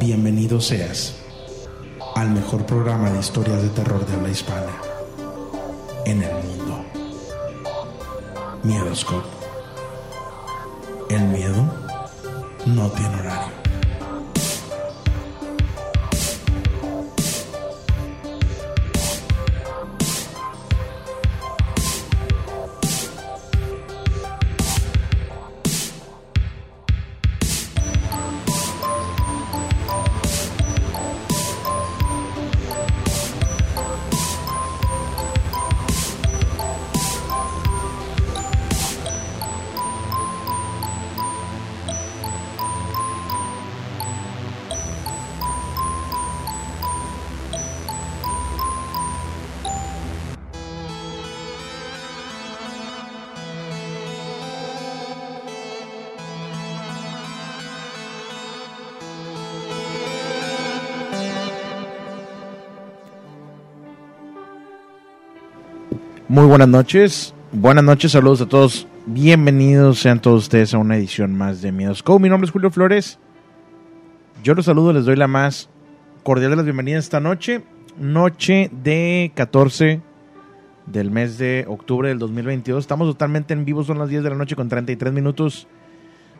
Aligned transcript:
Bienvenido 0.00 0.60
seas 0.60 1.16
al 2.14 2.30
mejor 2.30 2.64
programa 2.64 3.10
de 3.10 3.18
historias 3.18 3.60
de 3.62 3.68
terror 3.70 4.06
de 4.06 4.14
habla 4.14 4.28
hispana 4.28 4.80
en 6.04 6.22
el 6.22 6.34
mundo. 6.34 6.84
Miedoscope. 8.62 9.26
El 11.10 11.24
miedo 11.24 11.64
no 12.66 12.88
tiene 12.90 13.14
horario. 13.16 13.57
Muy 66.38 66.46
buenas 66.46 66.68
noches. 66.68 67.34
Buenas 67.50 67.82
noches, 67.82 68.12
saludos 68.12 68.40
a 68.42 68.46
todos. 68.46 68.86
Bienvenidos 69.06 69.98
sean 69.98 70.22
todos 70.22 70.44
ustedes 70.44 70.72
a 70.72 70.78
una 70.78 70.96
edición 70.96 71.36
más 71.36 71.62
de 71.62 71.72
Miedos 71.72 72.00
Co. 72.04 72.20
Mi 72.20 72.28
nombre 72.28 72.46
es 72.46 72.52
Julio 72.52 72.70
Flores. 72.70 73.18
Yo 74.44 74.54
los 74.54 74.66
saludo, 74.66 74.92
les 74.92 75.04
doy 75.04 75.16
la 75.16 75.26
más 75.26 75.68
cordial 76.22 76.50
de 76.50 76.56
las 76.58 76.64
bienvenidas 76.64 77.02
esta 77.02 77.18
noche. 77.18 77.64
Noche 77.98 78.70
de 78.84 79.32
14 79.34 80.00
del 80.86 81.10
mes 81.10 81.38
de 81.38 81.64
octubre 81.66 82.08
del 82.08 82.20
2022. 82.20 82.84
Estamos 82.84 83.08
totalmente 83.08 83.52
en 83.52 83.64
vivo, 83.64 83.82
son 83.82 83.98
las 83.98 84.08
10 84.08 84.22
de 84.22 84.30
la 84.30 84.36
noche 84.36 84.54
con 84.54 84.68
33 84.68 85.12
minutos. 85.12 85.66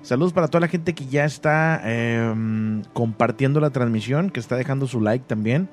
Saludos 0.03 0.33
para 0.33 0.47
toda 0.47 0.61
la 0.61 0.69
gente 0.69 0.95
que 0.95 1.07
ya 1.07 1.25
está 1.25 1.81
eh, 1.83 2.85
compartiendo 2.93 3.59
la 3.59 3.71
transmisión, 3.71 4.31
que 4.31 4.39
está 4.39 4.55
dejando 4.55 4.87
su 4.87 5.01
like 5.01 5.25
también. 5.27 5.69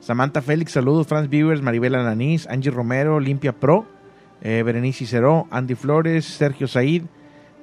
Samantha 0.00 0.42
Félix, 0.42 0.72
saludos. 0.72 1.06
Franz 1.06 1.28
Viewers, 1.28 1.62
Maribel 1.62 1.94
Ananís, 1.94 2.46
Angie 2.46 2.70
Romero, 2.70 3.20
Limpia 3.20 3.52
Pro, 3.52 3.86
eh, 4.40 4.62
Berenice 4.64 4.98
Cicero, 4.98 5.46
Andy 5.50 5.74
Flores, 5.74 6.24
Sergio 6.24 6.68
Said, 6.68 7.02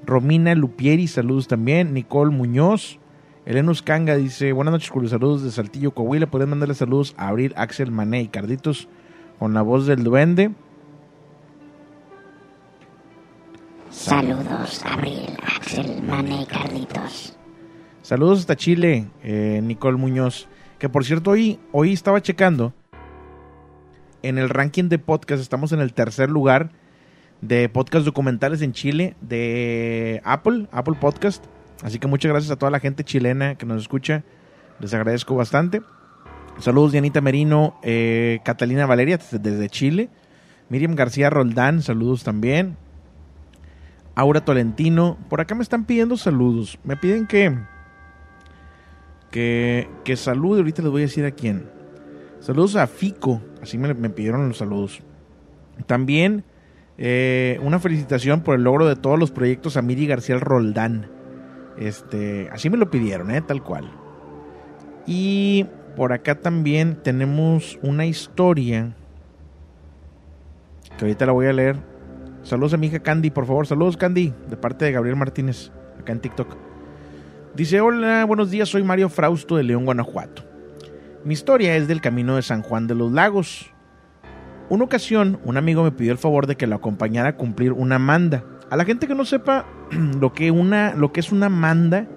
Romina 0.06 0.54
Lupieri, 0.54 1.08
saludos 1.08 1.48
también. 1.48 1.94
Nicole 1.94 2.32
Muñoz, 2.32 3.00
Elenus 3.46 3.82
Kanga 3.82 4.16
dice: 4.16 4.52
Buenas 4.52 4.74
noches, 4.74 4.90
Julio. 4.90 5.10
Saludos 5.10 5.44
de 5.44 5.52
Saltillo, 5.52 5.92
Coahuila. 5.92 6.28
Pueden 6.28 6.50
mandarle 6.50 6.76
saludos 6.76 7.16
a 7.18 7.30
Abril, 7.30 7.54
Axel, 7.56 7.92
Mané 7.92 8.22
y 8.22 8.28
Carditos 8.28 8.88
con 9.40 9.54
la 9.54 9.62
voz 9.62 9.88
del 9.88 10.04
duende. 10.04 10.52
Saludos, 13.90 14.84
Abril, 14.86 15.38
Axel, 15.42 16.04
Mané 16.04 16.42
y 16.42 16.46
Carditos. 16.46 17.38
Saludos 18.02 18.42
hasta 18.42 18.56
Chile, 18.56 19.08
eh, 19.24 19.62
Nicole 19.64 19.98
Muñoz. 19.98 20.48
Que 20.80 20.90
por 20.90 21.06
cierto, 21.06 21.32
hoy, 21.32 21.60
hoy 21.72 21.94
estaba 21.94 22.22
checando. 22.22 22.74
En 24.22 24.38
el 24.38 24.50
ranking 24.50 24.90
de 24.90 25.00
podcast 25.00 25.42
estamos 25.42 25.72
en 25.72 25.80
el 25.80 25.94
tercer 25.94 26.30
lugar 26.30 26.72
de 27.42 27.70
podcast 27.70 28.06
documentales 28.06 28.62
en 28.62 28.74
Chile 28.74 29.16
de 29.22 30.22
Apple, 30.26 30.68
Apple 30.72 30.96
Podcast. 31.00 31.46
Así 31.84 32.00
que 32.00 32.08
muchas 32.08 32.32
gracias 32.32 32.52
a 32.52 32.56
toda 32.56 32.72
la 32.72 32.80
gente 32.80 33.04
chilena 33.04 33.56
que 33.56 33.66
nos 33.66 33.82
escucha. 33.82 34.24
Les 34.80 34.94
agradezco 34.94 35.36
bastante. 35.36 35.82
Saludos 36.60 36.92
Dianita 36.92 37.22
Merino, 37.22 37.78
eh, 37.84 38.40
Catalina 38.44 38.86
Valeria 38.86 39.20
desde 39.32 39.70
Chile. 39.70 40.10
Miriam 40.70 40.96
García 40.96 41.30
Roldán, 41.30 41.82
saludos 41.82 42.24
también. 42.24 42.78
Aura 44.16 44.44
Tolentino, 44.44 45.18
por 45.30 45.42
acá 45.42 45.54
me 45.54 45.64
están 45.64 45.86
pidiendo 45.86 46.18
saludos. 46.18 46.80
Me 46.84 46.96
piden 46.96 47.28
que 47.28 47.56
que, 49.36 49.90
que 50.06 50.16
salude, 50.16 50.60
ahorita 50.60 50.82
les 50.82 50.92
voy 50.92 51.02
a 51.02 51.08
decir 51.08 51.26
a 51.26 51.32
quién. 51.32 51.66
Saludos 52.40 52.78
a 52.78 52.88
Fico, 52.88 53.42
así 53.62 53.78
me, 53.78 53.94
pidieron 54.10 54.48
los 54.48 54.60
saludos. 54.60 55.02
También 55.88 56.46
eh, 56.98 57.60
una 57.62 57.80
felicitación 57.80 58.44
por 58.44 58.56
el 58.56 58.64
logro 58.64 58.88
de 58.88 58.96
todos 58.96 59.20
los 59.20 59.32
proyectos 59.32 59.76
a 59.76 59.82
Miri 59.82 60.08
García 60.08 60.38
Roldán. 60.38 61.12
Este, 61.78 62.48
así 62.50 62.70
me 62.70 62.78
lo 62.78 62.90
pidieron, 62.90 63.30
eh, 63.30 63.42
tal 63.42 63.62
cual. 63.62 63.92
Y 65.06 65.66
por 65.98 66.14
acá 66.14 66.36
también 66.36 67.04
tenemos 67.04 67.78
una 67.82 68.06
historia 68.06 68.96
que 70.98 71.04
ahorita 71.04 71.26
la 71.26 71.34
voy 71.34 71.48
a 71.48 71.52
leer. 71.52 71.76
Saludos 72.44 72.74
a 72.74 72.78
mi 72.78 72.88
hija 72.88 73.00
Candy, 73.00 73.32
por 73.32 73.46
favor. 73.46 73.68
Saludos, 73.68 73.98
Candy, 73.98 74.34
de 74.50 74.56
parte 74.56 74.86
de 74.86 74.94
Gabriel 74.94 75.18
Martínez, 75.18 75.74
acá 76.00 76.14
en 76.14 76.22
TikTok. 76.22 76.65
Dice, 77.56 77.80
hola, 77.80 78.26
buenos 78.26 78.52
días, 78.52 78.68
soy 78.68 78.84
Mario 78.84 79.08
Frausto 79.08 79.56
de 79.56 79.64
León, 79.64 79.86
Guanajuato. 79.86 80.44
Mi 81.24 81.34
historia 81.34 81.78
es 81.78 81.88
del 81.88 82.02
camino 82.02 82.36
de 82.36 82.42
San 82.42 82.62
Juan 82.62 82.86
de 82.86 82.96
los 82.96 83.14
Lagos. 83.14 83.72
Una 84.68 84.84
ocasión, 84.84 85.40
un 85.46 85.56
amigo 85.56 85.82
me 85.82 85.94
pidió 85.94 86.12
el 86.12 86.18
favor 86.18 86.48
de 86.48 86.58
que 86.58 86.68
lo 86.68 86.76
acompañara 86.76 87.30
a 87.30 87.38
cumplir 87.38 87.72
una 87.72 87.98
manda. 87.98 88.44
A 88.70 88.76
la 88.76 88.84
gente 88.84 89.08
que 89.08 89.16
no 89.16 89.24
sepa 89.24 89.66
lo 90.20 90.34
que, 90.34 90.52
una, 90.52 90.96
lo 90.96 91.14
que 91.14 91.22
es 91.22 91.32
una 91.32 91.48
manda, 91.48 92.08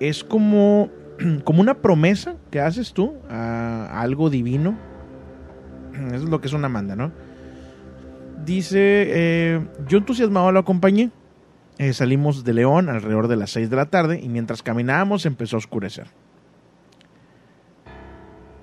es 0.00 0.22
como, 0.22 0.90
como 1.44 1.62
una 1.62 1.78
promesa 1.80 2.36
que 2.50 2.60
haces 2.60 2.92
tú 2.92 3.14
a, 3.30 4.02
algo 4.02 4.28
divino. 4.28 4.76
Eso 6.08 6.16
es 6.16 6.22
lo 6.24 6.42
que 6.42 6.48
es 6.48 6.52
una 6.52 6.68
manda, 6.68 6.94
¿no? 6.94 7.10
Dice, 8.44 8.78
eh, 8.78 9.66
yo 9.88 9.96
entusiasmado 9.96 10.52
lo 10.52 10.58
acompañé. 10.58 11.10
Eh, 11.78 11.92
salimos 11.92 12.44
de 12.44 12.52
León 12.54 12.88
alrededor 12.88 13.28
de 13.28 13.36
las 13.36 13.50
6 13.50 13.70
de 13.70 13.76
la 13.76 13.86
tarde 13.86 14.20
y 14.22 14.28
mientras 14.28 14.62
caminábamos 14.62 15.26
empezó 15.26 15.56
a 15.56 15.58
oscurecer. 15.58 16.06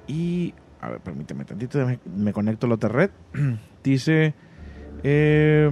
Y, 0.08 0.54
a 0.82 0.90
ver, 0.90 1.00
permíteme 1.02 1.46
tantito, 1.46 1.86
me, 1.86 2.00
me 2.06 2.34
conecto 2.34 2.66
a 2.66 2.70
la 2.70 2.76
otra 2.76 2.90
red. 2.90 3.10
Dice, 3.84 4.34
eh, 5.04 5.72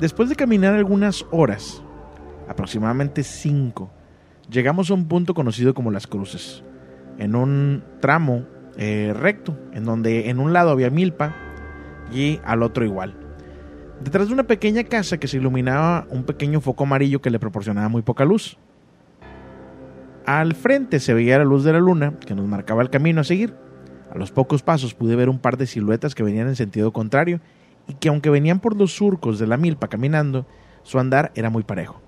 después 0.00 0.28
de 0.28 0.36
caminar 0.36 0.74
algunas 0.74 1.26
horas, 1.30 1.82
aproximadamente 2.48 3.22
5, 3.22 3.90
llegamos 4.50 4.90
a 4.90 4.94
un 4.94 5.06
punto 5.06 5.34
conocido 5.34 5.74
como 5.74 5.90
Las 5.90 6.06
Cruces, 6.06 6.62
en 7.18 7.34
un 7.34 7.84
tramo 8.00 8.46
eh, 8.76 9.12
recto, 9.14 9.58
en 9.72 9.84
donde 9.84 10.30
en 10.30 10.38
un 10.38 10.52
lado 10.52 10.70
había 10.70 10.90
milpa 10.90 11.34
y 12.12 12.40
al 12.44 12.62
otro 12.62 12.84
igual. 12.84 13.21
Detrás 14.04 14.26
de 14.26 14.34
una 14.34 14.42
pequeña 14.42 14.82
casa 14.82 15.18
que 15.18 15.28
se 15.28 15.36
iluminaba 15.36 16.06
un 16.10 16.24
pequeño 16.24 16.60
foco 16.60 16.82
amarillo 16.82 17.22
que 17.22 17.30
le 17.30 17.38
proporcionaba 17.38 17.88
muy 17.88 18.02
poca 18.02 18.24
luz. 18.24 18.58
Al 20.26 20.54
frente 20.54 20.98
se 20.98 21.14
veía 21.14 21.38
la 21.38 21.44
luz 21.44 21.62
de 21.62 21.72
la 21.72 21.78
luna 21.78 22.18
que 22.18 22.34
nos 22.34 22.48
marcaba 22.48 22.82
el 22.82 22.90
camino 22.90 23.20
a 23.20 23.24
seguir. 23.24 23.54
A 24.12 24.18
los 24.18 24.32
pocos 24.32 24.62
pasos 24.62 24.94
pude 24.94 25.14
ver 25.14 25.28
un 25.28 25.38
par 25.38 25.56
de 25.56 25.66
siluetas 25.66 26.16
que 26.16 26.24
venían 26.24 26.48
en 26.48 26.56
sentido 26.56 26.92
contrario 26.92 27.40
y 27.86 27.94
que 27.94 28.08
aunque 28.08 28.28
venían 28.28 28.58
por 28.58 28.76
los 28.76 28.92
surcos 28.92 29.38
de 29.38 29.46
la 29.46 29.56
milpa 29.56 29.88
caminando, 29.88 30.46
su 30.82 30.98
andar 30.98 31.30
era 31.36 31.48
muy 31.48 31.62
parejo. 31.62 32.00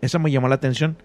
Eso 0.00 0.18
me 0.18 0.32
llamó 0.32 0.48
la 0.48 0.56
atención. 0.56 0.96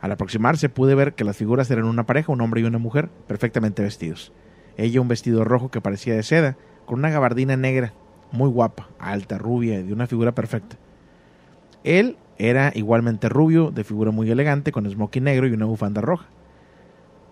Al 0.00 0.10
aproximarse 0.10 0.68
pude 0.68 0.96
ver 0.96 1.14
que 1.14 1.24
las 1.24 1.36
figuras 1.36 1.70
eran 1.70 1.84
una 1.84 2.06
pareja, 2.06 2.32
un 2.32 2.40
hombre 2.40 2.60
y 2.60 2.64
una 2.64 2.78
mujer, 2.78 3.08
perfectamente 3.28 3.82
vestidos. 3.82 4.32
Ella 4.76 5.00
un 5.00 5.08
vestido 5.08 5.44
rojo 5.44 5.70
que 5.70 5.80
parecía 5.80 6.14
de 6.14 6.24
seda, 6.24 6.56
con 6.86 6.98
una 6.98 7.10
gabardina 7.10 7.56
negra, 7.56 7.94
muy 8.34 8.50
guapa, 8.50 8.88
alta, 8.98 9.38
rubia, 9.38 9.82
de 9.82 9.92
una 9.92 10.06
figura 10.06 10.32
perfecta. 10.32 10.76
Él 11.84 12.16
era 12.38 12.72
igualmente 12.74 13.28
rubio, 13.28 13.70
de 13.70 13.84
figura 13.84 14.10
muy 14.10 14.30
elegante, 14.30 14.72
con 14.72 14.90
smoking 14.90 15.24
negro 15.24 15.46
y 15.46 15.52
una 15.52 15.66
bufanda 15.66 16.00
roja. 16.00 16.26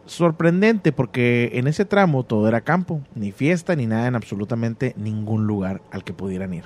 Sorprendente 0.07 0.93
porque 0.93 1.51
en 1.55 1.69
ese 1.69 1.85
tramo 1.85 2.25
todo 2.25 2.49
era 2.49 2.63
campo, 2.63 3.03
ni 3.15 3.33
fiesta 3.33 3.77
ni 3.77 3.87
nada 3.87 4.09
en 4.09 4.15
absolutamente 4.15 4.95
ningún 4.97 5.47
lugar 5.47 5.81
al 5.91 6.05
que 6.05 6.13
pudieran 6.13 6.55
ir. 6.55 6.65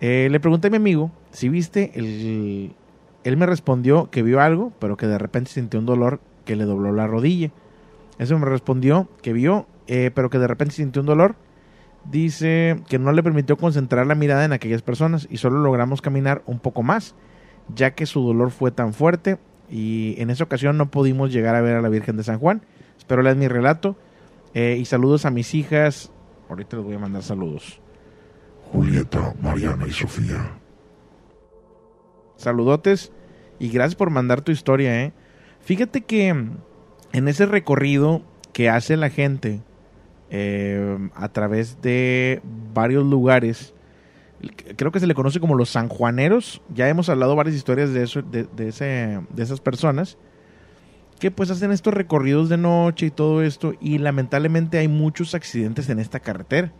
Eh, 0.00 0.28
le 0.30 0.40
pregunté 0.40 0.68
a 0.68 0.70
mi 0.70 0.76
amigo 0.76 1.10
si 1.30 1.48
viste 1.48 1.92
él 3.24 3.36
me 3.36 3.46
respondió 3.46 4.10
que 4.10 4.22
vio 4.22 4.40
algo, 4.40 4.72
pero 4.78 4.96
que 4.96 5.06
de 5.06 5.18
repente 5.18 5.50
sintió 5.50 5.78
un 5.78 5.86
dolor 5.86 6.20
que 6.44 6.56
le 6.56 6.64
dobló 6.64 6.92
la 6.92 7.06
rodilla. 7.06 7.50
Eso 8.18 8.38
me 8.38 8.46
respondió 8.46 9.08
que 9.22 9.32
vio, 9.32 9.66
eh, 9.86 10.10
pero 10.14 10.28
que 10.30 10.38
de 10.38 10.48
repente 10.48 10.74
sintió 10.74 11.00
un 11.00 11.06
dolor. 11.06 11.36
Dice 12.04 12.82
que 12.88 12.98
no 12.98 13.12
le 13.12 13.22
permitió 13.22 13.56
concentrar 13.56 14.06
la 14.06 14.14
mirada 14.14 14.44
en 14.44 14.52
aquellas 14.52 14.82
personas 14.82 15.28
y 15.30 15.36
solo 15.36 15.60
logramos 15.60 16.02
caminar 16.02 16.42
un 16.46 16.58
poco 16.58 16.82
más, 16.82 17.14
ya 17.74 17.92
que 17.92 18.06
su 18.06 18.22
dolor 18.22 18.50
fue 18.50 18.70
tan 18.72 18.92
fuerte 18.92 19.38
y 19.70 20.16
en 20.18 20.30
esa 20.30 20.44
ocasión 20.44 20.76
no 20.76 20.90
pudimos 20.90 21.32
llegar 21.32 21.54
a 21.54 21.60
ver 21.60 21.76
a 21.76 21.82
la 21.82 21.88
Virgen 21.88 22.16
de 22.16 22.24
San 22.24 22.38
Juan. 22.38 22.62
Espero 22.98 23.22
leer 23.22 23.36
mi 23.36 23.48
relato 23.48 23.96
eh, 24.52 24.76
y 24.78 24.84
saludos 24.84 25.24
a 25.24 25.30
mis 25.30 25.54
hijas. 25.54 26.10
Ahorita 26.48 26.76
les 26.76 26.84
voy 26.84 26.96
a 26.96 26.98
mandar 26.98 27.22
saludos. 27.22 27.80
Julieta, 28.72 29.34
Mariana 29.40 29.86
y 29.86 29.92
Sofía. 29.92 30.58
Saludotes 32.36 33.12
y 33.58 33.68
gracias 33.68 33.94
por 33.94 34.10
mandar 34.10 34.42
tu 34.42 34.50
historia, 34.50 35.04
¿eh? 35.04 35.12
Fíjate 35.60 36.00
que 36.00 36.28
en 36.28 37.28
ese 37.28 37.46
recorrido 37.46 38.22
que 38.52 38.68
hace 38.68 38.96
la 38.96 39.08
gente 39.08 39.60
eh, 40.34 41.10
a 41.14 41.28
través 41.28 41.82
de 41.82 42.40
varios 42.72 43.04
lugares, 43.04 43.74
creo 44.78 44.90
que 44.90 44.98
se 44.98 45.06
le 45.06 45.14
conoce 45.14 45.40
como 45.40 45.54
los 45.54 45.68
sanjuaneros, 45.68 46.62
ya 46.74 46.88
hemos 46.88 47.10
hablado 47.10 47.36
varias 47.36 47.54
historias 47.54 47.92
de, 47.92 48.02
eso, 48.02 48.22
de, 48.22 48.48
ese, 48.66 49.20
de 49.28 49.42
esas 49.42 49.60
personas, 49.60 50.16
que 51.20 51.30
pues 51.30 51.50
hacen 51.50 51.70
estos 51.70 51.92
recorridos 51.92 52.48
de 52.48 52.56
noche 52.56 53.06
y 53.06 53.10
todo 53.10 53.42
esto, 53.42 53.74
y 53.78 53.98
lamentablemente 53.98 54.78
hay 54.78 54.88
muchos 54.88 55.34
accidentes 55.34 55.90
en 55.90 55.98
esta 55.98 56.18
carretera. 56.18 56.72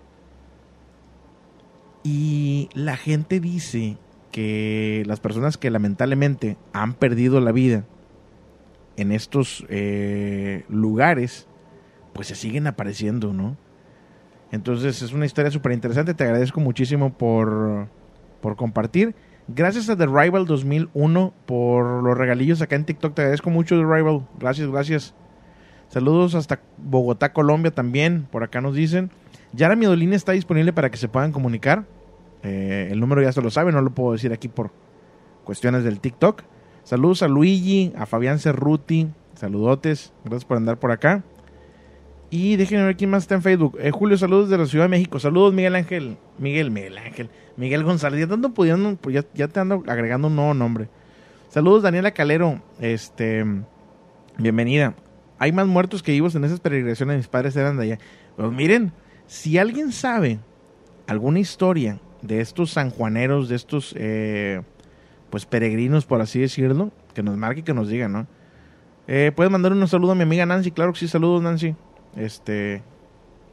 Y 2.03 2.71
la 2.73 2.97
gente 2.97 3.39
dice 3.39 3.99
que 4.31 5.03
las 5.05 5.21
personas 5.21 5.59
que 5.59 5.71
lamentablemente 5.71 6.57
han 6.73 6.95
perdido 6.95 7.39
la 7.43 7.53
vida 7.53 7.85
en 8.97 9.13
estos 9.13 9.67
eh, 9.69 10.65
lugares, 10.71 11.47
pues 12.13 12.29
se 12.29 12.35
siguen 12.35 12.67
apareciendo, 12.67 13.33
¿no? 13.33 13.57
Entonces 14.51 15.01
es 15.01 15.13
una 15.13 15.27
historia 15.27 15.51
súper 15.51 15.73
interesante, 15.73 16.15
te 16.15 16.25
agradezco 16.25 16.61
muchísimo 16.61 17.13
por, 17.13 17.89
por 18.41 18.57
compartir. 18.57 19.15
Gracias 19.49 19.89
a 19.89 19.97
The 19.97 20.07
Rival 20.07 20.47
2001 20.47 21.33
por 21.47 22.03
los 22.03 22.17
regalillos 22.17 22.63
acá 22.63 22.77
en 22.77 22.85
TikTok, 22.85 23.15
te 23.15 23.23
agradezco 23.23 23.51
mucho 23.51 23.77
The 23.77 23.85
Rival, 23.85 24.27
gracias, 24.39 24.69
gracias. 24.69 25.15
Saludos 25.89 26.35
hasta 26.35 26.61
Bogotá, 26.79 27.33
Colombia 27.33 27.71
también, 27.71 28.27
por 28.31 28.45
acá 28.45 28.61
nos 28.61 28.75
dicen. 28.75 29.11
Ya 29.53 29.69
la 29.69 29.77
Miedolina 29.77 30.17
está 30.17 30.33
disponible 30.33 30.73
para 30.73 30.91
que 30.91 30.97
se 30.97 31.09
puedan 31.09 31.33
comunicar. 31.33 31.85
Eh, 32.43 32.89
el 32.91 33.01
número 33.01 33.23
ya 33.23 33.33
se 33.33 33.43
lo 33.43 33.51
sabe, 33.51 33.73
no 33.73 33.83
lo 33.83 33.91
puedo 33.91 34.13
decir 34.13 34.33
aquí 34.33 34.49
por 34.49 34.71
cuestiones 35.45 35.85
del 35.85 36.01
TikTok. 36.01 36.43
Saludos 36.85 37.23
a 37.23 37.29
Luigi, 37.29 37.93
a 37.97 38.07
Fabián 38.07 38.39
Cerruti, 38.39 39.09
saludotes, 39.35 40.13
gracias 40.25 40.45
por 40.45 40.57
andar 40.57 40.79
por 40.79 40.91
acá. 40.93 41.25
Y 42.33 42.57
déjenme 42.57 42.87
ver 42.87 42.97
quién 42.97 43.11
más 43.11 43.25
está 43.25 43.35
en 43.35 43.43
Facebook. 43.43 43.77
Eh, 43.79 43.91
Julio, 43.91 44.17
saludos 44.17 44.49
de 44.49 44.57
la 44.57 44.65
Ciudad 44.65 44.87
de 44.87 44.89
México. 44.89 45.21
Saludos, 45.21 45.53
Miguel 45.53 45.75
Ángel. 45.75 46.17
Miguel, 46.39 46.71
Miguel 46.71 46.97
Ángel. 46.97 47.29
Miguel 47.59 47.85
González. 47.85 48.21
Ya 48.21 48.27
te 48.27 48.33
ando 48.33 48.55
pudiendo, 48.55 48.97
pues 48.97 49.17
ya, 49.17 49.25
ya, 49.35 49.49
te 49.49 49.61
ando 49.61 49.85
agregando 49.87 50.29
un 50.29 50.37
nuevo 50.37 50.55
nombre. 50.55 50.89
Saludos, 51.51 51.83
Daniela 51.83 52.13
Calero. 52.13 52.63
Este, 52.81 53.45
bienvenida. 54.39 54.95
Hay 55.39 55.53
más 55.53 55.67
muertos 55.67 56.03
que 56.03 56.13
vivos 56.13 56.35
en 56.35 56.45
esas 56.45 56.59
peregrinaciones. 56.59 57.19
Mis 57.19 57.29
padres 57.29 57.55
eran 57.55 57.77
de 57.77 57.83
allá. 57.83 57.99
Pues 58.35 58.51
miren, 58.51 58.93
si 59.27 59.59
alguien 59.59 59.93
sabe 59.93 60.39
alguna 61.09 61.39
historia 61.39 62.01
de 62.23 62.41
estos 62.41 62.71
sanjuaneros, 62.71 63.51
de 63.51 63.57
estos 63.57 63.95
eh, 63.99 64.63
pues 65.29 65.45
peregrinos, 65.45 66.07
por 66.07 66.23
así 66.23 66.41
decirlo, 66.41 66.93
que 67.13 67.23
nos 67.23 67.37
marque 67.37 67.61
y 67.61 67.63
que 67.63 67.75
nos 67.75 67.91
diga, 67.91 68.09
¿no? 68.09 68.27
Eh, 69.07 69.33
Puedes 69.37 69.53
mandar 69.53 69.73
un 69.73 69.87
saludo 69.87 70.13
a 70.13 70.15
mi 70.15 70.23
amiga 70.23 70.47
Nancy, 70.47 70.71
claro 70.71 70.95
que 70.95 71.01
sí, 71.01 71.09
saludos 71.09 71.43
Nancy. 71.43 71.77
Este, 72.17 72.83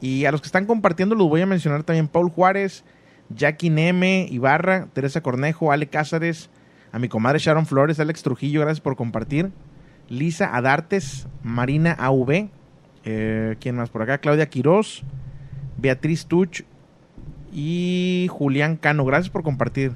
y 0.02 0.26
a 0.26 0.32
los 0.32 0.42
que 0.42 0.48
están 0.48 0.66
compartiendo 0.66 1.16
los 1.16 1.30
voy 1.30 1.42
a 1.42 1.46
mencionar 1.46 1.84
también 1.84 2.08
Paul 2.08 2.30
Juárez, 2.30 2.84
Jackie 3.30 3.70
Neme, 3.70 4.28
Ibarra, 4.30 4.88
Teresa 4.94 5.22
Cornejo, 5.22 5.72
Ale 5.72 5.88
Cázares, 5.88 6.50
a 6.92 7.00
mi 7.00 7.08
comadre 7.08 7.40
Sharon 7.40 7.66
Flores, 7.66 8.00
Alex 8.00 8.24
Trujillo, 8.24 8.62
gracias 8.62 8.82
por 8.82 8.96
compartir. 8.96 9.52
Lisa 10.10 10.56
Adartes, 10.56 11.28
Marina 11.44 11.96
AV, 12.00 12.50
eh, 13.06 13.56
¿quién 13.60 13.76
más 13.76 13.90
por 13.90 14.02
acá? 14.02 14.18
Claudia 14.18 14.50
Quiroz, 14.50 15.04
Beatriz 15.78 16.26
Tuch, 16.26 16.64
y 17.52 18.28
Julián 18.30 18.76
Cano. 18.78 19.06
Gracias 19.06 19.30
por 19.30 19.44
compartir. 19.44 19.94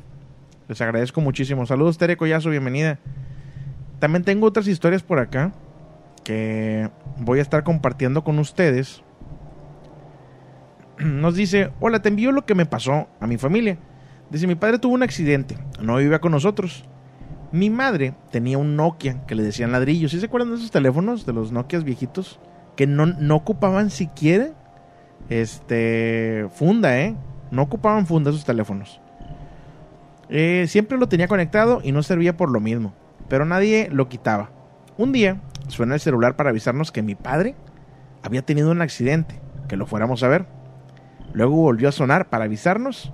Les 0.68 0.82
agradezco 0.82 1.22
muchísimo. 1.22 1.66
Saludos, 1.66 1.98
Tere 1.98 2.18
Collazo, 2.18 2.50
bienvenida. 2.50 3.00
También 4.00 4.24
tengo 4.24 4.48
otras 4.48 4.68
historias 4.68 5.04
por 5.04 5.20
acá 5.20 5.54
que 6.24 6.90
voy 7.18 7.40
a 7.40 7.42
estar 7.42 7.64
compartiendo 7.64 8.24
con 8.24 8.40
ustedes. 8.40 9.04
Nos 11.00 11.36
dice, 11.36 11.72
hola, 11.80 12.02
te 12.02 12.10
envío 12.10 12.32
lo 12.32 12.46
que 12.46 12.56
me 12.56 12.66
pasó 12.66 13.08
a 13.20 13.28
mi 13.28 13.38
familia. 13.38 13.78
Dice, 14.30 14.48
mi 14.48 14.56
padre 14.56 14.80
tuvo 14.80 14.94
un 14.94 15.04
accidente, 15.04 15.58
no 15.80 15.98
vivía 15.98 16.20
con 16.20 16.32
nosotros. 16.32 16.86
Mi 17.52 17.70
madre 17.70 18.16
tenía 18.32 18.58
un 18.58 18.76
Nokia 18.76 19.26
que 19.28 19.36
le 19.36 19.44
decían 19.44 19.72
ladrillos. 19.72 20.12
¿Sí 20.12 20.20
se 20.20 20.26
acuerdan 20.26 20.50
de 20.50 20.56
esos 20.58 20.72
teléfonos, 20.72 21.26
de 21.26 21.34
los 21.34 21.52
Nokias 21.52 21.84
viejitos? 21.84 22.40
Que 22.76 22.88
no, 22.88 23.06
no 23.06 23.36
ocupaban 23.36 23.92
siquiera 23.92 24.50
este 25.30 26.48
funda, 26.56 27.00
¿eh? 27.00 27.16
No 27.52 27.62
ocupaban 27.62 28.08
funda 28.08 28.32
esos 28.32 28.46
teléfonos. 28.46 29.00
Eh, 30.30 30.66
siempre 30.68 30.98
lo 30.98 31.08
tenía 31.08 31.28
conectado 31.28 31.82
y 31.84 31.92
no 31.92 32.02
servía 32.02 32.36
por 32.36 32.50
lo 32.50 32.60
mismo, 32.60 32.94
pero 33.28 33.46
nadie 33.46 33.90
lo 33.92 34.10
quitaba. 34.10 34.50
Un 34.98 35.12
día 35.12 35.42
suena 35.68 35.96
el 35.96 36.00
celular 36.00 36.36
para 36.36 36.50
avisarnos 36.50 36.92
que 36.92 37.02
mi 37.02 37.16
padre 37.16 37.56
había 38.22 38.44
tenido 38.44 38.72
un 38.72 38.82
accidente, 38.82 39.40
que 39.68 39.78
lo 39.78 39.86
fuéramos 39.86 40.24
a 40.24 40.28
ver. 40.28 40.46
Luego 41.34 41.56
volvió 41.56 41.90
a 41.90 41.92
sonar 41.92 42.30
para 42.30 42.46
avisarnos 42.46 43.12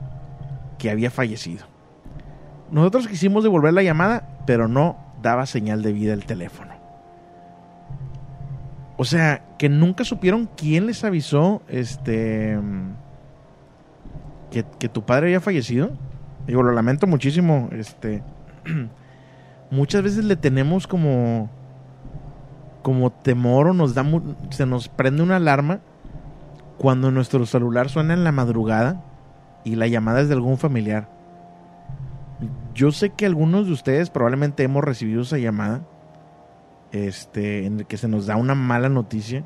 que 0.77 0.89
había 0.89 1.09
fallecido. 1.09 1.65
Nosotros 2.71 3.07
quisimos 3.07 3.43
devolver 3.43 3.74
la 3.74 3.83
llamada, 3.83 4.39
pero 4.45 4.67
no 4.67 4.98
daba 5.21 5.45
señal 5.45 5.81
de 5.81 5.93
vida 5.93 6.13
el 6.13 6.25
teléfono. 6.25 6.74
O 8.98 9.05
sea, 9.05 9.45
que 9.57 9.69
nunca 9.69 10.03
supieron 10.03 10.50
quién 10.57 10.86
les 10.86 11.03
avisó 11.03 11.62
este 11.69 12.59
que, 14.51 14.65
que 14.77 14.89
tu 14.89 15.05
padre 15.05 15.27
había 15.27 15.39
fallecido. 15.39 15.91
Digo, 16.48 16.63
lo 16.63 16.71
lamento 16.71 17.07
muchísimo. 17.07 17.69
Este. 17.71 18.24
muchas 19.71 20.01
veces 20.01 20.25
le 20.25 20.36
tenemos 20.36 20.88
como. 20.88 21.50
Como 22.81 23.12
temor 23.12 23.67
o 23.67 23.74
nos 23.74 23.93
da. 23.93 24.05
se 24.50 24.65
nos 24.65 24.88
prende 24.88 25.24
una 25.24 25.38
alarma 25.38 25.79
cuando 26.77 27.12
nuestro 27.12 27.45
celular 27.45 27.89
suena 27.89 28.13
en 28.13 28.24
la 28.24 28.31
madrugada 28.31 29.03
y 29.63 29.75
la 29.75 29.88
llamada 29.88 30.21
es 30.21 30.29
de 30.29 30.36
algún 30.36 30.57
familiar. 30.57 31.09
Yo 32.74 32.91
sé 32.91 33.09
que 33.09 33.25
algunos 33.25 33.67
de 33.67 33.74
ustedes 33.74 34.09
probablemente 34.09 34.63
hemos 34.63 34.83
recibido 34.83 35.21
esa 35.21 35.38
llamada. 35.38 35.81
Este. 36.91 37.65
en 37.65 37.81
el 37.81 37.86
que 37.86 37.98
se 37.98 38.07
nos 38.07 38.25
da 38.25 38.36
una 38.36 38.55
mala 38.55 38.89
noticia. 38.89 39.43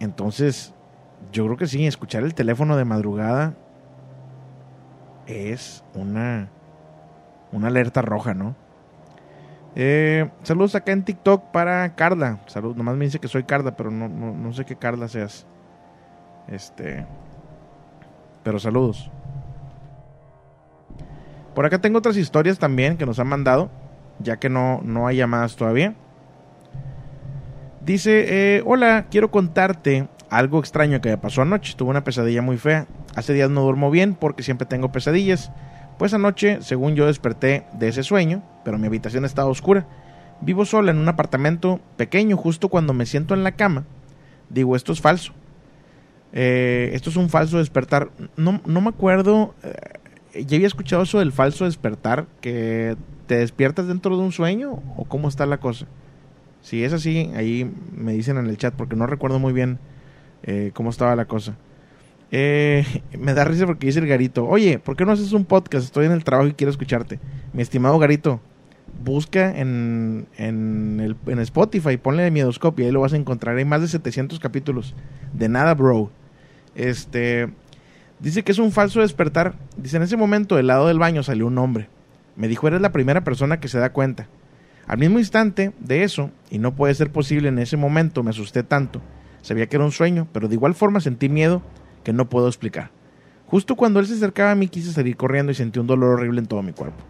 Entonces, 0.00 0.74
yo 1.32 1.44
creo 1.44 1.56
que 1.56 1.66
sí, 1.66 1.86
escuchar 1.86 2.22
el 2.22 2.34
teléfono 2.34 2.76
de 2.76 2.84
madrugada 2.84 3.54
es 5.26 5.84
una, 5.94 6.50
una 7.52 7.68
alerta 7.68 8.02
roja, 8.02 8.34
¿no? 8.34 8.54
Eh, 9.78 10.30
saludos 10.42 10.74
acá 10.74 10.92
en 10.92 11.04
TikTok 11.04 11.50
para 11.52 11.94
Carla. 11.94 12.40
Saludos, 12.46 12.78
nomás 12.78 12.96
me 12.96 13.04
dice 13.04 13.18
que 13.18 13.28
soy 13.28 13.44
Carla, 13.44 13.76
pero 13.76 13.90
no, 13.90 14.08
no, 14.08 14.32
no 14.32 14.52
sé 14.54 14.64
qué 14.64 14.74
Carla 14.74 15.06
seas. 15.06 15.46
Este. 16.48 17.04
Pero 18.42 18.58
saludos. 18.58 19.10
Por 21.54 21.66
acá 21.66 21.78
tengo 21.78 21.98
otras 21.98 22.16
historias 22.16 22.58
también 22.58 22.96
que 22.96 23.04
nos 23.04 23.18
han 23.18 23.28
mandado. 23.28 23.70
ya 24.18 24.38
que 24.38 24.48
no, 24.48 24.80
no 24.82 25.06
hay 25.06 25.18
llamadas 25.18 25.56
todavía. 25.56 25.94
Dice, 27.84 28.56
eh, 28.56 28.62
hola, 28.64 29.06
quiero 29.10 29.30
contarte 29.30 30.08
algo 30.30 30.58
extraño 30.58 31.02
que 31.02 31.10
me 31.10 31.18
pasó 31.18 31.42
anoche. 31.42 31.74
Tuve 31.76 31.90
una 31.90 32.02
pesadilla 32.02 32.40
muy 32.40 32.56
fea. 32.56 32.86
Hace 33.14 33.34
días 33.34 33.50
no 33.50 33.60
duermo 33.62 33.90
bien 33.90 34.14
porque 34.14 34.42
siempre 34.42 34.66
tengo 34.66 34.90
pesadillas. 34.90 35.52
Pues 35.98 36.12
anoche, 36.14 36.58
según 36.60 36.94
yo, 36.94 37.06
desperté 37.06 37.64
de 37.72 37.88
ese 37.88 38.02
sueño, 38.02 38.42
pero 38.64 38.78
mi 38.78 38.86
habitación 38.86 39.24
estaba 39.24 39.48
oscura. 39.48 39.86
Vivo 40.40 40.64
sola 40.66 40.90
en 40.90 40.98
un 40.98 41.08
apartamento 41.08 41.80
pequeño 41.96 42.36
justo 42.36 42.68
cuando 42.68 42.92
me 42.92 43.06
siento 43.06 43.34
en 43.34 43.42
la 43.44 43.52
cama. 43.52 43.84
Digo, 44.50 44.76
esto 44.76 44.92
es 44.92 45.00
falso. 45.00 45.32
Eh, 46.32 46.90
esto 46.92 47.08
es 47.08 47.16
un 47.16 47.30
falso 47.30 47.58
despertar. 47.58 48.10
No, 48.36 48.60
no 48.66 48.80
me 48.80 48.88
acuerdo. 48.88 49.54
eh, 49.62 50.44
ya 50.44 50.56
había 50.56 50.66
escuchado 50.66 51.02
eso 51.02 51.18
del 51.18 51.32
falso 51.32 51.64
despertar, 51.64 52.26
que 52.42 52.96
te 53.26 53.36
despiertas 53.38 53.86
dentro 53.88 54.16
de 54.16 54.22
un 54.22 54.32
sueño 54.32 54.82
o 54.96 55.04
cómo 55.06 55.28
está 55.28 55.46
la 55.46 55.58
cosa. 55.58 55.86
Si 56.60 56.84
es 56.84 56.92
así, 56.92 57.30
ahí 57.34 57.70
me 57.96 58.12
dicen 58.12 58.36
en 58.36 58.46
el 58.46 58.58
chat 58.58 58.74
porque 58.74 58.96
no 58.96 59.06
recuerdo 59.06 59.38
muy 59.38 59.52
bien 59.52 59.78
eh, 60.42 60.72
cómo 60.74 60.90
estaba 60.90 61.16
la 61.16 61.24
cosa. 61.24 61.56
Eh, 62.32 62.84
me 63.18 63.34
da 63.34 63.44
risa 63.44 63.66
porque 63.66 63.86
dice 63.86 64.00
el 64.00 64.06
Garito, 64.06 64.46
oye, 64.46 64.78
¿por 64.78 64.96
qué 64.96 65.04
no 65.04 65.12
haces 65.12 65.32
un 65.32 65.44
podcast? 65.44 65.84
Estoy 65.84 66.06
en 66.06 66.12
el 66.12 66.24
trabajo 66.24 66.48
y 66.48 66.54
quiero 66.54 66.70
escucharte. 66.70 67.18
Mi 67.52 67.62
estimado 67.62 67.98
Garito, 67.98 68.40
busca 69.04 69.58
en, 69.58 70.26
en, 70.36 71.16
Spotify, 71.40 71.96
ponle 71.96 72.30
Miedoscopio 72.30 72.84
y 72.84 72.86
ahí 72.86 72.92
lo 72.92 73.00
vas 73.00 73.12
a 73.12 73.16
encontrar. 73.16 73.56
Hay 73.56 73.64
más 73.64 73.80
de 73.80 73.88
700 73.88 74.40
capítulos. 74.40 74.94
De 75.32 75.48
nada, 75.48 75.74
bro. 75.74 76.10
Este, 76.74 77.48
dice 78.20 78.42
que 78.42 78.52
es 78.52 78.58
un 78.58 78.72
falso 78.72 79.00
despertar. 79.00 79.54
Dice, 79.76 79.96
en 79.96 80.02
ese 80.02 80.16
momento 80.16 80.56
del 80.56 80.66
lado 80.66 80.88
del 80.88 80.98
baño 80.98 81.22
salió 81.22 81.46
un 81.46 81.58
hombre. 81.58 81.88
Me 82.34 82.48
dijo, 82.48 82.68
eres 82.68 82.80
la 82.80 82.92
primera 82.92 83.24
persona 83.24 83.60
que 83.60 83.68
se 83.68 83.78
da 83.78 83.92
cuenta. 83.92 84.28
Al 84.86 84.98
mismo 84.98 85.18
instante 85.18 85.72
de 85.80 86.04
eso, 86.04 86.30
y 86.50 86.58
no 86.58 86.74
puede 86.74 86.94
ser 86.94 87.10
posible 87.10 87.48
en 87.48 87.58
ese 87.58 87.76
momento, 87.76 88.22
me 88.22 88.30
asusté 88.30 88.62
tanto. 88.62 89.00
Sabía 89.42 89.66
que 89.68 89.76
era 89.76 89.84
un 89.84 89.92
sueño, 89.92 90.28
pero 90.32 90.48
de 90.48 90.54
igual 90.54 90.74
forma 90.74 91.00
sentí 91.00 91.28
miedo 91.28 91.62
que 92.06 92.12
no 92.12 92.28
puedo 92.28 92.46
explicar. 92.46 92.90
Justo 93.46 93.74
cuando 93.74 93.98
él 93.98 94.06
se 94.06 94.14
acercaba 94.14 94.52
a 94.52 94.54
mí 94.54 94.68
quise 94.68 94.92
salir 94.92 95.16
corriendo 95.16 95.50
y 95.50 95.56
sentí 95.56 95.80
un 95.80 95.88
dolor 95.88 96.10
horrible 96.10 96.38
en 96.38 96.46
todo 96.46 96.62
mi 96.62 96.72
cuerpo. 96.72 97.02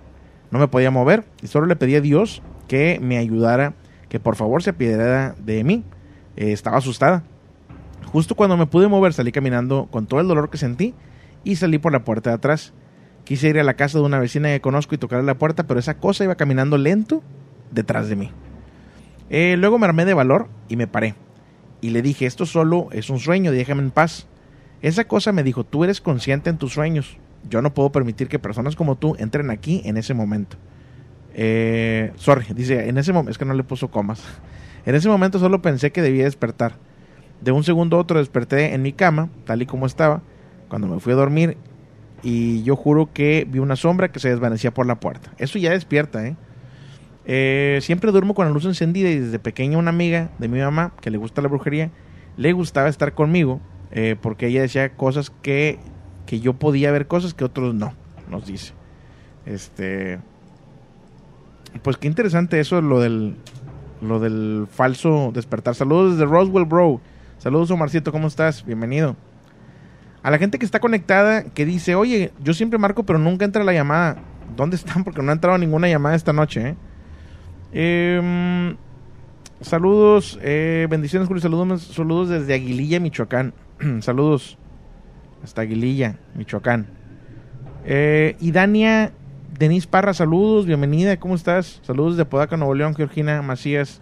No 0.50 0.58
me 0.58 0.68
podía 0.68 0.90
mover 0.90 1.24
y 1.42 1.48
solo 1.48 1.66
le 1.66 1.76
pedí 1.76 1.96
a 1.96 2.00
Dios 2.00 2.40
que 2.66 2.98
me 3.02 3.18
ayudara, 3.18 3.74
que 4.08 4.20
por 4.20 4.36
favor 4.36 4.62
se 4.62 4.70
apiadara 4.70 5.34
de 5.38 5.62
mí. 5.64 5.84
Eh, 6.38 6.52
estaba 6.52 6.78
asustada. 6.78 7.24
Justo 8.06 8.36
cuando 8.36 8.56
me 8.56 8.64
pude 8.64 8.88
mover 8.88 9.12
salí 9.12 9.32
caminando 9.32 9.86
con 9.90 10.06
todo 10.06 10.20
el 10.20 10.28
dolor 10.28 10.48
que 10.48 10.56
sentí 10.56 10.94
y 11.44 11.56
salí 11.56 11.76
por 11.76 11.92
la 11.92 12.02
puerta 12.02 12.30
de 12.30 12.36
atrás. 12.36 12.72
Quise 13.24 13.50
ir 13.50 13.60
a 13.60 13.64
la 13.64 13.74
casa 13.74 13.98
de 13.98 14.04
una 14.04 14.18
vecina 14.18 14.48
que 14.48 14.62
conozco 14.62 14.94
y 14.94 14.98
tocarle 14.98 15.26
la 15.26 15.36
puerta, 15.36 15.66
pero 15.66 15.78
esa 15.78 15.98
cosa 15.98 16.24
iba 16.24 16.36
caminando 16.36 16.78
lento 16.78 17.22
detrás 17.70 18.08
de 18.08 18.16
mí. 18.16 18.30
Eh, 19.28 19.56
luego 19.58 19.78
me 19.78 19.84
armé 19.84 20.06
de 20.06 20.14
valor 20.14 20.48
y 20.70 20.76
me 20.76 20.86
paré. 20.86 21.16
Y 21.82 21.90
le 21.90 22.00
dije, 22.00 22.24
esto 22.24 22.46
solo 22.46 22.88
es 22.92 23.10
un 23.10 23.18
sueño, 23.18 23.52
déjame 23.52 23.82
en 23.82 23.90
paz. 23.90 24.26
Esa 24.82 25.04
cosa 25.04 25.32
me 25.32 25.42
dijo, 25.42 25.64
tú 25.64 25.84
eres 25.84 26.00
consciente 26.00 26.50
en 26.50 26.58
tus 26.58 26.72
sueños. 26.72 27.16
Yo 27.48 27.62
no 27.62 27.72
puedo 27.72 27.92
permitir 27.92 28.28
que 28.28 28.38
personas 28.38 28.76
como 28.76 28.96
tú 28.96 29.16
entren 29.18 29.50
aquí 29.50 29.82
en 29.84 29.96
ese 29.96 30.14
momento. 30.14 30.56
Eh, 31.34 32.12
sorry, 32.16 32.46
dice, 32.54 32.88
en 32.88 32.98
ese 32.98 33.12
momento, 33.12 33.30
es 33.30 33.38
que 33.38 33.44
no 33.44 33.54
le 33.54 33.64
puso 33.64 33.90
comas. 33.90 34.22
En 34.86 34.94
ese 34.94 35.08
momento 35.08 35.40
solo 35.40 35.62
pensé 35.62 35.90
que 35.90 36.00
debía 36.00 36.22
despertar. 36.22 36.76
De 37.40 37.50
un 37.50 37.64
segundo 37.64 37.96
a 37.96 38.00
otro 38.00 38.20
desperté 38.20 38.72
en 38.72 38.82
mi 38.82 38.92
cama, 38.92 39.30
tal 39.44 39.60
y 39.60 39.66
como 39.66 39.84
estaba, 39.84 40.22
cuando 40.68 40.86
me 40.86 41.00
fui 41.00 41.12
a 41.12 41.16
dormir. 41.16 41.56
Y 42.22 42.62
yo 42.62 42.76
juro 42.76 43.12
que 43.12 43.48
vi 43.50 43.58
una 43.58 43.74
sombra 43.74 44.12
que 44.12 44.20
se 44.20 44.28
desvanecía 44.28 44.72
por 44.72 44.86
la 44.86 45.00
puerta. 45.00 45.32
Eso 45.38 45.58
ya 45.58 45.72
despierta, 45.72 46.24
¿eh? 46.24 46.36
Eh, 47.28 47.80
siempre 47.82 48.12
duermo 48.12 48.34
con 48.34 48.46
la 48.46 48.52
luz 48.52 48.64
encendida 48.64 49.10
y 49.10 49.18
desde 49.18 49.40
pequeña 49.40 49.76
una 49.76 49.90
amiga 49.90 50.30
de 50.38 50.46
mi 50.46 50.60
mamá 50.60 50.92
que 51.00 51.10
le 51.10 51.18
gusta 51.18 51.42
la 51.42 51.48
brujería 51.48 51.90
le 52.36 52.52
gustaba 52.52 52.88
estar 52.88 53.14
conmigo 53.14 53.60
eh, 53.96 54.14
porque 54.20 54.48
ella 54.48 54.60
decía 54.60 54.90
cosas 54.94 55.30
que, 55.30 55.78
que 56.26 56.38
yo 56.38 56.52
podía 56.52 56.90
ver 56.90 57.06
cosas 57.06 57.32
que 57.32 57.44
otros 57.44 57.74
no, 57.74 57.94
nos 58.30 58.44
dice. 58.44 58.74
Este, 59.46 60.18
pues 61.82 61.96
qué 61.96 62.06
interesante 62.06 62.60
eso 62.60 62.82
lo 62.82 63.00
del 63.00 63.36
lo 64.02 64.20
del 64.20 64.66
falso 64.70 65.30
despertar. 65.32 65.74
Saludos 65.74 66.18
desde 66.18 66.30
Roswell, 66.30 66.66
bro. 66.66 67.00
Saludos 67.38 67.70
Omarcito, 67.70 68.12
¿cómo 68.12 68.26
estás? 68.26 68.66
Bienvenido. 68.66 69.16
A 70.22 70.30
la 70.30 70.36
gente 70.36 70.58
que 70.58 70.66
está 70.66 70.78
conectada 70.78 71.44
que 71.44 71.64
dice, 71.64 71.94
oye, 71.94 72.32
yo 72.44 72.52
siempre 72.52 72.78
marco 72.78 73.04
pero 73.06 73.18
nunca 73.18 73.46
entra 73.46 73.64
la 73.64 73.72
llamada. 73.72 74.18
¿Dónde 74.54 74.76
están? 74.76 75.04
Porque 75.04 75.22
no 75.22 75.30
ha 75.30 75.34
entrado 75.34 75.56
ninguna 75.56 75.88
llamada 75.88 76.14
esta 76.14 76.34
noche, 76.34 76.68
¿eh? 76.68 76.76
Eh, 77.72 78.76
saludos, 79.62 80.38
eh, 80.42 80.86
bendiciones, 80.90 81.28
Julio. 81.28 81.40
Saludos, 81.40 81.80
saludos 81.82 82.28
desde 82.28 82.52
Aguililla, 82.52 83.00
Michoacán. 83.00 83.54
saludos 84.00 84.58
hasta 85.42 85.62
Aguililla, 85.62 86.16
Michoacán. 86.34 86.86
Eh, 87.84 88.36
y 88.40 88.50
Dania 88.50 89.12
Denise 89.58 89.86
Parra, 89.86 90.12
saludos, 90.12 90.66
bienvenida, 90.66 91.18
¿cómo 91.18 91.34
estás? 91.34 91.80
Saludos 91.82 92.16
de 92.16 92.24
Podaca, 92.24 92.56
Nuevo 92.56 92.74
León, 92.74 92.94
Georgina 92.94 93.40
Macías, 93.42 94.00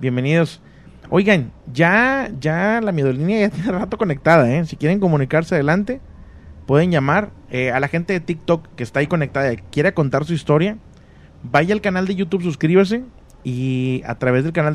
bienvenidos. 0.00 0.60
Oigan, 1.10 1.52
ya, 1.72 2.30
ya 2.40 2.80
la 2.82 2.92
miedolínea 2.92 3.40
ya 3.40 3.50
tiene 3.54 3.72
rato 3.72 3.98
conectada, 3.98 4.52
¿eh? 4.54 4.64
Si 4.66 4.76
quieren 4.76 5.00
comunicarse 5.00 5.54
adelante, 5.54 6.00
pueden 6.66 6.90
llamar 6.90 7.30
eh, 7.50 7.72
a 7.72 7.80
la 7.80 7.88
gente 7.88 8.12
de 8.12 8.20
TikTok 8.20 8.68
que 8.76 8.82
está 8.82 9.00
ahí 9.00 9.06
conectada 9.06 9.52
y 9.52 9.56
quiera 9.56 9.92
contar 9.92 10.24
su 10.24 10.34
historia 10.34 10.78
vaya 11.44 11.74
al 11.74 11.80
canal 11.80 12.06
de 12.06 12.14
YouTube, 12.16 12.42
suscríbase 12.42 13.04
y 13.44 14.02
a 14.06 14.18
través 14.18 14.44
del 14.44 14.52
canal 14.52 14.74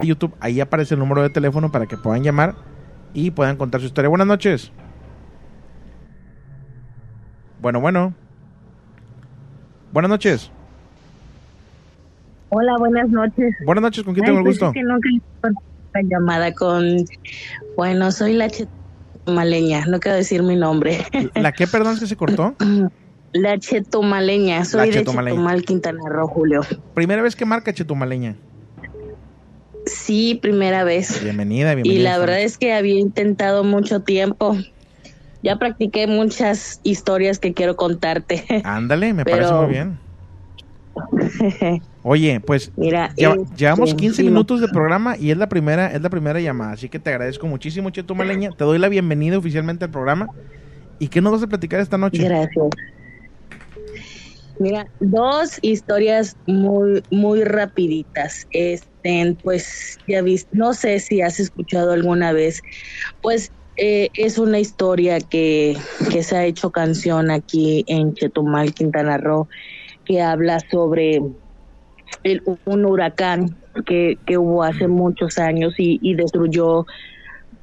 De 0.00 0.08
YouTube, 0.08 0.34
ahí 0.40 0.60
aparece 0.60 0.94
el 0.94 1.00
número 1.00 1.22
de 1.22 1.30
teléfono 1.30 1.70
para 1.70 1.86
que 1.86 1.96
puedan 1.96 2.24
llamar 2.24 2.56
y 3.12 3.30
puedan 3.30 3.56
contar 3.56 3.80
su 3.80 3.86
historia. 3.86 4.08
Buenas 4.08 4.26
noches. 4.26 4.72
Bueno, 7.60 7.80
bueno. 7.80 8.12
Buenas 9.92 10.08
noches. 10.08 10.50
Hola, 12.48 12.76
buenas 12.78 13.08
noches. 13.08 13.54
Buenas 13.64 13.82
noches, 13.82 14.04
¿con 14.04 14.14
quién 14.14 14.26
tengo 14.26 14.38
el 14.38 14.44
pues 14.44 14.58
gusto? 14.58 14.66
es 14.68 14.72
que 14.74 14.82
nunca 14.82 15.08
la 15.94 16.02
llamada 16.02 16.52
con. 16.52 17.04
Bueno, 17.76 18.10
soy 18.10 18.34
la 18.34 18.50
chetumaleña, 18.50 19.86
no 19.86 20.00
quiero 20.00 20.16
decir 20.16 20.42
mi 20.42 20.56
nombre. 20.56 21.06
¿La 21.34 21.52
qué, 21.52 21.68
perdón, 21.68 21.94
es 21.94 22.00
que 22.00 22.06
se 22.06 22.16
cortó? 22.16 22.54
La 23.32 23.58
chetumaleña, 23.58 24.64
soy 24.64 24.90
de 24.90 24.98
chetumaleña. 24.98 25.34
Chetumal, 25.34 25.64
Quintana 25.64 26.08
Roo, 26.08 26.28
Julio. 26.28 26.60
Primera 26.94 27.20
vez 27.20 27.34
que 27.34 27.44
marca 27.44 27.72
Chetumaleña. 27.72 28.36
Sí, 29.86 30.38
primera 30.40 30.84
vez. 30.84 31.22
Bienvenida, 31.22 31.74
bienvenida. 31.74 32.00
Y 32.00 32.02
la 32.02 32.18
verdad 32.18 32.40
es 32.40 32.56
que 32.58 32.72
había 32.72 32.98
intentado 32.98 33.64
mucho 33.64 34.00
tiempo. 34.00 34.56
Ya 35.42 35.56
practiqué 35.58 36.06
muchas 36.06 36.80
historias 36.84 37.38
que 37.38 37.52
quiero 37.52 37.76
contarte. 37.76 38.44
Ándale, 38.64 39.12
me 39.12 39.24
Pero- 39.24 39.36
parece 39.36 39.54
muy 39.54 39.66
bien. 39.66 39.98
Oye, 42.02 42.40
pues 42.40 42.70
Mira, 42.76 43.12
lleva- 43.16 43.34
eh, 43.34 43.44
llevamos 43.56 43.90
sí, 43.90 43.96
15 43.96 44.22
dime. 44.22 44.30
minutos 44.30 44.60
de 44.60 44.68
programa 44.68 45.16
y 45.18 45.30
es 45.32 45.36
la 45.36 45.48
primera 45.48 45.88
es 45.92 46.00
la 46.00 46.08
primera 46.10 46.38
llamada, 46.40 46.72
así 46.72 46.88
que 46.88 46.98
te 47.00 47.10
agradezco 47.10 47.46
muchísimo, 47.48 47.90
Chetumaleña. 47.90 48.50
Te 48.56 48.62
doy 48.64 48.78
la 48.78 48.88
bienvenida 48.88 49.36
oficialmente 49.38 49.86
al 49.86 49.90
programa. 49.90 50.28
¿Y 51.00 51.08
qué 51.08 51.20
nos 51.20 51.32
vas 51.32 51.42
a 51.42 51.46
platicar 51.48 51.80
esta 51.80 51.98
noche? 51.98 52.22
Gracias. 52.22 52.66
Mira, 54.58 54.86
dos 55.00 55.58
historias 55.62 56.36
muy, 56.46 57.04
muy 57.10 57.44
rapiditas. 57.44 58.46
Este, 58.50 59.36
pues 59.42 59.98
ya 60.06 60.22
no 60.52 60.74
sé 60.74 61.00
si 61.00 61.20
has 61.20 61.40
escuchado 61.40 61.92
alguna 61.92 62.32
vez, 62.32 62.60
pues 63.20 63.52
eh, 63.76 64.10
es 64.14 64.38
una 64.38 64.60
historia 64.60 65.18
que, 65.20 65.76
que 66.10 66.22
se 66.22 66.36
ha 66.36 66.46
hecho 66.46 66.70
canción 66.70 67.30
aquí 67.30 67.84
en 67.88 68.14
Chetumal, 68.14 68.72
Quintana 68.74 69.18
Roo, 69.18 69.48
que 70.04 70.22
habla 70.22 70.60
sobre 70.70 71.20
el- 72.22 72.42
un 72.64 72.84
huracán 72.84 73.48
que, 73.86 74.18
que 74.26 74.38
hubo 74.38 74.62
hace 74.62 74.88
muchos 74.88 75.38
años 75.38 75.74
y, 75.78 75.98
y 76.02 76.14
destruyó 76.14 76.86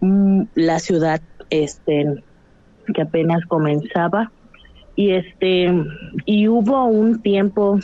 mm, 0.02 0.44
la 0.56 0.80
ciudad 0.80 1.22
este 1.50 2.06
que 2.94 3.02
apenas 3.02 3.42
comenzaba 3.48 4.34
y 4.96 5.12
este 5.12 5.72
y 6.26 6.48
hubo 6.48 6.86
un 6.86 7.22
tiempo 7.22 7.78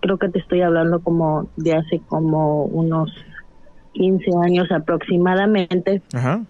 creo 0.00 0.18
que 0.18 0.28
te 0.28 0.38
estoy 0.40 0.62
hablando 0.62 1.00
como 1.00 1.48
de 1.56 1.74
hace 1.74 2.00
como 2.06 2.64
unos 2.64 3.10
15 3.92 4.30
años 4.44 4.70
aproximadamente 4.70 6.02
Ajá. 6.12 6.44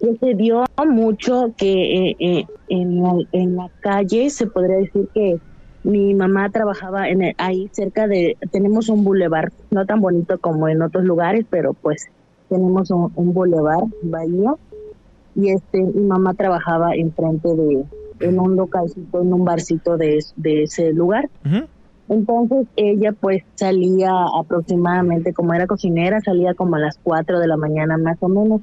que 0.00 0.14
se 0.16 0.34
dio 0.34 0.64
mucho 0.86 1.54
que 1.56 2.10
eh, 2.10 2.16
eh, 2.18 2.44
en, 2.68 3.02
la, 3.02 3.12
en 3.32 3.56
la 3.56 3.68
calle 3.80 4.30
se 4.30 4.46
podría 4.46 4.76
decir 4.76 5.08
que 5.14 5.36
mi 5.82 6.14
mamá 6.14 6.50
trabajaba 6.50 7.08
en 7.08 7.22
el- 7.22 7.34
ahí 7.38 7.68
cerca 7.72 8.06
de 8.06 8.36
tenemos 8.52 8.88
un 8.88 9.04
bulevar 9.04 9.50
no 9.70 9.84
tan 9.86 10.00
bonito 10.00 10.38
como 10.38 10.68
en 10.68 10.82
otros 10.82 11.04
lugares 11.04 11.46
pero 11.50 11.74
pues 11.74 12.06
tenemos 12.48 12.90
un, 12.90 13.10
un 13.14 13.32
bulevar 13.34 13.82
bahía 14.02 14.54
y 15.34 15.50
este 15.50 15.82
mi 15.82 16.04
mamá 16.06 16.34
trabajaba 16.34 16.94
enfrente 16.94 17.48
de 17.54 17.84
en 18.20 18.38
un 18.40 18.56
localcito 18.56 19.20
en 19.22 19.32
un 19.32 19.44
barcito 19.44 19.96
de, 19.96 20.16
es- 20.18 20.32
de 20.36 20.62
ese 20.64 20.92
lugar 20.92 21.28
entonces 22.08 22.66
ella 22.76 23.12
pues 23.18 23.42
salía 23.54 24.10
aproximadamente, 24.38 25.32
como 25.32 25.54
era 25.54 25.66
cocinera, 25.66 26.20
salía 26.20 26.52
como 26.54 26.76
a 26.76 26.78
las 26.78 26.98
4 27.02 27.38
de 27.40 27.46
la 27.48 27.56
mañana 27.56 27.96
más 27.96 28.18
o 28.20 28.28
menos. 28.28 28.60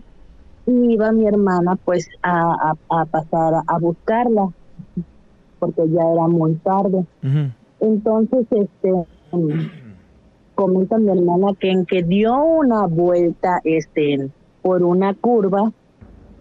Y 0.68 0.94
iba 0.94 1.12
mi 1.12 1.26
hermana 1.26 1.76
pues 1.84 2.08
a, 2.22 2.74
a, 2.90 3.02
a 3.02 3.06
pasar 3.08 3.56
a, 3.56 3.64
a 3.66 3.80
buscarla, 3.80 4.50
porque 5.58 5.90
ya 5.90 6.02
era 6.14 6.28
muy 6.28 6.54
tarde. 6.58 7.04
Entonces, 7.80 8.46
este, 8.52 8.94
comenta 10.56 10.98
mi 10.98 11.10
hermana 11.10 11.54
que 11.60 11.72
en 11.72 11.86
que 11.86 12.04
dio 12.04 12.44
una 12.44 12.86
vuelta, 12.86 13.60
este, 13.64 14.30
por 14.62 14.84
una 14.84 15.16
curva, 15.16 15.72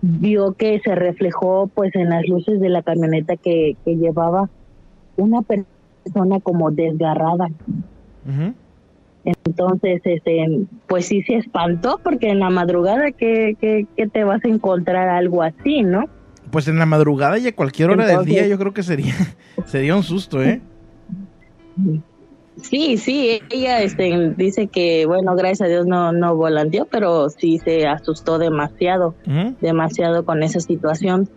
vio 0.02 0.52
que 0.52 0.80
se 0.80 0.95
reflejó, 0.95 1.69
pues, 1.75 1.95
en 1.95 2.11
las 2.11 2.26
luces 2.26 2.61
de 2.61 2.69
la 2.69 2.83
camioneta 2.83 3.37
que, 3.37 3.76
que 3.85 3.97
llevaba 3.97 4.49
una 5.16 5.42
persona 5.42 6.40
como 6.42 6.71
desgarrada. 6.71 7.49
Entonces, 9.25 10.00
este, 10.04 10.66
pues 10.87 11.07
sí 11.07 11.23
se 11.23 11.37
espantó 11.37 12.00
porque 12.02 12.30
en 12.30 12.38
la 12.38 12.50
madrugada 12.50 13.11
que, 13.12 13.57
que, 13.61 13.87
que 13.97 14.07
te 14.07 14.25
vas 14.25 14.42
a 14.45 14.49
encontrar 14.49 15.09
algo 15.09 15.42
así, 15.42 15.83
¿no? 15.83 16.07
Pues 16.50 16.69
en 16.69 16.78
la 16.78 16.87
madrugada 16.87 17.38
y 17.38 17.47
a 17.47 17.54
cualquier 17.54 17.90
hora 17.90 18.07
del 18.07 18.25
día 18.25 18.47
yo 18.47 18.59
creo 18.59 18.73
que 18.73 18.83
sería 18.83 19.14
sería 19.66 19.95
un 19.95 20.02
susto, 20.02 20.42
¿eh? 20.42 20.61
Sí, 22.62 22.97
sí, 22.97 23.40
ella 23.50 23.83
este, 23.83 24.35
dice 24.37 24.69
que, 24.69 25.07
bueno, 25.07 25.35
gracias 25.35 25.62
a 25.62 25.67
Dios 25.71 25.87
no, 25.87 26.12
no 26.12 26.37
volanteó, 26.37 26.87
pero 26.87 27.29
sí 27.31 27.59
se 27.59 27.87
asustó 27.87 28.38
demasiado, 28.38 29.14
demasiado 29.61 30.25
con 30.25 30.43
esa 30.43 30.61
situación. 30.61 31.29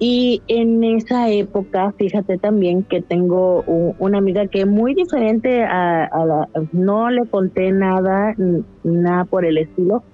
Y 0.00 0.42
en 0.46 0.84
esa 0.84 1.28
época, 1.28 1.92
fíjate 1.98 2.38
también 2.38 2.84
que 2.84 3.02
tengo 3.02 3.64
u- 3.66 3.94
una 3.98 4.18
amiga 4.18 4.46
que 4.46 4.60
es 4.60 4.66
muy 4.66 4.94
diferente 4.94 5.64
a, 5.64 6.04
a 6.04 6.24
la, 6.24 6.48
no 6.72 7.10
le 7.10 7.26
conté 7.26 7.72
nada, 7.72 8.34
nada 8.84 9.24
por 9.24 9.44
el 9.44 9.58
estilo, 9.58 10.04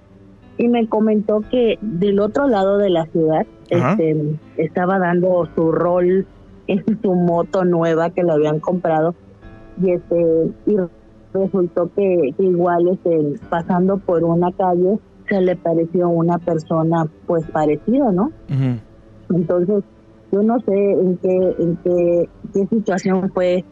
y 0.57 0.69
me 0.69 0.87
comentó 0.89 1.43
que 1.51 1.79
del 1.83 2.21
otro 2.21 2.47
lado 2.49 2.79
de 2.79 2.89
la 2.91 3.07
ciudad, 3.07 3.47
este, 3.69 4.17
estaba 4.57 4.99
dando 4.99 5.49
su 5.55 5.73
rol 5.73 6.27
en 6.67 6.85
su 7.03 7.15
moto 7.15 7.65
nueva 7.65 8.09
que 8.11 8.23
le 8.23 8.33
habían 8.33 8.61
comprado 8.61 9.15
y 9.83 9.91
este 9.91 10.51
y 10.67 10.77
resultó 11.33 11.91
que, 11.95 12.33
que 12.37 12.45
igual 12.45 12.89
este 12.89 13.35
pasando 13.49 13.99
por 13.99 14.23
una 14.25 14.53
calle 14.53 14.99
se 15.29 15.41
le 15.41 15.57
pareció 15.57 16.09
una 16.09 16.39
persona 16.39 17.07
pues 17.27 17.45
parecida 17.51 18.13
no 18.13 18.31
entonces 19.31 19.83
yo 20.33 20.43
no 20.43 20.59
sé 20.61 20.73
en 20.75 21.17
qué 21.19 21.57
en 21.59 21.77
qué, 21.83 22.29
qué 22.53 22.67
situación 22.67 23.31
fue 23.33 23.65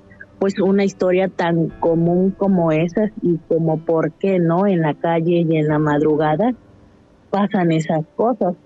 pues 0.43 0.59
una 0.59 0.83
historia 0.83 1.29
tan 1.29 1.69
común 1.79 2.35
como 2.37 2.73
esa 2.73 3.13
y 3.23 3.39
como 3.47 3.79
por 3.79 4.11
qué 4.15 4.41
no 4.41 4.67
en 4.67 4.81
la 4.81 4.95
calle 4.95 5.47
y 5.49 5.57
en 5.57 5.69
la 5.69 5.79
madrugada 5.79 6.53
pasan 7.31 7.71
esas 7.71 8.05
cosas. 8.17 8.57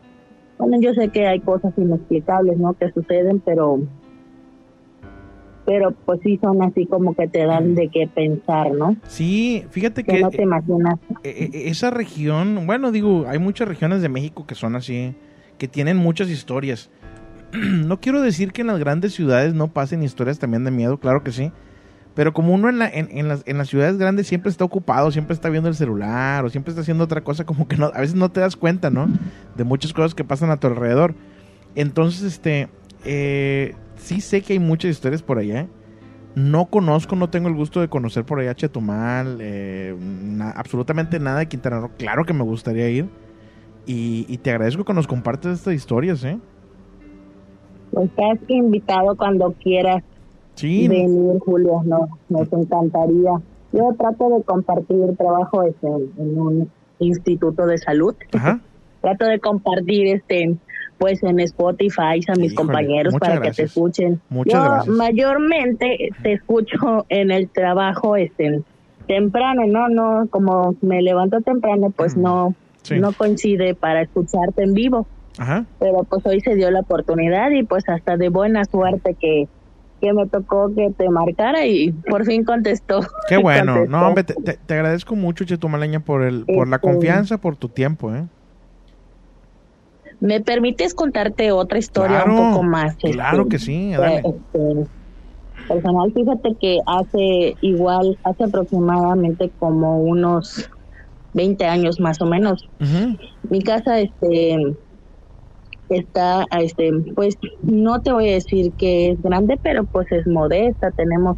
Bueno 0.57 0.81
yo 0.81 0.95
sé 0.95 1.09
que 1.09 1.27
hay 1.27 1.41
cosas 1.41 1.75
inexplicables 1.77 2.57
no 2.57 2.73
que 2.73 2.91
suceden 2.93 3.43
pero 3.45 3.81
pero 5.67 5.91
pues 6.07 6.21
sí 6.23 6.39
son 6.41 6.63
así 6.63 6.87
como 6.87 7.15
que 7.15 7.27
te 7.29 7.45
dan 7.45 7.75
de 7.75 7.89
qué 7.89 8.07
pensar 8.15 8.71
no 8.73 8.97
Sí, 9.09 9.65
fíjate 9.71 10.05
que 10.05 10.13
que 10.13 10.21
no 10.21 10.31
te 10.31 10.43
imaginas 10.43 10.95
eh, 11.25 11.51
eh, 11.53 11.63
esa 11.67 11.91
región, 11.91 12.67
bueno, 12.67 12.93
digo, 12.93 13.27
hay 13.29 13.39
muchas 13.39 13.69
regiones 13.69 14.01
de 14.01 14.09
México 14.09 14.47
que 14.47 14.55
son 14.55 14.77
así, 14.77 15.15
que 15.59 15.69
tienen 15.69 15.97
muchas 15.97 16.31
historias. 16.31 16.91
no 17.53 18.01
quiero 18.01 18.23
decir 18.23 18.53
que 18.53 18.63
en 18.63 18.69
las 18.69 18.79
grandes 18.79 19.13
ciudades 19.15 19.53
no 19.55 19.69
pasen 19.69 20.03
historias 20.03 20.39
también 20.39 20.65
de 20.65 20.71
miedo, 20.71 20.99
claro 20.99 21.23
que 21.23 21.33
sí. 21.33 21.53
Pero 22.15 22.33
como 22.33 22.55
uno 22.55 22.71
en, 22.71 22.79
la- 22.79 22.89
en, 22.89 23.09
en 23.11 23.29
las, 23.29 23.43
en 23.47 23.59
las 23.59 23.69
ciudades 23.69 23.99
grandes 23.99 24.27
siempre 24.27 24.51
está 24.51 24.65
ocupado, 24.65 25.11
siempre 25.11 25.35
está 25.35 25.51
viendo 25.51 25.69
el 25.69 25.75
celular 25.75 26.45
o 26.47 26.49
siempre 26.49 26.71
está 26.71 26.81
haciendo 26.81 27.05
otra 27.05 27.21
cosa, 27.23 27.45
como 27.45 27.69
que 27.69 27.77
no, 27.77 27.87
a 27.93 28.01
veces 28.01 28.15
no 28.15 28.31
te 28.31 28.41
das 28.41 28.57
cuenta, 28.57 28.89
¿no? 28.89 29.07
De 29.55 29.65
muchas 29.65 29.93
cosas 29.93 30.15
que 30.15 30.25
pasan 30.25 30.51
a 30.51 30.57
tu 30.57 30.67
alrededor. 30.67 31.15
Entonces, 31.75 32.23
este, 32.23 32.69
eh, 33.05 33.75
sí 34.07 34.21
sé 34.21 34.41
que 34.43 34.55
hay 34.55 34.59
muchas 34.59 34.91
historias 34.93 35.23
por 35.23 35.39
allá. 35.39 35.67
No 36.35 36.67
conozco, 36.67 37.17
no 37.17 37.31
tengo 37.31 37.49
el 37.49 37.55
gusto 37.55 37.81
de 37.81 37.89
conocer 37.89 38.25
por 38.25 38.39
allá 38.41 38.55
Chetumal, 38.55 39.39
eh, 39.41 39.97
na- 39.99 40.51
absolutamente 40.51 41.19
nada 41.19 41.39
de 41.41 41.47
Quintana 41.49 41.81
Roo. 41.81 41.91
Claro 41.99 42.25
que 42.25 42.33
me 42.35 42.43
gustaría 42.45 42.89
ir. 42.91 43.09
Y, 43.87 44.27
y 44.29 44.39
te 44.39 44.51
agradezco 44.51 44.85
que 44.85 44.93
nos 44.93 45.07
compartes 45.07 45.53
estas 45.55 45.75
historias, 45.75 46.23
¿eh? 46.25 46.39
pues 47.93 48.11
estás 48.11 48.39
invitado 48.49 49.17
cuando 49.17 49.53
quieras 49.63 50.03
Sí, 50.57 50.89
venir 50.89 51.39
Julio 51.41 51.83
no 51.85 52.09
nos 52.29 52.53
encantaría 52.53 53.31
yo 53.73 53.95
trato 53.99 54.29
de 54.31 54.43
compartir 54.43 55.17
trabajo 55.19 55.63
este, 55.63 55.87
en 55.87 56.39
un 56.41 56.71
instituto 56.99 57.67
de 57.67 57.79
salud 57.79 58.15
ajá. 58.33 58.61
trato 59.03 59.27
de 59.27 59.39
compartir 59.39 60.09
este 60.17 60.57
pues 60.99 61.23
en 61.23 61.41
Spotify 61.41 62.21
a 62.29 62.33
mis 62.37 62.53
Híjole, 62.53 62.55
compañeros 62.55 63.15
para 63.19 63.41
que 63.41 63.51
te 63.51 63.63
escuchen. 63.65 64.21
Muchas 64.31 64.55
Yo 64.55 64.65
gracias. 64.65 64.97
mayormente 64.97 66.11
te 66.23 66.33
escucho 66.33 67.07
en 67.09 67.31
el 67.31 67.49
trabajo 67.49 68.17
este 68.17 68.63
temprano, 69.07 69.67
no 69.67 69.89
no 69.89 70.27
como 70.31 70.75
me 70.81 71.03
levanto 71.03 71.41
temprano, 71.41 71.91
pues 71.91 72.17
no 72.17 72.51
Mm, 72.51 72.55
Sí. 72.89 73.01
no 73.01 73.11
coincide 73.13 73.75
para 73.75 74.03
escucharte 74.03 74.63
en 74.63 74.73
vivo, 74.73 75.09
Ajá. 75.39 75.65
pero 75.81 76.05
pues 76.05 76.25
hoy 76.25 76.41
se 76.41 76.55
dio 76.55 76.71
la 76.71 76.81
oportunidad 76.81 77.51
y 77.51 77.65
pues 77.65 77.83
hasta 77.89 78.17
de 78.17 78.29
buena 78.29 78.65
suerte 78.65 79.15
que 79.21 79.49
que 80.01 80.13
me 80.13 80.27
tocó 80.27 80.73
que 80.75 80.91
te 80.97 81.09
marcara 81.09 81.65
y 81.67 81.91
por 81.91 82.25
fin 82.27 82.45
contestó. 82.45 83.01
Qué 83.29 83.39
bueno. 83.43 83.73
Contestó. 83.73 83.91
No, 83.99 84.07
hombre, 84.07 84.25
te, 84.25 84.35
te- 84.35 84.59
te 84.65 84.75
agradezco 84.75 85.17
mucho, 85.17 85.45
Chetumaleña, 85.45 86.01
por, 86.01 86.23
el, 86.23 86.45
por 86.45 86.69
la 86.69 86.77
Este- 86.77 86.89
confianza, 86.89 87.39
por 87.39 87.57
tu 87.57 87.69
tiempo, 87.71 88.15
¿eh? 88.15 88.25
¿Me 90.21 90.41
permites 90.41 90.95
contarte 90.95 91.53
otra 91.53 91.79
historia 91.79 92.23
Claro, 92.23 92.31
un 92.33 92.53
poco 92.53 92.63
más? 92.63 92.97
claro 93.01 93.43
este, 93.45 93.49
que 93.51 93.59
sí, 93.59 93.91
dale. 93.93 94.23
este, 94.25 94.91
personal, 95.69 96.13
fíjate 96.15 96.57
que 96.61 96.79
hace 96.87 97.55
igual, 97.61 98.19
hace 98.25 98.45
aproximadamente 98.45 99.53
como 99.59 100.01
unos 100.01 100.69
20 101.33 101.65
años 101.67 102.01
más 102.01 102.21
o 102.21 102.27
menos, 102.27 102.63
mi 103.43 103.61
casa 103.63 104.01
este 104.01 104.57
está 105.89 106.45
este 106.59 106.91
pues 107.15 107.37
no 107.63 108.01
te 108.01 108.13
voy 108.13 108.29
a 108.31 108.35
decir 108.35 108.75
que 108.77 109.11
es 109.11 109.23
grande 109.23 109.57
pero 109.63 109.85
pues 109.85 110.07
es 110.11 110.27
modesta 110.27 110.91
tenemos 110.93 111.37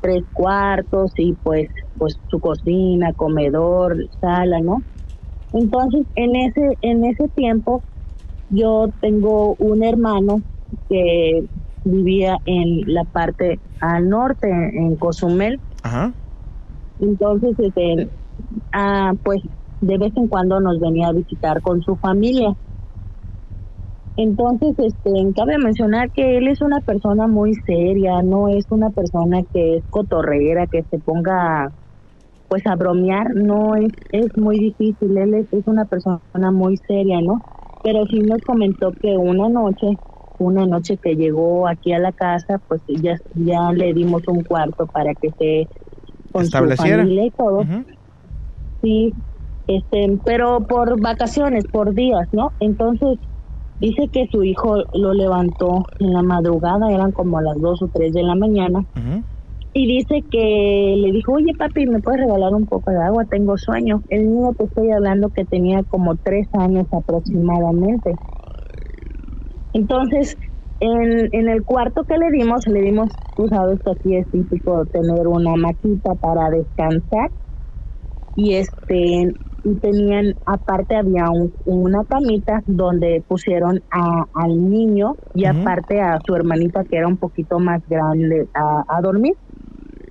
tres 0.00 0.22
cuartos 0.32 1.12
y 1.16 1.34
pues 1.42 1.66
pues 1.98 2.20
su 2.28 2.38
cocina 2.38 3.12
comedor 3.14 3.96
sala 4.20 4.60
no 4.60 4.84
entonces 5.52 6.06
en 6.14 6.36
ese 6.36 6.78
en 6.82 7.04
ese 7.04 7.28
tiempo 7.34 7.82
yo 8.50 8.90
tengo 9.00 9.54
un 9.58 9.82
hermano 9.82 10.42
que 10.88 11.48
vivía 11.84 12.36
en 12.44 12.82
la 12.92 13.04
parte 13.04 13.60
al 13.80 14.08
norte 14.08 14.48
en 14.48 14.96
Cozumel 14.96 15.60
Ajá. 15.82 16.12
entonces, 16.98 17.54
este, 17.58 18.10
ah, 18.72 19.14
pues 19.22 19.40
de 19.80 19.96
vez 19.98 20.12
en 20.16 20.28
cuando 20.28 20.60
nos 20.60 20.78
venía 20.78 21.08
a 21.08 21.12
visitar 21.12 21.62
con 21.62 21.80
su 21.82 21.96
familia. 21.96 22.54
Entonces, 24.16 24.74
este, 24.78 25.10
cabe 25.34 25.56
mencionar 25.56 26.10
que 26.10 26.36
él 26.36 26.48
es 26.48 26.60
una 26.60 26.80
persona 26.80 27.26
muy 27.26 27.54
seria, 27.54 28.22
no 28.22 28.48
es 28.48 28.66
una 28.68 28.90
persona 28.90 29.40
que 29.52 29.78
es 29.78 29.84
cotorrera, 29.88 30.66
que 30.66 30.82
se 30.90 30.98
ponga 30.98 31.72
pues 32.48 32.66
a 32.66 32.74
bromear, 32.74 33.34
no 33.34 33.76
es, 33.76 33.92
es 34.10 34.36
muy 34.36 34.58
difícil, 34.58 35.16
él 35.16 35.34
es, 35.34 35.46
es 35.52 35.66
una 35.66 35.84
persona 35.84 36.50
muy 36.52 36.76
seria, 36.78 37.20
¿no? 37.22 37.40
Pero 37.82 38.06
sí 38.06 38.20
nos 38.20 38.40
comentó 38.42 38.92
que 39.00 39.16
una 39.16 39.48
noche, 39.48 39.98
una 40.38 40.66
noche 40.66 40.98
que 40.98 41.16
llegó 41.16 41.66
aquí 41.66 41.92
a 41.92 41.98
la 41.98 42.12
casa, 42.12 42.60
pues 42.68 42.82
ya, 42.86 43.18
ya 43.34 43.72
le 43.72 43.92
dimos 43.94 44.22
un 44.28 44.42
cuarto 44.44 44.86
para 44.86 45.14
que 45.14 45.32
se 45.38 45.68
con 46.32 46.46
su 46.46 46.70
familia 46.76 47.24
y 47.24 47.30
todo. 47.30 47.66
Sí, 48.82 49.14
este, 49.66 50.18
pero 50.24 50.66
por 50.66 51.00
vacaciones, 51.00 51.64
por 51.70 51.94
días, 51.94 52.28
¿no? 52.32 52.52
Entonces 52.60 53.18
dice 53.78 54.08
que 54.12 54.26
su 54.30 54.42
hijo 54.42 54.84
lo 54.92 55.12
levantó 55.12 55.84
en 55.98 56.12
la 56.12 56.22
madrugada, 56.22 56.90
eran 56.92 57.12
como 57.12 57.40
las 57.40 57.58
dos 57.60 57.82
o 57.82 57.88
tres 57.92 58.12
de 58.12 58.22
la 58.22 58.34
mañana, 58.34 58.80
Ujú. 58.96 59.24
Y 59.72 59.86
dice 59.86 60.24
que 60.30 60.94
le 60.98 61.12
dijo, 61.12 61.32
oye 61.34 61.54
papi, 61.56 61.86
¿me 61.86 62.00
puedes 62.00 62.20
regalar 62.20 62.54
un 62.54 62.66
poco 62.66 62.90
de 62.90 62.98
agua? 62.98 63.26
Tengo 63.26 63.56
sueño. 63.56 64.02
El 64.08 64.26
niño 64.26 64.54
te 64.56 64.64
estoy 64.64 64.90
hablando 64.90 65.30
que 65.30 65.44
tenía 65.44 65.84
como 65.84 66.16
tres 66.16 66.48
años 66.54 66.86
aproximadamente. 66.92 68.18
Entonces, 69.72 70.36
en, 70.80 71.28
en 71.32 71.48
el 71.48 71.64
cuarto 71.64 72.04
que 72.04 72.18
le 72.18 72.30
dimos, 72.30 72.66
le 72.66 72.80
dimos, 72.82 73.12
tú 73.36 73.48
sabes 73.48 73.80
que 73.84 73.90
aquí 73.90 74.16
es 74.16 74.30
típico 74.30 74.86
tener 74.86 75.26
una 75.28 75.56
maquita 75.56 76.14
para 76.16 76.50
descansar 76.50 77.30
y 78.34 78.54
este 78.54 79.34
tenían 79.80 80.34
aparte 80.46 80.96
había 80.96 81.30
un- 81.30 81.54
una 81.64 82.04
camita 82.04 82.62
donde 82.66 83.24
pusieron 83.26 83.82
a, 83.90 84.24
al 84.34 84.70
niño 84.70 85.16
y 85.34 85.44
aparte 85.46 86.00
a 86.00 86.18
su 86.26 86.34
hermanita 86.34 86.84
que 86.84 86.96
era 86.98 87.08
un 87.08 87.18
poquito 87.18 87.58
más 87.58 87.82
grande 87.86 88.48
a, 88.54 88.84
a 88.88 89.00
dormir. 89.02 89.34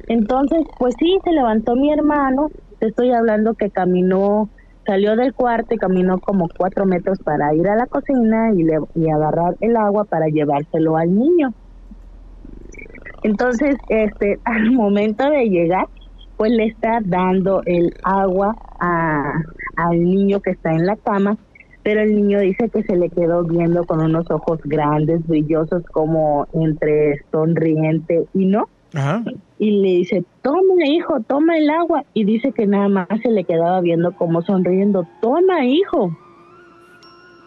Entonces 0.08 0.62
pues 0.78 0.96
sí 1.00 1.18
se 1.24 1.32
levantó 1.32 1.76
mi 1.76 1.92
hermano 1.94 2.52
te 2.80 2.88
estoy 2.88 3.12
hablando 3.12 3.56
que 3.56 3.72
caminó 3.72 4.52
salió 4.86 5.16
del 5.16 5.34
cuarto 5.34 5.76
y 5.76 5.78
caminó 5.78 6.20
como 6.20 6.48
cuatro 6.58 6.86
metros 6.86 7.20
para 7.24 7.54
ir 7.56 7.68
a 7.70 7.76
la 7.76 7.88
cocina 7.88 8.52
y, 8.56 8.64
le, 8.64 8.80
y 8.96 9.10
agarrar 9.10 9.56
el 9.62 9.76
agua 9.78 10.06
para 10.06 10.28
llevárselo 10.28 10.98
al 10.98 11.14
niño. 11.14 11.54
Entonces, 13.24 13.76
este, 13.88 14.40
al 14.46 14.72
momento 14.72 15.30
de 15.30 15.46
llegar, 15.46 15.86
pues 16.40 16.52
le 16.54 16.68
está 16.68 17.00
dando 17.04 17.62
el 17.66 17.94
agua 18.04 18.56
a, 18.80 19.34
al 19.76 20.02
niño 20.04 20.40
que 20.40 20.52
está 20.52 20.72
en 20.72 20.86
la 20.86 20.96
cama, 20.96 21.36
pero 21.84 22.00
el 22.02 22.16
niño 22.16 22.40
dice 22.40 22.70
que 22.70 22.82
se 22.84 22.96
le 22.96 23.10
quedó 23.10 23.44
viendo 23.44 23.84
con 23.84 24.00
unos 24.00 24.32
ojos 24.32 24.60
grandes, 24.64 25.28
brillosos, 25.28 25.84
como 25.92 26.48
entre 26.54 27.20
sonriente 27.30 28.24
y 28.34 28.46
no. 28.46 28.70
Ajá. 28.94 29.22
Y 29.58 29.82
le 29.82 29.90
dice, 29.98 30.24
toma 30.42 30.86
hijo, 30.88 31.20
toma 31.28 31.58
el 31.58 31.70
agua. 31.70 32.06
Y 32.14 32.24
dice 32.24 32.54
que 32.54 32.66
nada 32.66 32.88
más 32.88 33.08
se 33.22 33.30
le 33.32 33.44
quedaba 33.44 33.82
viendo 33.82 34.14
como 34.14 34.42
sonriendo, 34.42 35.06
toma 35.22 35.66
hijo. 35.66 36.10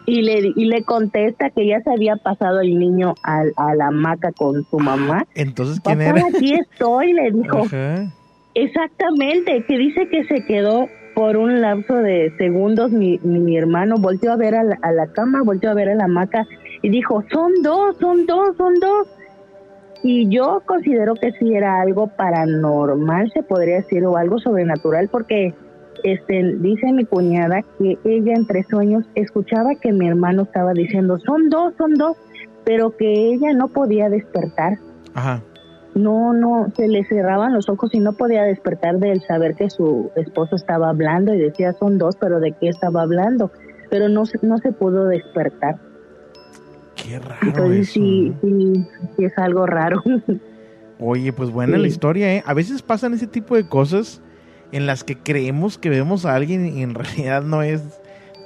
Y 0.05 0.21
le, 0.21 0.51
y 0.55 0.65
le 0.65 0.83
contesta 0.83 1.49
que 1.49 1.65
ya 1.65 1.79
se 1.81 1.89
había 1.91 2.17
pasado 2.17 2.59
el 2.61 2.77
niño 2.77 3.15
al- 3.23 3.53
a, 3.55 3.73
la 3.73 3.87
hamaca 3.87 4.31
con 4.33 4.63
su 4.69 4.77
mamá. 4.77 5.25
Entonces, 5.33 5.79
¿quién 5.79 5.97
Papá, 5.99 6.09
era? 6.19 6.27
aquí 6.27 6.53
estoy, 6.53 7.13
le 7.13 7.31
dijo. 7.31 7.59
Ajá. 7.65 8.05
Exactamente, 8.55 9.63
que 9.67 9.77
dice 9.77 10.07
que 10.09 10.25
se 10.25 10.45
quedó 10.45 10.87
por 11.15 11.37
un 11.37 11.61
lapso 11.61 11.95
de 11.95 12.33
segundos 12.37 12.91
mi, 12.91 13.19
mi 13.19 13.57
hermano, 13.57 13.95
volteó 13.97 14.31
a 14.31 14.35
ver 14.35 14.55
a 14.55 14.63
la, 14.63 14.77
a 14.81 14.91
la 14.91 15.07
cama, 15.07 15.41
volteó 15.43 15.71
a 15.71 15.73
ver 15.73 15.89
a 15.89 15.95
la 15.95 16.05
hamaca 16.05 16.45
y 16.81 16.89
dijo, 16.89 17.23
son 17.31 17.51
dos, 17.61 17.97
son 17.99 18.25
dos, 18.25 18.55
son 18.57 18.73
dos. 18.79 19.07
Y 20.03 20.27
yo 20.29 20.61
considero 20.65 21.15
que 21.15 21.31
sí 21.33 21.53
era 21.53 21.79
algo 21.79 22.07
paranormal, 22.07 23.31
se 23.31 23.41
podría 23.41 23.77
decir, 23.77 24.05
o 24.05 24.17
algo 24.17 24.37
sobrenatural, 24.37 25.07
porque 25.07 25.53
este 26.03 26.55
dice 26.57 26.91
mi 26.91 27.05
cuñada 27.05 27.61
que 27.79 27.97
ella 28.03 28.33
entre 28.35 28.63
sueños 28.63 29.05
escuchaba 29.15 29.75
que 29.75 29.93
mi 29.93 30.07
hermano 30.07 30.43
estaba 30.43 30.73
diciendo, 30.73 31.17
son 31.19 31.49
dos, 31.49 31.73
son 31.77 31.93
dos, 31.93 32.17
pero 32.65 32.95
que 32.97 33.33
ella 33.33 33.53
no 33.53 33.69
podía 33.69 34.09
despertar 34.09 34.77
Ajá. 35.13 35.41
No, 35.95 36.33
no, 36.33 36.67
se 36.75 36.87
le 36.87 37.03
cerraban 37.05 37.53
los 37.53 37.69
ojos 37.69 37.89
y 37.93 37.99
no 37.99 38.13
podía 38.13 38.43
despertar 38.43 38.97
del 38.99 39.21
saber 39.21 39.55
que 39.55 39.69
su 39.69 40.11
esposo 40.15 40.55
estaba 40.55 40.89
hablando 40.89 41.33
y 41.33 41.39
decía 41.39 41.73
son 41.73 41.97
dos, 41.97 42.15
pero 42.19 42.39
de 42.39 42.51
qué 42.53 42.69
estaba 42.69 43.01
hablando, 43.03 43.51
pero 43.89 44.09
no, 44.09 44.25
se- 44.25 44.39
no 44.41 44.57
se 44.57 44.71
pudo 44.71 45.05
despertar. 45.07 45.77
Qué 46.95 47.19
raro 47.19 47.37
Entonces 47.47 47.81
eso. 47.89 47.93
sí, 47.93 48.33
sí, 48.41 48.85
sí 49.17 49.25
es 49.25 49.37
algo 49.37 49.65
raro. 49.65 50.01
Oye, 50.99 51.33
pues 51.33 51.49
buena 51.49 51.77
la 51.77 51.87
historia, 51.87 52.33
¿eh? 52.33 52.43
A 52.45 52.53
veces 52.53 52.81
pasan 52.81 53.13
ese 53.13 53.27
tipo 53.27 53.55
de 53.55 53.67
cosas 53.67 54.21
en 54.71 54.85
las 54.85 55.03
que 55.03 55.17
creemos 55.17 55.77
que 55.77 55.89
vemos 55.89 56.25
a 56.25 56.33
alguien 56.35 56.65
y 56.65 56.81
en 56.81 56.93
realidad 56.95 57.43
no 57.43 57.61
es, 57.61 57.81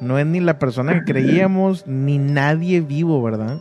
no 0.01 0.17
es 0.17 0.25
ni 0.25 0.39
la 0.39 0.57
persona 0.59 0.93
que 0.95 1.11
creíamos, 1.13 1.85
ni 1.87 2.17
nadie 2.17 2.81
vivo, 2.81 3.21
¿verdad? 3.21 3.59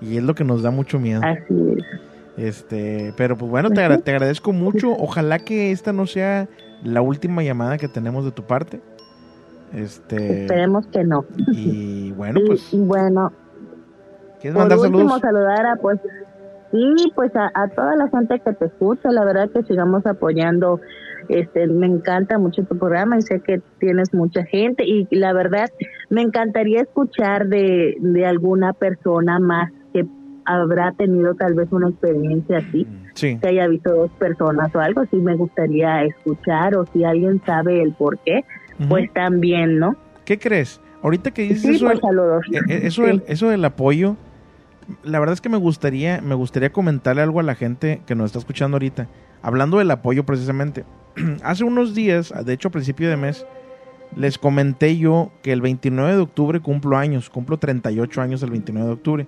Y 0.00 0.16
es 0.16 0.22
lo 0.22 0.34
que 0.34 0.44
nos 0.44 0.62
da 0.62 0.70
mucho 0.70 0.98
miedo. 0.98 1.20
Así 1.24 1.74
es. 1.76 1.84
Este, 2.38 3.12
pero 3.16 3.36
pues 3.36 3.50
bueno, 3.50 3.70
te, 3.70 3.80
agra- 3.82 3.98
te 3.98 4.12
agradezco 4.12 4.52
mucho. 4.52 4.92
Ojalá 4.92 5.38
que 5.40 5.72
esta 5.72 5.92
no 5.92 6.06
sea 6.06 6.48
la 6.84 7.02
última 7.02 7.42
llamada 7.42 7.78
que 7.78 7.88
tenemos 7.88 8.24
de 8.24 8.30
tu 8.30 8.44
parte. 8.44 8.80
Este, 9.74 10.42
Esperemos 10.42 10.86
que 10.86 11.04
no. 11.04 11.24
y 11.52 12.12
bueno, 12.12 12.40
pues, 12.46 12.72
y, 12.72 12.78
bueno, 12.78 13.32
¿quieres 14.40 14.54
por 14.54 14.62
mandar 14.62 14.78
último 14.78 15.18
saludos? 15.18 15.20
saludar 15.20 15.66
a 15.66 15.76
pues 15.76 15.98
sí, 16.70 17.12
pues 17.14 17.34
a, 17.36 17.50
a 17.54 17.68
toda 17.68 17.96
la 17.96 18.08
gente 18.08 18.40
que 18.40 18.52
te 18.52 18.66
escucha, 18.66 19.10
la 19.10 19.24
verdad 19.24 19.50
que 19.50 19.62
sigamos 19.64 20.06
apoyando. 20.06 20.80
Este, 21.28 21.66
me 21.66 21.86
encanta 21.86 22.38
mucho 22.38 22.62
tu 22.64 22.78
programa 22.78 23.18
y 23.18 23.22
sé 23.22 23.40
que 23.40 23.60
tienes 23.80 24.14
mucha 24.14 24.44
gente 24.46 24.84
y 24.86 25.06
la 25.14 25.34
verdad 25.34 25.68
me 26.08 26.22
encantaría 26.22 26.80
escuchar 26.80 27.48
de, 27.48 27.96
de 28.00 28.24
alguna 28.24 28.72
persona 28.72 29.38
más 29.38 29.70
habrá 30.48 30.92
tenido 30.92 31.34
tal 31.34 31.54
vez 31.54 31.68
una 31.70 31.90
experiencia 31.90 32.58
así, 32.58 32.86
Sí. 33.14 33.38
que 33.40 33.48
haya 33.48 33.68
visto 33.68 33.94
dos 33.94 34.10
personas 34.12 34.74
o 34.74 34.80
algo, 34.80 35.04
sí 35.10 35.16
me 35.16 35.36
gustaría 35.36 36.04
escuchar 36.04 36.74
o 36.76 36.86
si 36.86 37.04
alguien 37.04 37.40
sabe 37.44 37.82
el 37.82 37.92
por 37.92 38.18
qué, 38.20 38.44
pues 38.88 39.12
también, 39.12 39.78
¿no? 39.78 39.94
¿Qué 40.24 40.38
crees? 40.38 40.80
Ahorita 41.02 41.30
que 41.32 41.42
dices 41.42 41.62
Sí, 41.62 41.74
eso, 41.76 41.86
pues 41.86 42.00
eso, 42.82 43.02
Sí. 43.02 43.08
del, 43.08 43.22
eso 43.28 43.48
del 43.50 43.64
apoyo, 43.64 44.16
la 45.04 45.18
verdad 45.20 45.34
es 45.34 45.40
que 45.42 45.48
me 45.50 45.58
gustaría, 45.58 46.20
me 46.22 46.34
gustaría 46.34 46.72
comentarle 46.72 47.20
algo 47.22 47.40
a 47.40 47.42
la 47.42 47.54
gente 47.54 48.00
que 48.06 48.14
nos 48.14 48.26
está 48.26 48.38
escuchando 48.38 48.76
ahorita. 48.76 49.06
Hablando 49.42 49.78
del 49.78 49.90
apoyo 49.90 50.24
precisamente. 50.24 50.84
Hace 51.44 51.64
unos 51.64 51.94
días, 51.94 52.32
de 52.44 52.52
hecho 52.54 52.68
a 52.68 52.70
principio 52.70 53.08
de 53.10 53.16
mes, 53.16 53.46
les 54.16 54.38
comenté 54.38 54.96
yo 54.96 55.30
que 55.42 55.52
el 55.52 55.60
29 55.60 56.12
de 56.16 56.22
octubre 56.22 56.60
cumplo 56.60 56.96
años, 56.96 57.28
cumplo 57.28 57.58
38 57.58 58.22
años 58.22 58.42
el 58.42 58.50
29 58.50 58.86
de 58.86 58.92
octubre. 58.94 59.26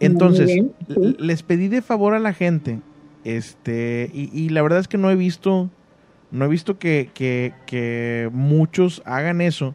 Entonces, 0.00 0.46
bien, 0.46 0.72
sí. 0.88 0.94
l- 0.96 1.16
les 1.18 1.42
pedí 1.42 1.68
de 1.68 1.82
favor 1.82 2.14
a 2.14 2.18
la 2.18 2.32
gente, 2.32 2.80
este, 3.24 4.10
y, 4.14 4.30
y 4.38 4.48
la 4.48 4.62
verdad 4.62 4.78
es 4.80 4.88
que 4.88 4.98
no 4.98 5.10
he 5.10 5.16
visto, 5.16 5.68
no 6.30 6.44
he 6.44 6.48
visto 6.48 6.78
que, 6.78 7.10
que, 7.14 7.52
que 7.66 8.28
muchos 8.32 9.02
hagan 9.04 9.40
eso 9.40 9.74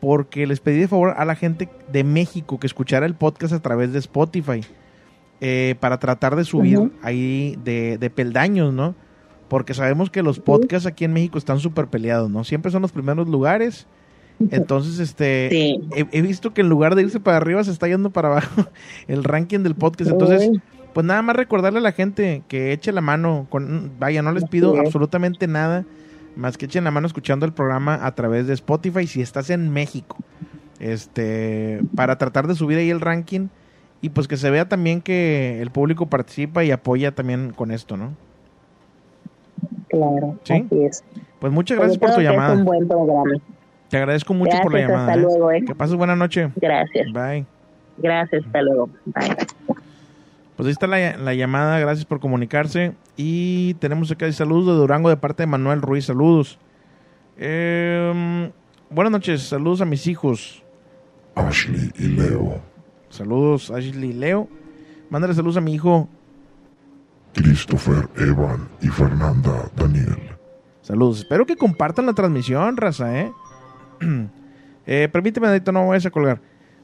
porque 0.00 0.46
les 0.46 0.60
pedí 0.60 0.78
de 0.80 0.88
favor 0.88 1.14
a 1.16 1.24
la 1.24 1.34
gente 1.34 1.68
de 1.90 2.04
México 2.04 2.60
que 2.60 2.66
escuchara 2.66 3.06
el 3.06 3.14
podcast 3.14 3.54
a 3.54 3.60
través 3.60 3.92
de 3.92 3.98
Spotify 4.00 4.60
eh, 5.40 5.74
para 5.80 5.98
tratar 5.98 6.36
de 6.36 6.44
subir 6.44 6.78
ahí 7.02 7.58
de, 7.64 7.96
de 7.98 8.10
peldaños, 8.10 8.72
¿no? 8.74 8.94
Porque 9.48 9.72
sabemos 9.74 10.10
que 10.10 10.22
los 10.22 10.40
podcasts 10.40 10.86
aquí 10.86 11.04
en 11.04 11.12
México 11.14 11.38
están 11.38 11.58
súper 11.58 11.86
peleados, 11.86 12.30
¿no? 12.30 12.44
Siempre 12.44 12.70
son 12.70 12.82
los 12.82 12.92
primeros 12.92 13.28
lugares. 13.28 13.86
Entonces, 14.50 14.98
este, 14.98 15.48
Sí. 15.50 15.80
he, 15.96 16.06
he 16.18 16.22
visto 16.22 16.52
que 16.52 16.60
en 16.62 16.68
lugar 16.68 16.94
de 16.96 17.02
irse 17.02 17.20
para 17.20 17.36
arriba 17.36 17.62
se 17.64 17.70
está 17.70 17.86
yendo 17.88 18.10
para 18.10 18.28
abajo 18.28 18.66
el 19.08 19.24
ranking 19.24 19.60
del 19.60 19.74
podcast. 19.74 20.10
Entonces, 20.10 20.50
pues 20.92 21.06
nada 21.06 21.22
más 21.22 21.36
recordarle 21.36 21.78
a 21.78 21.82
la 21.82 21.92
gente 21.92 22.42
que 22.48 22.72
eche 22.72 22.92
la 22.92 23.00
mano. 23.00 23.46
Con, 23.50 23.92
vaya, 23.98 24.22
no 24.22 24.32
les 24.32 24.44
pido 24.44 24.76
absolutamente 24.78 25.46
nada 25.46 25.84
más 26.36 26.58
que 26.58 26.66
echen 26.66 26.82
la 26.84 26.90
mano 26.90 27.06
escuchando 27.06 27.46
el 27.46 27.52
programa 27.52 27.98
a 28.04 28.14
través 28.16 28.46
de 28.48 28.54
Spotify 28.54 29.06
si 29.06 29.22
estás 29.22 29.50
en 29.50 29.70
México. 29.72 30.16
Este, 30.80 31.80
para 31.94 32.18
tratar 32.18 32.48
de 32.48 32.56
subir 32.56 32.76
ahí 32.78 32.90
el 32.90 33.00
ranking 33.00 33.46
y 34.02 34.08
pues 34.10 34.26
que 34.28 34.36
se 34.36 34.50
vea 34.50 34.68
también 34.68 35.00
que 35.00 35.62
el 35.62 35.70
público 35.70 36.06
participa 36.06 36.64
y 36.64 36.72
apoya 36.72 37.14
también 37.14 37.52
con 37.52 37.70
esto, 37.70 37.96
¿no? 37.96 38.12
Claro, 39.88 40.36
¿Sí? 40.42 40.54
así 40.66 40.84
es. 40.84 41.04
Pues 41.38 41.52
muchas 41.52 41.76
Sobre 41.76 41.88
gracias 41.88 42.00
por 42.00 42.08
tu 42.14 42.20
Es 42.20 42.26
un 42.26 42.32
llamada. 42.34 42.62
buen 42.62 42.88
programa. 42.88 43.30
Te 43.94 43.98
agradezco 43.98 44.34
mucho 44.34 44.56
por 44.60 44.72
la 44.72 44.80
Gracias, 44.80 44.90
llamada. 44.98 45.12
hasta 45.12 45.20
¿eh? 45.20 45.22
luego, 45.22 45.52
¿eh? 45.52 45.64
Que 45.64 45.74
pases 45.76 45.94
buena 45.94 46.16
noche. 46.16 46.50
Gracias. 46.56 47.12
Bye. 47.12 47.46
Gracias, 47.96 48.44
hasta 48.44 48.62
luego. 48.62 48.90
Bye. 49.04 49.36
Pues 50.56 50.66
ahí 50.66 50.72
está 50.72 50.88
la, 50.88 51.16
la 51.16 51.32
llamada, 51.34 51.78
gracias 51.78 52.04
por 52.04 52.18
comunicarse. 52.18 52.94
Y 53.16 53.74
tenemos 53.74 54.10
acá 54.10 54.32
saludos 54.32 54.66
de 54.66 54.72
Durango 54.72 55.10
de 55.10 55.16
parte 55.16 55.44
de 55.44 55.46
Manuel 55.46 55.80
Ruiz, 55.80 56.06
saludos. 56.06 56.58
Em, 57.38 58.50
buenas 58.90 59.12
noches, 59.12 59.42
saludos 59.44 59.80
a 59.80 59.84
mis 59.84 60.08
hijos. 60.08 60.64
Ashley 61.36 61.92
y 61.96 62.08
Leo. 62.08 62.60
Saludos 63.10 63.70
Ashley 63.70 64.12
Leo. 64.12 64.48
Mándale 65.08 65.34
saludos 65.34 65.56
a 65.58 65.60
mi 65.60 65.72
hijo. 65.72 66.08
Christopher, 67.32 68.08
Evan 68.16 68.68
y 68.82 68.88
Fernanda 68.88 69.70
Daniel. 69.76 70.18
Saludos. 70.82 71.18
Espero 71.20 71.46
que 71.46 71.54
compartan 71.54 72.06
la 72.06 72.12
transmisión, 72.12 72.76
raza, 72.76 73.20
¿eh? 73.20 73.32
eh 74.86 75.08
permíteme, 75.12 75.48
Adito, 75.48 75.72
no 75.72 75.82
me 75.82 75.88
vayas 75.88 76.06
a 76.06 76.10
colgar. 76.10 76.40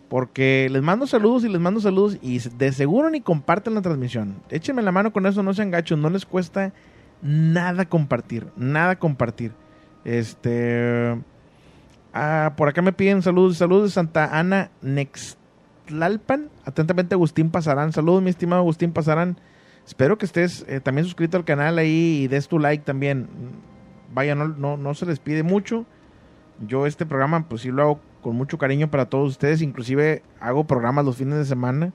Porque 0.08 0.68
les 0.70 0.82
mando 0.82 1.06
saludos 1.06 1.44
y 1.44 1.48
les 1.48 1.60
mando 1.60 1.80
saludos 1.80 2.18
y 2.20 2.40
de 2.40 2.72
seguro 2.72 3.10
ni 3.10 3.20
comparten 3.20 3.74
la 3.74 3.82
transmisión. 3.82 4.42
Échenme 4.50 4.82
la 4.82 4.90
mano 4.90 5.12
con 5.12 5.24
eso, 5.24 5.42
no 5.44 5.54
sean 5.54 5.70
gachos, 5.70 5.98
no 5.98 6.10
les 6.10 6.26
cuesta 6.26 6.72
nada 7.22 7.84
compartir, 7.84 8.48
nada 8.56 8.98
compartir. 8.98 9.52
Este. 10.04 11.16
Ah, 12.12 12.54
por 12.56 12.68
acá 12.68 12.82
me 12.82 12.92
piden 12.92 13.22
saludos, 13.22 13.56
saludos 13.56 13.84
de 13.84 13.90
Santa 13.90 14.36
Ana 14.36 14.70
Nextlalpan. 14.82 16.50
Atentamente 16.64 17.14
Agustín 17.14 17.50
Pasarán. 17.50 17.92
Saludos, 17.92 18.22
mi 18.22 18.30
estimado 18.30 18.62
Agustín 18.62 18.92
Pasarán. 18.92 19.38
Espero 19.86 20.18
que 20.18 20.26
estés 20.26 20.64
eh, 20.68 20.80
también 20.80 21.04
suscrito 21.04 21.36
al 21.36 21.44
canal 21.44 21.78
ahí 21.78 22.22
y 22.24 22.28
des 22.28 22.48
tu 22.48 22.58
like 22.58 22.84
también. 22.84 23.28
Vaya, 24.12 24.34
no, 24.34 24.48
no, 24.48 24.76
no 24.76 24.94
se 24.94 25.06
les 25.06 25.20
pide 25.20 25.42
mucho. 25.42 25.86
Yo 26.60 26.86
este 26.86 27.06
programa 27.06 27.48
pues 27.48 27.62
sí 27.62 27.70
lo 27.70 27.82
hago 27.82 28.00
con 28.22 28.36
mucho 28.36 28.58
cariño 28.58 28.90
para 28.90 29.06
todos 29.06 29.30
ustedes. 29.30 29.62
Inclusive 29.62 30.22
hago 30.40 30.64
programas 30.64 31.04
los 31.04 31.16
fines 31.16 31.38
de 31.38 31.44
semana. 31.44 31.92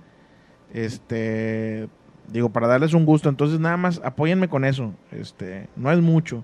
Este, 0.73 1.88
digo, 2.28 2.49
para 2.49 2.67
darles 2.67 2.93
un 2.93 3.06
gusto. 3.06 3.30
Entonces 3.30 3.60
nada 3.60 3.78
más 3.78 4.01
apóyenme 4.04 4.49
con 4.49 4.65
eso. 4.65 4.93
Este, 5.12 5.69
no 5.75 5.91
es 5.91 5.99
mucho. 5.99 6.43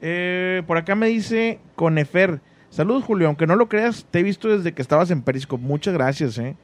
Eh, 0.00 0.62
por 0.66 0.78
acá 0.78 0.94
me 0.94 1.08
dice 1.08 1.60
Conefer. 1.74 2.40
Saludos, 2.70 3.04
Julio. 3.04 3.26
Aunque 3.28 3.46
no 3.46 3.56
lo 3.56 3.68
creas, 3.68 4.06
te 4.10 4.20
he 4.20 4.22
visto 4.22 4.48
desde 4.48 4.72
que 4.72 4.82
estabas 4.82 5.10
en 5.10 5.22
Periscope. 5.22 5.62
Muchas 5.62 5.94
gracias, 5.94 6.38
eh. 6.38 6.56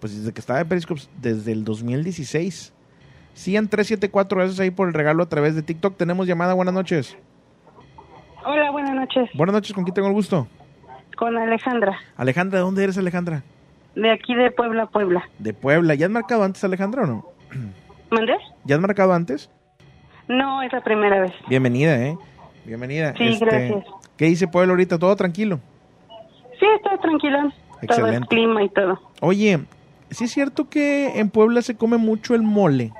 Pues 0.00 0.16
desde 0.16 0.32
que 0.32 0.40
estaba 0.40 0.60
en 0.60 0.68
Periscope, 0.68 1.00
desde 1.20 1.52
el 1.52 1.64
2016. 1.64 2.72
Sigan 3.34 3.68
374, 3.68 4.38
gracias 4.38 4.60
ahí 4.60 4.70
por 4.70 4.88
el 4.88 4.94
regalo 4.94 5.22
a 5.22 5.28
través 5.28 5.54
de 5.54 5.62
TikTok. 5.62 5.96
Tenemos 5.96 6.26
llamada, 6.26 6.54
buenas 6.54 6.74
noches. 6.74 7.16
Hola, 8.44 8.70
buenas 8.70 8.94
noches. 8.94 9.28
Buenas 9.34 9.54
noches, 9.54 9.72
¿con 9.74 9.84
quién 9.84 9.94
tengo 9.94 10.08
el 10.08 10.14
gusto? 10.14 10.46
Con 11.16 11.36
Alejandra. 11.36 11.98
Alejandra, 12.16 12.58
¿de 12.58 12.64
dónde 12.64 12.84
eres, 12.84 12.96
Alejandra? 12.98 13.42
De 13.94 14.10
aquí 14.10 14.34
de 14.34 14.50
Puebla, 14.50 14.86
Puebla. 14.86 15.28
De 15.38 15.52
Puebla. 15.52 15.94
¿Ya 15.94 16.06
has 16.06 16.12
marcado 16.12 16.44
antes, 16.44 16.62
Alejandra, 16.62 17.02
o 17.02 17.06
no? 17.06 17.26
¿Mandé? 18.10 18.34
¿Ya 18.64 18.76
has 18.76 18.80
marcado 18.80 19.12
antes? 19.12 19.50
No, 20.28 20.62
es 20.62 20.72
la 20.72 20.80
primera 20.82 21.20
vez. 21.20 21.32
Bienvenida, 21.48 21.96
¿eh? 22.00 22.16
Bienvenida. 22.64 23.14
Sí, 23.16 23.24
Este, 23.28 23.44
gracias. 23.44 23.84
¿Qué 24.16 24.26
dice 24.26 24.46
Puebla 24.46 24.72
ahorita? 24.72 24.98
¿Todo 24.98 25.14
tranquilo? 25.16 25.58
Sí, 26.60 26.66
está 26.76 26.96
tranquilo. 26.98 27.38
Todo 27.40 27.50
el 27.80 27.84
Excelente. 27.90 28.28
clima 28.28 28.62
y 28.62 28.68
todo. 28.68 29.00
Oye, 29.20 29.60
¿sí 30.10 30.24
es 30.24 30.32
cierto 30.32 30.68
que 30.68 31.18
en 31.18 31.30
Puebla 31.30 31.62
se 31.62 31.76
come 31.76 31.96
mucho 31.96 32.34
el 32.34 32.42
mole? 32.42 32.92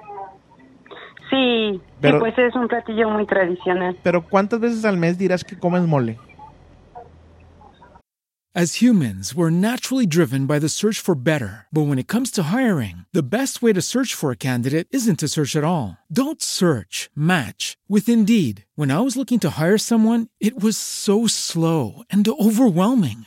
Sí, 1.30 1.80
Pero- 2.00 2.18
sí, 2.18 2.20
pues 2.20 2.38
es 2.38 2.54
un 2.54 2.68
platillo 2.68 3.10
muy 3.10 3.26
tradicional. 3.26 3.96
Pero 4.02 4.22
¿cuántas 4.22 4.60
veces 4.60 4.84
al 4.84 4.96
mes 4.96 5.18
dirás 5.18 5.44
que 5.44 5.58
comes 5.58 5.82
mole? 5.86 6.18
As 8.54 8.76
humans, 8.82 9.36
we're 9.36 9.50
naturally 9.50 10.04
driven 10.06 10.46
by 10.46 10.58
the 10.58 10.68
search 10.70 10.98
for 10.98 11.14
better. 11.14 11.66
But 11.70 11.86
when 11.86 11.98
it 11.98 12.08
comes 12.08 12.30
to 12.32 12.44
hiring, 12.44 13.04
the 13.12 13.22
best 13.22 13.62
way 13.62 13.72
to 13.72 13.80
search 13.82 14.14
for 14.14 14.32
a 14.32 14.36
candidate 14.36 14.88
isn't 14.90 15.20
to 15.20 15.28
search 15.28 15.54
at 15.54 15.62
all. 15.62 15.98
Don't 16.10 16.42
search, 16.42 17.08
match 17.14 17.76
with 17.88 18.08
Indeed. 18.08 18.64
When 18.74 18.90
I 18.90 19.00
was 19.00 19.16
looking 19.16 19.38
to 19.40 19.50
hire 19.50 19.78
someone, 19.78 20.26
it 20.40 20.60
was 20.60 20.76
so 20.76 21.28
slow 21.28 22.02
and 22.10 22.26
overwhelming. 22.26 23.26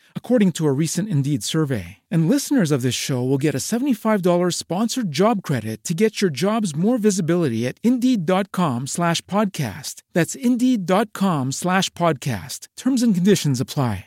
according 0.15 0.53
to 0.53 0.65
a 0.65 0.71
recent 0.71 1.09
Indeed 1.09 1.43
survey. 1.43 1.97
And 2.09 2.29
listeners 2.29 2.71
of 2.71 2.83
this 2.83 2.95
show 2.95 3.21
will 3.21 3.37
get 3.37 3.53
a 3.53 3.57
$75 3.57 4.53
sponsored 4.53 5.11
job 5.11 5.43
credit 5.43 5.83
to 5.83 5.93
get 5.93 6.21
your 6.21 6.31
jobs 6.31 6.73
more 6.73 6.97
visibility 6.97 7.67
at 7.67 7.77
Indeed.com 7.83 8.87
slash 8.87 9.19
podcast. 9.23 10.03
That's 10.13 10.33
Indeed.com 10.33 11.51
slash 11.51 11.89
podcast. 11.89 12.69
Terms 12.77 13.03
and 13.03 13.13
conditions 13.13 13.59
apply. 13.59 14.05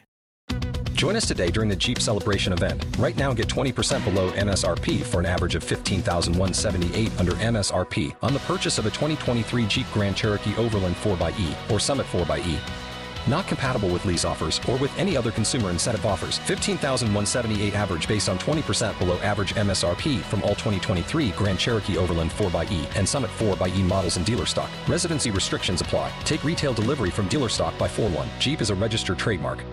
Join 0.95 1.17
us 1.17 1.27
today 1.27 1.51
during 1.51 1.69
the 1.69 1.77
Jeep 1.77 2.01
Celebration 2.01 2.53
event. 2.53 2.83
Right 2.99 3.17
now, 3.17 3.35
get 3.35 3.49
20% 3.49 4.05
below 4.05 4.31
MSRP 4.31 5.03
for 5.03 5.21
an 5.21 5.27
average 5.27 5.55
of 5.55 5.63
15178 5.63 7.21
under 7.21 7.33
MSRP 7.33 8.15
on 8.23 8.33
the 8.33 8.39
purchase 8.41 8.79
of 8.79 8.87
a 8.87 8.91
2023 8.91 9.67
Jeep 9.67 9.87
Grand 9.93 10.17
Cherokee 10.17 10.57
Overland 10.57 10.97
4xE 10.97 11.71
or 11.71 11.79
Summit 11.79 12.07
4xE. 12.07 12.84
Not 13.27 13.47
compatible 13.47 13.89
with 13.89 14.05
lease 14.05 14.25
offers 14.25 14.61
or 14.69 14.77
with 14.77 14.97
any 14.99 15.17
other 15.17 15.31
consumer 15.31 15.71
incentive 15.71 16.05
offers. 16.05 16.39
15,178 16.39 17.75
average 17.75 18.09
based 18.09 18.29
on 18.29 18.39
20% 18.39 18.99
below 18.99 19.19
average 19.19 19.55
MSRP 19.55 20.21
from 20.23 20.43
all 20.43 20.55
2023 20.57 21.31
Grand 21.31 21.59
Cherokee 21.59 21.97
Overland 21.97 22.31
4xE 22.33 22.87
and 22.97 23.09
Summit 23.09 23.31
4xE 23.39 23.83
models 23.89 24.17
in 24.17 24.25
dealer 24.25 24.47
stock. 24.47 24.71
Residency 24.89 25.31
restrictions 25.31 25.81
apply. 25.81 26.13
Take 26.25 26.45
retail 26.45 26.73
delivery 26.73 27.11
from 27.11 27.29
dealer 27.29 27.49
stock 27.49 27.77
by 27.79 27.89
4 27.89 28.09
1. 28.11 28.29
Jeep 28.39 28.61
is 28.61 28.71
a 28.71 28.75
registered 28.75 29.19
trademark. 29.19 29.65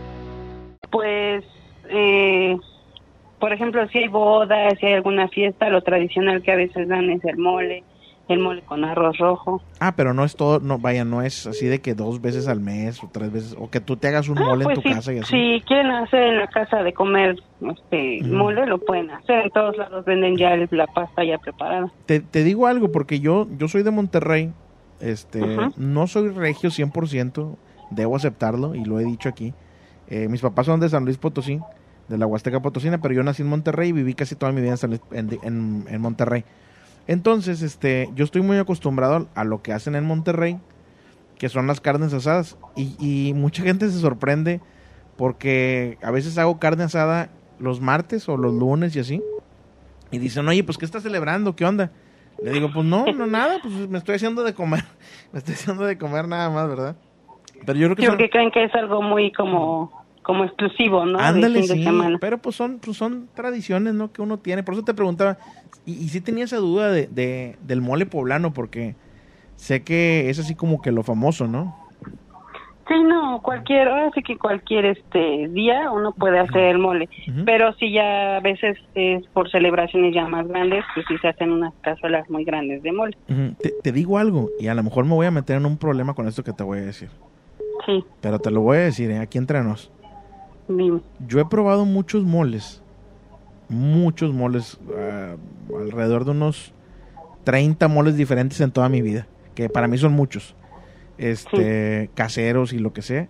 Pues, 0.92 1.44
eh, 1.90 2.58
por 3.40 3.52
ejemplo, 3.54 3.88
si 3.90 4.00
hay 4.00 4.08
boda, 4.08 4.76
si 4.80 4.86
hay 4.86 4.94
alguna 4.94 5.28
fiesta, 5.30 5.70
lo 5.70 5.82
tradicional 5.82 6.42
que 6.44 6.52
a 6.52 6.56
veces 6.58 6.88
dan 6.88 7.10
es 7.10 7.24
el 7.26 7.38
mole, 7.38 7.84
el 8.32 8.40
mole 8.40 8.62
con 8.64 8.84
arroz 8.86 9.18
rojo. 9.18 9.62
Ah, 9.80 9.94
pero 9.96 10.14
no 10.14 10.24
es 10.24 10.36
todo, 10.36 10.60
no, 10.60 10.78
vaya, 10.80 11.06
no 11.06 11.22
es 11.22 11.46
así 11.48 11.66
de 11.68 11.80
que 11.82 11.94
dos 11.96 12.22
veces 12.22 12.48
al 12.48 12.60
mes 12.60 13.04
o 13.04 13.10
tres 13.12 13.32
veces, 13.32 13.56
o 13.60 13.70
que 13.70 13.80
tú 13.80 13.98
te 13.98 14.08
hagas 14.08 14.30
un 14.30 14.38
Ah, 14.40 14.44
mole 14.46 14.64
pues 14.66 14.78
en 14.78 14.84
tu 14.84 14.90
sí, 14.90 14.94
casa 14.96 15.14
y 15.14 15.20
así. 15.20 15.32
Si 15.58 15.64
quieren 15.66 15.92
hacer 15.92 16.22
en 16.24 16.38
la 16.40 16.48
casa 16.48 16.84
de 16.84 16.94
comer 16.94 17.36
este 17.62 18.22
mole, 18.24 18.66
lo 18.66 18.78
pueden 18.80 19.12
hacer. 19.12 19.46
En 19.46 19.50
todos 19.52 19.78
lados 19.78 20.06
venden 20.06 20.38
ya 20.38 20.54
el- 20.54 20.68
la 20.72 20.88
pasta 20.88 21.24
ya 21.24 21.38
preparada. 21.38 21.92
Te, 22.06 22.20
te 22.20 22.44
digo 22.44 22.68
algo, 22.68 22.92
porque 22.92 23.20
yo, 23.20 23.48
yo 23.58 23.68
soy 23.68 23.84
de 23.84 23.92
Monterrey, 23.92 24.52
este, 25.00 25.42
no 25.78 26.08
soy 26.08 26.30
regio 26.30 26.70
100%, 26.70 27.58
debo 27.90 28.16
aceptarlo 28.16 28.76
y 28.76 28.86
lo 28.86 29.00
he 29.00 29.04
dicho 29.04 29.30
aquí. 29.30 29.54
Eh, 30.08 30.28
mis 30.28 30.42
papás 30.42 30.66
son 30.66 30.80
de 30.80 30.90
San 30.90 31.06
Luis 31.06 31.18
Potosí, 31.18 31.60
de 32.08 32.18
la 32.18 32.26
Huasteca 32.28 32.60
Potosina, 32.62 33.00
pero 33.00 33.14
yo 33.14 33.24
nací 33.24 33.42
en 33.42 33.48
Monterrey 33.50 33.90
y 33.90 33.94
viví 33.94 34.14
casi 34.14 34.36
toda 34.36 34.52
mi 34.52 34.60
vida 34.62 34.72
en, 34.72 34.78
San 34.78 34.90
Luis- 34.90 35.02
en, 35.12 35.30
en- 35.44 35.86
en 35.90 36.02
Monterrey. 36.02 36.44
Entonces, 37.08 37.62
este, 37.62 38.10
yo 38.16 38.24
estoy 38.24 38.42
muy 38.42 38.58
acostumbrado 38.58 39.28
a 39.36 39.44
lo 39.44 39.62
que 39.62 39.74
hacen 39.74 39.96
en 39.96 40.06
Monterrey, 40.06 40.58
que 41.38 41.50
son 41.50 41.68
las 41.68 41.82
carnes 41.82 42.14
asadas. 42.14 42.58
Y, 42.76 42.96
y 43.00 43.34
mucha 43.34 43.64
gente 43.64 43.90
se 43.90 44.00
sorprende 44.00 44.62
porque 45.18 45.98
a 46.02 46.12
veces 46.12 46.38
hago 46.38 46.60
carne 46.60 46.84
asada 46.84 47.30
los 47.60 47.82
martes 47.82 48.28
o 48.30 48.38
los 48.38 48.54
lunes 48.54 48.96
y 48.96 49.00
así. 49.00 49.22
Y 50.12 50.18
dicen, 50.20 50.48
oye, 50.48 50.64
pues 50.64 50.78
¿qué 50.78 50.86
estás 50.86 51.04
celebrando? 51.04 51.56
¿Qué 51.56 51.66
onda? 51.66 51.92
Le 52.42 52.52
digo, 52.52 52.72
pues 52.74 52.86
no, 52.86 53.06
no 53.06 53.28
nada, 53.28 53.60
pues 53.62 53.74
me 53.90 53.98
estoy 53.98 54.16
haciendo 54.16 54.44
de 54.44 54.54
comer. 54.54 54.84
Me 55.32 55.40
estoy 55.40 55.54
haciendo 55.54 55.86
de 55.86 55.98
comer 55.98 56.28
nada 56.28 56.50
más, 56.50 56.68
¿verdad? 56.68 56.96
Pero 57.66 57.78
yo 57.80 57.88
creo 57.88 57.96
que 57.96 58.06
son- 58.08 58.18
que 58.18 58.30
creen 58.30 58.52
que 58.52 58.64
es 58.66 58.74
algo 58.76 59.02
muy 59.02 59.32
como 59.32 60.01
como 60.24 60.44
exclusivo, 60.46 61.06
¿no? 61.06 61.20
Ándale, 61.20 61.64
sí, 61.64 61.86
pero 62.20 62.38
pues 62.38 62.56
son, 62.56 62.80
pues 62.80 62.98
son 62.98 63.28
tradiciones, 63.34 63.94
¿no? 63.94 64.12
Que 64.12 64.22
uno 64.22 64.38
tiene. 64.40 64.64
Por 64.64 64.74
eso 64.76 64.84
te 64.84 64.94
preguntaba, 64.94 65.38
y, 65.86 65.94
y 65.94 66.10
sí 66.10 66.22
tenía 66.22 66.44
esa 66.46 66.58
duda 66.58 66.92
de, 66.92 67.08
de- 67.08 67.58
del 67.62 67.82
mole 67.82 68.06
poblano, 68.06 68.54
porque 68.54 68.96
sé 69.56 69.84
que 69.84 70.30
es 70.30 70.40
así 70.40 70.56
como 70.56 70.82
que 70.82 70.92
lo 70.92 71.04
famoso, 71.04 71.48
¿no? 71.48 71.74
Sí, 72.88 72.96
no, 73.04 73.40
cualquier, 73.42 73.88
ahora 73.88 74.12
sí 74.14 74.22
que 74.22 74.38
cualquier 74.38 74.86
este 74.86 75.48
día 75.50 75.90
uno 75.92 76.12
puede 76.12 76.40
hacer 76.40 76.64
el 76.64 76.78
mole, 76.78 77.08
pero 77.46 77.72
si 77.76 77.94
ya 77.94 78.36
a 78.38 78.40
veces 78.42 78.78
es 78.96 79.26
por 79.34 79.50
celebraciones 79.50 80.14
ya 80.14 80.28
más 80.28 80.46
grandes, 80.48 80.84
pues 80.94 81.06
sí 81.08 81.16
se 81.22 81.30
hacen 81.30 81.52
unas 81.52 81.74
cazuelas 81.82 82.30
muy 82.30 82.44
grandes 82.44 82.84
de 82.84 82.92
mole. 82.92 83.16
Te, 83.62 83.72
te 83.82 83.92
digo 83.94 84.18
algo, 84.18 84.50
y 84.60 84.68
a 84.68 84.74
lo 84.74 84.84
mejor 84.84 85.06
me 85.06 85.14
voy 85.14 85.26
a 85.28 85.32
meter 85.32 85.56
en 85.58 85.66
un 85.68 85.78
problema 85.78 86.14
con 86.16 86.28
esto 86.28 86.44
que 86.44 86.52
te 86.52 86.64
voy 86.64 86.80
a 86.80 86.82
decir. 86.82 87.10
Sí, 87.86 88.04
Pero 88.20 88.40
te 88.40 88.52
lo 88.52 88.60
voy 88.62 88.78
a 88.80 88.82
decir, 88.82 89.10
¿eh? 89.10 89.20
aquí 89.20 89.38
entre 89.38 89.64
nos. 89.64 89.90
Dime. 90.78 91.02
Yo 91.28 91.40
he 91.40 91.46
probado 91.46 91.86
muchos 91.86 92.24
moles, 92.24 92.84
muchos 93.70 94.34
moles, 94.34 94.80
ah, 94.98 95.36
alrededor 95.78 96.26
de 96.26 96.32
unos 96.32 96.74
30 97.44 97.88
moles 97.88 98.18
diferentes 98.18 98.60
en 98.62 98.72
toda 98.72 98.90
mi 98.90 99.02
vida, 99.02 99.28
que 99.56 99.70
para 99.70 99.88
mí 99.88 99.98
son 99.98 100.14
muchos, 100.14 100.56
este, 101.18 102.10
caseros 102.14 102.74
y 102.74 102.80
lo 102.80 102.94
que 102.94 103.02
sea, 103.02 103.28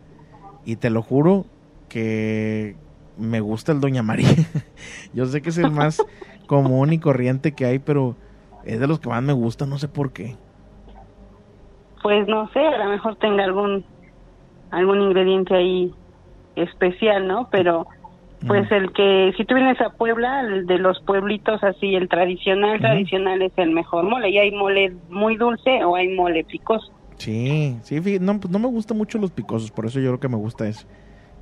y 0.66 0.76
te 0.76 0.90
lo 0.90 1.02
juro 1.02 1.46
que 1.90 2.76
me 3.18 3.40
gusta 3.40 3.72
el 3.72 3.82
Doña 3.82 4.04
María. 4.04 4.30
Yo 5.14 5.26
sé 5.26 5.42
que 5.42 5.50
es 5.50 5.58
el 5.58 5.72
más 5.72 6.04
común 6.48 6.94
y 6.94 7.00
corriente 7.00 7.54
que 7.54 7.66
hay, 7.66 7.80
pero 7.80 8.16
es 8.66 8.80
de 8.80 8.88
los 8.88 9.00
que 9.00 9.10
más 9.10 9.24
me 9.24 9.34
gusta, 9.34 9.66
no 9.66 9.78
sé 9.78 9.88
por 9.88 10.12
qué. 10.12 10.36
Pues 12.02 12.28
no 12.28 12.50
sé, 12.50 12.60
a 12.60 12.84
lo 12.84 12.90
mejor 12.90 13.16
tenga 13.18 13.44
algún 13.44 13.86
algún 14.72 15.02
ingrediente 15.02 15.54
ahí 15.54 15.94
especial, 16.56 17.28
¿no? 17.28 17.48
Pero 17.52 17.88
pues 18.48 18.72
el 18.72 18.92
que 18.92 19.34
si 19.38 19.46
tú 19.46 19.54
vienes 19.54 19.80
a 19.82 19.92
Puebla, 19.92 20.42
el 20.42 20.66
de 20.66 20.80
los 20.80 21.00
pueblitos 21.02 21.64
así, 21.64 21.94
el 21.96 22.10
tradicional 22.10 22.80
tradicional 22.80 23.42
es 23.42 23.52
el 23.58 23.72
mejor 23.72 24.04
mole. 24.04 24.30
Y 24.30 24.40
hay 24.40 24.52
mole 24.52 24.94
muy 25.10 25.38
dulce 25.38 25.84
o 25.84 25.96
hay 25.96 26.08
mole 26.16 26.44
picoso. 26.44 26.92
Sí, 27.18 27.78
sí, 27.84 28.02
no, 28.20 28.40
pues 28.40 28.52
no 28.52 28.58
me 28.58 28.68
gustan 28.68 28.98
mucho 28.98 29.20
los 29.20 29.30
picosos, 29.30 29.70
por 29.70 29.86
eso 29.86 30.00
yo 30.00 30.10
creo 30.10 30.20
que 30.20 30.28
me 30.28 30.38
gusta 30.38 30.68
ese. 30.68 30.88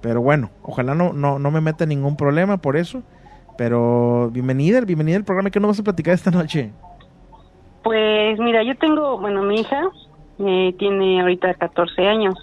Pero 0.02 0.22
bueno, 0.22 0.50
ojalá 0.62 0.94
no, 0.94 1.14
no, 1.14 1.40
no 1.40 1.52
me 1.52 1.62
meta 1.62 1.86
ningún 1.86 2.18
problema 2.18 2.58
por 2.58 2.76
eso. 2.76 3.02
Pero 3.58 4.30
bienvenida, 4.32 4.82
bienvenida 4.82 5.18
al 5.18 5.24
programa 5.24 5.52
que 5.52 5.60
nos 5.60 5.70
vas 5.70 5.80
a 5.80 5.84
platicar 5.84 6.14
esta 6.14 6.32
noche. 6.32 6.72
Pues 7.84 8.40
mira, 8.40 8.64
yo 8.64 8.76
tengo, 8.78 9.20
bueno, 9.20 9.42
mi 9.44 9.62
hija 9.62 9.82
eh, 10.40 10.74
tiene 10.78 11.22
ahorita 11.22 11.54
14 11.54 12.08
años, 12.08 12.36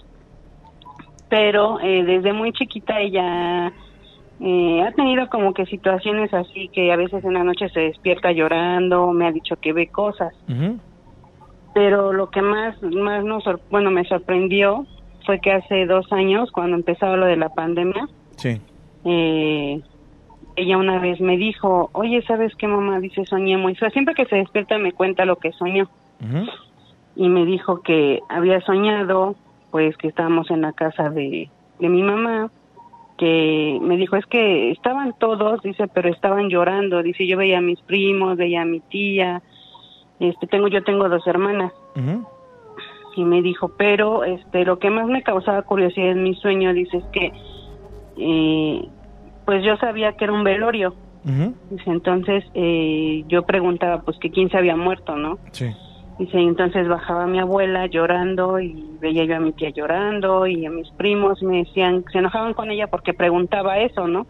pero 1.29 1.81
eh, 1.81 2.05
desde 2.05 2.33
muy 2.33 2.53
chiquita 2.53 3.01
ella 3.01 3.73
eh, 4.41 4.83
ha 4.83 4.93
tenido 4.93 5.29
como 5.29 5.53
que 5.55 5.67
situaciones 5.67 6.33
así 6.35 6.69
que 6.73 6.93
a 6.93 6.97
veces 6.97 7.25
en 7.25 7.35
la 7.35 7.45
noche 7.45 7.69
se 7.71 7.81
despierta 7.81 8.33
llorando, 8.33 9.13
me 9.13 9.27
ha 9.27 9.33
dicho 9.33 9.57
que 9.57 9.73
ve 9.73 9.89
cosas, 9.89 10.33
pero 11.75 12.13
lo 12.13 12.29
que 12.29 12.43
más, 12.43 12.81
más 12.83 13.25
nos, 13.25 13.45
sor- 13.45 13.61
bueno, 13.71 13.91
me 13.91 14.05
sorprendió 14.05 14.87
fue 15.25 15.41
que 15.41 15.53
hace 15.53 15.87
dos 15.87 16.07
años, 16.13 16.51
cuando 16.53 16.77
empezaba 16.77 17.17
lo 17.17 17.27
de 17.27 17.37
la 17.37 17.49
pandemia, 17.49 18.07
Sí. 18.37 18.61
eh, 19.05 19.81
ella 20.55 20.79
una 20.79 20.99
vez 21.01 21.21
me 21.21 21.37
dijo, 21.37 21.91
oye, 21.93 22.23
¿sabes 22.27 22.55
qué 22.57 22.67
mamá? 22.69 23.01
Dice, 23.01 23.25
soñé 23.27 23.57
muy 23.59 23.75
feo. 23.75 23.91
Siempre 23.91 24.15
que 24.15 24.25
se 24.27 24.37
despierta 24.37 24.79
me 24.79 24.93
cuenta 24.93 25.25
lo 25.25 25.37
que 25.37 25.53
soñó. 25.53 25.89
Y 27.15 27.29
me 27.29 27.45
dijo 27.45 27.83
que 27.83 28.21
había 28.29 28.61
soñado, 28.61 29.37
pues 29.71 29.97
que 29.97 30.09
estábamos 30.09 30.51
en 30.51 30.63
la 30.63 30.73
casa 30.73 31.11
de, 31.11 31.51
de 31.79 31.89
mi 31.89 32.03
mamá, 32.03 32.51
que 33.19 33.79
me 33.81 33.97
dijo, 33.97 34.17
es 34.17 34.27
que 34.27 34.71
estaban 34.71 35.15
todos, 35.19 35.63
dice, 35.63 35.89
pero 35.89 36.09
estaban 36.09 36.49
llorando. 36.49 37.03
Dice, 37.03 37.27
yo 37.27 37.37
veía 37.37 37.59
a 37.59 37.63
mis 37.63 37.81
primos, 37.81 38.37
veía 38.37 38.63
a 38.63 38.67
mi 38.67 38.81
tía, 38.81 39.43
este, 40.21 40.47
tengo, 40.47 40.69
yo 40.69 40.83
tengo 40.85 41.09
dos 41.09 41.27
hermanas. 41.27 41.73
Y 43.17 43.25
me 43.25 43.41
dijo, 43.41 43.73
pero 43.79 44.25
este, 44.25 44.65
lo 44.65 44.79
que 44.79 44.91
más 44.91 45.07
me 45.07 45.23
causaba 45.23 45.63
curiosidad 45.63 46.11
en 46.11 46.23
mi 46.23 46.35
sueño, 46.35 46.75
dice, 46.75 46.99
es 46.99 47.05
que 47.07 47.33
eh, 48.19 48.89
pues 49.47 49.65
yo 49.65 49.77
sabía 49.79 50.13
que 50.13 50.25
era 50.25 50.33
un 50.33 50.45
velorio. 50.45 50.95
Dice, 51.71 51.91
entonces 51.91 52.45
eh, 52.55 53.25
yo 53.27 53.43
preguntaba 53.43 54.03
pues 54.03 54.17
que 54.19 54.31
quién 54.31 54.49
se 54.49 54.59
había 54.59 54.77
muerto, 54.77 55.17
¿no? 55.17 55.39
Sí. 55.51 55.67
Dice, 56.19 56.39
entonces 56.39 56.89
bajaba 56.89 57.27
mi 57.27 57.39
abuela 57.39 57.87
llorando 57.87 58.59
y 58.59 58.97
veía 59.01 59.25
yo 59.25 59.37
a 59.37 59.41
mi 59.41 59.53
tía 59.53 59.69
llorando 59.69 60.47
y 60.47 60.65
a 60.65 60.71
mis 60.71 60.91
primos 60.93 61.43
me 61.43 61.59
decían, 61.59 62.05
se 62.11 62.19
enojaban 62.19 62.55
con 62.55 62.71
ella 62.71 62.87
porque 62.87 63.13
preguntaba 63.13 63.79
eso, 63.81 64.09
¿no? 64.09 64.27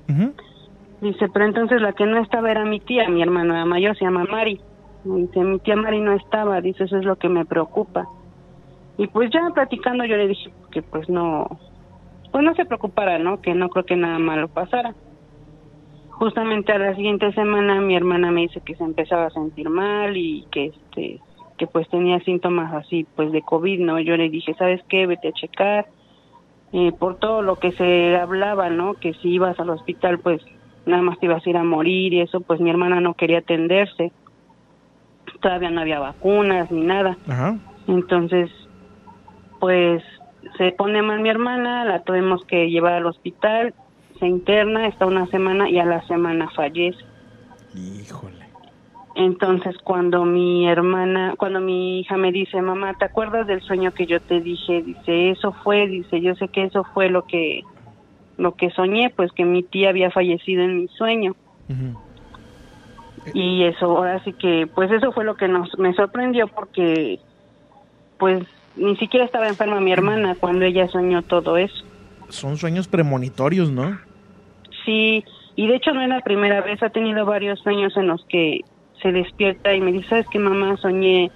Dice, 1.01 1.29
pero 1.29 1.45
entonces 1.45 1.81
la 1.81 1.93
que 1.93 2.05
no 2.07 2.19
estaba 2.19 2.51
era 2.51 2.65
mi 2.65 2.81
tía, 2.81 3.09
mi 3.09 3.23
hermana 3.23 3.65
mayor 3.67 3.97
se 3.97 4.05
llama 4.05 4.25
Mari. 4.25 4.61
Dice, 5.05 5.41
mi 5.45 5.61
tía 5.61 5.77
Mari 5.77 6.01
no 6.01 6.13
estaba, 6.15 6.61
dice, 6.61 6.85
eso 6.85 6.97
es 6.99 7.05
lo 7.05 7.17
que 7.17 7.29
me 7.29 7.45
preocupa. 7.45 8.09
Y 8.99 9.07
pues 9.07 9.31
ya 9.31 9.49
platicando 9.55 10.05
yo 10.05 10.17
le 10.17 10.27
dije 10.27 10.51
que 10.73 10.83
pues 10.83 11.09
no, 11.09 11.47
pues 12.33 12.43
no 12.43 12.55
se 12.55 12.65
preocupara, 12.65 13.19
¿no? 13.21 13.41
Que 13.41 13.55
no 13.55 13.69
creo 13.69 13.85
que 13.85 13.95
nada 13.95 14.19
malo 14.19 14.49
pasara. 14.49 14.95
Justamente 16.11 16.73
a 16.73 16.79
la 16.79 16.97
siguiente 16.97 17.31
semana 17.33 17.81
mi 17.81 17.95
hermana 17.95 18.33
me 18.33 18.41
dice 18.41 18.61
que 18.63 18.75
se 18.75 18.83
empezaba 18.83 19.27
a 19.27 19.31
sentir 19.31 19.69
mal 19.69 20.17
y 20.17 20.47
que 20.51 20.67
este 20.67 21.21
que 21.57 21.67
pues 21.67 21.89
tenía 21.89 22.21
síntomas 22.21 22.73
así 22.73 23.07
pues 23.17 23.33
de 23.33 23.43
COVID, 23.43 23.81
¿no? 23.81 23.99
Yo 24.01 24.17
le 24.17 24.29
dije, 24.29 24.55
¿sabes 24.55 24.83
qué? 24.89 25.07
Vete 25.07 25.29
a 25.29 25.33
checar. 25.33 25.87
Eh, 26.73 26.93
por 26.93 27.19
todo 27.19 27.43
lo 27.43 27.57
que 27.57 27.73
se 27.73 28.17
hablaba, 28.17 28.71
¿no? 28.71 28.95
Que 28.95 29.15
si 29.15 29.29
ibas 29.31 29.59
al 29.59 29.71
hospital 29.71 30.19
pues 30.19 30.43
nada 30.85 31.03
más 31.03 31.19
te 31.19 31.27
ibas 31.27 31.47
a 31.47 31.51
ir 31.51 31.57
a 31.57 31.65
morir 31.65 32.13
y 32.13 32.21
eso, 32.21 32.41
pues 32.41 32.61
mi 32.61 32.71
hermana 32.71 33.01
no 33.01 33.15
quería 33.15 33.39
atenderse. 33.39 34.13
Todavía 35.41 35.71
no 35.71 35.81
había 35.81 35.99
vacunas 35.99 36.71
ni 36.71 36.85
nada. 36.85 37.17
Ajá. 37.29 37.57
Entonces, 37.89 38.51
pues 39.61 40.03
se 40.57 40.73
pone 40.73 41.03
mal 41.03 41.21
mi 41.21 41.29
hermana, 41.29 41.85
la 41.85 42.03
tuvimos 42.03 42.45
que 42.45 42.71
llevar 42.71 42.95
al 42.95 43.07
hospital, 43.07 43.75
se 44.19 44.27
interna, 44.27 44.87
está 44.87 45.07
una 45.07 45.27
semana 45.27 45.69
y 45.69 45.79
a 45.79 45.85
la 45.85 46.03
semana 46.07 46.49
fallece. 46.51 47.05
Híjole. 47.75 48.36
Entonces, 49.17 49.75
cuando 49.83 50.27
mi 50.27 50.69
hermana, 50.69 51.35
cuando 51.39 51.59
mi 51.59 52.01
hija 52.01 52.19
me 52.19 52.33
dice, 52.33 52.61
mamá, 52.61 52.93
¿te 52.99 53.07
acuerdas 53.07 53.47
del 53.47 53.63
sueño 53.63 53.95
que 53.95 54.05
yo 54.05 54.21
te 54.21 54.43
dije? 54.43 54.83
Dice, 54.83 55.31
eso 55.31 55.53
fue, 55.65 55.87
dice, 55.87 56.21
yo 56.21 56.35
sé 56.35 56.49
que 56.49 56.65
eso 56.65 56.85
fue 56.93 57.09
lo 57.09 57.23
que, 57.23 57.63
lo 58.37 58.57
que 58.57 58.69
soñé, 58.73 59.09
pues 59.09 59.33
que 59.33 59.47
mi 59.47 59.63
tía 59.63 59.89
había 59.89 60.11
fallecido 60.11 60.65
en 60.65 60.81
mi 60.81 60.89
sueño. 60.89 61.35
Y 63.33 63.65
eso, 63.65 63.87
ahora 63.87 64.23
sí 64.23 64.35
que, 64.35 64.69
pues 64.75 64.91
eso 64.93 65.11
fue 65.13 65.25
lo 65.25 65.35
que 65.35 65.49
nos, 65.49 65.79
me 65.79 65.95
sorprendió 65.95 66.47
porque, 66.49 67.19
pues, 68.19 68.45
ni 68.77 68.97
siquiera 68.99 69.25
estaba 69.25 69.49
enferma 69.49 69.81
mi 69.81 69.93
hermana 69.93 70.37
cuando 70.39 70.67
ella 70.67 70.89
soñó 70.89 71.23
todo 71.23 71.57
eso. 71.57 71.87
Son 72.29 72.59
sueños 72.59 72.87
premonitorios, 72.87 73.71
¿no? 73.71 73.99
Sí, 74.85 75.25
y 75.55 75.69
de 75.69 75.77
hecho 75.77 75.95
no 75.95 76.03
es 76.03 76.09
la 76.11 76.21
primera 76.21 76.61
vez, 76.61 76.83
ha 76.83 76.91
tenido 76.91 77.25
varios 77.25 77.59
sueños 77.61 77.97
en 77.97 78.09
los 78.09 78.23
que 78.27 78.61
se 79.03 79.13
despierta 79.13 79.75
y 79.75 79.81
me 79.81 79.93
dice, 79.93 80.09
¿sabes 80.09 80.27
qué 80.31 80.39
mamá? 80.39 80.77
Soñé, 80.79 81.31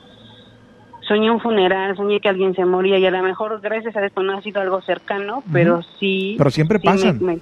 soñé 1.06 1.30
un 1.30 1.40
funeral, 1.40 1.96
soñé 1.96 2.20
que 2.20 2.28
alguien 2.28 2.54
se 2.54 2.64
moría 2.64 2.98
y 2.98 3.06
a 3.06 3.10
lo 3.10 3.22
mejor 3.22 3.60
gracias 3.60 3.96
a 3.96 4.04
esto 4.06 4.22
no 4.22 4.36
ha 4.36 4.42
sido 4.42 4.60
algo 4.60 4.80
cercano, 4.82 5.42
pero 5.52 5.80
sí. 5.98 6.34
Pero 6.38 6.50
siempre 6.50 6.78
sí 6.78 6.84
pasan. 6.86 7.18
me- 7.20 7.38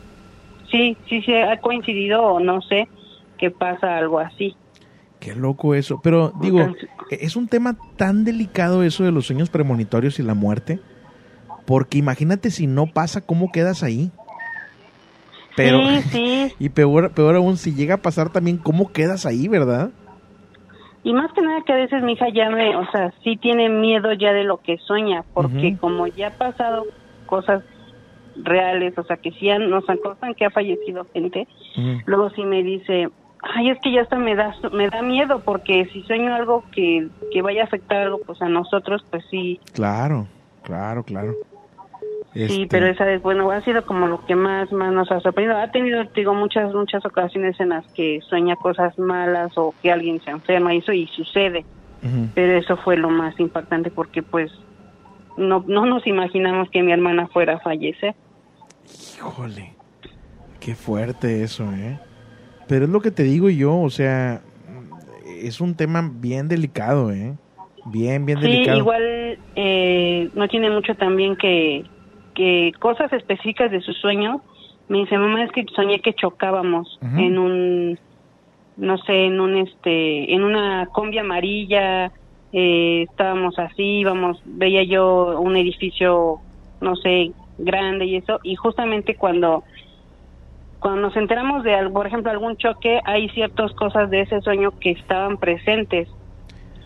sí, 0.71 0.97
sí, 1.09 1.23
sí, 1.23 1.35
ha 1.35 1.57
coincidido 1.59 2.23
o 2.23 2.41
no 2.41 2.61
sé 2.63 2.89
que 3.39 3.51
pasa 3.51 3.97
algo 3.97 4.19
así. 4.19 4.57
Qué 5.21 5.35
loco 5.35 5.75
eso. 5.75 6.01
Pero 6.03 6.33
digo, 6.41 6.71
es 7.11 7.35
un 7.37 7.49
tema 7.49 7.77
tan 7.97 8.25
delicado 8.25 8.83
eso 8.85 9.05
de 9.05 9.13
los 9.13 9.27
sueños 9.27 9.51
premonitorios 9.51 10.19
y 10.19 10.23
la 10.23 10.35
muerte. 10.35 10.81
Porque 11.67 11.99
imagínate 11.99 12.51
si 12.51 12.67
no 12.67 12.87
pasa, 12.87 13.21
¿cómo 13.21 13.51
quedas 13.53 13.83
ahí? 13.83 14.11
Pero, 15.57 15.81
Sí, 15.89 16.03
sí. 16.03 16.53
y 16.59 16.69
peor, 16.71 17.13
peor 17.13 17.35
aún, 17.37 17.57
si 17.57 17.75
llega 17.75 17.97
a 17.97 18.03
pasar 18.03 18.31
también, 18.31 18.59
¿cómo 18.59 18.93
quedas 18.93 19.27
ahí, 19.27 19.49
verdad? 19.49 19.91
Y 21.09 21.15
más 21.15 21.33
que 21.33 21.41
nada 21.41 21.63
que 21.63 21.73
a 21.73 21.77
veces 21.77 22.03
mi 22.03 22.13
hija 22.13 22.29
ya 22.29 22.51
me, 22.51 22.77
o 22.77 22.85
sea, 22.91 23.11
sí 23.25 23.39
tiene 23.39 23.71
miedo 23.71 24.13
ya 24.13 24.35
de 24.35 24.45
lo 24.45 24.59
que 24.59 24.77
sueña, 24.77 25.25
porque 25.33 25.75
como 25.79 26.07
ya 26.07 26.27
ha 26.29 26.31
pasado 26.37 26.85
cosas 27.25 27.65
reales, 28.37 28.93
o 28.99 29.03
sea, 29.05 29.17
que 29.17 29.31
sí 29.33 29.49
han- 29.49 29.71
nos 29.71 29.89
acosan 29.89 30.35
que 30.35 30.45
ha 30.45 30.51
fallecido 30.51 31.07
gente, 31.15 31.49
luego 32.05 32.29
sí 32.31 32.43
me 32.43 32.63
dice, 32.63 33.09
ay, 33.43 33.71
es 33.71 33.79
que 33.81 33.91
ya 33.91 34.03
hasta 34.03 34.19
me 34.19 34.35
da, 34.35 34.55
me 34.71 34.91
da 34.91 35.01
miedo, 35.01 35.41
porque 35.47 35.87
si 35.95 36.03
sueño 36.03 36.35
algo 36.35 36.63
que, 36.73 37.09
que 37.33 37.41
vaya 37.41 37.63
a 37.63 37.65
afectar 37.65 38.03
algo, 38.03 38.21
pues 38.27 38.43
a 38.43 38.51
nosotros, 38.51 39.03
pues 39.11 39.25
sí, 39.31 39.59
Claro, 39.73 40.27
claro, 40.63 41.05
claro. 41.05 41.33
Sí, 42.33 42.43
Este, 42.43 42.67
pero 42.69 42.87
esa 42.87 43.05
vez, 43.05 43.23
bueno, 43.23 43.51
ha 43.51 43.61
sido 43.63 43.85
como 43.85 44.07
lo 44.07 44.25
que 44.27 44.35
más, 44.35 44.71
más 44.73 44.93
nos 44.93 45.11
ha 45.11 45.21
sorprendido. 45.21 45.59
Ha 45.59 45.71
tenido, 45.71 46.07
te 46.09 46.21
digo, 46.21 46.35
muchas, 46.35 46.73
muchas 46.75 47.05
ocasiones 47.05 47.59
en 47.61 47.71
las 47.71 47.87
que 47.93 48.21
sueña 48.29 48.57
cosas 48.57 48.99
malas 48.99 49.53
o 49.57 49.75
que 49.83 49.91
alguien 49.93 50.21
se 50.23 50.31
enferma 50.31 50.75
y 50.75 50.79
eso, 50.79 50.93
y 50.93 51.07
sucede. 51.09 51.65
pero 52.35 52.53
eso 52.59 52.77
fue 52.77 52.97
lo 52.97 53.11
más 53.11 53.39
impactante 53.41 53.91
porque 53.91 54.23
pues 54.23 54.53
no 55.37 55.65
no 55.67 55.85
nos 55.85 56.07
imaginamos 56.07 56.71
que 56.71 56.81
mi 56.83 56.93
hermana 56.93 57.27
fuera 57.27 57.55
a 57.55 57.59
fallecer 57.59 58.15
Híjole, 59.17 59.75
qué 60.61 60.75
fuerte 60.75 61.43
eso, 61.43 61.73
¿eh? 61.73 61.99
Pero 62.67 62.85
es 62.85 62.91
lo 62.91 63.01
que 63.01 63.11
te 63.11 63.23
digo 63.23 63.51
yo, 63.51 63.81
o 63.81 63.91
sea, 63.91 64.43
es 65.27 65.61
un 65.61 65.75
tema 65.75 66.09
bien 66.13 66.49
delicado, 66.49 67.13
¿eh? 67.13 67.35
Bien, 67.87 68.27
bien 68.27 68.39
sí 68.41 68.47
delicado. 68.47 68.79
igual 68.79 69.39
eh, 69.57 70.31
no 70.35 70.49
tiene 70.49 70.71
mucho 70.71 70.95
también 70.95 71.37
que 71.37 71.85
que 72.39 72.73
cosas 72.79 73.13
específicas 73.13 73.71
de 73.71 73.81
su 73.81 73.93
sueño 73.93 74.41
me 74.89 74.99
dice 74.99 75.19
mamá 75.19 75.45
es 75.45 75.51
que 75.53 75.65
soñé 75.75 76.01
que 76.01 76.15
chocábamos 76.15 76.99
en 77.19 77.37
un 77.39 77.99
no 78.77 78.97
sé 78.99 79.25
en 79.27 79.41
un 79.41 79.57
este 79.57 80.33
en 80.33 80.45
una 80.45 80.87
combi 80.87 81.19
amarilla 81.19 82.13
eh, 82.53 83.05
estábamos 83.11 83.59
así 83.59 83.99
íbamos 84.05 84.41
veía 84.45 84.85
yo 84.85 85.41
un 85.41 85.57
edificio 85.57 86.39
no 86.81 86.95
sé 86.97 87.33
grande 87.59 88.07
y 88.07 88.17
eso 88.17 88.39
y 88.45 88.55
justamente 88.55 89.17
cuando 89.17 89.65
cuando 90.79 91.01
nos 91.01 91.17
enteramos 91.17 91.65
de 91.65 91.75
algo, 91.75 91.95
por 91.95 92.07
ejemplo 92.07 92.31
algún 92.31 92.57
choque 92.57 93.01
hay 93.05 93.29
ciertas 93.31 93.73
cosas 93.73 94.11
de 94.11 94.21
ese 94.21 94.41
sueño 94.43 94.71
que 94.81 94.93
estaban 94.93 95.37
presentes 95.39 96.09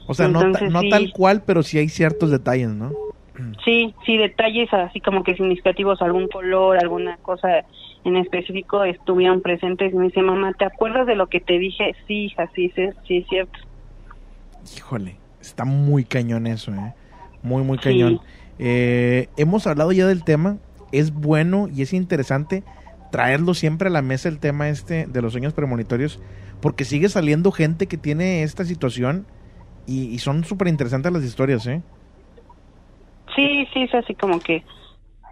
o 0.07 0.15
sea, 0.15 0.29
no, 0.29 0.41
ta- 0.51 0.69
no 0.69 0.81
sí. 0.81 0.89
tal 0.89 1.13
cual, 1.13 1.43
pero 1.47 1.63
sí 1.63 1.79
hay 1.79 1.89
ciertos 1.89 2.31
detalles, 2.31 2.71
¿no? 2.71 2.91
Sí, 3.65 3.95
sí, 4.05 4.17
detalles 4.17 4.73
así 4.73 5.01
como 5.01 5.23
que 5.23 5.35
significativos, 5.35 6.03
algún 6.03 6.29
color, 6.29 6.79
alguna 6.79 7.17
cosa 7.19 7.65
en 8.05 8.17
específico 8.17 8.85
estuvieron 8.85 9.43
presentes. 9.43 9.93
Y 9.93 9.97
me 9.97 10.07
dice, 10.07 10.23
mamá, 10.23 10.53
¿te 10.55 10.65
acuerdas 10.65 11.07
de 11.07 11.15
lo 11.15 11.29
que 11.29 11.41
te 11.41 11.59
dije? 11.59 11.95
Sí, 12.07 12.25
hija, 12.25 12.51
sí, 12.55 12.73
sí, 12.75 12.89
sí 13.07 13.17
es 13.19 13.29
cierto. 13.29 13.59
Híjole, 14.77 15.17
está 15.41 15.65
muy 15.65 16.05
cañón 16.05 16.47
eso, 16.47 16.73
¿eh? 16.73 16.95
Muy, 17.43 17.63
muy 17.63 17.79
cañón. 17.79 18.21
Eh, 18.59 19.29
hemos 19.37 19.67
hablado 19.67 19.93
ya 19.93 20.07
del 20.07 20.25
tema, 20.25 20.59
es 20.93 21.13
bueno 21.13 21.69
y 21.75 21.83
es 21.83 21.93
interesante 21.93 22.63
traerlo 23.11 23.55
siempre 23.55 23.89
a 23.89 23.91
la 23.91 24.03
mesa 24.03 24.29
el 24.29 24.39
tema 24.39 24.69
este 24.69 25.07
de 25.07 25.23
los 25.23 25.33
sueños 25.33 25.53
premonitorios, 25.53 26.21
porque 26.61 26.85
sigue 26.85 27.09
saliendo 27.09 27.51
gente 27.51 27.87
que 27.87 27.99
tiene 27.99 28.43
esta 28.43 28.65
situación 28.65 29.27
y, 29.87 30.05
y 30.07 30.19
son 30.19 30.45
súper 30.45 30.69
interesantes 30.69 31.13
las 31.13 31.25
historias, 31.25 31.67
¿eh? 31.67 31.83
Sí, 33.35 33.67
sí, 33.73 33.83
es 33.83 33.95
así 33.95 34.15
como 34.15 34.41
que, 34.41 34.65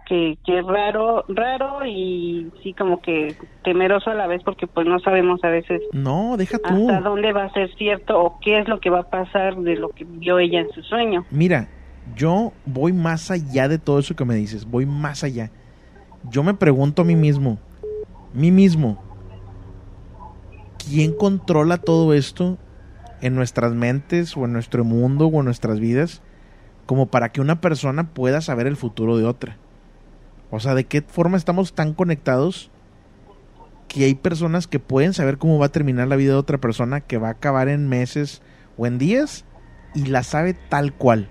que, 0.07 0.37
que 0.45 0.61
raro, 0.61 1.23
raro 1.27 1.85
y 1.85 2.51
sí 2.63 2.73
como 2.73 3.01
que 3.01 3.35
temeroso 3.63 4.09
a 4.09 4.15
la 4.15 4.27
vez 4.27 4.41
porque 4.43 4.67
pues 4.67 4.87
no 4.87 4.99
sabemos 4.99 5.43
a 5.43 5.49
veces 5.49 5.81
No, 5.93 6.35
deja 6.37 6.57
tú. 6.57 6.89
hasta 6.89 7.01
dónde 7.01 7.31
va 7.33 7.43
a 7.45 7.53
ser 7.53 7.73
cierto 7.75 8.19
o 8.21 8.39
qué 8.41 8.59
es 8.59 8.67
lo 8.67 8.79
que 8.79 8.89
va 8.89 9.01
a 9.01 9.09
pasar 9.09 9.55
de 9.57 9.75
lo 9.75 9.89
que 9.89 10.03
vio 10.05 10.39
ella 10.39 10.59
en 10.61 10.71
su 10.71 10.81
sueño. 10.83 11.25
Mira, 11.31 11.67
yo 12.15 12.51
voy 12.65 12.93
más 12.93 13.29
allá 13.31 13.67
de 13.67 13.77
todo 13.77 13.99
eso 13.99 14.15
que 14.15 14.25
me 14.25 14.35
dices, 14.35 14.65
voy 14.65 14.85
más 14.85 15.23
allá. 15.23 15.51
Yo 16.29 16.43
me 16.43 16.53
pregunto 16.53 17.01
a 17.03 17.05
mí 17.05 17.15
mismo, 17.15 17.57
mí 18.33 18.51
mismo, 18.51 19.01
¿quién 20.89 21.13
controla 21.13 21.77
todo 21.77 22.13
esto 22.13 22.57
en 23.21 23.35
nuestras 23.35 23.73
mentes 23.73 24.35
o 24.35 24.45
en 24.45 24.53
nuestro 24.53 24.83
mundo 24.83 25.27
o 25.27 25.39
en 25.39 25.45
nuestras 25.45 25.79
vidas 25.79 26.21
como 26.85 27.07
para 27.07 27.29
que 27.29 27.41
una 27.41 27.61
persona 27.61 28.09
pueda 28.09 28.41
saber 28.41 28.67
el 28.67 28.75
futuro 28.75 29.17
de 29.17 29.25
otra? 29.25 29.57
O 30.49 30.59
sea, 30.59 30.75
¿de 30.75 30.83
qué 30.83 31.01
forma 31.01 31.37
estamos 31.37 31.73
tan 31.73 31.93
conectados 31.93 32.69
que 33.87 34.05
hay 34.05 34.15
personas 34.15 34.67
que 34.67 34.79
pueden 34.79 35.13
saber 35.13 35.37
cómo 35.37 35.59
va 35.59 35.67
a 35.67 35.71
terminar 35.71 36.07
la 36.07 36.15
vida 36.15 36.33
de 36.33 36.39
otra 36.39 36.57
persona 36.57 37.01
que 37.01 37.17
va 37.17 37.29
a 37.29 37.31
acabar 37.31 37.67
en 37.67 37.89
meses 37.89 38.41
o 38.77 38.85
en 38.85 38.97
días 38.97 39.45
y 39.93 40.05
la 40.05 40.23
sabe 40.23 40.53
tal 40.53 40.93
cual? 40.93 41.29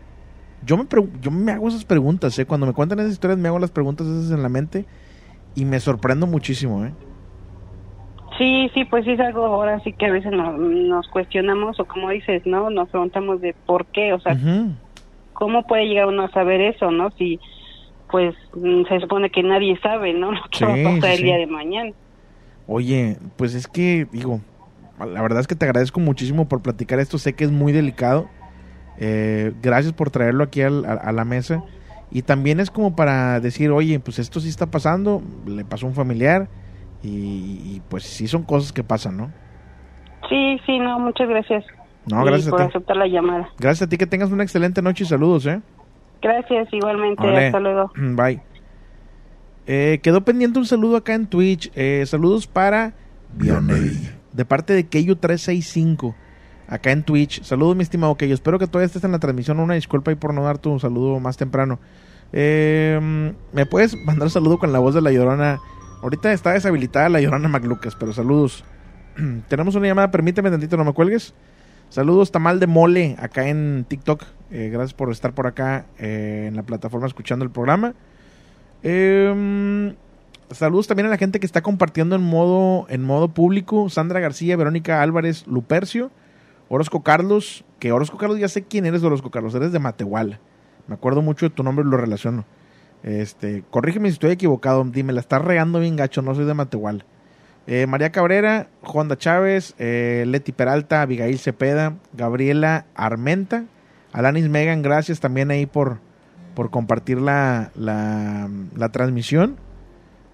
Yo 0.64 0.76
me, 0.76 0.86
yo 1.22 1.30
me 1.30 1.52
hago 1.52 1.68
esas 1.68 1.84
preguntas, 1.84 2.38
¿eh? 2.38 2.46
Cuando 2.46 2.66
me 2.66 2.74
cuentan 2.74 2.98
esas 2.98 3.12
historias 3.12 3.38
me 3.38 3.48
hago 3.48 3.58
las 3.58 3.70
preguntas 3.70 4.06
esas 4.06 4.30
en 4.30 4.42
la 4.42 4.50
mente 4.50 4.84
y 5.54 5.64
me 5.64 5.80
sorprendo 5.80 6.26
muchísimo, 6.26 6.84
¿eh? 6.84 6.92
Sí, 8.38 8.70
sí, 8.72 8.84
pues 8.86 9.04
sí 9.04 9.12
es 9.12 9.20
algo 9.20 9.44
ahora 9.44 9.80
sí 9.80 9.92
que 9.92 10.06
a 10.06 10.12
veces 10.12 10.32
nos, 10.32 10.58
nos 10.58 11.06
cuestionamos 11.08 11.78
o 11.78 11.84
como 11.84 12.08
dices, 12.10 12.46
¿no? 12.46 12.70
Nos 12.70 12.88
preguntamos 12.88 13.40
de 13.40 13.54
por 13.66 13.86
qué, 13.86 14.12
o 14.12 14.20
sea. 14.20 14.34
¿Cómo 15.40 15.66
puede 15.66 15.86
llegar 15.86 16.06
uno 16.06 16.24
a 16.24 16.30
saber 16.32 16.60
eso, 16.62 16.92
no? 16.92 17.10
Si 17.18 17.40
pues 18.10 18.34
mm, 18.54 18.84
se 18.88 19.00
supone 19.00 19.30
que 19.30 19.42
nadie 19.42 19.78
sabe, 19.82 20.12
¿no? 20.14 20.32
Lo 20.32 20.42
que 20.52 20.58
Sí, 20.58 20.64
va 20.66 20.74
a 20.74 20.82
pasar 20.82 21.10
sí, 21.10 21.16
el 21.16 21.22
día 21.24 21.38
de 21.38 21.46
mañana. 21.48 21.92
Oye, 22.66 23.18
pues 23.36 23.54
es 23.54 23.66
que, 23.66 24.06
digo, 24.12 24.40
la 24.98 25.22
verdad 25.22 25.40
es 25.40 25.46
que 25.46 25.56
te 25.56 25.64
agradezco 25.64 26.00
muchísimo 26.00 26.48
por 26.48 26.62
platicar 26.62 27.00
esto. 27.00 27.18
Sé 27.18 27.34
que 27.34 27.44
es 27.44 27.50
muy 27.50 27.72
delicado. 27.72 28.28
Eh, 28.98 29.52
gracias 29.62 29.92
por 29.92 30.10
traerlo 30.10 30.44
aquí 30.44 30.62
al- 30.62 30.84
a, 30.84 30.94
a 30.94 31.12
la 31.12 31.24
mesa. 31.24 31.62
Y 32.10 32.22
también 32.22 32.60
es 32.60 32.70
como 32.70 32.94
para 32.96 33.40
decir, 33.40 33.70
oye, 33.70 34.00
pues 34.00 34.18
esto 34.18 34.40
sí 34.40 34.48
está 34.48 34.66
pasando, 34.66 35.22
le 35.46 35.64
pasó 35.64 35.86
a 35.86 35.88
un 35.90 35.94
familiar. 35.94 36.48
Y, 37.02 37.76
y, 37.76 37.80
pues 37.88 38.04
sí 38.04 38.28
son 38.28 38.44
cosas 38.44 38.72
que 38.72 38.84
pasan, 38.84 39.16
¿no? 39.16 39.32
Sí, 40.28 40.58
sí, 40.66 40.78
no, 40.78 40.98
muchas 40.98 41.28
gracias. 41.28 41.64
No, 42.12 42.22
Y 42.22 42.26
gracias 42.26 42.50
por 42.50 42.60
a 42.60 42.64
ti. 42.66 42.70
aceptar 42.70 42.96
la 42.96 43.06
llamada. 43.06 43.48
Gracias 43.58 43.86
a 43.86 43.88
ti, 43.88 43.96
que 43.98 44.06
tengas 44.06 44.30
una 44.30 44.42
excelente 44.42 44.82
noche 44.82 45.04
y 45.04 45.06
saludos, 45.06 45.46
¿eh? 45.46 45.60
Gracias, 46.22 46.68
igualmente. 46.72 47.22
Órale. 47.22 47.46
Hasta 47.46 47.60
luego. 47.60 47.92
Bye. 47.96 48.40
Eh, 49.66 50.00
quedó 50.02 50.22
pendiente 50.22 50.58
un 50.58 50.66
saludo 50.66 50.96
acá 50.96 51.14
en 51.14 51.26
Twitch. 51.26 51.70
Eh, 51.74 52.04
saludos 52.06 52.46
para 52.46 52.92
Vianey. 53.34 54.10
de 54.32 54.44
parte 54.44 54.72
de 54.72 54.88
Keyu365 54.88 56.14
acá 56.68 56.90
en 56.92 57.02
Twitch. 57.04 57.42
Saludos, 57.42 57.76
mi 57.76 57.82
estimado 57.82 58.14
Keyu. 58.16 58.34
Espero 58.34 58.58
que 58.58 58.66
todavía 58.66 58.86
estés 58.86 59.04
en 59.04 59.12
la 59.12 59.18
transmisión. 59.18 59.60
Una 59.60 59.74
disculpa 59.74 60.10
ahí 60.10 60.16
por 60.16 60.34
no 60.34 60.42
dar 60.42 60.58
tu 60.58 60.78
saludo 60.78 61.20
más 61.20 61.36
temprano. 61.36 61.78
Eh, 62.32 63.32
¿Me 63.52 63.66
puedes 63.66 63.96
mandar 64.04 64.24
un 64.26 64.30
saludo 64.30 64.58
con 64.58 64.72
la 64.72 64.78
voz 64.78 64.94
de 64.94 65.02
la 65.02 65.10
llorona? 65.12 65.58
Ahorita 66.02 66.32
está 66.32 66.52
deshabilitada 66.52 67.08
la 67.08 67.20
llorona 67.20 67.48
McLucas, 67.48 67.94
pero 67.96 68.12
saludos. 68.12 68.64
Tenemos 69.48 69.74
una 69.74 69.86
llamada, 69.88 70.10
permíteme 70.10 70.50
tantito, 70.50 70.76
no 70.76 70.84
me 70.84 70.92
cuelgues. 70.92 71.34
Saludos, 71.90 72.30
Tamal 72.30 72.60
de 72.60 72.68
Mole, 72.68 73.16
acá 73.18 73.48
en 73.48 73.84
TikTok. 73.88 74.22
Eh, 74.52 74.70
gracias 74.72 74.94
por 74.94 75.10
estar 75.10 75.34
por 75.34 75.48
acá 75.48 75.86
eh, 75.98 76.44
en 76.46 76.54
la 76.54 76.62
plataforma 76.62 77.08
escuchando 77.08 77.44
el 77.44 77.50
programa. 77.50 77.94
Eh, 78.84 79.96
saludos 80.52 80.86
también 80.86 81.08
a 81.08 81.10
la 81.10 81.18
gente 81.18 81.40
que 81.40 81.46
está 81.46 81.62
compartiendo 81.62 82.14
en 82.14 82.22
modo, 82.22 82.86
en 82.90 83.02
modo 83.02 83.26
público. 83.26 83.88
Sandra 83.88 84.20
García, 84.20 84.56
Verónica 84.56 85.02
Álvarez, 85.02 85.48
Lupercio, 85.48 86.12
Orozco 86.68 87.02
Carlos. 87.02 87.64
Que 87.80 87.90
Orozco 87.90 88.18
Carlos, 88.18 88.38
ya 88.38 88.48
sé 88.48 88.62
quién 88.62 88.86
eres, 88.86 89.02
Orozco 89.02 89.32
Carlos. 89.32 89.52
Eres 89.56 89.72
de 89.72 89.80
Matehuala. 89.80 90.38
Me 90.86 90.94
acuerdo 90.94 91.22
mucho 91.22 91.48
de 91.48 91.50
tu 91.50 91.64
nombre 91.64 91.84
lo 91.84 91.96
relaciono. 91.96 92.44
Este, 93.02 93.64
corrígeme 93.68 94.10
si 94.10 94.12
estoy 94.12 94.30
equivocado. 94.30 94.84
Dime, 94.84 95.12
la 95.12 95.20
estás 95.20 95.42
regando 95.42 95.80
bien 95.80 95.96
gacho. 95.96 96.22
No 96.22 96.36
soy 96.36 96.44
de 96.44 96.54
Matehuala. 96.54 97.04
Eh, 97.72 97.86
María 97.86 98.10
Cabrera, 98.10 98.66
Juanda 98.82 99.16
Chávez, 99.16 99.76
eh, 99.78 100.24
Leti 100.26 100.50
Peralta, 100.50 101.02
Abigail 101.02 101.38
Cepeda, 101.38 101.94
Gabriela 102.12 102.86
Armenta, 102.96 103.62
Alanis 104.12 104.48
Megan, 104.48 104.82
gracias 104.82 105.20
también 105.20 105.52
ahí 105.52 105.66
por, 105.66 105.98
por 106.56 106.70
compartir 106.70 107.20
la, 107.20 107.70
la, 107.76 108.50
la 108.74 108.88
transmisión. 108.88 109.56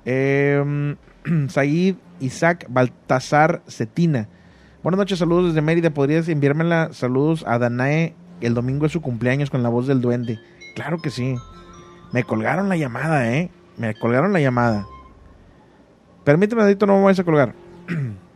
Eh, 0.06 0.96
Said 1.48 1.96
Isaac 2.20 2.64
Baltasar 2.70 3.60
Cetina. 3.68 4.28
Buenas 4.82 4.96
noches, 4.96 5.18
saludos 5.18 5.48
desde 5.48 5.60
Mérida. 5.60 5.90
¿Podrías 5.90 6.26
enviármela? 6.30 6.88
Saludos 6.94 7.44
a 7.46 7.58
Danae. 7.58 8.14
El 8.40 8.54
domingo 8.54 8.86
es 8.86 8.92
su 8.92 9.02
cumpleaños 9.02 9.50
con 9.50 9.62
la 9.62 9.68
voz 9.68 9.86
del 9.86 10.00
duende. 10.00 10.40
Claro 10.74 11.02
que 11.02 11.10
sí. 11.10 11.36
Me 12.14 12.24
colgaron 12.24 12.70
la 12.70 12.78
llamada, 12.78 13.30
¿eh? 13.30 13.50
Me 13.76 13.94
colgaron 13.94 14.32
la 14.32 14.40
llamada. 14.40 14.86
Permíteme, 16.26 16.62
Adito, 16.62 16.86
no 16.86 16.96
me 16.98 17.04
vayas 17.04 17.20
a 17.20 17.24
colgar. 17.24 17.54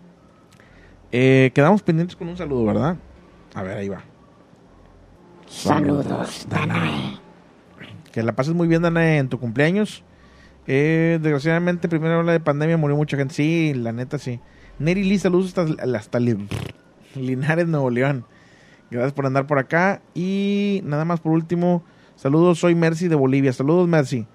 Eh, 1.12 1.50
quedamos 1.54 1.82
pendientes 1.82 2.14
con 2.14 2.28
un 2.28 2.36
saludo, 2.36 2.64
¿verdad? 2.66 2.96
A 3.56 3.64
ver, 3.64 3.78
ahí 3.78 3.88
va. 3.88 4.04
Saludos, 5.48 6.46
Danae. 6.48 7.18
Que 8.12 8.22
la 8.22 8.32
pases 8.36 8.54
muy 8.54 8.68
bien, 8.68 8.82
Danae, 8.82 9.18
en 9.18 9.28
tu 9.28 9.40
cumpleaños. 9.40 10.04
Eh, 10.68 11.18
desgraciadamente, 11.20 11.88
primero 11.88 12.20
habla 12.20 12.30
de 12.30 12.38
pandemia, 12.38 12.76
murió 12.76 12.96
mucha 12.96 13.16
gente. 13.16 13.34
Sí, 13.34 13.74
la 13.74 13.90
neta, 13.90 14.18
sí. 14.18 14.38
Neri 14.78 15.02
Lee, 15.02 15.18
saludos 15.18 15.52
hasta, 15.58 15.96
hasta 15.96 16.20
Li- 16.20 16.46
Linares, 17.16 17.66
Nuevo 17.66 17.90
León. 17.90 18.24
Gracias 18.92 19.12
por 19.12 19.26
andar 19.26 19.48
por 19.48 19.58
acá. 19.58 20.02
Y 20.14 20.80
nada 20.84 21.04
más 21.04 21.18
por 21.18 21.32
último, 21.32 21.82
saludos, 22.14 22.60
soy 22.60 22.76
Mercy 22.76 23.08
de 23.08 23.16
Bolivia. 23.16 23.52
Saludos, 23.52 23.88
Mercy. 23.88 24.28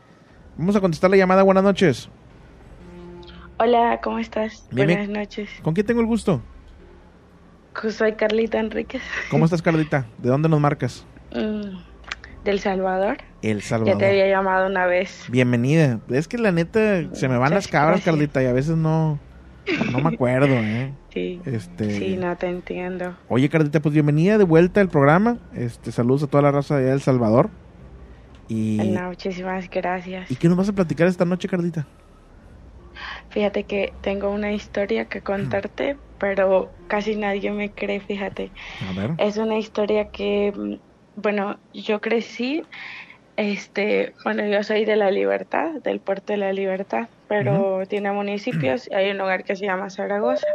Vamos 0.57 0.75
a 0.75 0.81
contestar 0.81 1.09
la 1.09 1.15
llamada. 1.15 1.41
Buenas 1.43 1.63
noches. 1.63 2.09
Hola, 3.57 3.99
¿cómo 4.03 4.19
estás? 4.19 4.67
Bien, 4.71 4.87
Buenas 4.87 5.07
bien. 5.07 5.19
noches. 5.19 5.49
¿Con 5.61 5.73
quién 5.73 5.85
tengo 5.85 6.01
el 6.01 6.07
gusto? 6.07 6.41
Soy 7.89 8.13
Carlita 8.13 8.59
Enríquez. 8.59 9.01
¿Cómo 9.29 9.45
estás, 9.45 9.61
Carlita? 9.61 10.05
¿De 10.17 10.29
dónde 10.29 10.49
nos 10.49 10.59
marcas? 10.59 11.05
Mm, 11.33 11.77
Del 12.43 12.59
Salvador. 12.59 13.17
El 13.41 13.61
Ya 13.61 13.67
Salvador. 13.67 13.97
te 13.97 14.07
había 14.09 14.27
llamado 14.27 14.67
una 14.67 14.85
vez. 14.85 15.25
Bienvenida. 15.29 15.99
Es 16.09 16.27
que 16.27 16.37
la 16.37 16.51
neta 16.51 17.13
se 17.13 17.29
me 17.29 17.37
van 17.37 17.53
las 17.53 17.67
cabras, 17.67 17.97
gracias. 17.97 18.05
Carlita, 18.05 18.43
y 18.43 18.45
a 18.47 18.53
veces 18.53 18.75
no, 18.75 19.19
no 19.91 19.99
me 19.99 20.13
acuerdo, 20.15 20.53
¿eh? 20.53 20.93
Sí. 21.15 21.39
Este, 21.45 21.91
Sí, 21.97 22.17
no 22.17 22.35
te 22.35 22.47
entiendo. 22.47 23.15
Oye, 23.29 23.47
Carlita, 23.47 23.79
pues 23.79 23.93
bienvenida 23.93 24.37
de 24.37 24.43
vuelta 24.43 24.81
al 24.81 24.89
programa. 24.89 25.37
Este, 25.53 25.93
saludos 25.93 26.23
a 26.23 26.27
toda 26.27 26.43
la 26.43 26.51
raza 26.51 26.77
de 26.77 26.91
El 26.91 26.99
Salvador. 26.99 27.49
Y, 28.49 28.91
No, 28.93 29.07
muchísimas 29.07 29.69
gracias. 29.69 30.29
¿Y 30.29 30.35
qué 30.35 30.49
nos 30.49 30.57
vas 30.57 30.67
a 30.67 30.73
platicar 30.73 31.07
esta 31.07 31.23
noche, 31.23 31.47
Carlita? 31.47 31.87
Fíjate 33.35 33.65
que 33.65 33.97
tengo 33.99 34.29
una 34.31 34.53
historia 34.53 35.09
que 35.09 35.21
contarte, 35.21 35.99
pero 36.17 36.73
casi 36.87 37.17
nadie 37.17 37.51
me 37.51 37.73
cree, 37.73 37.99
fíjate. 37.99 38.53
A 38.79 38.93
ver. 38.93 39.11
Es 39.17 39.35
una 39.35 39.57
historia 39.57 40.09
que, 40.09 40.53
mm, 40.55 40.75
bueno, 41.15 41.61
yo 41.73 41.99
crecí, 41.99 42.61
este, 43.35 44.13
bueno, 44.23 44.47
yo 44.47 44.63
soy 44.63 44.85
de 44.85 44.95
La 44.95 45.11
Libertad, 45.11 45.81
del 45.83 45.99
puerto 45.99 46.31
de 46.31 46.37
La 46.37 46.53
Libertad, 46.53 47.09
pero 47.27 47.85
tiene 47.89 48.13
municipios 48.13 48.87
y 48.89 48.93
hay 48.95 49.11
un 49.11 49.17
lugar 49.17 49.43
que 49.43 49.57
se 49.57 49.65
llama 49.65 49.89
Zaragoza. 49.89 50.47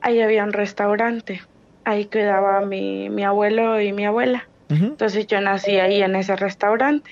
Ahí 0.00 0.20
había 0.20 0.44
un 0.44 0.52
restaurante, 0.52 1.40
ahí 1.82 2.08
cuidaba 2.08 2.60
mi, 2.60 3.10
mi 3.10 3.24
abuelo 3.24 3.80
y 3.80 3.92
mi 3.92 4.04
abuela. 4.06 4.48
Entonces 4.68 5.26
yo 5.26 5.40
nací 5.40 5.80
ahí 5.80 6.02
en 6.02 6.14
ese 6.14 6.36
restaurante. 6.36 7.10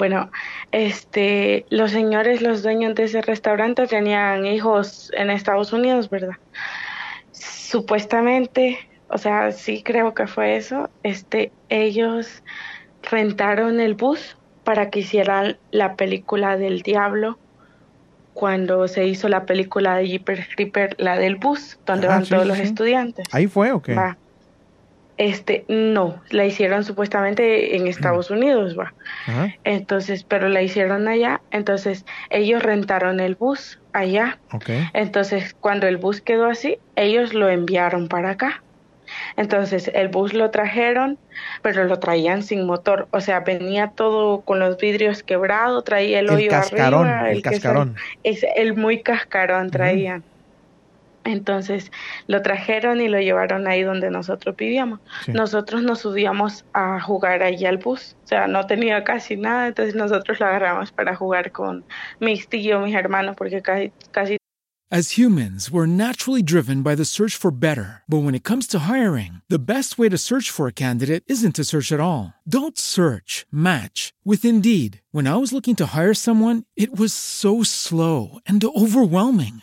Bueno, 0.00 0.30
este, 0.72 1.66
los 1.68 1.90
señores, 1.90 2.40
los 2.40 2.62
dueños 2.62 2.94
de 2.94 3.04
ese 3.04 3.20
restaurante 3.20 3.86
tenían 3.86 4.46
hijos 4.46 5.12
en 5.14 5.28
Estados 5.28 5.74
Unidos, 5.74 6.08
¿verdad? 6.08 6.36
Supuestamente, 7.32 8.78
o 9.08 9.18
sea, 9.18 9.52
sí 9.52 9.82
creo 9.82 10.14
que 10.14 10.26
fue 10.26 10.56
eso. 10.56 10.88
Este, 11.02 11.52
ellos 11.68 12.42
rentaron 13.10 13.78
el 13.78 13.92
bus 13.92 14.38
para 14.64 14.88
que 14.88 15.00
hicieran 15.00 15.58
la 15.70 15.96
película 15.96 16.56
del 16.56 16.80
diablo 16.80 17.38
cuando 18.32 18.88
se 18.88 19.06
hizo 19.06 19.28
la 19.28 19.44
película 19.44 19.96
de 19.96 20.08
Jeepers 20.08 20.48
Creeper, 20.54 20.96
la 20.96 21.18
del 21.18 21.36
bus, 21.36 21.78
donde 21.84 22.06
Ah, 22.06 22.12
van 22.12 22.24
sí, 22.24 22.30
todos 22.30 22.44
sí, 22.44 22.48
los 22.48 22.58
estudiantes. 22.58 23.26
¿Ahí 23.32 23.48
fue 23.48 23.72
o 23.72 23.82
qué? 23.82 23.94
Va. 23.94 24.16
Este, 25.20 25.66
no, 25.68 26.18
la 26.30 26.46
hicieron 26.46 26.82
supuestamente 26.82 27.76
en 27.76 27.86
Estados 27.86 28.30
Unidos, 28.30 28.74
va. 28.78 28.94
Entonces, 29.64 30.24
pero 30.24 30.48
la 30.48 30.62
hicieron 30.62 31.08
allá, 31.08 31.42
entonces 31.50 32.06
ellos 32.30 32.62
rentaron 32.62 33.20
el 33.20 33.34
bus 33.34 33.78
allá. 33.92 34.38
Ok. 34.50 34.70
Entonces, 34.94 35.54
cuando 35.60 35.86
el 35.86 35.98
bus 35.98 36.22
quedó 36.22 36.46
así, 36.46 36.78
ellos 36.96 37.34
lo 37.34 37.50
enviaron 37.50 38.08
para 38.08 38.30
acá. 38.30 38.62
Entonces, 39.36 39.90
el 39.92 40.08
bus 40.08 40.32
lo 40.32 40.50
trajeron, 40.50 41.18
pero 41.60 41.84
lo 41.84 41.98
traían 41.98 42.42
sin 42.42 42.64
motor. 42.64 43.06
O 43.10 43.20
sea, 43.20 43.40
venía 43.40 43.88
todo 43.94 44.40
con 44.40 44.58
los 44.58 44.78
vidrios 44.78 45.22
quebrados, 45.22 45.84
traía 45.84 46.20
el, 46.20 46.28
El 46.30 46.34
hoyo 46.34 46.48
cascarón, 46.50 47.08
arriba. 47.08 47.30
el 47.30 47.42
cascarón. 47.42 47.96
Es 48.22 48.42
el 48.56 48.74
muy 48.74 49.02
cascarón 49.02 49.70
traían. 49.70 50.24
Entonces 51.24 51.92
lo 52.26 52.42
trajeron 52.42 53.00
y 53.00 53.08
lo 53.08 53.20
llevaron 53.20 53.66
ahí 53.66 53.82
donde 53.82 54.10
nosotros 54.10 54.56
vivíamos. 54.56 55.00
Sí. 55.26 55.32
Nosotros 55.32 55.82
nos 55.82 56.00
subíamos 56.00 56.64
a 56.72 57.00
jugar 57.00 57.42
allí 57.42 57.66
al 57.66 57.78
bus. 57.78 58.16
O 58.24 58.26
sea, 58.26 58.46
no 58.46 58.66
tenía 58.66 59.04
casi 59.04 59.36
nada, 59.36 59.68
entonces 59.68 59.94
nosotros 59.94 60.40
lo 60.40 60.46
agarramos 60.46 60.92
para 60.92 61.14
jugar 61.14 61.52
con 61.52 61.84
mis 62.20 62.48
tíos, 62.48 62.82
mis 62.84 62.94
hermanos, 62.94 63.36
porque 63.36 63.60
casi, 63.60 63.92
casi 64.12 64.36
As 64.92 65.12
humans, 65.12 65.70
we're 65.70 65.86
naturally 65.86 66.42
driven 66.42 66.82
by 66.82 66.96
the 66.96 67.04
search 67.04 67.36
for 67.36 67.52
better. 67.52 68.02
But 68.08 68.24
when 68.24 68.34
it 68.34 68.42
comes 68.42 68.66
to 68.68 68.90
hiring, 68.90 69.40
the 69.48 69.64
best 69.64 69.98
way 69.98 70.08
to 70.08 70.18
search 70.18 70.50
for 70.50 70.66
a 70.66 70.72
candidate 70.72 71.22
isn't 71.28 71.54
to 71.54 71.64
search 71.64 71.92
at 71.92 72.00
all. 72.00 72.34
Don't 72.42 72.76
search, 72.76 73.46
match 73.52 74.12
with 74.24 74.44
Indeed. 74.44 75.00
When 75.12 75.28
I 75.28 75.36
was 75.36 75.52
looking 75.52 75.76
to 75.76 75.94
hire 75.94 76.12
someone, 76.12 76.64
it 76.74 76.98
was 76.98 77.14
so 77.14 77.62
slow 77.62 78.40
and 78.46 78.64
overwhelming. 78.64 79.62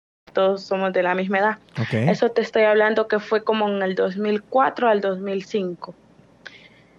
Todos 0.33 0.63
somos 0.63 0.93
de 0.93 1.03
la 1.03 1.15
misma 1.15 1.39
edad. 1.39 1.57
Eso 1.91 2.29
te 2.29 2.41
estoy 2.41 2.63
hablando 2.63 3.07
que 3.07 3.19
fue 3.19 3.43
como 3.43 3.67
en 3.69 3.81
el 3.81 3.95
2004 3.95 4.87
al 4.89 5.01
2005. 5.01 5.93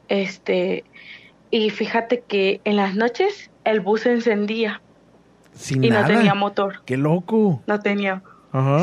Este, 0.09 0.85
y 1.51 1.71
fíjate 1.71 2.23
que 2.27 2.61
en 2.65 2.77
las 2.77 2.95
noches 2.95 3.51
el 3.65 3.81
bus 3.81 4.03
se 4.03 4.13
encendía 4.13 4.81
Sin 5.55 5.85
y 5.85 5.91
nada. 5.91 6.09
no 6.09 6.15
tenía 6.15 6.35
motor, 6.35 6.83
Qué 6.85 6.97
loco. 6.97 7.63
no 7.67 7.81
tenía. 7.81 8.23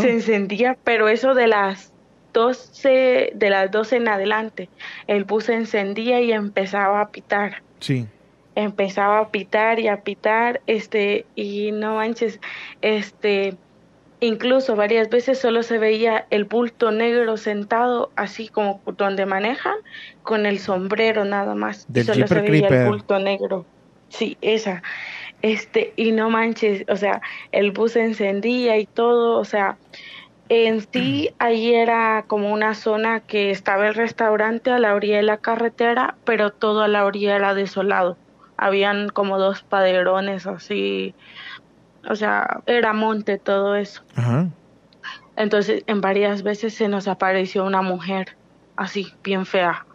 Se 0.02 0.12
encendía, 0.12 0.78
pero 0.84 1.08
eso 1.10 1.36
de 1.36 1.46
las 1.46 1.94
12 2.34 3.34
de 3.36 3.50
las 3.52 3.70
12 3.70 3.98
en 3.98 4.08
adelante, 4.08 4.68
el 5.06 5.26
bus 5.26 5.44
se 5.46 5.54
encendía 5.54 6.22
y 6.22 6.32
empezaba 6.32 7.02
a 7.02 7.10
pitar. 7.10 7.62
Sí. 7.80 8.08
empezaba 8.56 9.20
a 9.20 9.30
pitar 9.30 9.80
y 9.80 9.88
a 9.88 10.02
pitar, 10.02 10.60
este, 10.68 11.26
y 11.36 11.72
no 11.72 11.96
manches, 11.96 12.40
este, 12.82 13.56
incluso 14.20 14.76
varias 14.76 15.10
veces 15.10 15.40
solo 15.40 15.64
se 15.64 15.78
veía 15.78 16.26
el 16.30 16.46
bulto 16.46 16.92
negro 16.92 17.38
sentado 17.38 18.12
así 18.16 18.48
como 18.48 18.82
donde 18.98 19.26
manejan, 19.26 19.76
con 20.24 20.46
el 20.46 20.60
sombrero 20.60 21.26
nada 21.26 21.56
más, 21.56 21.86
Del 21.88 22.06
solo 22.06 22.28
se 22.28 22.42
veía 22.42 22.68
Creeper. 22.68 22.74
el 22.74 22.88
bulto 22.88 23.20
negro, 23.20 23.66
sí, 24.10 24.38
esa, 24.42 24.84
este, 25.42 25.94
y 25.96 26.12
no 26.12 26.30
manches, 26.30 26.86
o 26.90 26.96
sea, 26.96 27.22
el 27.52 27.72
bus 27.72 27.94
se 27.94 28.04
encendía 28.04 28.78
y 28.78 28.86
todo, 28.86 29.40
o 29.40 29.46
sea, 29.46 29.78
en 30.50 30.82
sí, 30.92 31.30
ahí 31.40 31.74
era 31.74 32.26
como 32.28 32.52
una 32.52 32.74
zona 32.74 33.22
que 33.22 33.52
estaba 33.52 33.88
el 33.88 33.94
restaurante 33.94 34.72
a 34.72 34.80
la 34.80 34.96
orilla 34.96 35.18
de 35.18 35.24
la 35.24 35.38
carretera, 35.38 36.16
pero 36.26 36.52
todo 36.52 36.82
a 36.82 36.88
la 36.88 37.06
orilla 37.06 37.36
era 37.36 37.54
desolado. 37.54 38.18
Habían 38.58 39.08
como 39.08 39.38
dos 39.38 39.64
paderones 39.64 40.46
así, 40.46 41.16
o 42.08 42.16
sea, 42.16 42.62
era 42.66 42.94
monte 42.94 43.38
todo 43.38 43.76
eso. 43.76 44.04
Ajá. 44.16 44.48
Entonces, 45.36 45.84
en 45.88 46.02
varias 46.02 46.44
veces 46.44 46.74
se 46.74 46.90
nos 46.90 47.08
apareció 47.08 47.64
una 47.64 47.82
mujer 47.82 48.36
así, 48.76 49.14
bien 49.24 49.46
fea. 49.46 49.86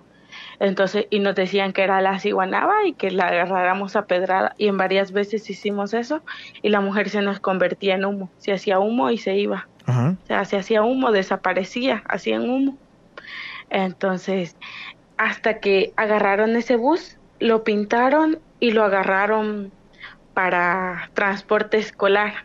Entonces, 0.59 1.07
y 1.11 1.19
nos 1.19 1.35
decían 1.35 1.73
que 1.73 1.83
era 1.83 2.01
la 2.01 2.19
ciguanaba 2.19 2.87
y 2.87 2.95
que 2.95 3.11
la 3.11 3.29
agarráramos 3.29 3.97
a 3.97 4.07
pedrada. 4.07 4.55
Y 4.57 4.69
en 4.69 4.79
varias 4.79 5.13
veces 5.13 5.49
hicimos 5.51 5.93
eso 5.95 6.23
y 6.63 6.71
la 6.71 6.81
mujer 6.81 7.11
se 7.11 7.21
nos 7.21 7.41
convertía 7.41 7.95
en 7.95 8.05
humo. 8.05 8.31
Se 8.39 8.53
hacía 8.53 8.79
humo 8.79 9.11
y 9.11 9.19
se 9.19 9.37
iba. 9.37 9.69
Ajá. 9.87 10.17
O 10.23 10.27
sea, 10.27 10.45
se 10.45 10.57
hacía 10.57 10.83
humo, 10.83 11.13
desaparecía, 11.13 12.03
hacían 12.09 12.49
humo. 12.49 12.79
Entonces, 13.71 14.57
hasta 15.17 15.59
que 15.61 15.93
agarraron 15.97 16.57
ese 16.57 16.77
bus, 16.77 17.19
lo 17.39 17.65
pintaron 17.65 18.39
y 18.61 18.71
lo 18.71 18.85
agarraron 18.85 19.73
para 20.35 21.11
transporte 21.15 21.79
escolar. 21.79 22.45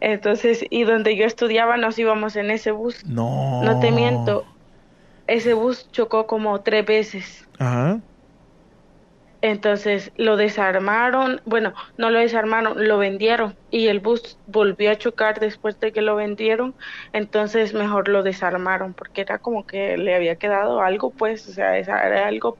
Entonces, 0.00 0.64
y 0.68 0.82
donde 0.82 1.16
yo 1.16 1.24
estudiaba 1.24 1.76
nos 1.76 1.98
íbamos 1.98 2.36
en 2.36 2.50
ese 2.50 2.72
bus. 2.72 3.06
No. 3.06 3.62
No 3.62 3.78
te 3.80 3.92
miento, 3.92 4.44
ese 5.28 5.54
bus 5.54 5.90
chocó 5.92 6.26
como 6.26 6.60
tres 6.60 6.84
veces. 6.84 7.48
Ajá. 7.58 8.00
Entonces 9.42 10.12
lo 10.16 10.36
desarmaron, 10.36 11.40
bueno, 11.44 11.74
no 11.98 12.10
lo 12.10 12.20
desarmaron, 12.20 12.86
lo 12.86 12.98
vendieron 12.98 13.56
y 13.70 13.88
el 13.88 13.98
bus 13.98 14.38
volvió 14.46 14.92
a 14.92 14.96
chocar 14.96 15.40
después 15.40 15.80
de 15.80 15.90
que 15.90 16.00
lo 16.00 16.14
vendieron, 16.14 16.76
entonces 17.12 17.74
mejor 17.74 18.06
lo 18.06 18.22
desarmaron 18.22 18.94
porque 18.94 19.22
era 19.22 19.38
como 19.38 19.66
que 19.66 19.96
le 19.96 20.14
había 20.14 20.36
quedado 20.36 20.80
algo, 20.80 21.10
pues, 21.10 21.48
o 21.48 21.52
sea, 21.52 21.76
era 21.76 22.28
algo 22.28 22.56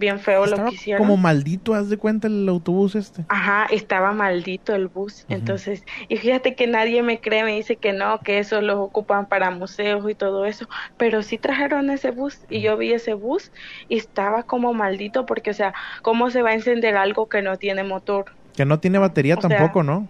bien 0.00 0.18
feo 0.18 0.46
lo 0.46 0.52
Estaba 0.52 0.68
que 0.70 0.74
hicieron. 0.74 1.06
como 1.06 1.16
maldito, 1.16 1.74
haz 1.74 1.88
de 1.88 1.96
cuenta 1.96 2.26
el 2.26 2.48
autobús 2.48 2.96
este. 2.96 3.24
Ajá, 3.28 3.66
estaba 3.70 4.12
maldito 4.12 4.74
el 4.74 4.88
bus. 4.88 5.24
Entonces, 5.28 5.84
y 6.08 6.16
fíjate 6.16 6.56
que 6.56 6.66
nadie 6.66 7.04
me 7.04 7.20
cree, 7.20 7.44
me 7.44 7.54
dice 7.54 7.76
que 7.76 7.92
no, 7.92 8.18
que 8.18 8.38
eso 8.40 8.60
lo 8.62 8.82
ocupan 8.82 9.26
para 9.28 9.52
museos 9.52 10.10
y 10.10 10.16
todo 10.16 10.46
eso, 10.46 10.66
pero 10.96 11.22
sí 11.22 11.38
trajeron 11.38 11.90
ese 11.90 12.10
bus 12.10 12.40
y 12.48 12.60
yo 12.62 12.76
vi 12.76 12.92
ese 12.92 13.14
bus 13.14 13.52
y 13.88 13.98
estaba 13.98 14.42
como 14.42 14.72
maldito 14.72 15.26
porque, 15.26 15.50
o 15.50 15.54
sea, 15.54 15.74
¿cómo 16.02 16.30
se 16.30 16.42
va 16.42 16.50
a 16.50 16.54
encender 16.54 16.96
algo 16.96 17.28
que 17.28 17.42
no 17.42 17.56
tiene 17.56 17.84
motor? 17.84 18.32
Que 18.56 18.64
no 18.64 18.80
tiene 18.80 18.98
batería 18.98 19.36
O 19.36 19.40
sea, 19.40 19.50
tampoco, 19.50 19.84
¿no? 19.84 20.08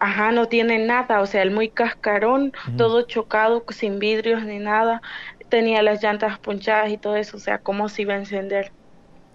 Ajá, 0.00 0.30
no 0.32 0.46
tiene 0.46 0.78
nada, 0.78 1.20
o 1.20 1.26
sea, 1.26 1.42
el 1.42 1.50
muy 1.50 1.70
cascarón, 1.70 2.52
todo 2.76 3.02
chocado, 3.02 3.64
sin 3.70 3.98
vidrios 3.98 4.44
ni 4.44 4.58
nada, 4.58 5.00
tenía 5.48 5.82
las 5.82 6.02
llantas 6.02 6.38
punchadas 6.38 6.90
y 6.90 6.98
todo 6.98 7.16
eso, 7.16 7.36
o 7.36 7.40
sea, 7.40 7.58
¿cómo 7.58 7.88
se 7.88 8.02
iba 8.02 8.14
a 8.14 8.18
encender? 8.18 8.72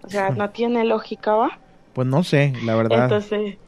O 0.04 0.08
sea, 0.08 0.30
no 0.30 0.50
tiene 0.50 0.84
lógica, 0.84 1.34
¿va? 1.34 1.60
Pues 1.92 2.06
no 2.06 2.22
sé, 2.24 2.52
la 2.62 2.74
verdad. 2.74 3.04
Entonces, 3.04 3.58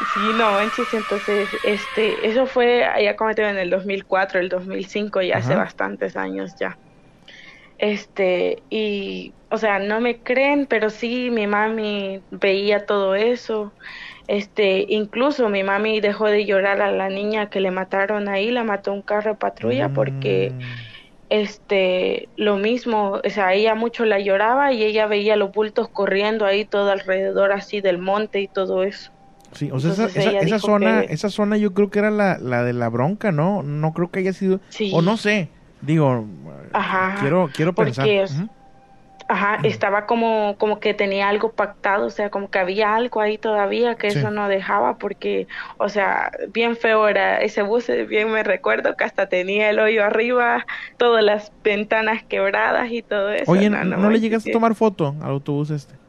sí, 0.00 0.32
no 0.34 0.52
manches, 0.52 0.94
entonces, 0.94 1.50
este, 1.62 2.28
eso 2.28 2.46
fue, 2.46 2.80
ya 3.02 3.12
digo, 3.12 3.48
en 3.48 3.58
el 3.58 3.70
2004, 3.70 4.40
el 4.40 4.48
2005, 4.48 5.22
ya 5.22 5.38
hace 5.38 5.54
bastantes 5.54 6.16
años 6.16 6.54
ya. 6.58 6.78
Este, 7.78 8.62
y, 8.68 9.34
o 9.50 9.56
sea, 9.56 9.78
no 9.78 10.00
me 10.00 10.22
creen, 10.22 10.66
pero 10.66 10.90
sí, 10.90 11.30
mi 11.30 11.46
mami 11.46 12.22
veía 12.30 12.84
todo 12.84 13.14
eso. 13.14 13.74
Este, 14.26 14.84
incluso 14.88 15.48
mi 15.48 15.62
mami 15.64 16.00
dejó 16.00 16.26
de 16.26 16.44
llorar 16.46 16.82
a 16.82 16.92
la 16.92 17.08
niña 17.08 17.48
que 17.50 17.60
le 17.60 17.70
mataron 17.70 18.28
ahí, 18.28 18.50
la 18.50 18.64
mató 18.64 18.92
un 18.92 19.02
carro 19.02 19.32
de 19.32 19.36
patrulla 19.38 19.92
porque 19.92 20.56
Mm. 20.60 20.89
Este 21.30 22.28
lo 22.36 22.56
mismo, 22.56 23.20
o 23.24 23.30
sea, 23.30 23.54
ella 23.54 23.74
mucho 23.74 24.04
la 24.04 24.18
lloraba 24.18 24.72
y 24.72 24.82
ella 24.82 25.06
veía 25.06 25.36
los 25.36 25.52
bultos 25.52 25.88
corriendo 25.88 26.44
ahí 26.44 26.64
todo 26.64 26.90
alrededor 26.90 27.52
así 27.52 27.80
del 27.80 27.98
monte 27.98 28.40
y 28.40 28.48
todo 28.48 28.82
eso. 28.82 29.10
Sí, 29.52 29.70
o 29.72 29.80
sea, 29.80 29.92
esa, 29.92 30.02
Entonces 30.02 30.16
esa- 30.22 30.30
ella 30.30 30.38
esa 30.40 30.56
dijo 30.56 30.66
zona, 30.66 31.00
que- 31.06 31.12
esa 31.14 31.30
zona 31.30 31.56
yo 31.56 31.72
creo 31.74 31.90
que 31.90 31.98
era 32.00 32.10
la, 32.10 32.38
la 32.38 32.62
de 32.62 32.72
la 32.72 32.88
bronca, 32.88 33.32
¿no? 33.32 33.62
No 33.62 33.92
creo 33.92 34.10
que 34.10 34.20
haya 34.20 34.32
sido, 34.32 34.60
Sí. 34.68 34.90
o 34.94 35.02
no 35.02 35.16
sé, 35.16 35.48
digo, 35.80 36.24
Ajá. 36.72 37.16
quiero, 37.20 37.48
quiero 37.54 37.74
pensar. 37.74 38.06
Porque. 38.06 38.26
Ajá, 39.32 39.60
estaba 39.62 40.06
como, 40.06 40.56
como 40.58 40.80
que 40.80 40.92
tenía 40.92 41.28
algo 41.28 41.52
pactado, 41.52 42.06
o 42.06 42.10
sea, 42.10 42.30
como 42.30 42.50
que 42.50 42.58
había 42.58 42.96
algo 42.96 43.20
ahí 43.20 43.38
todavía 43.38 43.94
que 43.94 44.10
Sí. 44.10 44.18
eso 44.18 44.32
no 44.32 44.48
dejaba, 44.48 44.98
porque, 44.98 45.46
o 45.78 45.88
sea, 45.88 46.32
bien 46.52 46.74
feo 46.74 47.06
era 47.06 47.40
ese 47.40 47.62
bus, 47.62 47.88
eh, 47.90 48.06
bien 48.06 48.32
me 48.32 48.42
recuerdo 48.42 48.96
que 48.96 49.04
hasta 49.04 49.28
tenía 49.28 49.70
el 49.70 49.78
hoyo 49.78 50.04
arriba, 50.04 50.66
todas 50.96 51.22
las 51.22 51.52
ventanas 51.62 52.24
quebradas 52.24 52.90
y 52.90 53.02
todo 53.02 53.30
eso. 53.30 53.52
Oye, 53.52 53.70
no, 53.70 53.84
¿no, 53.84 53.98
no 53.98 54.10
le 54.10 54.18
llegaste 54.18 54.50
a 54.50 54.52
tomar 54.52 54.74
foto 54.74 55.14
al 55.22 55.30
autobús 55.30 55.70
este? 55.70 55.99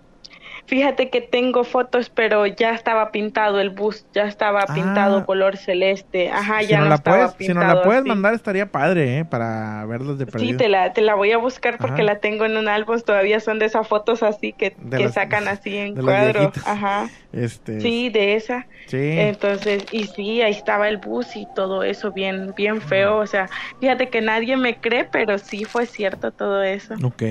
Fíjate 0.72 1.10
que 1.10 1.20
tengo 1.20 1.66
fotos, 1.66 2.10
pero 2.10 2.46
ya 2.48 2.72
estaba 2.74 3.12
pintado 3.12 3.60
el 3.60 3.72
bus, 3.72 4.06
ya 4.14 4.24
estaba 4.24 4.66
pintado 4.74 5.26
color 5.26 5.58
celeste, 5.58 6.30
ajá, 6.30 6.60
si 6.60 6.66
Ah, 6.68 6.70
ya 6.70 6.80
no 6.80 6.86
la 6.86 6.96
estaba 6.96 7.18
puedes, 7.18 7.34
pintado 7.36 7.60
si 7.60 7.68
nos 7.68 7.76
la 7.76 7.84
puedes 7.84 8.00
así. 8.00 8.08
mandar 8.10 8.34
estaría 8.36 8.72
padre, 8.72 9.18
¿eh? 9.20 9.26
Para 9.26 9.86
verlas 9.86 10.18
de 10.18 10.26
perdido. 10.28 10.52
Sí, 10.54 10.58
te 10.58 10.70
la, 10.70 10.94
te 10.94 11.02
la 11.02 11.16
voy 11.16 11.34
a 11.34 11.38
buscar 11.40 11.78
porque 11.78 12.04
Ajá. 12.04 12.04
la 12.04 12.20
tengo 12.20 12.46
en 12.46 12.56
un 12.56 12.70
álbum, 12.70 13.02
todavía 13.02 13.42
son 13.42 13.60
de 13.60 13.66
esas 13.66 13.86
fotos 13.86 14.24
así 14.24 14.54
que, 14.54 14.72
que 14.72 15.00
las- 15.00 15.14
sacan 15.14 15.46
así 15.50 15.76
en 15.78 15.94
cuadro. 15.96 16.54
Ajá. 16.66 17.10
Este, 17.34 17.82
Sí, 17.82 18.10
de 18.10 18.36
esa. 18.36 18.66
Sí. 18.88 18.98
Entonces, 18.98 19.84
y 19.92 20.06
sí, 20.06 20.42
ahí 20.42 20.52
estaba 20.54 20.88
el 20.88 20.98
bus 21.00 21.36
y 21.36 21.48
todo 21.54 21.84
eso 21.84 22.14
bien, 22.14 22.54
bien 22.56 22.82
feo. 22.82 23.18
O 23.18 23.28
sea, 23.28 23.50
fíjate 23.82 24.08
que 24.10 24.22
nadie 24.22 24.56
me 24.56 24.80
cree, 24.80 25.04
pero 25.04 25.38
sí 25.38 25.66
fue 25.66 25.86
cierto 25.86 26.32
todo 26.32 26.64
eso. 26.64 26.94
Ok. 27.04 27.24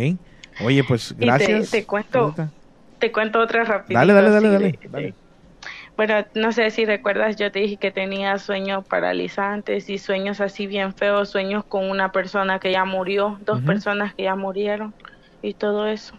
Oye, 0.63 0.85
pues 0.85 1.13
Y 1.13 1.15
te- 1.17 1.25
gracias. 1.25 1.71
te, 1.71 1.87
cuento. 1.87 2.35
Te 3.01 3.11
cuento 3.11 3.41
otra 3.41 3.65
rapidito. 3.65 3.99
Dale, 3.99 4.13
dale, 4.13 4.31
dale, 4.31 4.49
dale. 4.51 4.79
dale. 4.89 5.15
bueno, 5.97 6.15
no 6.35 6.53
sé 6.53 6.71
si 6.71 6.85
recuerdas, 6.85 7.37
yo 7.37 7.51
te 7.51 7.61
dije 7.61 7.79
que 7.79 7.91
tenía 7.91 8.39
sueños 8.39 8.87
paralizantes 8.87 9.91
y 9.91 9.99
sueños 9.99 10.41
así 10.41 10.67
bien 10.67 10.95
feos, 10.95 11.31
sueños 11.31 11.65
con 11.65 11.91
una 11.91 12.13
persona 12.13 12.61
que 12.61 12.71
ya 12.71 12.85
murió, 12.85 13.39
dos 13.41 13.63
personas 13.63 14.15
que 14.15 14.25
ya 14.25 14.37
murieron 14.37 14.95
y 15.43 15.55
todo 15.55 15.89
eso. 15.89 16.17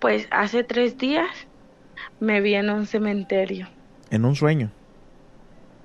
Pues 0.00 0.28
hace 0.30 0.64
tres 0.64 0.98
días 0.98 1.28
me 2.20 2.40
vi 2.40 2.54
en 2.54 2.70
un 2.70 2.86
cementerio. 2.86 3.68
En 4.10 4.24
un 4.24 4.34
sueño. 4.34 4.70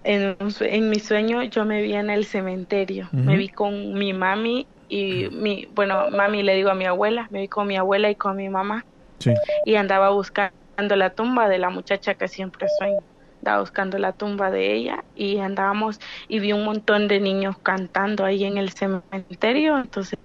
En, 0.04 0.36
un 0.39 0.54
en 0.62 0.89
mi 0.89 1.00
sueño 1.00 1.44
yo 1.44 1.66
me 1.66 1.82
vi 1.82 1.94
en 1.94 2.10
el 2.10 2.26
cementerio. 2.26 3.10
Me 3.12 3.38
vi 3.38 3.50
con 3.50 3.94
mi 3.94 4.12
mami 4.12 4.68
y 4.89 5.30
mi, 5.32 5.68
bueno, 5.74 6.10
mami 6.12 6.44
le 6.44 6.56
digo 6.56 6.72
a 6.72 6.76
mi 6.76 6.86
abuela, 6.86 7.28
me 7.32 7.41
vi 7.41 7.48
con 7.48 7.68
mi 7.68 7.78
abuela 7.78 8.10
y 8.10 8.16
con 8.16 8.36
mi 8.36 8.50
mamá 8.50 8.86
Sí. 9.24 9.34
y 9.65 9.76
andaba 9.76 10.09
buscando 10.09 10.95
la 10.95 11.11
tumba 11.11 11.47
de 11.47 11.59
la 11.59 11.69
muchacha 11.69 12.15
que 12.15 12.28
siempre 12.28 12.67
sueño. 12.78 12.99
Andaba 13.39 13.61
buscando 13.61 13.97
la 13.97 14.13
tumba 14.13 14.51
de 14.51 14.74
ella 14.74 15.03
y 15.15 15.39
andábamos 15.39 15.99
y 16.28 16.39
vi 16.39 16.53
un 16.53 16.63
montón 16.63 17.07
de 17.07 17.19
niños 17.19 17.57
cantando 17.61 18.24
ahí 18.26 18.45
en 18.45 18.57
el 18.57 18.71
cementerio. 18.71 19.78
Entonces, 19.78 20.17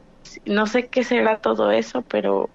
no 0.44 0.66
sé 0.66 0.86
qué 0.86 1.02
será 1.02 1.38
todo 1.38 1.72
eso, 1.72 2.02
pero 2.02 2.48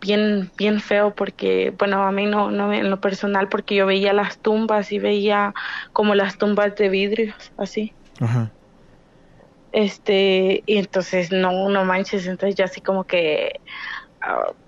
bien, 0.00 0.50
bien 0.56 0.80
feo 0.80 1.14
porque, 1.14 1.72
bueno, 1.78 2.02
a 2.02 2.12
mí 2.12 2.26
no, 2.26 2.50
no 2.50 2.72
en 2.72 2.90
lo 2.90 3.00
personal 3.00 3.48
porque 3.48 3.76
yo 3.76 3.86
veía 3.86 4.12
las 4.12 4.38
tumbas 4.38 4.92
y 4.92 4.98
veía 4.98 5.54
como 5.92 6.14
las 6.14 6.38
tumbas 6.38 6.74
de 6.76 6.88
vidrios, 6.88 7.52
así. 7.56 7.92
Ajá. 8.20 8.50
Este, 9.72 10.62
y 10.64 10.78
entonces 10.78 11.32
no, 11.32 11.68
no 11.68 11.84
manches, 11.84 12.26
entonces 12.26 12.54
yo 12.56 12.64
así 12.64 12.80
como 12.80 13.04
que 13.04 13.60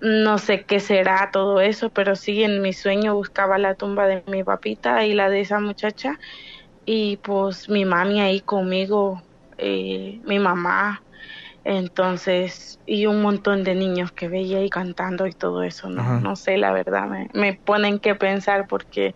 no 0.01 0.39
sé 0.39 0.65
qué 0.65 0.81
será 0.81 1.31
todo 1.33 1.61
eso, 1.61 1.91
pero 1.91 2.17
sí 2.17 2.43
en 2.43 2.63
mi 2.63 2.73
sueño 2.73 3.15
buscaba 3.15 3.59
la 3.59 3.75
tumba 3.75 4.07
de 4.07 4.23
mi 4.27 4.45
papita 4.45 5.05
y 5.05 5.15
la 5.15 5.29
de 5.29 5.41
esa 5.41 5.61
muchacha 5.61 6.19
y 6.85 7.19
pues 7.19 7.69
mi 7.69 7.85
mami 7.85 8.21
ahí 8.21 8.41
conmigo, 8.41 9.23
eh, 9.59 10.21
mi 10.25 10.39
mamá, 10.39 11.05
entonces 11.65 12.81
y 12.87 13.07
un 13.07 13.21
montón 13.21 13.65
de 13.65 13.75
niños 13.75 14.11
que 14.13 14.29
veía 14.29 14.59
ahí 14.59 14.71
cantando 14.71 15.27
y 15.27 15.33
todo 15.33 15.63
eso, 15.63 15.91
no, 15.91 16.01
Ajá. 16.01 16.21
no 16.21 16.37
sé 16.37 16.57
la 16.57 16.73
verdad, 16.73 17.07
me, 17.07 17.29
me 17.35 17.61
ponen 17.65 17.99
que 17.99 18.15
pensar 18.15 18.67
porque 18.69 19.15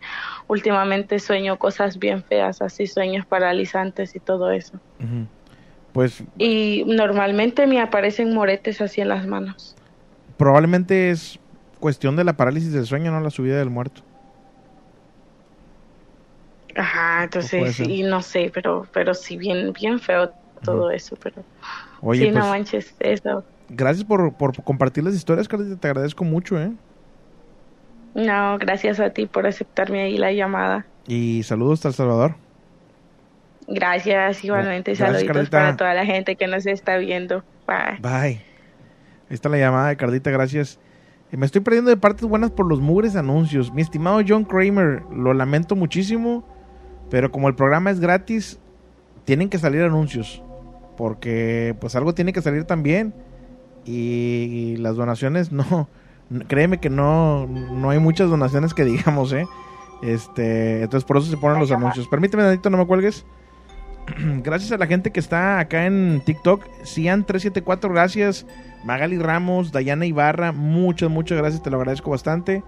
últimamente 0.48 1.18
sueño 1.18 1.56
cosas 1.56 1.98
bien 1.98 2.22
feas, 2.24 2.60
así 2.60 2.86
sueños 2.86 3.24
paralizantes 3.26 4.14
y 4.14 4.20
todo 4.20 4.50
eso. 4.50 4.78
Pues 5.92 6.22
Y 6.36 6.84
normalmente 6.86 7.66
me 7.66 7.80
aparecen 7.80 8.34
moretes 8.34 8.80
así 8.80 9.00
en 9.00 9.08
las 9.08 9.26
manos. 9.26 9.74
Probablemente 10.42 11.12
es 11.12 11.38
cuestión 11.78 12.16
de 12.16 12.24
la 12.24 12.32
parálisis 12.32 12.72
del 12.72 12.84
sueño, 12.84 13.12
no 13.12 13.20
la 13.20 13.30
subida 13.30 13.58
del 13.58 13.70
muerto. 13.70 14.02
Ajá, 16.74 17.22
entonces, 17.22 17.78
y 17.78 18.02
no 18.02 18.22
sé, 18.22 18.50
pero, 18.52 18.84
pero 18.92 19.14
sí, 19.14 19.36
bien, 19.36 19.72
bien 19.72 20.00
feo 20.00 20.32
todo 20.64 20.90
eso, 20.90 21.16
pero 21.22 21.44
Oye, 22.00 22.26
sí, 22.26 22.32
pues 22.32 22.44
no 22.44 22.50
manches, 22.50 22.92
eso. 22.98 23.44
gracias 23.68 24.04
por, 24.04 24.34
por 24.34 24.60
compartir 24.64 25.04
las 25.04 25.14
historias, 25.14 25.46
Carlita. 25.46 25.76
Te 25.76 25.86
agradezco 25.86 26.24
mucho, 26.24 26.60
¿eh? 26.60 26.72
No, 28.14 28.58
gracias 28.58 28.98
a 28.98 29.10
ti 29.10 29.26
por 29.26 29.46
aceptarme 29.46 30.02
ahí 30.02 30.18
la 30.18 30.32
llamada. 30.32 30.86
Y 31.06 31.44
saludos 31.44 31.78
hasta 31.78 31.88
El 31.88 31.94
Salvador. 31.94 32.34
Gracias, 33.68 34.42
igualmente, 34.42 34.96
Gracias, 34.96 35.20
saluditos 35.20 35.50
Carlita. 35.50 35.56
para 35.58 35.76
toda 35.76 35.94
la 35.94 36.04
gente 36.04 36.34
que 36.34 36.48
nos 36.48 36.66
está 36.66 36.96
viendo. 36.96 37.44
Bye. 37.64 38.00
Bye. 38.00 38.51
Ahí 39.32 39.36
está 39.36 39.48
la 39.48 39.56
llamada 39.56 39.88
de 39.88 39.96
Cardita, 39.96 40.30
gracias. 40.30 40.78
Eh, 41.32 41.38
Me 41.38 41.46
estoy 41.46 41.62
perdiendo 41.62 41.88
de 41.88 41.96
partes 41.96 42.28
buenas 42.28 42.50
por 42.50 42.68
los 42.68 42.82
mugres 42.82 43.16
anuncios. 43.16 43.72
Mi 43.72 43.80
estimado 43.80 44.20
John 44.28 44.44
Kramer, 44.44 45.04
lo 45.10 45.32
lamento 45.32 45.74
muchísimo, 45.74 46.44
pero 47.08 47.32
como 47.32 47.48
el 47.48 47.54
programa 47.54 47.90
es 47.90 47.98
gratis, 47.98 48.60
tienen 49.24 49.48
que 49.48 49.56
salir 49.56 49.80
anuncios. 49.84 50.42
Porque 50.98 51.74
pues 51.80 51.96
algo 51.96 52.12
tiene 52.12 52.34
que 52.34 52.42
salir 52.42 52.64
también. 52.64 53.14
Y 53.86 54.76
las 54.80 54.96
donaciones 54.96 55.50
no, 55.50 55.88
créeme 56.46 56.78
que 56.78 56.90
no, 56.90 57.46
no 57.46 57.88
hay 57.88 58.00
muchas 58.00 58.28
donaciones 58.28 58.74
que 58.74 58.84
digamos, 58.84 59.32
¿eh? 59.32 59.46
Este, 60.02 60.82
entonces 60.82 61.06
por 61.06 61.16
eso 61.16 61.30
se 61.30 61.38
ponen 61.38 61.58
los 61.58 61.72
anuncios. 61.72 62.06
Permíteme, 62.06 62.42
Danito, 62.42 62.68
no 62.68 62.76
me 62.76 62.86
cuelgues. 62.86 63.24
gracias 64.42 64.72
a 64.72 64.78
la 64.78 64.86
gente 64.86 65.10
que 65.10 65.20
está 65.20 65.58
acá 65.58 65.86
en 65.86 66.22
TikTok. 66.24 66.66
Cian374, 66.82 67.90
gracias. 67.90 68.46
Magali 68.84 69.18
Ramos, 69.18 69.70
Dayana 69.72 70.06
Ibarra, 70.06 70.52
muchas, 70.52 71.08
muchas 71.10 71.38
gracias, 71.38 71.62
te 71.62 71.70
lo 71.70 71.76
agradezco 71.76 72.10
bastante. 72.10 72.64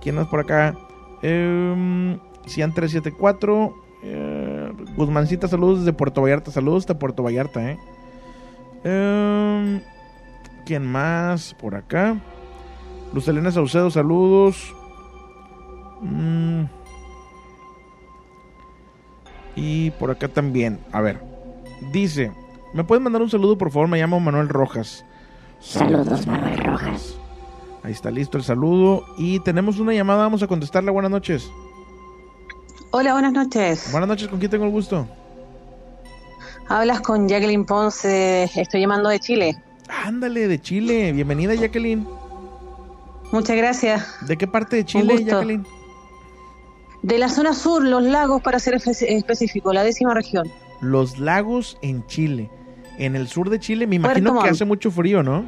¿Quién 0.00 0.14
más 0.14 0.28
por 0.28 0.40
acá? 0.40 0.74
Eh, 1.22 2.18
Cian374, 2.46 3.74
eh, 4.02 4.72
Guzmancita, 4.96 5.48
saludos 5.48 5.80
desde 5.80 5.92
Puerto 5.92 6.22
Vallarta, 6.22 6.50
saludos 6.50 6.84
hasta 6.84 6.98
Puerto 6.98 7.22
Vallarta, 7.22 7.70
¿eh? 7.70 7.78
Eh, 8.84 9.82
¿Quién 10.64 10.86
más 10.86 11.54
por 11.54 11.74
acá? 11.74 12.16
Luz 13.12 13.28
Elena 13.28 13.50
Saucedo, 13.50 13.90
saludos. 13.90 14.74
Mm. 16.00 16.79
Y 19.60 19.90
por 19.92 20.10
acá 20.10 20.28
también. 20.28 20.78
A 20.90 21.02
ver. 21.02 21.20
Dice. 21.92 22.32
¿Me 22.72 22.82
puedes 22.82 23.02
mandar 23.02 23.20
un 23.20 23.28
saludo, 23.28 23.58
por 23.58 23.70
favor? 23.70 23.88
Me 23.88 23.98
llamo 23.98 24.18
Manuel 24.18 24.48
Rojas. 24.48 25.04
Saludos, 25.60 26.26
Manuel 26.26 26.58
Rojas. 26.58 27.16
Ahí 27.82 27.92
está 27.92 28.10
listo 28.10 28.38
el 28.38 28.44
saludo. 28.44 29.04
Y 29.18 29.40
tenemos 29.40 29.78
una 29.78 29.92
llamada. 29.92 30.20
Vamos 30.22 30.42
a 30.42 30.46
contestarla. 30.46 30.90
Buenas 30.90 31.10
noches. 31.10 31.50
Hola, 32.92 33.12
buenas 33.12 33.32
noches. 33.32 33.88
Buenas 33.92 34.08
noches. 34.08 34.28
¿Con 34.28 34.38
quién 34.38 34.50
tengo 34.50 34.64
el 34.64 34.70
gusto? 34.70 35.06
Hablas 36.68 37.00
con 37.00 37.28
Jacqueline 37.28 37.66
Ponce. 37.66 38.44
Estoy 38.54 38.80
llamando 38.80 39.10
de 39.10 39.20
Chile. 39.20 39.56
Ándale, 40.04 40.48
de 40.48 40.60
Chile. 40.60 41.12
Bienvenida, 41.12 41.54
Jacqueline. 41.54 42.06
Muchas 43.32 43.56
gracias. 43.56 44.26
¿De 44.26 44.38
qué 44.38 44.46
parte 44.46 44.76
de 44.76 44.84
Chile. 44.84 45.24
Jacqueline? 45.24 45.66
De 47.02 47.18
la 47.18 47.28
zona 47.28 47.54
sur, 47.54 47.82
los 47.84 48.02
lagos, 48.02 48.42
para 48.42 48.58
ser 48.58 48.74
espe- 48.74 49.06
específico, 49.08 49.72
la 49.72 49.82
décima 49.84 50.12
región. 50.14 50.46
Los 50.80 51.18
lagos 51.18 51.78
en 51.82 52.06
Chile. 52.06 52.50
En 52.98 53.16
el 53.16 53.28
sur 53.28 53.48
de 53.48 53.58
Chile, 53.58 53.86
me 53.86 53.96
imagino 53.96 54.30
Puerto 54.30 54.40
que 54.42 54.46
Montt. 54.48 54.54
hace 54.56 54.64
mucho 54.66 54.90
frío, 54.90 55.22
¿no? 55.22 55.44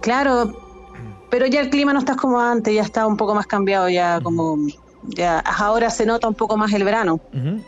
Claro, 0.00 0.52
pero 1.30 1.46
ya 1.46 1.60
el 1.60 1.70
clima 1.70 1.92
no 1.92 1.98
está 1.98 2.14
como 2.16 2.40
antes, 2.40 2.74
ya 2.74 2.82
está 2.82 3.06
un 3.06 3.16
poco 3.16 3.34
más 3.34 3.46
cambiado, 3.46 3.88
ya 3.88 4.20
como 4.20 4.56
Ya, 5.06 5.40
ahora 5.40 5.90
se 5.90 6.06
nota 6.06 6.28
un 6.28 6.34
poco 6.34 6.56
más 6.56 6.72
el 6.72 6.82
verano. 6.84 7.20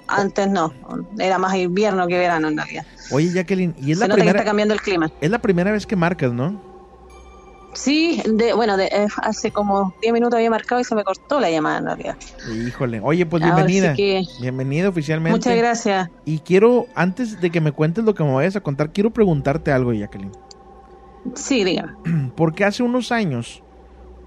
Antes 0.07 0.49
no, 0.49 0.73
era 1.19 1.37
más 1.39 1.55
invierno 1.57 2.07
que 2.07 2.17
verano 2.19 2.49
en 2.49 2.57
realidad. 2.57 2.87
Oye, 3.11 3.31
Jacqueline, 3.31 3.75
y 3.79 3.93
es 3.93 3.99
se 3.99 4.05
la 4.05 4.09
nota 4.09 4.17
que 4.17 4.21
primera 4.23 4.39
está 4.39 4.45
cambiando 4.51 4.75
el 4.75 4.81
clima. 4.81 5.11
es 5.21 5.31
la 5.31 5.39
primera 5.39 5.71
vez 5.73 5.87
que 5.87 5.97
marcas, 5.97 6.33
¿no? 6.33 6.61
Sí, 7.77 8.23
de, 8.27 8.53
bueno, 8.55 8.77
de, 8.77 8.87
eh, 8.87 9.07
hace 9.23 9.51
como 9.51 9.95
10 10.01 10.13
minutos 10.13 10.37
había 10.37 10.51
marcado 10.51 10.81
y 10.81 10.85
se 10.85 10.95
me 10.95 11.05
cortó 11.05 11.39
la 11.41 11.51
llamada 11.51 11.79
en 11.79 11.85
realidad. 11.87 12.17
Híjole. 12.67 13.01
Oye, 13.03 13.27
pues 13.27 13.43
Ahora 13.43 13.67
sí 13.67 13.73
bienvenida. 13.81 13.95
que- 13.95 14.23
Bienvenida 14.41 14.89
oficialmente. 14.89 15.37
Muchas 15.39 15.57
gracias. 15.57 16.09
Y 16.25 16.39
quiero 16.41 16.87
antes 16.95 17.41
de 17.41 17.51
que 17.51 17.61
me 17.61 17.73
cuentes 17.73 18.05
lo 18.05 18.15
que 18.15 18.25
me 18.25 18.33
vayas 18.33 18.57
a 18.57 18.61
contar, 18.61 18.93
quiero 18.93 19.11
preguntarte 19.11 19.71
algo, 19.73 19.93
Jacqueline. 19.93 20.33
Sí, 21.35 21.65
dígame. 21.65 21.93
Porque 22.37 22.65
hace 22.65 22.83
unos 22.83 23.13
años 23.13 23.63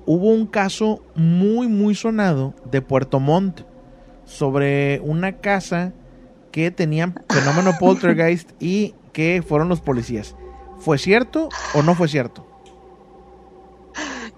hubo 0.06 0.30
un 0.30 0.46
caso 0.46 1.02
muy, 1.16 1.68
muy 1.68 1.96
sonado 1.96 2.54
de 2.70 2.82
Puerto 2.82 3.20
Montt 3.20 3.62
sobre 4.26 5.00
una 5.04 5.38
casa 5.38 5.92
que 6.52 6.72
tenían 6.72 7.16
fenómeno 7.30 7.72
poltergeist 7.80 8.52
y 8.60 8.94
que 9.12 9.44
fueron 9.48 9.70
los 9.70 9.82
policías. 9.82 10.36
¿Fue 10.78 10.98
cierto 10.98 11.50
o 11.74 11.82
no 11.84 11.96
fue 11.96 12.08
cierto? 12.08 12.46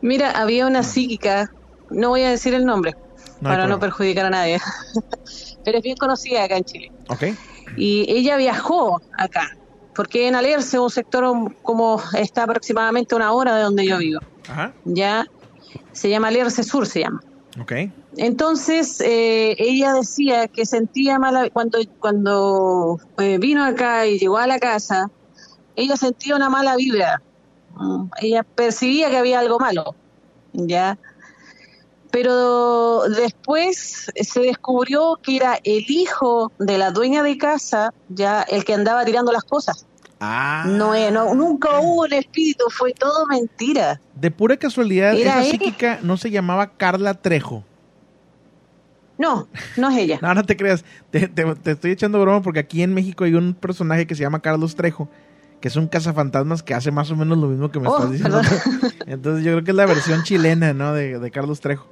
Mira, 0.01 0.31
había 0.31 0.65
una 0.65 0.83
psíquica, 0.83 1.47
no 1.89 2.09
voy 2.09 2.23
a 2.23 2.29
decir 2.29 2.53
el 2.53 2.65
nombre 2.65 2.93
No 3.39 3.49
para 3.49 3.67
no 3.67 3.79
perjudicar 3.79 4.25
a 4.25 4.29
nadie, 4.29 4.59
pero 5.63 5.77
es 5.77 5.83
bien 5.83 5.95
conocida 5.97 6.43
acá 6.43 6.57
en 6.57 6.63
Chile. 6.63 6.87
¿Ok? 7.09 7.23
Y 7.77 8.05
ella 8.11 8.37
viajó 8.37 8.99
acá, 9.17 9.47
porque 9.93 10.27
en 10.27 10.35
Alerce, 10.35 10.79
un 10.79 10.89
sector 10.89 11.23
como 11.61 12.01
está 12.17 12.43
aproximadamente 12.43 13.15
una 13.15 13.31
hora 13.31 13.55
de 13.55 13.63
donde 13.63 13.85
yo 13.85 13.97
vivo, 13.97 14.19
Ajá. 14.47 14.73
ya 14.83 15.25
se 15.93 16.09
llama 16.09 16.29
Alerce 16.29 16.63
Sur, 16.63 16.87
se 16.87 17.01
llama. 17.01 17.19
Ok. 17.59 17.73
Entonces, 18.17 18.99
eh, 18.99 19.55
ella 19.57 19.93
decía 19.93 20.47
que 20.47 20.65
sentía 20.65 21.17
mala, 21.17 21.49
cuando, 21.51 21.79
cuando 21.99 22.97
eh, 23.17 23.37
vino 23.37 23.63
acá 23.63 24.05
y 24.05 24.19
llegó 24.19 24.37
a 24.37 24.47
la 24.47 24.59
casa, 24.59 25.07
ella 25.75 25.95
sentía 25.95 26.35
una 26.35 26.49
mala 26.49 26.75
vibra. 26.75 27.21
Ella 28.21 28.43
percibía 28.43 29.09
que 29.09 29.17
había 29.17 29.39
algo 29.39 29.59
malo, 29.59 29.95
¿ya? 30.53 30.97
Pero 32.11 33.03
después 33.07 34.11
se 34.21 34.39
descubrió 34.41 35.17
que 35.23 35.37
era 35.37 35.59
el 35.63 35.85
hijo 35.89 36.51
de 36.59 36.77
la 36.77 36.91
dueña 36.91 37.23
de 37.23 37.37
casa, 37.37 37.93
ya 38.09 38.41
el 38.43 38.65
que 38.65 38.73
andaba 38.73 39.05
tirando 39.05 39.31
las 39.31 39.43
cosas. 39.43 39.85
Ah. 40.19 40.65
No, 40.67 40.93
no, 41.11 41.33
nunca 41.33 41.79
hubo 41.79 42.01
un 42.03 42.13
espíritu, 42.13 42.65
fue 42.69 42.93
todo 42.93 43.25
mentira. 43.27 43.99
De 44.15 44.29
pura 44.29 44.57
casualidad, 44.57 45.13
Era 45.15 45.39
esa 45.39 45.45
él. 45.45 45.51
psíquica 45.51 45.99
no 46.03 46.17
se 46.17 46.29
llamaba 46.29 46.73
Carla 46.75 47.13
Trejo. 47.13 47.63
No, 49.17 49.47
no 49.77 49.89
es 49.89 49.97
ella. 49.97 50.19
No, 50.21 50.33
no 50.33 50.43
te 50.43 50.57
creas. 50.57 50.83
Te, 51.11 51.27
te- 51.27 51.55
te 51.55 51.71
estoy 51.71 51.91
echando 51.91 52.19
broma 52.19 52.41
porque 52.41 52.59
aquí 52.59 52.83
en 52.83 52.93
México 52.93 53.23
hay 53.23 53.35
un 53.35 53.53
personaje 53.53 54.05
que 54.05 54.15
se 54.15 54.21
llama 54.23 54.41
Carlos 54.41 54.75
Trejo, 54.75 55.07
que 55.61 55.67
es 55.69 55.75
un 55.77 55.87
cazafantasmas 55.87 56.63
que 56.63 56.73
hace 56.73 56.91
más 56.91 57.09
o 57.11 57.15
menos 57.15 57.37
lo 57.37 57.47
mismo 57.47 57.71
que 57.71 57.79
me 57.79 57.87
Oh, 57.87 57.95
estás 57.97 58.11
diciendo. 58.11 58.41
perdón. 58.41 58.91
Entonces 59.07 59.45
yo 59.45 59.51
creo 59.53 59.63
que 59.63 59.71
es 59.71 59.77
la 59.77 59.85
versión 59.85 60.23
chilena, 60.23 60.73
¿no? 60.73 60.93
De, 60.93 61.19
de 61.19 61.31
Carlos 61.31 61.61
Trejo. 61.61 61.87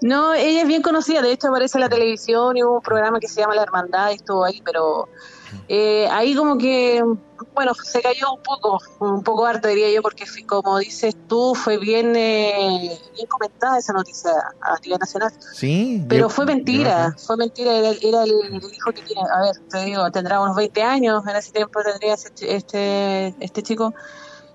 No, 0.00 0.32
ella 0.34 0.62
es 0.62 0.68
bien 0.68 0.82
conocida, 0.82 1.22
de 1.22 1.32
hecho 1.32 1.48
aparece 1.48 1.76
en 1.78 1.82
la 1.82 1.88
televisión 1.88 2.56
y 2.56 2.62
hubo 2.62 2.76
un 2.76 2.82
programa 2.82 3.18
que 3.18 3.26
se 3.26 3.40
llama 3.40 3.54
La 3.56 3.62
Hermandad 3.64 4.10
y 4.10 4.14
estuvo 4.14 4.44
ahí, 4.44 4.62
pero 4.64 5.08
eh, 5.68 6.08
ahí 6.10 6.34
como 6.34 6.56
que, 6.58 7.02
bueno, 7.54 7.72
se 7.84 8.00
cayó 8.00 8.32
un 8.32 8.42
poco, 8.42 8.78
un 9.00 9.22
poco 9.22 9.46
harto 9.46 9.68
diría 9.68 9.90
yo, 9.90 10.02
porque 10.02 10.24
como 10.46 10.78
dices 10.78 11.14
tú, 11.28 11.54
fue 11.54 11.78
bien, 11.78 12.14
eh, 12.16 12.98
bien 13.14 13.26
comentada 13.28 13.78
esa 13.78 13.92
noticia 13.92 14.30
a 14.60 14.76
nivel 14.84 14.98
nacional. 14.98 15.30
Sí. 15.54 16.04
Pero 16.08 16.22
yo- 16.26 16.28
fue 16.30 16.46
mentira, 16.46 17.14
fue 17.26 17.36
mentira, 17.36 17.72
era, 17.74 17.90
era 18.00 18.22
el, 18.24 18.30
el 18.30 18.54
hijo 18.74 18.92
que 18.94 19.02
tiene, 19.02 19.22
a 19.30 19.42
ver, 19.42 19.52
te 19.70 19.84
digo, 19.84 20.10
tendrá 20.10 20.40
unos 20.40 20.56
20 20.56 20.82
años, 20.82 21.22
en 21.28 21.36
ese 21.36 21.52
tiempo 21.52 21.80
tendría 21.82 22.14
ese 22.14 22.28
ch- 22.30 22.46
este, 22.48 23.34
este 23.44 23.62
chico, 23.62 23.92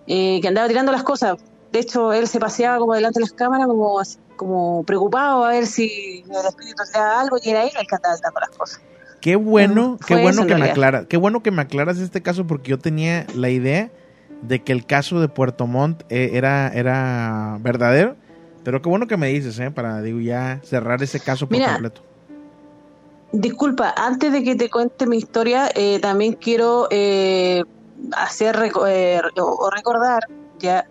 eh, 0.07 0.39
que 0.41 0.47
andaba 0.47 0.67
tirando 0.67 0.91
las 0.91 1.03
cosas. 1.03 1.35
De 1.71 1.79
hecho, 1.79 2.13
él 2.13 2.27
se 2.27 2.39
paseaba 2.39 2.77
como 2.77 2.93
delante 2.93 3.19
de 3.19 3.25
las 3.25 3.33
cámaras, 3.33 3.65
como, 3.67 3.99
como 4.35 4.83
preocupado 4.83 5.43
a 5.43 5.49
ver 5.49 5.65
si 5.65 6.23
el 6.29 6.45
espíritu 6.45 6.83
hacía 6.83 7.19
algo 7.19 7.37
y 7.41 7.49
era 7.49 7.63
él 7.63 7.71
el 7.79 7.87
que 7.87 7.95
andaba 7.95 8.15
tirando 8.15 8.39
las 8.41 8.49
cosas. 8.57 8.81
Qué 9.23 9.37
bueno, 9.37 9.97
qué 10.05 10.21
bueno 10.21 10.45
que 10.45 10.53
me 10.53 10.69
aclaras, 10.69 11.05
qué 11.07 11.15
bueno 11.15 11.41
que 11.41 11.49
me 11.49 11.61
aclaras 11.61 11.97
este 11.97 12.21
caso 12.21 12.45
porque 12.45 12.71
yo 12.71 12.77
tenía 12.77 13.25
la 13.33 13.49
idea 13.49 13.89
de 14.41 14.61
que 14.61 14.73
el 14.73 14.85
caso 14.85 15.21
de 15.21 15.29
Puerto 15.29 15.65
Montt 15.65 16.03
eh, 16.09 16.31
era, 16.33 16.67
era 16.67 17.57
verdadero, 17.61 18.17
pero 18.65 18.81
qué 18.81 18.89
bueno 18.89 19.07
que 19.07 19.15
me 19.15 19.29
dices, 19.29 19.57
¿eh? 19.59 19.71
Para, 19.71 20.01
digo, 20.01 20.19
ya 20.19 20.59
cerrar 20.63 21.01
ese 21.01 21.21
caso 21.21 21.47
por 21.47 21.57
Mira, 21.57 21.71
completo. 21.71 22.01
Disculpa, 23.31 23.93
antes 23.95 24.33
de 24.33 24.43
que 24.43 24.55
te 24.55 24.69
cuente 24.69 25.07
mi 25.07 25.19
historia, 25.19 25.71
eh, 25.73 25.99
también 26.01 26.33
quiero 26.33 26.89
eh, 26.91 27.63
hacer 28.17 28.73
eh, 28.89 29.21
o 29.37 29.69
recordar 29.69 30.23
ya 30.59 30.85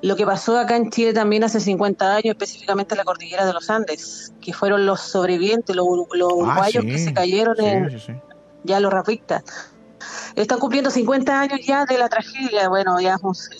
lo 0.00 0.14
que 0.16 0.24
pasó 0.24 0.58
acá 0.58 0.76
en 0.76 0.90
Chile 0.90 1.12
también 1.12 1.42
hace 1.44 1.60
50 1.60 2.14
años, 2.16 2.26
específicamente 2.26 2.94
en 2.94 2.98
la 2.98 3.04
cordillera 3.04 3.44
de 3.46 3.52
los 3.52 3.68
Andes, 3.68 4.32
que 4.40 4.52
fueron 4.52 4.86
los 4.86 5.00
sobrevivientes, 5.00 5.74
los, 5.74 5.86
los 6.12 6.32
uruguayos 6.32 6.84
Ah, 6.84 6.88
sí, 6.88 6.92
que 6.92 6.98
se 6.98 7.12
cayeron 7.12 7.56
sí, 7.56 7.64
en, 7.64 8.00
sí. 8.00 8.12
ya 8.64 8.78
los 8.80 8.92
rapistas. 8.92 9.42
Están 10.36 10.60
cumpliendo 10.60 10.90
50 10.90 11.40
años 11.40 11.60
ya 11.66 11.84
de 11.84 11.98
la 11.98 12.08
tragedia, 12.08 12.68
bueno, 12.68 13.00
ya, 13.00 13.16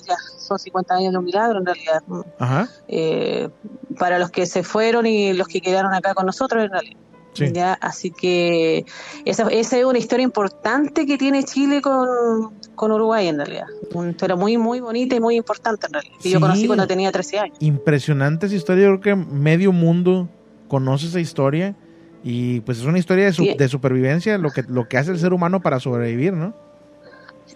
ya 0.06 0.16
son 0.38 0.58
50 0.58 0.94
años 0.94 1.12
de 1.12 1.18
un 1.18 1.24
milagro 1.24 1.58
en 1.58 1.66
realidad, 1.66 2.02
Ajá. 2.38 2.68
eh, 2.86 3.48
para 3.98 4.20
los 4.20 4.30
que 4.30 4.46
se 4.46 4.62
fueron 4.62 5.06
y 5.06 5.32
los 5.32 5.48
que 5.48 5.60
quedaron 5.60 5.92
acá 5.92 6.14
con 6.14 6.26
nosotros 6.26 6.62
en 6.64 6.70
realidad. 6.70 7.00
Sí. 7.34 7.52
Ya, 7.52 7.74
así 7.74 8.10
que 8.10 8.84
esa, 9.24 9.48
esa 9.48 9.78
es 9.78 9.84
una 9.84 9.98
historia 9.98 10.24
importante 10.24 11.06
que 11.06 11.16
tiene 11.18 11.44
Chile 11.44 11.80
con, 11.80 12.08
con 12.74 12.90
Uruguay 12.90 13.28
en 13.28 13.36
realidad. 13.36 13.66
Una 13.94 14.10
historia 14.10 14.34
muy, 14.34 14.56
muy 14.58 14.80
bonita 14.80 15.14
y 15.14 15.20
muy 15.20 15.36
importante 15.36 15.86
en 15.86 15.92
realidad. 15.92 16.14
Que 16.20 16.30
yo 16.30 16.40
conocí 16.40 16.66
cuando 16.66 16.86
tenía 16.86 17.12
13 17.12 17.38
años. 17.38 17.56
Impresionante 17.60 18.46
esa 18.46 18.56
historia, 18.56 18.86
yo 18.88 19.00
creo 19.00 19.16
que 19.16 19.24
medio 19.24 19.70
mundo 19.72 20.28
conoce 20.68 21.06
esa 21.06 21.20
historia 21.20 21.76
y 22.24 22.60
pues 22.62 22.78
es 22.78 22.84
una 22.84 22.98
historia 22.98 23.26
de, 23.26 23.32
su- 23.32 23.44
de 23.56 23.68
supervivencia, 23.68 24.36
lo 24.38 24.50
que, 24.50 24.62
lo 24.66 24.88
que 24.88 24.98
hace 24.98 25.12
el 25.12 25.18
ser 25.20 25.32
humano 25.32 25.60
para 25.62 25.78
sobrevivir, 25.78 26.32
¿no? 26.32 26.54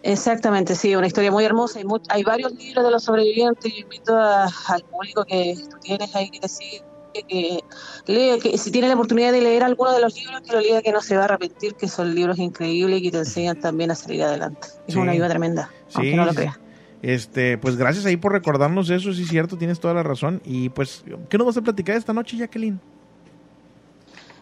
Exactamente, 0.02 0.74
sí, 0.74 0.94
una 0.96 1.06
historia 1.06 1.30
muy 1.30 1.44
hermosa. 1.44 1.78
Hay, 1.78 1.84
hay 2.08 2.22
varios 2.24 2.52
libros 2.54 2.84
de 2.84 2.90
los 2.90 3.04
sobrevivientes. 3.04 3.72
Yo 3.72 3.80
invito 3.82 4.16
a- 4.16 4.44
al 4.68 4.82
público 4.90 5.24
que 5.24 5.54
tú 5.70 5.76
tienes 5.80 6.14
ahí 6.16 6.30
que 6.30 6.40
te 6.40 6.48
sigue, 6.48 6.82
que 7.12 7.60
lea, 8.06 8.38
que 8.38 8.56
si 8.58 8.70
tiene 8.70 8.88
la 8.88 8.94
oportunidad 8.94 9.32
de 9.32 9.40
leer 9.40 9.62
alguno 9.62 9.92
de 9.92 10.00
los 10.00 10.14
libros, 10.16 10.40
que 10.42 10.52
lo 10.52 10.60
lea, 10.60 10.82
que 10.82 10.92
no 10.92 11.00
se 11.00 11.16
va 11.16 11.22
a 11.22 11.24
arrepentir, 11.26 11.74
que 11.74 11.88
son 11.88 12.14
libros 12.14 12.38
increíbles 12.38 13.00
y 13.00 13.02
que 13.04 13.10
te 13.10 13.18
enseñan 13.18 13.60
también 13.60 13.90
a 13.90 13.94
salir 13.94 14.22
adelante. 14.22 14.68
Es 14.86 14.94
Sí. 14.94 14.98
una 15.00 15.12
ayuda 15.12 15.28
tremenda, 15.28 15.70
aunque 15.94 16.10
Sí, 16.10 16.16
no 16.16 16.24
lo 16.24 16.34
creas. 16.34 16.58
Este, 17.02 17.58
pues 17.58 17.76
gracias 17.76 18.04
ahí 18.06 18.16
por 18.16 18.30
recordarnos 18.32 18.88
eso, 18.88 19.12
sí 19.12 19.22
es 19.22 19.28
cierto, 19.28 19.58
tienes 19.58 19.80
toda 19.80 19.92
la 19.94 20.02
razón. 20.04 20.40
Y 20.44 20.68
pues, 20.68 21.04
¿qué 21.28 21.36
nos 21.36 21.48
vas 21.48 21.56
a 21.56 21.62
platicar 21.62 21.96
esta 21.96 22.12
noche, 22.12 22.36
Jacqueline? 22.36 22.78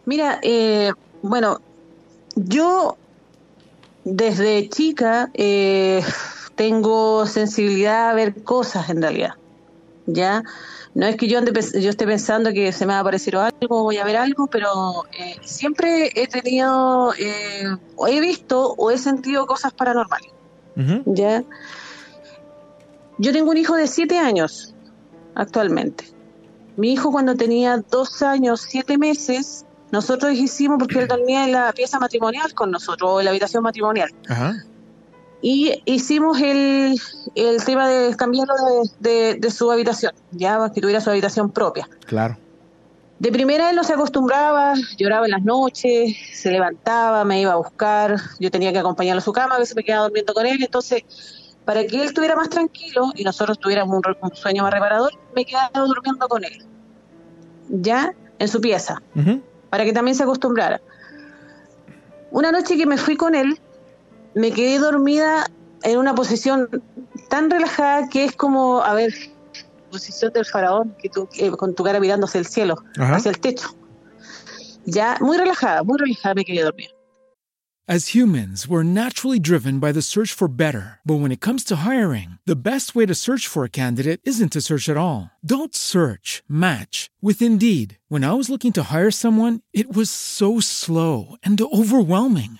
Mira, 0.05 0.39
eh, 0.43 0.91
bueno, 1.23 1.59
yo 2.35 2.97
desde 4.03 4.69
chica 4.69 5.29
eh, 5.33 6.03
tengo 6.55 7.25
sensibilidad 7.25 8.09
a 8.09 8.13
ver 8.13 8.43
cosas 8.43 8.89
en 8.89 9.01
realidad. 9.01 9.31
¿Ya? 10.07 10.43
No 10.93 11.05
es 11.05 11.15
que 11.15 11.27
yo, 11.27 11.37
ande 11.37 11.53
yo 11.53 11.89
esté 11.89 12.05
pensando 12.05 12.51
que 12.51 12.71
se 12.71 12.85
me 12.85 12.93
va 12.93 12.97
a 12.97 13.01
aparecer 13.01 13.35
algo, 13.35 13.83
voy 13.83 13.97
a 13.97 14.03
ver 14.03 14.17
algo, 14.17 14.47
pero 14.47 15.05
eh, 15.17 15.35
siempre 15.43 16.11
he 16.15 16.27
tenido, 16.27 17.13
eh, 17.17 17.65
o 17.95 18.07
he 18.07 18.19
visto 18.19 18.73
o 18.77 18.91
he 18.91 18.97
sentido 18.97 19.45
cosas 19.45 19.73
paranormales. 19.73 20.31
¿Ya? 21.05 21.43
Yo 23.17 23.31
tengo 23.31 23.51
un 23.51 23.57
hijo 23.57 23.75
de 23.75 23.87
siete 23.87 24.17
años 24.17 24.73
actualmente. 25.35 26.05
Mi 26.75 26.93
hijo 26.93 27.11
cuando 27.11 27.35
tenía 27.35 27.77
dos 27.89 28.21
años, 28.21 28.65
siete 28.67 28.97
meses, 28.97 29.65
nosotros 29.91 30.33
hicimos, 30.33 30.77
porque 30.79 30.99
él 30.99 31.07
dormía 31.07 31.43
en 31.43 31.51
la 31.51 31.71
pieza 31.73 31.99
matrimonial 31.99 32.53
con 32.53 32.71
nosotros, 32.71 33.09
o 33.11 33.19
en 33.19 33.25
la 33.25 33.31
habitación 33.31 33.63
matrimonial. 33.63 34.09
Ajá. 34.27 34.55
Y 35.41 35.81
hicimos 35.85 36.39
el, 36.39 36.95
el 37.35 37.63
tema 37.65 37.87
de 37.89 38.15
cambiarlo 38.15 38.53
de, 38.99 39.09
de- 39.09 39.35
de 39.35 39.51
su 39.51 39.71
habitación, 39.71 40.13
ya 40.31 40.59
que 40.73 40.81
tuviera 40.81 41.01
su 41.01 41.09
habitación 41.09 41.49
propia. 41.49 41.89
Claro. 42.05 42.37
De 43.19 43.31
primera 43.31 43.69
él 43.69 43.75
no 43.75 43.83
se 43.83 43.93
acostumbraba, 43.93 44.73
lloraba 44.97 45.25
en 45.25 45.31
las 45.31 45.43
noches, 45.43 46.15
se 46.33 46.51
levantaba, 46.51 47.23
me 47.23 47.39
iba 47.41 47.53
a 47.53 47.55
buscar, 47.55 48.15
yo 48.39 48.49
tenía 48.49 48.71
que 48.73 48.79
acompañarlo 48.79 49.19
a 49.19 49.23
su 49.23 49.31
cama, 49.31 49.55
a 49.55 49.59
veces 49.59 49.75
me 49.75 49.83
quedaba 49.83 50.03
durmiendo 50.05 50.33
con 50.33 50.45
él, 50.45 50.57
entonces 50.63 51.03
para 51.65 51.85
que 51.85 51.97
él 51.97 52.01
estuviera 52.03 52.35
más 52.35 52.49
tranquilo 52.49 53.11
y 53.15 53.23
nosotros 53.23 53.59
tuviéramos 53.59 54.01
un 54.21 54.35
sueño 54.35 54.63
más 54.63 54.73
reparador, 54.73 55.11
me 55.35 55.45
quedaba 55.45 55.69
durmiendo 55.85 56.27
con 56.27 56.43
él, 56.43 56.65
ya 57.69 58.13
en 58.39 58.47
su 58.47 58.59
pieza, 58.59 58.99
para 59.69 59.83
que 59.85 59.93
también 59.93 60.15
se 60.15 60.23
acostumbrara. 60.23 60.81
Una 62.31 62.51
noche 62.51 62.75
que 62.77 62.87
me 62.87 62.97
fui 62.97 63.15
con 63.15 63.35
él, 63.35 63.59
me 64.35 64.51
quedé 64.51 64.79
dormida 64.79 65.45
en 65.83 65.97
una 65.97 66.13
posición 66.15 66.69
tan 67.29 67.49
relajada 67.49 68.07
que 68.09 68.25
es 68.25 68.35
como, 68.35 68.81
a 68.83 68.93
ver, 68.93 69.13
posición 69.91 70.31
del 70.33 70.45
faraón, 70.45 70.95
que 71.01 71.09
tú, 71.09 71.27
eh, 71.37 71.51
con 71.51 71.75
tu 71.75 71.83
cara 71.83 71.99
mirando 71.99 72.25
hacia 72.25 72.39
el 72.39 72.45
cielo, 72.45 72.75
Ajá. 72.97 73.15
hacia 73.15 73.29
el 73.29 73.39
techo. 73.39 73.75
Ya, 74.85 75.17
muy 75.21 75.37
relajada, 75.37 75.83
muy 75.83 75.97
relajada 75.99 76.35
me 76.35 76.45
quedé 76.45 76.63
dormida. 76.63 76.89
As 77.87 78.09
humans, 78.15 78.69
we're 78.69 78.83
naturally 78.83 79.39
driven 79.39 79.79
by 79.79 79.91
the 79.91 80.01
search 80.01 80.31
for 80.31 80.47
better. 80.47 80.99
But 81.03 81.15
when 81.19 81.31
it 81.31 81.41
comes 81.41 81.63
to 81.65 81.77
hiring, 81.77 82.37
the 82.45 82.55
best 82.55 82.95
way 82.95 83.05
to 83.05 83.13
search 83.13 83.47
for 83.47 83.65
a 83.65 83.69
candidate 83.69 84.21
isn't 84.23 84.53
to 84.53 84.61
search 84.61 84.87
at 84.87 84.95
all. 84.95 85.31
Don't 85.43 85.75
search, 85.75 86.41
match 86.47 87.09
with 87.21 87.41
Indeed. 87.41 87.97
When 88.07 88.23
I 88.23 88.33
was 88.33 88.49
looking 88.49 88.71
to 88.73 88.83
hire 88.83 89.11
someone, 89.11 89.59
it 89.73 89.91
was 89.93 90.09
so 90.09 90.61
slow 90.61 91.35
and 91.43 91.59
overwhelming. 91.59 92.59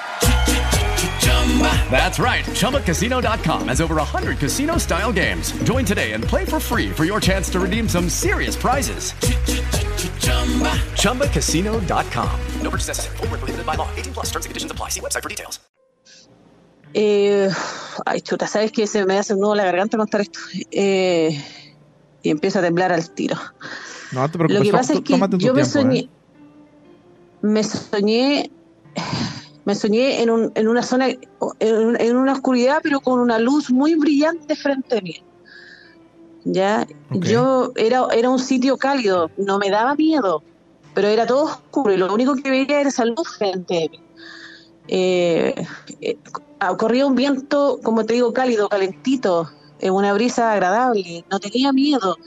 That's 1.91 2.17
right. 2.17 2.45
ChumbaCasino.com 2.45 3.67
has 3.67 3.81
over 3.81 3.95
100 3.95 4.37
casino 4.37 4.77
style 4.77 5.11
games. 5.11 5.51
Join 5.63 5.83
today 5.83 6.13
and 6.13 6.23
play 6.23 6.45
for 6.45 6.59
free 6.59 6.91
for 6.91 7.03
your 7.03 7.19
chance 7.19 7.49
to 7.49 7.59
redeem 7.59 7.89
some 7.89 8.07
serious 8.09 8.55
prizes. 8.55 9.13
ChumbaCasino.com. 10.95 12.39
No 12.61 12.69
purchase 12.69 12.87
necessary. 12.87 13.17
Void 13.17 13.31
where 13.31 13.39
prohibited 13.39 13.65
by 13.65 13.75
law. 13.75 13.89
18 13.95 14.13
plus 14.13 14.27
terms 14.27 14.45
and 14.45 14.49
conditions 14.49 14.71
apply. 14.71 14.89
See 14.89 15.01
website 15.01 15.23
for 15.23 15.29
details. 15.29 15.59
Eh, 16.93 17.49
ay, 18.05 18.21
chuta, 18.21 18.47
¿sabes 18.47 18.71
qué? 18.71 18.85
Se 18.85 19.05
me 19.05 19.17
hace 19.17 19.33
un 19.33 19.39
nudo 19.39 19.55
la 19.55 19.63
garganta 19.63 19.97
contar 19.97 20.21
esto. 20.21 20.39
Eh, 20.71 21.41
y 22.23 22.29
empiezo 22.29 22.59
a 22.59 22.61
temblar 22.61 22.91
al 22.91 23.09
tiro. 23.11 23.37
No 24.11 24.29
te 24.29 24.37
Lo 24.37 24.61
que 24.61 24.71
pasa 24.71 24.93
es 24.93 25.01
que 25.01 25.13
tómate 25.13 25.37
tu 25.37 25.45
yo 25.45 25.53
me 25.53 25.65
soñé, 25.65 25.99
¿eh? 25.99 26.09
me 27.41 27.63
soñé, 27.63 28.51
me 29.71 29.75
soñé 29.75 30.21
en, 30.21 30.29
un- 30.29 30.51
en 30.55 30.67
una 30.67 30.83
zona, 30.83 31.07
en, 31.07 31.95
en 32.01 32.17
una 32.17 32.33
oscuridad, 32.33 32.79
pero 32.83 32.99
con 32.99 33.21
una 33.21 33.39
luz 33.39 33.71
muy 33.71 33.95
brillante 33.95 34.53
frente 34.57 34.97
a 34.97 35.01
mí. 35.01 35.15
Ya, 36.43 36.85
yo 37.11 37.71
era, 37.77 38.05
era 38.13 38.29
un 38.29 38.39
sitio 38.39 38.75
cálido, 38.75 39.29
no 39.37 39.59
me 39.59 39.69
daba 39.69 39.95
miedo, 39.95 40.43
pero 40.93 41.07
era 41.07 41.25
todo 41.25 41.45
oscuro 41.45 41.93
y 41.93 41.97
lo 41.97 42.13
único 42.13 42.35
que 42.35 42.49
veía 42.49 42.81
era 42.81 42.89
esa 42.89 43.05
luz 43.05 43.29
frente 43.37 43.77
a 43.77 43.87
mí. 43.89 43.99
Eh, 44.89 45.55
eh, 46.01 46.17
corría 46.77 47.05
un 47.05 47.15
viento, 47.15 47.79
como 47.81 48.05
te 48.05 48.15
digo, 48.15 48.33
cálido, 48.33 48.67
calentito, 48.67 49.49
en 49.79 49.93
una 49.93 50.11
brisa 50.13 50.51
agradable, 50.51 51.23
no 51.31 51.39
tenía 51.39 51.71
miedo. 51.71 52.17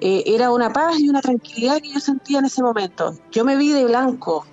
Eh, 0.00 0.22
era 0.26 0.52
una 0.52 0.72
paz 0.72 1.00
y 1.00 1.08
una 1.08 1.22
tranquilidad 1.22 1.80
que 1.80 1.92
yo 1.92 1.98
sentía 1.98 2.38
en 2.38 2.44
ese 2.44 2.62
momento. 2.62 3.14
Yo 3.32 3.44
me 3.44 3.56
vi 3.56 3.72
de 3.72 3.84
blanco, 3.84 4.46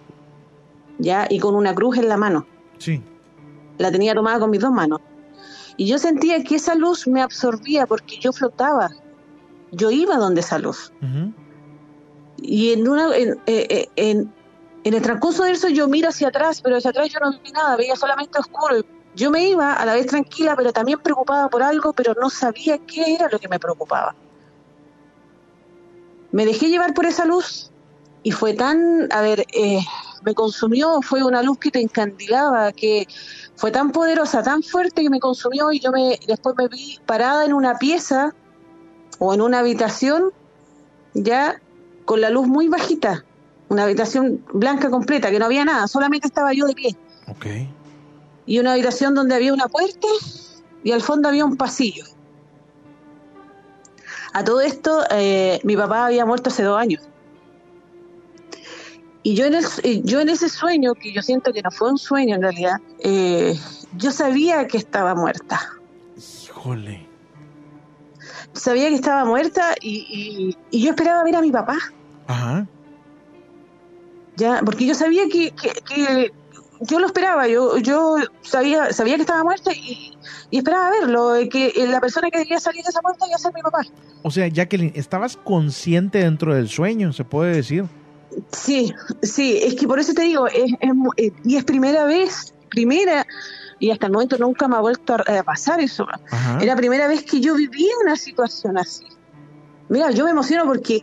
ya, 0.98 1.28
y 1.30 1.40
con 1.40 1.56
una 1.56 1.74
cruz 1.74 1.98
en 1.98 2.10
la 2.10 2.18
mano. 2.18 2.46
Sí. 2.78 3.02
La 3.78 3.92
tenía 3.92 4.14
tomada 4.14 4.40
con 4.40 4.50
mis 4.50 4.62
dos 4.62 4.72
manos. 4.72 5.02
Y 5.78 5.88
yo 5.88 5.98
sentía 5.98 6.44
que 6.44 6.56
esa 6.56 6.76
luz 6.76 7.08
me 7.08 7.22
absorbía 7.22 7.86
porque 7.86 8.18
yo 8.20 8.32
flotaba. 8.32 8.92
Yo 9.72 9.92
iba 9.92 10.18
donde 10.18 10.42
esa 10.42 10.58
luz. 10.58 10.94
Y 12.38 12.72
en, 12.72 12.88
una, 12.88 13.16
en, 13.16 13.32
eh, 13.46 13.68
eh, 13.70 13.90
en, 13.96 14.34
en 14.84 14.94
el 14.94 15.02
transcurso 15.02 15.44
de 15.44 15.52
eso 15.52 15.68
yo 15.68 15.88
miro 15.88 16.10
hacia 16.10 16.30
atrás, 16.30 16.62
pero 16.62 16.78
hacia 16.78 16.92
atrás 16.92 17.10
yo 17.10 17.20
no 17.20 17.32
vi 17.44 17.52
nada, 17.52 17.76
veía 17.76 17.96
solamente 17.96 18.40
oscuro. 18.40 18.86
Yo 19.16 19.32
me 19.32 19.48
iba 19.48 19.74
a 19.74 19.86
la 19.86 19.94
vez 19.94 20.08
tranquila, 20.08 20.56
pero 20.56 20.72
también 20.74 21.00
preocupada 21.00 21.50
por 21.50 21.64
algo, 21.64 21.94
pero 21.94 22.14
no 22.20 22.30
sabía 22.30 22.78
qué 22.80 23.16
era 23.16 23.30
lo 23.30 23.40
que 23.40 23.48
me 23.48 23.60
preocupaba. 23.60 24.16
Me 26.32 26.46
dejé 26.46 26.70
llevar 26.70 26.94
por 26.94 27.06
esa 27.06 27.26
luz 27.26 27.72
y 28.24 28.32
fue 28.32 28.54
tan, 28.54 29.08
a 29.12 29.22
ver, 29.22 29.46
eh, 29.54 29.80
me 30.26 30.34
consumió, 30.34 31.02
fue 31.02 31.24
una 31.24 31.44
luz 31.44 31.60
que 31.60 31.72
te 31.72 31.80
encandilaba, 31.80 32.72
que 32.72 33.08
fue 33.56 33.72
tan 33.72 33.92
poderosa, 33.92 34.42
tan 34.42 34.64
fuerte 34.64 35.04
que 35.04 35.10
me 35.10 35.20
consumió 35.20 35.72
y 35.72 35.80
yo 35.80 35.92
me 35.92 36.20
después 36.28 36.56
me 36.58 36.68
vi 36.68 37.00
parada 37.06 37.46
en 37.46 37.54
una 37.54 37.78
pieza 37.78 38.34
o 39.20 39.34
en 39.34 39.42
una 39.42 39.60
habitación 39.60 40.32
ya 41.14 41.62
con 42.06 42.22
la 42.22 42.30
luz 42.30 42.48
muy 42.48 42.68
bajita, 42.68 43.24
una 43.70 43.84
habitación 43.84 44.44
blanca 44.52 44.90
completa, 44.90 45.30
que 45.30 45.40
no 45.40 45.46
había 45.46 45.64
nada, 45.64 45.88
solamente 45.88 46.28
estaba 46.28 46.54
yo 46.54 46.66
de 46.66 46.74
pie. 46.74 46.98
Y 48.48 48.60
una 48.60 48.74
habitación 48.74 49.16
donde 49.16 49.36
había 49.36 49.54
una 49.54 49.68
puerta 49.68 50.08
y 50.84 50.92
al 50.92 51.02
fondo 51.02 51.30
había 51.30 51.46
un 51.46 51.56
pasillo. 51.56 52.06
A 54.34 54.44
todo 54.44 54.62
esto, 54.62 55.04
eh, 55.12 55.60
mi 55.64 55.78
papá 55.78 56.08
había 56.08 56.26
muerto 56.26 56.50
hace 56.50 56.64
dos 56.64 56.80
años. 56.80 57.02
Y 59.28 59.34
yo 59.34 59.46
en, 59.46 59.56
el- 59.56 60.04
yo 60.04 60.20
en 60.22 60.30
ese 60.30 60.50
sueño, 60.50 60.94
que 60.94 61.12
yo 61.12 61.24
siento 61.24 61.52
que 61.52 61.64
no 61.64 61.72
fue 61.72 61.90
un 61.90 61.98
sueño 61.98 62.36
en 62.36 62.44
realidad, 62.44 62.78
eh, 63.00 63.58
yo 63.98 64.12
sabía 64.12 64.68
que 64.68 64.78
estaba 64.78 65.16
muerta. 65.16 65.60
Híjole. 66.16 67.08
Sabía 68.54 68.90
que 68.90 68.96
estaba 68.96 69.26
muerta 69.26 69.74
y, 69.82 70.06
y- 70.72 70.78
y 70.78 70.84
yo 70.84 70.92
esperaba 70.92 71.24
ver 71.24 71.36
a 71.38 71.42
mi 71.42 71.52
papá. 71.52 71.78
Ajá. 72.28 72.68
ya 74.38 74.62
porque 74.66 74.86
yo 74.86 74.94
sabía 74.96 75.24
que, 75.32 75.52
que- 75.52 75.74
que- 75.88 76.32
yo 76.82 77.00
lo 77.00 77.06
esperaba 77.08 77.48
yo 77.48 77.78
yo 77.78 78.18
sabía 78.42 78.92
sabía 78.92 79.16
que 79.16 79.22
estaba 79.22 79.44
muerta 79.44 79.72
y, 79.74 80.12
y 80.52 80.58
esperaba 80.58 80.90
verlo 80.92 81.36
eh, 81.36 81.48
que 81.48 81.68
eh, 81.68 81.88
la 81.88 82.02
persona 82.02 82.30
que 82.30 82.40
debía 82.40 82.60
salir 82.60 82.84
de 82.84 82.90
esa 82.90 83.00
puerta 83.02 83.26
iba 83.28 83.36
a 83.38 83.40
ser 83.40 83.54
mi 83.54 83.62
papá 83.62 83.82
O 84.24 84.30
sea, 84.32 84.48
Jacqueline, 84.50 84.92
estabas 84.96 85.38
consciente 85.38 86.18
dentro 86.20 86.54
del 86.54 86.68
sueño, 86.68 87.14
se 87.14 87.24
puede 87.24 87.56
decir. 87.56 87.86
Sí 88.52 88.94
sí 89.22 89.60
es 89.62 89.76
que 89.76 89.88
por 89.88 90.00
eso 90.00 90.14
te 90.14 90.24
digo 90.24 90.48
es, 90.48 90.72
es 90.80 90.92
eh, 91.18 91.32
y 91.44 91.56
es 91.58 91.64
primera 91.64 92.06
vez 92.06 92.54
primera 92.70 93.26
y 93.80 93.92
hasta 93.92 94.08
el 94.08 94.14
momento 94.14 94.38
nunca 94.38 94.68
me 94.68 94.76
ha 94.78 94.80
vuelto 94.82 95.14
a, 95.16 95.40
a 95.40 95.44
pasar 95.44 95.80
eso 95.80 96.08
Ajá. 96.32 96.64
la 96.64 96.76
primera 96.76 97.08
vez 97.08 97.24
que 97.24 97.40
yo 97.40 97.56
viví 97.56 97.88
una 98.02 98.16
situación 98.16 98.78
así 98.78 99.06
mira 99.90 100.12
yo 100.12 100.26
me 100.26 100.32
emociono 100.32 100.66
porque 100.66 101.02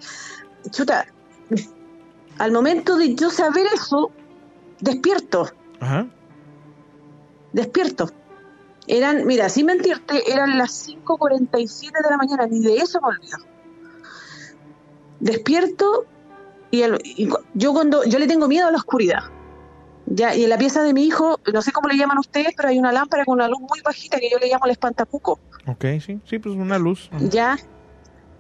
chuta 0.71 1.07
al 2.39 2.53
momento 2.53 2.97
de 2.97 3.15
yo 3.15 3.31
saber 3.31 3.67
eso 3.75 4.11
despierto 4.81 5.51
Ajá. 5.81 6.07
despierto. 7.53 8.11
Eran, 8.87 9.27
mira, 9.27 9.49
sin 9.49 9.67
mentirte, 9.67 10.33
eran 10.33 10.59
las 10.59 10.89
5.47 10.89 11.93
de 12.03 12.11
la 12.11 12.17
mañana, 12.17 12.47
ni 12.47 12.61
de 12.61 12.77
eso 12.77 13.01
me 13.01 13.09
olvido. 13.09 13.39
Despierto 15.21 16.07
y, 16.73 16.83
el- 16.83 16.99
y 17.05 17.29
yo 17.55 17.73
cuando 17.73 18.03
yo 18.05 18.19
le 18.19 18.27
tengo 18.27 18.49
miedo 18.49 18.67
a 18.67 18.71
la 18.73 18.79
oscuridad. 18.79 19.21
Ya, 20.07 20.35
y 20.35 20.43
en 20.45 20.51
la 20.51 20.59
pieza 20.59 20.83
de 20.83 20.93
mi 20.93 21.05
hijo, 21.05 21.39
no 21.53 21.63
sé 21.63 21.71
cómo 21.71 21.89
le 21.89 21.97
llaman 21.97 22.19
ustedes, 22.19 22.53
pero 22.57 22.69
hay 22.71 22.79
una 22.79 22.91
lámpara 22.93 23.25
con 23.25 23.35
una 23.35 23.47
luz 23.47 23.61
muy 23.61 23.81
bajita 23.85 24.19
que 24.19 24.29
yo 24.29 24.39
le 24.39 24.49
llamo 24.49 24.65
el 24.65 24.73
espantacuco. 24.73 25.39
Ok, 25.67 25.85
sí, 26.05 26.21
sí, 26.25 26.39
pues 26.41 26.57
una 26.57 26.77
luz. 26.79 27.09
Ya, 27.31 27.57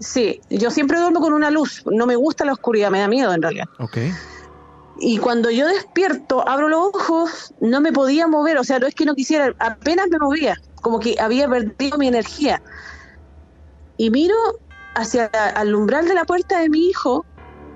sí, 0.01 0.41
yo 0.51 0.71
siempre 0.73 0.99
duermo 0.99 1.21
con 1.21 1.33
una 1.33 1.51
luz, 1.53 1.83
no 1.87 2.07
me 2.07 2.17
gusta 2.17 2.45
la 2.45 2.53
oscuridad, 2.53 2.91
me 2.91 2.99
da 2.99 3.07
miedo 3.07 3.33
en 3.33 3.43
realidad. 3.43 3.67
Ok. 3.79 3.99
Y 4.99 5.19
cuando 5.19 5.51
yo 5.51 5.67
despierto, 5.69 6.47
abro 6.47 6.69
los 6.69 6.81
ojos, 6.95 7.55
no 7.61 7.81
me 7.81 7.93
podía 7.93 8.27
mover, 8.27 8.59
o 8.59 8.65
sea, 8.65 8.79
no 8.79 8.87
es 8.87 8.95
que 8.95 9.05
no 9.05 9.15
quisiera, 9.15 9.55
apenas 9.59 10.09
me 10.11 10.19
movía, 10.19 10.57
como 10.83 10.99
que 11.01 11.15
había 11.21 11.49
perdido 11.49 11.97
mi 11.97 12.09
energía. 12.09 12.61
Y 13.97 14.11
miro 14.11 14.35
hacia 14.95 15.27
al 15.27 15.75
umbral 15.75 16.07
de 16.09 16.15
la 16.15 16.25
puerta 16.25 16.59
de 16.61 16.69
mi 16.69 16.89
hijo 16.89 17.25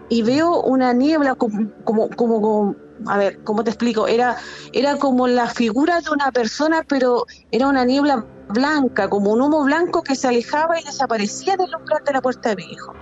y 0.09 0.23
veo 0.23 0.63
una 0.63 0.93
niebla 0.93 1.35
como, 1.35 1.71
como, 1.85 2.09
como, 2.11 2.41
como- 2.41 2.77
a 3.07 3.19
ver, 3.19 3.39
¿cómo 3.45 3.63
te 3.63 3.71
explico? 3.71 4.07
Era, 4.09 4.37
era 4.73 4.97
como 4.97 5.27
la 5.29 5.49
figura 5.49 6.01
de 6.01 6.11
una 6.11 6.33
persona, 6.33 6.83
pero 6.89 7.25
era 7.51 7.67
una 7.69 7.85
niebla 7.85 8.27
blanca, 8.49 9.09
como 9.09 9.33
un 9.33 9.43
humo 9.43 9.65
blanco 9.65 10.03
que 10.03 10.17
se 10.17 10.29
alejaba 10.29 10.79
y 10.81 10.85
desaparecía 10.85 11.57
del 11.57 11.69
umbral 11.79 12.01
de 12.07 12.13
la 12.13 12.21
puerta 12.23 12.51
de 12.51 12.57
mi 12.57 12.63
hijo. 12.63 12.93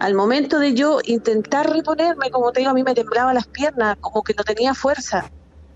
Al 0.00 0.14
momento 0.14 0.58
de 0.58 0.74
yo 0.74 0.98
intentar 1.04 1.70
reponerme, 1.70 2.30
como 2.30 2.50
te 2.52 2.60
digo, 2.60 2.70
a 2.70 2.74
mí 2.74 2.82
me 2.82 2.94
temblaban 2.94 3.34
las 3.34 3.46
piernas, 3.48 3.96
como 4.00 4.22
que 4.22 4.34
no 4.36 4.44
tenía 4.44 4.74
fuerza. 4.74 5.28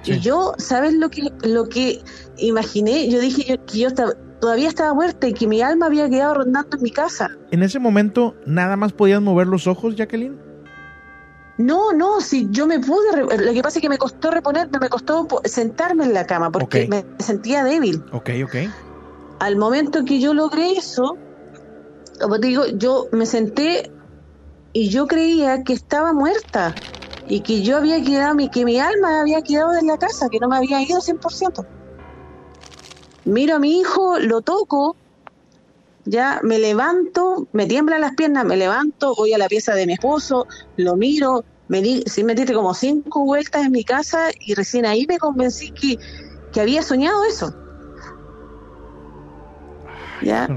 Y 0.04 0.18
yo, 0.18 0.52
¿sabes 0.58 0.94
lo 0.94 1.08
que 1.10 1.22
lo 1.42 1.66
que 1.66 2.00
imaginé? 2.36 3.08
Yo 3.08 3.20
dije 3.20 3.44
yo, 3.46 3.54
que 3.64 3.78
yo 3.78 3.88
estaba, 3.88 4.12
todavía 4.42 4.68
estaba 4.68 4.92
muerta 4.92 5.28
y 5.28 5.34
que 5.34 5.46
mi 5.46 5.62
alma 5.62 5.86
había 5.86 6.10
quedado 6.10 6.34
rondando 6.34 6.76
en 6.76 6.82
mi 6.82 6.90
casa. 6.90 7.30
En 7.52 7.62
ese 7.62 7.78
momento, 7.78 8.34
¿nada 8.44 8.76
más 8.76 8.92
podías 8.92 9.22
mover 9.22 9.46
los 9.46 9.68
ojos, 9.68 9.94
Jacqueline? 9.94 10.36
No, 11.58 11.92
no, 11.92 12.20
si 12.20 12.48
yo 12.50 12.66
me 12.66 12.80
pude, 12.80 13.22
lo 13.22 13.52
que 13.52 13.62
pasa 13.62 13.78
es 13.78 13.82
que 13.82 13.88
me 13.88 13.98
costó 13.98 14.32
reponerme, 14.32 14.80
me 14.80 14.88
costó 14.88 15.28
sentarme 15.44 16.06
en 16.06 16.12
la 16.12 16.26
cama 16.26 16.50
porque 16.50 16.88
me 16.90 17.04
sentía 17.22 17.62
débil. 17.62 18.02
Ok, 18.10 18.30
ok. 18.44 18.56
Al 19.38 19.56
momento 19.56 20.04
que 20.04 20.18
yo 20.18 20.34
logré 20.34 20.72
eso, 20.72 21.16
como 22.20 22.40
te 22.40 22.48
digo, 22.48 22.66
yo 22.66 23.06
me 23.12 23.26
senté 23.26 23.92
y 24.72 24.88
yo 24.88 25.06
creía 25.06 25.62
que 25.62 25.74
estaba 25.74 26.12
muerta 26.12 26.74
y 27.28 27.42
que 27.42 27.62
yo 27.62 27.76
había 27.76 28.02
quedado, 28.02 28.36
que 28.52 28.64
mi 28.64 28.80
alma 28.80 29.20
había 29.20 29.40
quedado 29.42 29.78
en 29.78 29.86
la 29.86 29.98
casa, 29.98 30.28
que 30.28 30.40
no 30.40 30.48
me 30.48 30.56
había 30.56 30.82
ido 30.82 30.98
100%. 30.98 31.64
Miro 33.24 33.56
a 33.56 33.58
mi 33.58 33.80
hijo, 33.80 34.18
lo 34.18 34.40
toco, 34.40 34.96
ya 36.04 36.40
me 36.42 36.58
levanto, 36.58 37.46
me 37.52 37.66
tiemblan 37.66 38.00
las 38.00 38.14
piernas, 38.14 38.44
me 38.44 38.56
levanto, 38.56 39.14
voy 39.14 39.32
a 39.32 39.38
la 39.38 39.48
pieza 39.48 39.74
de 39.74 39.86
mi 39.86 39.92
esposo, 39.92 40.46
lo 40.76 40.96
miro, 40.96 41.44
me 41.68 41.80
di, 41.80 42.02
sí 42.06 42.24
me 42.24 42.34
diste 42.34 42.52
como 42.52 42.74
cinco 42.74 43.24
vueltas 43.24 43.64
en 43.64 43.72
mi 43.72 43.84
casa 43.84 44.30
y 44.40 44.54
recién 44.54 44.84
ahí 44.86 45.06
me 45.06 45.18
convencí 45.18 45.70
que, 45.70 45.96
que 46.52 46.60
había 46.60 46.82
soñado 46.82 47.24
eso. 47.24 47.54
¿Ya? 50.22 50.48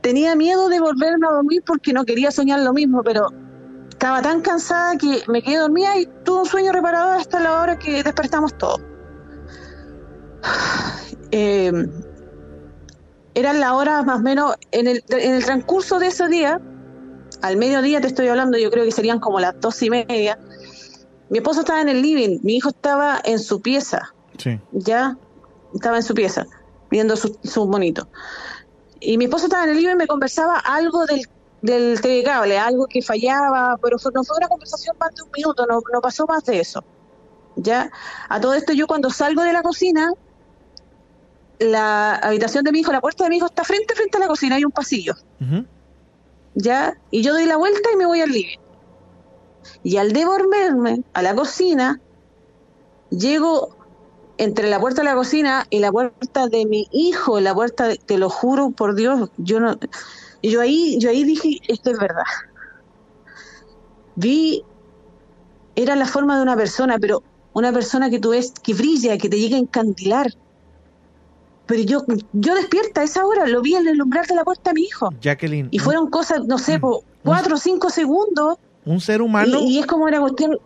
Tenía 0.00 0.36
miedo 0.36 0.68
de 0.68 0.80
volverme 0.80 1.26
a 1.26 1.34
dormir 1.34 1.62
porque 1.64 1.92
no 1.92 2.04
quería 2.04 2.30
soñar 2.30 2.60
lo 2.60 2.72
mismo, 2.72 3.02
pero 3.02 3.28
estaba 3.88 4.20
tan 4.20 4.40
cansada 4.40 4.98
que 4.98 5.22
me 5.28 5.42
quedé 5.42 5.58
dormida 5.58 5.96
y 5.96 6.06
tuve 6.24 6.40
un 6.40 6.46
sueño 6.46 6.72
reparador 6.72 7.16
hasta 7.16 7.40
la 7.40 7.60
hora 7.60 7.78
que 7.78 8.02
despertamos 8.02 8.56
todos. 8.58 8.80
Eh, 11.30 11.72
eran 13.34 13.60
las 13.60 13.72
horas 13.72 14.04
más 14.04 14.20
o 14.20 14.22
menos, 14.22 14.54
en 14.70 14.86
el, 14.86 15.02
en 15.08 15.34
el 15.34 15.44
transcurso 15.44 15.98
de 15.98 16.08
ese 16.08 16.28
día, 16.28 16.58
al 17.40 17.56
mediodía 17.56 18.00
te 18.00 18.06
estoy 18.06 18.28
hablando, 18.28 18.56
yo 18.58 18.70
creo 18.70 18.84
que 18.84 18.92
serían 18.92 19.18
como 19.18 19.40
las 19.40 19.54
dos 19.60 19.82
y 19.82 19.90
media, 19.90 20.38
mi 21.28 21.38
esposo 21.38 21.60
estaba 21.60 21.80
en 21.80 21.88
el 21.88 22.00
living, 22.00 22.38
mi 22.42 22.56
hijo 22.56 22.68
estaba 22.68 23.20
en 23.24 23.38
su 23.38 23.60
pieza, 23.60 24.00
Sí. 24.38 24.60
ya 24.70 25.16
estaba 25.72 25.96
en 25.96 26.02
su 26.04 26.14
pieza, 26.14 26.44
viendo 26.90 27.16
su, 27.16 27.36
su 27.42 27.66
monito. 27.66 28.08
Y 29.00 29.18
mi 29.18 29.24
esposo 29.24 29.46
estaba 29.46 29.64
en 29.64 29.70
el 29.70 29.76
living 29.78 29.94
y 29.94 29.96
me 29.96 30.06
conversaba 30.06 30.58
algo 30.60 31.04
del, 31.06 31.22
del 31.60 32.00
TV 32.00 32.22
cable, 32.22 32.56
algo 32.58 32.86
que 32.88 33.02
fallaba, 33.02 33.76
pero 33.82 33.98
fue- 33.98 34.12
no 34.14 34.22
fue 34.22 34.36
una 34.38 34.48
conversación 34.48 34.94
más 35.00 35.10
de 35.16 35.22
un 35.24 35.30
minuto, 35.36 35.66
no, 35.68 35.80
no 35.92 36.00
pasó 36.00 36.24
más 36.26 36.44
de 36.44 36.60
eso. 36.60 36.80
Ya, 37.56 37.90
a 38.28 38.40
todo 38.40 38.54
esto 38.54 38.72
yo 38.72 38.86
cuando 38.86 39.10
salgo 39.10 39.42
de 39.42 39.52
la 39.52 39.62
cocina, 39.62 40.08
la 41.58 42.14
habitación 42.16 42.64
de 42.64 42.72
mi 42.72 42.80
hijo, 42.80 42.92
la 42.92 43.00
puerta 43.00 43.24
de 43.24 43.30
mi 43.30 43.36
hijo 43.38 43.46
está 43.46 43.64
frente 43.64 43.94
frente 43.94 44.16
a 44.18 44.20
la 44.20 44.28
cocina, 44.28 44.56
hay 44.56 44.64
un 44.64 44.72
pasillo, 44.72 45.14
ya, 46.54 46.92
y 47.10 47.22
yo 47.22 47.32
doy 47.32 47.46
la 47.46 47.56
vuelta 47.56 47.90
y 47.92 47.96
me 47.96 48.06
voy 48.06 48.20
al 48.20 48.30
living. 48.30 48.56
Y 49.82 49.96
al 49.98 50.12
devolverme 50.12 50.98
a 51.12 51.22
la 51.22 51.34
cocina, 51.34 51.98
llego 53.10 53.68
entre 54.36 54.68
la 54.68 54.80
puerta 54.80 55.02
de 55.02 55.06
la 55.08 55.14
cocina 55.14 55.64
y 55.70 55.78
la 55.80 55.92
puerta 55.92 56.48
de 56.48 56.66
mi 56.66 56.86
hijo, 56.90 57.40
la 57.40 57.54
puerta, 57.54 57.88
de- 57.88 57.98
te 58.06 58.18
lo 58.18 58.30
juro 58.30 58.72
por 58.72 58.94
Dios, 58.94 59.30
yo 59.36 59.60
no, 59.60 59.76
yo 60.42 60.60
ahí, 60.60 60.98
yo 61.00 61.10
ahí 61.10 61.24
dije, 61.24 61.58
esto 61.68 61.90
es 61.92 61.98
verdad. 61.98 62.24
Vi, 64.16 64.64
era 65.76 65.94
la 65.96 66.06
forma 66.06 66.36
de 66.36 66.42
una 66.42 66.56
persona, 66.56 66.98
pero 66.98 67.22
una 67.52 67.72
persona 67.72 68.10
que 68.10 68.18
tú 68.18 68.30
ves 68.30 68.52
que 68.62 68.74
brilla, 68.74 69.18
que 69.18 69.28
te 69.28 69.38
llega 69.38 69.56
a 69.56 69.60
encandilar. 69.60 70.26
Pero 71.66 71.82
yo, 71.82 72.04
yo 72.32 72.54
despierta 72.54 73.00
a 73.00 73.04
esa 73.04 73.24
hora, 73.24 73.46
lo 73.46 73.62
vi 73.62 73.74
en 73.74 73.88
el 73.88 74.00
umbral 74.02 74.26
de 74.26 74.34
la 74.34 74.44
puerta 74.44 74.70
de 74.70 74.74
mi 74.74 74.82
hijo. 74.82 75.10
Jacqueline, 75.20 75.68
Y 75.70 75.78
fueron 75.78 76.10
cosas, 76.10 76.44
no 76.44 76.58
sé, 76.58 76.78
po, 76.78 77.02
cuatro 77.24 77.54
o 77.54 77.58
cinco 77.58 77.88
segundos. 77.90 78.58
un 78.84 79.00
ser 79.00 79.22
humano. 79.22 79.60
Y, 79.62 79.76
y 79.76 79.78
es 79.78 79.86
como 79.86 80.04
una 80.04 80.20
cuestión. 80.20 80.58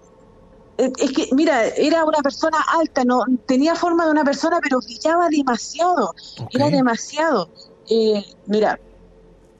eh, 0.78 0.90
Es 0.98 1.12
que, 1.12 1.28
mira, 1.32 1.66
era 1.68 2.04
una 2.04 2.18
persona 2.18 2.58
alta, 2.80 3.04
no 3.04 3.22
tenía 3.46 3.76
forma 3.76 4.06
de 4.06 4.10
una 4.10 4.24
persona, 4.24 4.58
pero 4.60 4.80
brillaba 4.80 5.28
demasiado. 5.28 6.14
Era 6.50 6.68
demasiado. 6.68 7.48
Eh, 7.88 8.24
mira, 8.46 8.78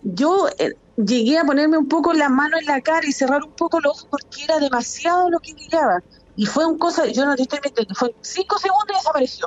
yo 0.03 0.49
eh, 0.59 0.74
llegué 0.97 1.39
a 1.39 1.45
ponerme 1.45 1.78
un 1.78 1.86
poco 1.89 2.12
la 2.12 2.28
mano 2.28 2.59
en 2.59 2.66
la 2.66 2.80
cara 2.80 3.07
y 3.07 3.12
cerrar 3.12 3.45
un 3.45 3.53
poco 3.53 3.80
los 3.80 3.93
ojos 3.99 4.09
porque 4.11 4.43
era 4.45 4.59
demasiado 4.59 5.30
lo 5.30 5.39
que 5.39 5.55
brillaba. 5.55 6.03
Y 6.36 6.47
fue 6.47 6.66
un 6.66 6.78
cosa, 6.78 7.07
yo 7.07 7.24
no 7.26 7.34
te 7.36 7.43
estoy 7.43 7.61
mintiendo, 7.64 7.95
fue 7.95 8.14
cinco 8.22 8.59
segundos 8.59 8.89
y 8.91 8.95
desapareció. 8.95 9.47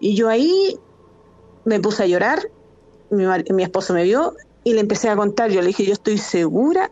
Y 0.00 0.14
yo 0.16 0.28
ahí 0.28 0.76
me 1.64 1.80
puse 1.80 2.04
a 2.04 2.06
llorar, 2.06 2.40
mi, 3.10 3.24
mi 3.52 3.62
esposo 3.62 3.94
me 3.94 4.04
vio 4.04 4.34
y 4.64 4.74
le 4.74 4.80
empecé 4.80 5.08
a 5.08 5.16
contar, 5.16 5.50
yo 5.50 5.60
le 5.60 5.68
dije, 5.68 5.84
yo 5.84 5.92
estoy 5.92 6.18
segura 6.18 6.90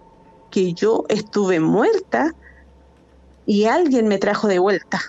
que 0.50 0.72
yo 0.72 1.04
estuve 1.08 1.60
muerta 1.60 2.32
y 3.44 3.64
alguien 3.64 4.08
me 4.08 4.18
trajo 4.18 4.48
de 4.48 4.58
vuelta. 4.58 5.00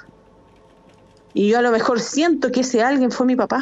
Y 1.34 1.50
yo 1.50 1.60
a 1.60 1.62
lo 1.62 1.72
mejor 1.72 2.00
siento 2.00 2.52
que 2.52 2.62
ese 2.62 2.82
alguien 2.82 3.12
fue 3.12 3.26
mi 3.26 3.36
papá. 3.36 3.62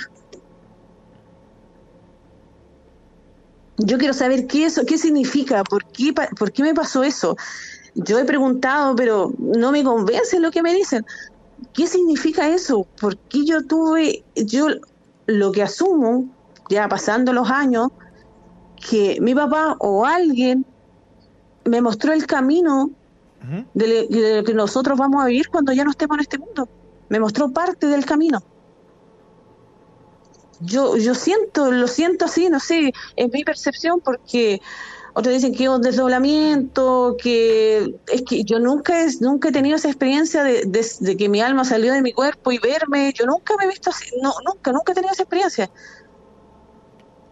Yo 3.78 3.98
quiero 3.98 4.14
saber 4.14 4.48
qué 4.48 4.66
eso, 4.66 4.86
qué 4.86 4.98
significa, 4.98 5.64
por 5.64 5.86
qué, 5.92 6.14
por 6.14 6.52
qué 6.52 6.64
me 6.64 6.74
pasó 6.74 7.04
eso. 7.04 7.36
Yo 7.94 8.18
he 8.20 8.26
preguntado, 8.26 8.96
pero 8.96 9.32
no 9.38 9.72
me 9.72 9.84
convence 9.84 10.40
lo 10.40 10.52
que 10.52 10.62
me 10.62 10.74
dicen. 10.74 11.04
¿Qué 11.74 11.88
significa 11.88 12.50
eso? 12.50 12.88
¿Por 13.00 13.18
qué 13.30 13.46
yo 13.46 13.66
tuve, 13.66 14.26
yo 14.36 14.68
lo 15.28 15.52
que 15.52 15.64
asumo, 15.64 16.26
ya 16.70 16.88
pasando 16.88 17.34
los 17.34 17.50
años, 17.50 17.88
que 18.76 19.18
mi 19.22 19.34
papá 19.34 19.76
o 19.80 20.06
alguien 20.06 20.66
me 21.64 21.82
mostró 21.82 22.14
el 22.14 22.26
camino 22.28 22.90
de, 23.74 23.88
le- 23.88 24.08
de 24.08 24.38
lo 24.38 24.44
que 24.44 24.54
nosotros 24.54 24.98
vamos 24.98 25.24
a 25.24 25.28
vivir 25.28 25.48
cuando 25.50 25.72
ya 25.74 25.84
no 25.84 25.92
estemos 25.92 26.18
en 26.18 26.22
este 26.22 26.38
mundo. 26.38 26.68
Me 27.10 27.20
mostró 27.20 27.52
parte 27.52 27.88
del 27.88 28.06
camino. 28.06 28.40
Yo, 30.60 30.98
yo 30.98 31.14
siento, 31.16 31.72
lo 31.72 31.88
siento 31.88 32.26
así, 32.26 32.50
no 32.50 32.60
sé, 32.60 32.92
es 33.16 33.28
mi 33.32 33.44
percepción 33.44 34.00
porque 34.04 34.60
otros 35.16 35.34
dicen 35.34 35.54
que 35.56 35.64
es 35.64 35.70
un 35.70 35.82
desdoblamiento, 35.82 37.16
que 37.22 37.88
es 38.12 38.24
que 38.28 38.44
yo 38.44 38.60
nunca 38.60 39.02
he, 39.04 39.08
nunca 39.22 39.50
he 39.50 39.52
tenido 39.54 39.78
esa 39.78 39.88
experiencia 39.90 40.44
de, 40.44 40.64
de- 40.68 40.86
de 41.00 41.18
que 41.18 41.30
mi 41.30 41.42
alma 41.42 41.64
salió 41.66 41.94
de 41.94 42.02
mi 42.02 42.12
cuerpo 42.14 42.52
y 42.52 42.60
verme, 42.60 43.14
yo 43.18 43.26
nunca 43.26 43.56
me 43.58 43.66
he 43.66 43.70
visto 43.70 43.90
así, 43.92 44.06
no, 44.22 44.34
nunca, 44.46 44.72
nunca 44.72 44.92
he 44.92 44.96
tenido 44.96 45.14
esa 45.14 45.24
experiencia. 45.24 45.70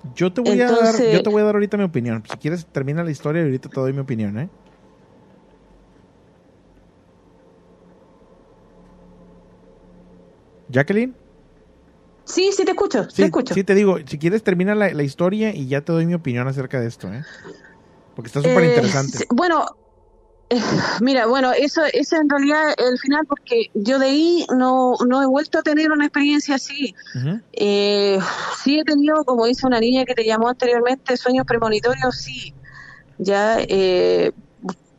Yo 0.03 0.33
te 0.33 0.41
voy 0.41 0.61
a 0.61 0.69
dar, 0.71 0.95
yo 1.11 1.21
te 1.23 1.29
voy 1.29 1.41
a 1.41 1.45
dar 1.45 1.55
ahorita 1.55 1.77
mi 1.77 1.83
opinión. 1.83 2.23
Si 2.29 2.37
quieres 2.37 2.67
termina 2.71 3.03
la 3.03 3.11
historia 3.11 3.41
y 3.41 3.45
ahorita 3.45 3.69
te 3.69 3.79
doy 3.79 3.93
mi 3.93 3.99
opinión, 3.99 4.37
¿eh? 4.37 4.49
Jacqueline, 10.69 11.15
Sí, 12.25 12.51
sí 12.55 12.63
te 12.65 12.71
escucho, 12.71 13.03
sí, 13.09 13.15
te 13.17 13.25
escucho. 13.25 13.53
sí 13.55 13.63
te 13.63 13.75
digo, 13.75 13.97
si 14.05 14.17
quieres 14.17 14.43
termina 14.43 14.75
la, 14.75 14.91
la 14.93 15.03
historia 15.03 15.53
y 15.55 15.67
ya 15.67 15.81
te 15.81 15.91
doy 15.91 16.05
mi 16.05 16.13
opinión 16.13 16.47
acerca 16.47 16.79
de 16.79 16.87
esto, 16.87 17.11
¿eh? 17.13 17.25
Porque 18.15 18.27
está 18.27 18.41
súper 18.41 18.63
Eh, 18.63 18.67
interesante. 18.67 19.25
bueno, 19.29 19.65
eh, 20.49 20.59
mira, 21.01 21.25
bueno, 21.25 21.51
eso, 21.51 21.81
eso 21.91 22.15
en 22.15 22.29
realidad 22.29 22.73
el 22.77 22.97
final 22.99 23.25
porque 23.27 23.71
yo 23.73 23.99
de 23.99 24.05
ahí 24.07 24.45
no, 24.55 24.95
no 25.07 25.21
he 25.21 25.25
vuelto 25.25 25.59
a 25.59 25.61
tener 25.63 25.91
una 25.91 26.05
experiencia 26.05 26.55
así. 26.55 26.93
Eh, 27.53 28.19
sí 28.63 28.79
he 28.79 28.83
tenido, 28.83 29.23
como 29.25 29.45
dice 29.45 29.65
una 29.65 29.79
niña 29.79 30.05
que 30.05 30.13
te 30.13 30.25
llamó 30.25 30.49
anteriormente, 30.49 31.17
sueños 31.17 31.45
premonitorios, 31.45 32.15
sí. 32.15 32.53
Ya 33.17 33.57
eh, 33.61 34.31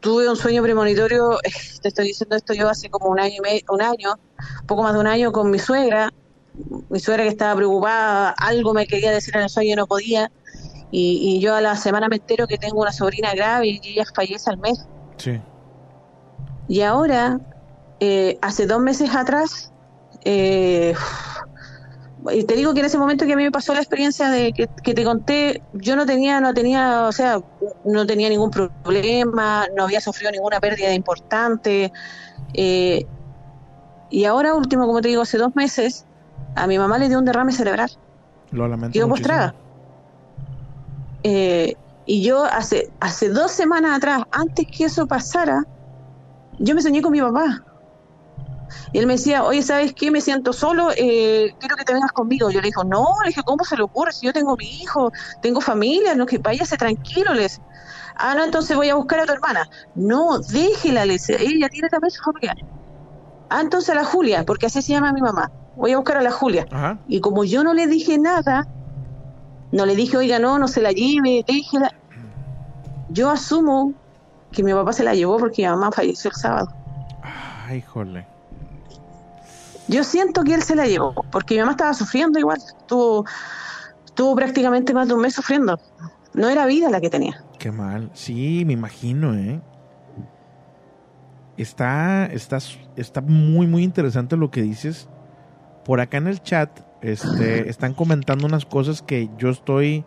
tuve 0.00 0.28
un 0.28 0.36
sueño 0.36 0.62
premonitorio, 0.62 1.38
te 1.82 1.88
estoy 1.88 2.08
diciendo 2.08 2.36
esto 2.36 2.52
yo 2.54 2.68
hace 2.68 2.90
como 2.90 3.08
un 3.08 3.20
año 3.20 3.34
y 3.38 3.40
medio, 3.40 3.62
un 3.70 3.82
año, 3.82 4.14
poco 4.66 4.82
más 4.82 4.94
de 4.94 5.00
un 5.00 5.06
año 5.06 5.32
con 5.32 5.50
mi 5.50 5.58
suegra. 5.58 6.12
Mi 6.88 7.00
suegra 7.00 7.24
que 7.24 7.30
estaba 7.30 7.56
preocupada, 7.56 8.30
algo 8.30 8.74
me 8.74 8.86
quería 8.86 9.10
decir 9.10 9.34
en 9.36 9.42
el 9.42 9.48
sueño 9.48 9.72
y 9.72 9.76
no 9.76 9.86
podía. 9.88 10.30
Y, 10.96 11.18
y 11.22 11.40
yo 11.40 11.56
a 11.56 11.60
la 11.60 11.74
semana 11.74 12.08
me 12.08 12.16
entero 12.16 12.46
que 12.46 12.56
tengo 12.56 12.80
una 12.80 12.92
sobrina 12.92 13.34
grave 13.34 13.66
y 13.66 13.80
ella 13.82 14.04
fallece 14.14 14.48
al 14.48 14.58
mes. 14.58 14.86
Sí. 15.16 15.40
Y 16.68 16.82
ahora, 16.82 17.40
eh, 17.98 18.38
hace 18.40 18.64
dos 18.68 18.80
meses 18.80 19.12
atrás, 19.12 19.72
eh, 20.24 20.94
y 22.30 22.44
te 22.44 22.54
digo 22.54 22.74
que 22.74 22.78
en 22.78 22.86
ese 22.86 22.96
momento 22.96 23.26
que 23.26 23.32
a 23.32 23.36
mí 23.36 23.42
me 23.42 23.50
pasó 23.50 23.74
la 23.74 23.80
experiencia 23.80 24.30
de 24.30 24.52
que, 24.52 24.68
que 24.84 24.94
te 24.94 25.02
conté, 25.02 25.62
yo 25.72 25.96
no 25.96 26.06
tenía, 26.06 26.40
no 26.40 26.54
tenía, 26.54 27.08
o 27.08 27.12
sea, 27.12 27.40
no 27.84 28.06
tenía 28.06 28.28
ningún 28.28 28.52
problema, 28.52 29.66
no 29.76 29.82
había 29.82 30.00
sufrido 30.00 30.30
ninguna 30.30 30.60
pérdida 30.60 30.94
importante. 30.94 31.92
eh, 32.52 33.04
y 34.10 34.26
ahora 34.26 34.54
último, 34.54 34.86
como 34.86 35.00
te 35.00 35.08
digo, 35.08 35.22
hace 35.22 35.38
dos 35.38 35.56
meses, 35.56 36.06
a 36.54 36.68
mi 36.68 36.78
mamá 36.78 36.98
le 36.98 37.08
dio 37.08 37.18
un 37.18 37.24
derrame 37.24 37.50
cerebral. 37.50 37.90
Lo 38.52 38.68
lamento 38.68 38.92
Quedó 38.92 39.08
postrada. 39.08 39.56
Eh, 41.24 41.74
Y 42.06 42.22
yo 42.24 42.44
hace, 42.44 42.92
hace 43.00 43.30
dos 43.30 43.52
semanas 43.52 43.96
atrás, 43.98 44.22
antes 44.30 44.66
que 44.76 44.84
eso 44.86 45.06
pasara, 45.08 45.62
yo 46.58 46.74
me 46.74 46.82
soñé 46.82 47.02
con 47.02 47.12
mi 47.12 47.20
papá. 47.20 47.58
Y 48.92 48.98
él 48.98 49.06
me 49.06 49.14
decía, 49.14 49.44
oye, 49.44 49.62
¿sabes 49.62 49.92
qué? 49.94 50.10
Me 50.10 50.20
siento 50.20 50.52
solo, 50.52 50.90
eh, 50.96 51.50
quiero 51.58 51.76
que 51.76 51.84
te 51.84 51.92
vengas 51.94 52.12
conmigo. 52.12 52.50
Yo 52.50 52.60
le 52.60 52.68
dije, 52.68 52.80
no, 52.86 53.06
le 53.24 53.28
dije, 53.30 53.42
¿cómo 53.44 53.64
se 53.64 53.76
le 53.76 53.84
ocurre? 53.84 54.12
Si 54.12 54.26
yo 54.26 54.32
tengo 54.32 54.56
mi 54.56 54.66
hijo, 54.82 55.10
tengo 55.40 55.60
familia, 55.60 56.14
no, 56.14 56.26
que 56.26 56.38
váyase 56.38 56.76
tranquilo, 56.76 57.34
les. 57.34 57.60
Ah, 58.16 58.34
no, 58.36 58.44
entonces 58.44 58.76
voy 58.76 58.90
a 58.90 58.96
buscar 58.96 59.20
a 59.20 59.26
tu 59.26 59.32
hermana. 59.32 59.64
No, 59.94 60.38
déjela, 60.40 61.06
le 61.06 61.14
dice, 61.14 61.36
ella 61.40 61.68
tiene 61.70 61.88
también 61.90 62.10
su 62.12 62.22
familia. 62.24 62.54
Ah, 63.48 63.60
entonces 63.62 63.90
a 63.90 63.94
la 63.96 64.04
Julia, 64.04 64.44
porque 64.44 64.66
así 64.66 64.82
se 64.82 64.92
llama 64.94 65.12
mi 65.12 65.22
mamá. 65.22 65.48
Voy 65.74 65.92
a 65.92 65.98
buscar 65.98 66.18
a 66.18 66.22
la 66.22 66.32
Julia. 66.32 66.66
Y 67.06 67.20
como 67.20 67.44
yo 67.44 67.64
no 67.64 67.74
le 67.74 67.86
dije 67.86 68.18
nada, 68.18 68.64
no 69.74 69.86
le 69.86 69.96
dije, 69.96 70.16
oiga, 70.16 70.38
no, 70.38 70.56
no 70.60 70.68
se 70.68 70.80
la 70.80 70.92
lleve, 70.92 71.44
déjela. 71.46 71.92
Yo 73.08 73.28
asumo 73.28 73.92
que 74.52 74.62
mi 74.62 74.72
papá 74.72 74.92
se 74.92 75.02
la 75.02 75.16
llevó 75.16 75.36
porque 75.36 75.62
mi 75.62 75.68
mamá 75.68 75.90
falleció 75.90 76.30
el 76.30 76.36
sábado. 76.36 76.72
Ay, 77.66 77.82
jole. 77.82 78.24
Yo 79.88 80.04
siento 80.04 80.44
que 80.44 80.54
él 80.54 80.62
se 80.62 80.76
la 80.76 80.86
llevó, 80.86 81.12
porque 81.32 81.54
mi 81.54 81.60
mamá 81.60 81.72
estaba 81.72 81.92
sufriendo 81.92 82.38
igual. 82.38 82.58
Estuvo, 82.58 83.26
estuvo 84.04 84.36
prácticamente 84.36 84.94
más 84.94 85.08
de 85.08 85.14
un 85.14 85.22
mes 85.22 85.34
sufriendo. 85.34 85.80
No 86.34 86.48
era 86.48 86.66
vida 86.66 86.88
la 86.88 87.00
que 87.00 87.10
tenía. 87.10 87.42
Qué 87.58 87.72
mal. 87.72 88.10
Sí, 88.14 88.62
me 88.64 88.74
imagino, 88.74 89.34
¿eh? 89.34 89.60
Está, 91.56 92.26
está, 92.26 92.58
está 92.94 93.20
muy, 93.20 93.66
muy 93.66 93.82
interesante 93.82 94.36
lo 94.36 94.52
que 94.52 94.62
dices. 94.62 95.08
Por 95.84 96.00
acá 96.00 96.18
en 96.18 96.28
el 96.28 96.40
chat 96.40 96.83
este, 97.04 97.68
están 97.70 97.94
comentando 97.94 98.46
unas 98.46 98.64
cosas 98.64 99.02
que 99.02 99.28
yo 99.38 99.50
estoy 99.50 100.04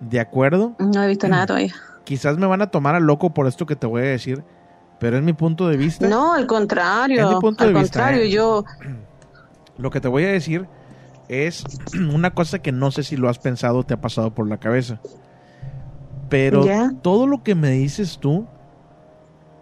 de 0.00 0.18
acuerdo. 0.18 0.74
No 0.78 1.02
he 1.02 1.08
visto 1.08 1.28
nada 1.28 1.46
todavía. 1.46 1.74
Quizás 2.04 2.38
me 2.38 2.46
van 2.46 2.62
a 2.62 2.70
tomar 2.70 2.94
a 2.94 3.00
loco 3.00 3.32
por 3.32 3.46
esto 3.46 3.66
que 3.66 3.76
te 3.76 3.86
voy 3.86 4.02
a 4.02 4.06
decir, 4.06 4.42
pero 4.98 5.16
es 5.16 5.22
mi 5.22 5.34
punto 5.34 5.68
de 5.68 5.76
vista. 5.76 6.08
No, 6.08 6.32
al 6.32 6.46
contrario. 6.46 7.28
Es 7.28 7.34
mi 7.34 7.40
punto 7.40 7.64
al 7.64 7.72
de 7.72 7.80
contrario, 7.80 8.22
vista, 8.22 8.28
¿eh? 8.28 8.36
yo. 8.36 8.64
Lo 9.78 9.90
que 9.90 10.00
te 10.00 10.08
voy 10.08 10.24
a 10.24 10.32
decir 10.32 10.66
es 11.28 11.64
una 12.14 12.32
cosa 12.32 12.60
que 12.60 12.72
no 12.72 12.90
sé 12.90 13.02
si 13.02 13.16
lo 13.16 13.28
has 13.28 13.38
pensado 13.38 13.78
o 13.78 13.84
te 13.84 13.94
ha 13.94 14.00
pasado 14.00 14.34
por 14.34 14.48
la 14.48 14.58
cabeza. 14.58 15.00
Pero 16.28 16.64
todo 17.02 17.26
lo 17.26 17.42
que 17.42 17.54
me 17.54 17.72
dices 17.72 18.18
tú 18.18 18.46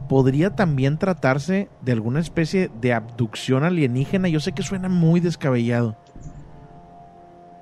podría 0.08 0.54
también 0.54 0.98
tratarse 0.98 1.68
de 1.82 1.92
alguna 1.92 2.20
especie 2.20 2.70
de 2.80 2.92
abducción 2.92 3.64
alienígena. 3.64 4.28
Yo 4.28 4.38
sé 4.38 4.52
que 4.52 4.62
suena 4.62 4.88
muy 4.88 5.18
descabellado. 5.18 5.96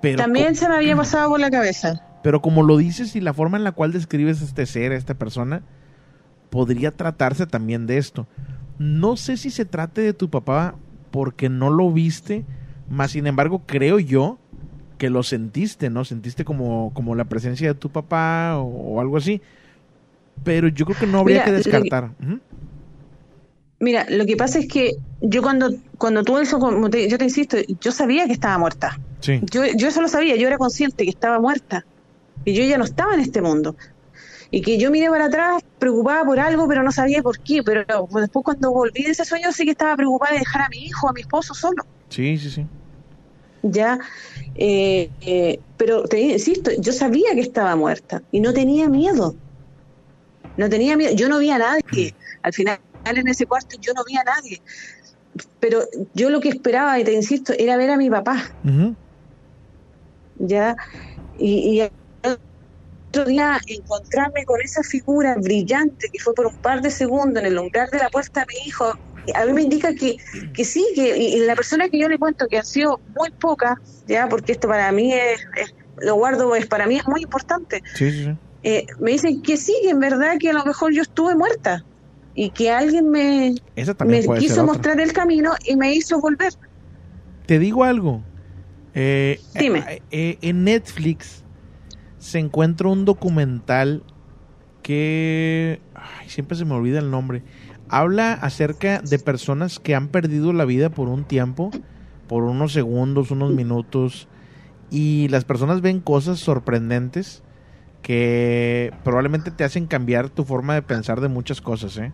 Pero 0.00 0.18
también 0.18 0.54
se 0.54 0.68
me 0.68 0.76
había 0.76 0.96
pasado 0.96 1.30
por 1.30 1.40
la 1.40 1.50
cabeza. 1.50 2.02
Pero 2.22 2.42
como 2.42 2.62
lo 2.62 2.76
dices 2.76 3.14
y 3.16 3.20
la 3.20 3.32
forma 3.32 3.56
en 3.56 3.64
la 3.64 3.72
cual 3.72 3.92
describes 3.92 4.42
a 4.42 4.44
este 4.44 4.66
ser, 4.66 4.92
a 4.92 4.96
esta 4.96 5.14
persona, 5.14 5.62
podría 6.50 6.90
tratarse 6.90 7.46
también 7.46 7.86
de 7.86 7.98
esto. 7.98 8.26
No 8.78 9.16
sé 9.16 9.36
si 9.36 9.50
se 9.50 9.64
trate 9.64 10.00
de 10.00 10.12
tu 10.12 10.30
papá 10.30 10.74
porque 11.10 11.48
no 11.48 11.70
lo 11.70 11.90
viste, 11.92 12.44
más 12.88 13.12
sin 13.12 13.26
embargo 13.26 13.62
creo 13.66 13.98
yo 13.98 14.38
que 14.98 15.10
lo 15.10 15.22
sentiste, 15.22 15.90
¿no? 15.90 16.04
Sentiste 16.04 16.44
como, 16.44 16.92
como 16.92 17.14
la 17.14 17.24
presencia 17.24 17.68
de 17.68 17.74
tu 17.74 17.90
papá 17.90 18.58
o, 18.58 19.00
algo 19.00 19.16
así. 19.16 19.40
Pero 20.44 20.68
yo 20.68 20.84
creo 20.86 20.98
que 20.98 21.06
no 21.06 21.20
habría 21.20 21.44
que 21.44 21.52
descartar. 21.52 22.10
Mira, 23.80 24.06
lo 24.08 24.26
que 24.26 24.36
pasa 24.36 24.58
es 24.58 24.66
que 24.66 24.96
yo 25.20 25.40
cuando, 25.40 25.70
cuando 25.98 26.24
tuve 26.24 26.42
eso, 26.42 26.58
yo 26.58 27.18
te 27.18 27.24
insisto, 27.24 27.56
yo 27.80 27.92
sabía 27.92 28.26
que 28.26 28.32
estaba 28.32 28.58
muerta. 28.58 28.98
Sí. 29.20 29.40
Yo, 29.50 29.64
yo 29.64 29.88
eso 29.88 30.00
lo 30.00 30.08
sabía, 30.08 30.36
yo 30.36 30.46
era 30.46 30.58
consciente 30.58 31.04
que 31.04 31.10
estaba 31.10 31.40
muerta. 31.40 31.84
Y 32.44 32.54
yo 32.54 32.64
ya 32.64 32.78
no 32.78 32.84
estaba 32.84 33.14
en 33.14 33.20
este 33.20 33.42
mundo. 33.42 33.76
Y 34.50 34.62
que 34.62 34.78
yo 34.78 34.90
miré 34.90 35.10
para 35.10 35.26
atrás 35.26 35.62
preocupada 35.78 36.24
por 36.24 36.40
algo, 36.40 36.66
pero 36.68 36.82
no 36.82 36.92
sabía 36.92 37.22
por 37.22 37.38
qué. 37.40 37.62
Pero 37.62 37.84
después 38.12 38.44
cuando 38.44 38.72
volví 38.72 39.02
de 39.02 39.10
ese 39.10 39.24
sueño 39.24 39.52
sí 39.52 39.64
que 39.64 39.72
estaba 39.72 39.96
preocupada 39.96 40.32
de 40.32 40.38
dejar 40.38 40.62
a 40.62 40.68
mi 40.68 40.78
hijo, 40.78 41.08
a 41.08 41.12
mi 41.12 41.20
esposo 41.20 41.54
solo. 41.54 41.84
Sí, 42.08 42.38
sí, 42.38 42.50
sí 42.50 42.66
ya 43.62 43.98
eh, 44.54 45.10
eh, 45.20 45.60
pero 45.76 46.04
te 46.04 46.20
insisto, 46.20 46.70
yo 46.78 46.92
sabía 46.92 47.34
que 47.34 47.40
estaba 47.40 47.76
muerta 47.76 48.22
y 48.32 48.40
no 48.40 48.52
tenía 48.52 48.88
miedo. 48.88 49.34
No 50.56 50.68
tenía 50.68 50.96
miedo, 50.96 51.14
yo 51.14 51.28
no 51.28 51.38
vi 51.38 51.50
a 51.50 51.58
nadie. 51.58 52.14
Al 52.42 52.52
final 52.52 52.80
en 53.04 53.28
ese 53.28 53.46
cuarto 53.46 53.76
yo 53.80 53.92
no 53.94 54.02
vi 54.04 54.16
a 54.16 54.24
nadie. 54.24 54.60
Pero 55.60 55.82
yo 56.14 56.30
lo 56.30 56.40
que 56.40 56.48
esperaba, 56.48 56.98
y 56.98 57.04
te 57.04 57.12
insisto, 57.12 57.52
era 57.56 57.76
ver 57.76 57.90
a 57.90 57.96
mi 57.96 58.10
papá. 58.10 58.52
Ya, 60.38 60.76
y, 61.38 61.82
y 61.82 61.90
otro 63.10 63.24
día 63.24 63.58
encontrarme 63.66 64.44
con 64.44 64.60
esa 64.60 64.82
figura 64.82 65.34
brillante 65.36 66.08
que 66.12 66.18
fue 66.18 66.34
por 66.34 66.46
un 66.46 66.56
par 66.60 66.82
de 66.82 66.90
segundos 66.90 67.42
en 67.42 67.46
el 67.46 67.54
lugar 67.54 67.90
de 67.90 67.98
la 67.98 68.08
puerta 68.10 68.40
de 68.40 68.46
mi 68.46 68.68
hijo, 68.68 68.92
a 69.34 69.44
mí 69.46 69.52
me 69.52 69.62
indica 69.62 69.94
que, 69.94 70.16
que 70.54 70.64
sí, 70.64 70.86
que 70.94 71.16
y 71.16 71.40
la 71.40 71.54
persona 71.54 71.88
que 71.88 71.98
yo 71.98 72.08
le 72.08 72.18
cuento 72.18 72.46
que 72.48 72.58
ha 72.58 72.62
sido 72.62 73.00
muy 73.16 73.30
poca, 73.40 73.76
ya, 74.06 74.28
porque 74.28 74.52
esto 74.52 74.68
para 74.68 74.90
mí 74.92 75.12
es, 75.12 75.40
lo 76.02 76.14
guardo, 76.14 76.54
es 76.54 76.66
para 76.66 76.86
mí 76.86 76.96
es 76.96 77.06
muy 77.06 77.22
importante. 77.22 77.82
Eh, 78.62 78.86
me 79.00 79.12
dicen 79.12 79.42
que 79.42 79.56
sí, 79.56 79.74
que 79.82 79.90
en 79.90 80.00
verdad 80.00 80.36
que 80.38 80.50
a 80.50 80.52
lo 80.52 80.64
mejor 80.64 80.92
yo 80.92 81.02
estuve 81.02 81.34
muerta 81.34 81.84
y 82.34 82.50
que 82.50 82.70
alguien 82.70 83.10
me, 83.10 83.54
me 84.04 84.38
quiso 84.38 84.64
mostrar 84.64 85.00
el 85.00 85.12
camino 85.12 85.52
y 85.66 85.76
me 85.76 85.92
hizo 85.92 86.20
volver. 86.20 86.52
Te 87.46 87.58
digo 87.58 87.84
algo. 87.84 88.22
Eh, 88.94 89.40
Dime. 89.58 90.02
Eh, 90.10 90.38
en 90.40 90.64
Netflix 90.64 91.44
se 92.18 92.38
encuentra 92.38 92.88
un 92.88 93.04
documental 93.04 94.02
que 94.82 95.80
ay, 95.94 96.28
siempre 96.28 96.56
se 96.56 96.64
me 96.64 96.74
olvida 96.74 96.98
el 96.98 97.10
nombre 97.10 97.42
habla 97.88 98.32
acerca 98.32 99.00
de 99.00 99.18
personas 99.18 99.78
que 99.78 99.94
han 99.94 100.08
perdido 100.08 100.52
la 100.52 100.64
vida 100.64 100.90
por 100.90 101.08
un 101.08 101.24
tiempo, 101.24 101.70
por 102.26 102.44
unos 102.44 102.72
segundos, 102.72 103.30
unos 103.30 103.52
minutos, 103.52 104.28
y 104.90 105.28
las 105.28 105.44
personas 105.44 105.80
ven 105.80 106.00
cosas 106.00 106.38
sorprendentes 106.38 107.42
que 108.02 108.92
probablemente 109.04 109.50
te 109.50 109.64
hacen 109.64 109.86
cambiar 109.86 110.30
tu 110.30 110.44
forma 110.44 110.74
de 110.74 110.82
pensar 110.82 111.20
de 111.20 111.28
muchas 111.28 111.60
cosas. 111.60 111.96
¿eh? 111.98 112.12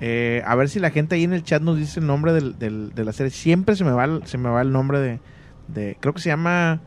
Eh, 0.00 0.42
a 0.46 0.54
ver 0.54 0.68
si 0.68 0.80
la 0.80 0.90
gente 0.90 1.16
ahí 1.16 1.24
en 1.24 1.32
el 1.32 1.42
chat 1.42 1.62
nos 1.62 1.76
dice 1.76 2.00
el 2.00 2.06
nombre 2.06 2.32
del, 2.32 2.58
del, 2.58 2.94
de 2.94 3.04
la 3.04 3.12
serie. 3.12 3.30
Siempre 3.30 3.76
se 3.76 3.84
me 3.84 3.92
va, 3.92 4.26
se 4.26 4.38
me 4.38 4.48
va 4.48 4.62
el 4.62 4.72
nombre 4.72 5.00
de, 5.00 5.20
de 5.68 5.96
creo 6.00 6.14
que 6.14 6.20
se 6.20 6.28
llama 6.28 6.80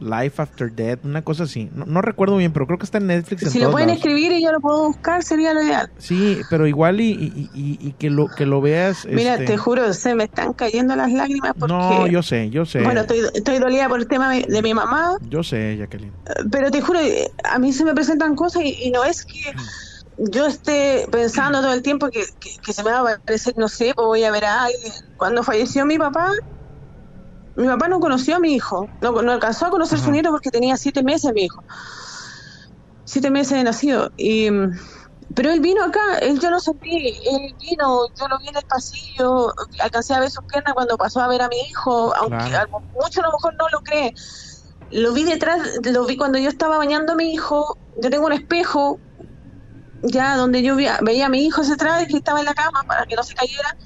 Life 0.00 0.40
After 0.40 0.72
Death, 0.72 1.04
una 1.04 1.22
cosa 1.22 1.44
así. 1.44 1.70
No, 1.74 2.00
recuerdo 2.00 2.36
bien, 2.38 2.52
pero 2.52 2.66
creo 2.66 2.78
que 2.78 2.84
está 2.84 2.98
en 2.98 3.06
Netflix. 3.06 3.50
si 3.50 3.60
lo 3.60 3.70
pueden 3.70 3.90
escribir 3.90 4.32
y 4.32 4.42
yo 4.42 4.50
lo 4.50 4.60
puedo 4.60 4.88
buscar, 4.88 5.22
sería 5.22 5.52
lo 5.52 5.62
ideal. 5.62 5.90
Sí, 5.98 6.40
pero 6.48 6.66
igual 6.66 7.00
y, 7.00 7.50
y, 7.54 7.92
que 7.98 8.10
lo 8.10 8.28
que 8.28 8.46
lo 8.46 8.60
veas. 8.60 9.06
Mira, 9.06 9.34
este 9.34 9.46
te 9.46 9.56
juro, 9.58 9.92
se 9.92 10.14
me 10.14 10.24
están 10.24 10.54
cayendo 10.54 10.96
las 10.96 11.12
lágrimas 11.12 11.52
porque. 11.58 11.72
No, 11.72 12.06
yo 12.06 12.22
sé, 12.22 12.50
yo 12.50 12.64
sé. 12.64 12.80
Bueno, 12.82 13.02
estoy, 13.02 13.20
estoy 13.34 13.58
dolida 13.58 13.88
por 13.88 14.00
el 14.00 14.08
tema 14.08 14.32
de, 14.32 14.62
mi 14.62 14.74
mamá. 14.74 15.16
Yo 15.28 15.42
sé, 15.42 15.76
Jacqueline. 15.76 16.12
Pero 16.50 16.70
te 16.70 16.80
juro, 16.80 16.98
a 17.44 17.58
mí 17.58 17.72
se 17.72 17.84
me 17.84 17.94
presentan 17.94 18.34
cosas 18.34 18.62
y, 18.64 18.90
no 18.90 19.04
es 19.04 19.24
que 19.24 19.52
yo 20.18 20.46
esté 20.46 21.06
pensando 21.10 21.60
todo 21.60 21.72
el 21.72 21.82
tiempo 21.82 22.10
que, 22.10 22.24
que, 22.40 22.72
se 22.72 22.82
me 22.82 22.90
va 22.90 22.98
a 22.98 23.14
aparecer, 23.14 23.54
no 23.56 23.68
sé, 23.68 23.92
pues 23.94 24.06
voy 24.06 24.24
a 24.24 24.30
ver 24.30 24.44
a 24.44 24.64
alguien. 24.64 24.92
Cuando 25.16 25.42
falleció 25.42 25.86
mi 25.86 25.98
papá, 25.98 26.32
mi 27.54 27.66
papá 27.66 27.88
no 27.88 28.00
conoció 28.00 28.36
a 28.36 28.40
mi 28.40 28.54
hijo, 28.54 28.90
no, 29.00 29.18
alcanzó 29.18 29.66
a 29.66 29.70
conocer 29.70 29.98
a 29.98 30.02
su 30.02 30.10
nieto 30.10 30.30
porque 30.30 30.50
tenía 30.50 30.76
siete 30.76 31.02
meses 31.02 31.32
mi 31.32 31.44
hijo. 31.44 31.62
Siete 33.04 33.30
meses 33.30 33.58
de 33.58 33.64
nacido. 33.64 34.10
Y, 34.16 34.48
pero 35.34 35.50
él 35.50 35.60
vino 35.60 35.84
acá, 35.84 36.18
él 36.20 36.40
yo 36.40 36.50
lo 36.50 36.60
sentí, 36.60 37.08
él 37.08 37.56
vino, 37.58 38.06
yo 38.18 38.28
lo 38.28 38.38
vi 38.38 38.48
en 38.48 38.56
el 38.56 38.64
pasillo, 38.68 39.52
alcancé 39.80 40.14
a 40.14 40.20
ver 40.20 40.30
sus 40.30 40.44
piernas 40.44 40.74
cuando 40.74 40.96
pasó 40.96 41.20
a 41.20 41.28
ver 41.28 41.42
a 41.42 41.48
mi 41.48 41.56
hijo, 41.70 42.14
aunque 42.16 42.50
mucho 42.92 43.20
a 43.20 43.26
lo 43.26 43.32
mejor 43.32 43.54
no 43.58 43.66
lo 43.72 43.80
cree. 43.80 44.12
Lo 44.90 45.12
vi 45.12 45.24
detrás, 45.24 45.60
lo 45.84 46.04
vi 46.04 46.16
cuando 46.16 46.38
yo 46.38 46.48
estaba 46.48 46.78
bañando 46.78 47.12
a 47.12 47.16
mi 47.16 47.32
hijo, 47.32 47.78
yo 48.02 48.10
tengo 48.10 48.26
un 48.26 48.32
espejo, 48.32 49.00
ya 50.02 50.36
donde 50.36 50.62
yo 50.62 50.76
veía, 50.76 50.98
veía 51.02 51.26
a 51.26 51.28
mi 51.28 51.44
hijo 51.44 51.60
hacia 51.60 51.74
atrás 51.74 52.06
que 52.08 52.16
estaba 52.16 52.40
en 52.40 52.46
la 52.46 52.54
cama 52.54 52.82
para 52.88 53.04
que 53.06 53.14
no 53.14 53.22
se 53.22 53.34
cayera 53.34 53.76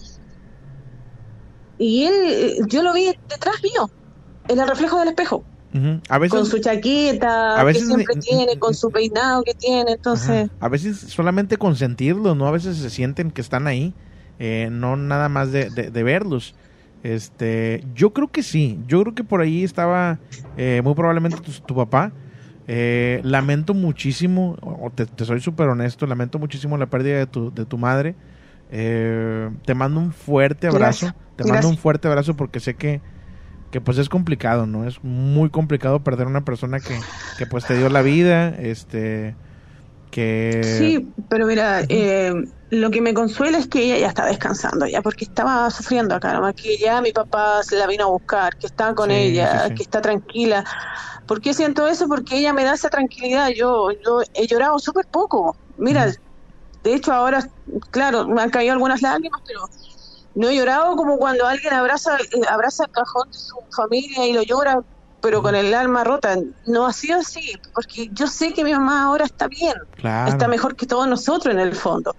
y 1.78 2.04
él, 2.04 2.58
yo 2.68 2.82
lo 2.82 2.92
vi 2.92 3.06
detrás 3.28 3.56
mío, 3.62 3.90
en 4.48 4.60
el 4.60 4.68
reflejo 4.68 4.98
del 4.98 5.08
espejo. 5.08 5.44
a 6.08 6.18
veces, 6.18 6.38
con 6.38 6.46
su 6.46 6.58
chaqueta 6.58 7.64
que 7.66 7.74
siempre 7.74 8.16
tiene, 8.20 8.58
con 8.58 8.74
su 8.74 8.90
peinado 8.90 9.42
que 9.42 9.54
tiene, 9.54 9.92
entonces... 9.92 10.50
A 10.60 10.68
veces 10.68 10.98
solamente 10.98 11.56
con 11.56 11.76
sentirlos, 11.76 12.36
¿no? 12.36 12.46
A 12.46 12.50
veces 12.50 12.76
se 12.76 12.90
sienten 12.90 13.30
que 13.30 13.40
están 13.40 13.66
ahí, 13.66 13.92
eh, 14.38 14.68
no 14.70 14.96
nada 14.96 15.28
más 15.28 15.52
de, 15.52 15.70
de, 15.70 16.02
verlos. 16.02 16.54
Este, 17.02 17.84
yo 17.94 18.12
creo 18.12 18.28
que 18.28 18.42
sí, 18.42 18.78
yo 18.86 19.02
creo 19.02 19.14
que 19.14 19.24
por 19.24 19.40
ahí 19.40 19.64
estaba 19.64 20.18
eh, 20.56 20.80
muy 20.84 20.94
probablemente 20.94 21.38
tu, 21.66 21.74
papá. 21.74 22.12
Eh, 22.66 23.20
lamento 23.24 23.74
muchísimo, 23.74 24.56
o 24.62 24.90
te, 24.90 25.06
soy 25.24 25.40
súper 25.40 25.68
honesto, 25.68 26.06
lamento 26.06 26.38
muchísimo 26.38 26.78
la 26.78 26.86
pérdida 26.86 27.18
de 27.18 27.26
tu, 27.26 27.52
de 27.52 27.66
tu 27.66 27.76
madre. 27.76 28.14
Te 28.68 29.74
mando 29.74 30.00
un 30.00 30.12
fuerte 30.12 30.66
abrazo. 30.66 31.14
Te 31.36 31.44
mando 31.44 31.68
un 31.68 31.78
fuerte 31.78 32.08
abrazo 32.08 32.36
porque 32.36 32.60
sé 32.60 32.76
que, 32.76 33.02
que 33.70 33.80
pues 33.80 33.98
es 33.98 34.08
complicado, 34.08 34.66
¿no? 34.66 34.86
Es 34.86 35.02
muy 35.04 35.50
complicado 35.50 36.02
perder 36.04 36.26
a 36.26 36.30
una 36.30 36.44
persona 36.44 36.80
que, 36.80 37.06
que 37.36 37.46
pues 37.46 37.66
te 37.66 37.76
dio 37.76 37.88
la 37.90 38.02
vida, 38.02 38.50
este 38.50 39.38
Que... 40.10 40.62
Sí, 40.62 41.12
pero 41.28 41.46
mira, 41.46 41.82
eh, 41.88 42.32
lo 42.70 42.90
que 42.90 43.00
me 43.00 43.14
consuela 43.14 43.58
es 43.58 43.66
que 43.68 43.84
ella 43.84 43.98
ya 43.98 44.08
está 44.08 44.26
descansando 44.26 44.86
ya, 44.86 45.02
porque 45.02 45.24
estaba 45.24 45.70
sufriendo 45.70 46.14
acá, 46.14 46.32
nomás 46.32 46.54
que 46.54 46.78
ya 46.78 47.00
mi 47.02 47.12
papá 47.12 47.62
se 47.64 47.76
la 47.76 47.86
vino 47.86 48.04
a 48.04 48.08
buscar, 48.10 48.56
que 48.58 48.66
está 48.66 48.94
con 48.94 49.10
Sí, 49.10 49.12
ella, 49.12 49.48
sí, 49.48 49.58
sí. 49.68 49.74
que 49.74 49.82
está 49.82 50.00
tranquila. 50.00 50.64
¿Por 51.26 51.40
qué 51.40 51.54
siento 51.54 51.86
eso? 51.88 52.08
Porque 52.08 52.38
ella 52.38 52.52
me 52.52 52.64
da 52.64 52.74
esa 52.74 52.90
tranquilidad. 52.90 53.48
Yo, 53.50 53.90
yo 54.04 54.20
he 54.34 54.46
llorado 54.46 54.78
súper 54.78 55.06
poco. 55.10 55.56
Mira, 55.76 56.12
de 56.84 56.94
hecho 56.94 57.12
ahora, 57.12 57.44
claro, 57.90 58.26
me 58.28 58.42
han 58.42 58.50
caído 58.50 58.72
algunas 58.74 59.02
lágrimas, 59.02 59.40
pero 59.46 59.60
no 60.34 60.48
he 60.48 60.56
llorado 60.56 60.94
como 60.96 61.16
cuando 61.18 61.46
alguien 61.46 61.72
abraza, 61.74 62.16
eh, 62.18 62.40
abraza 62.48 62.84
el 62.84 62.90
cajón 62.90 63.28
de 63.30 63.38
su 63.38 63.56
familia 63.76 64.26
y 64.26 64.32
lo 64.32 64.42
llora, 64.42 64.80
pero 65.20 65.42
con 65.42 65.54
el 65.54 65.72
alma 65.74 66.04
rota. 66.04 66.36
No 66.66 66.86
ha 66.86 66.92
sido 66.92 67.18
así, 67.20 67.52
porque 67.74 68.08
yo 68.12 68.26
sé 68.26 68.52
que 68.52 68.62
mi 68.64 68.72
mamá 68.72 69.04
ahora 69.04 69.24
está 69.24 69.48
bien 69.48 69.74
Claro. 69.96 70.30
está 70.30 70.46
mejor 70.48 70.76
que 70.76 70.86
todos 70.86 71.08
nosotros 71.08 71.52
en 71.54 71.60
el 71.60 71.74
fondo, 71.74 72.14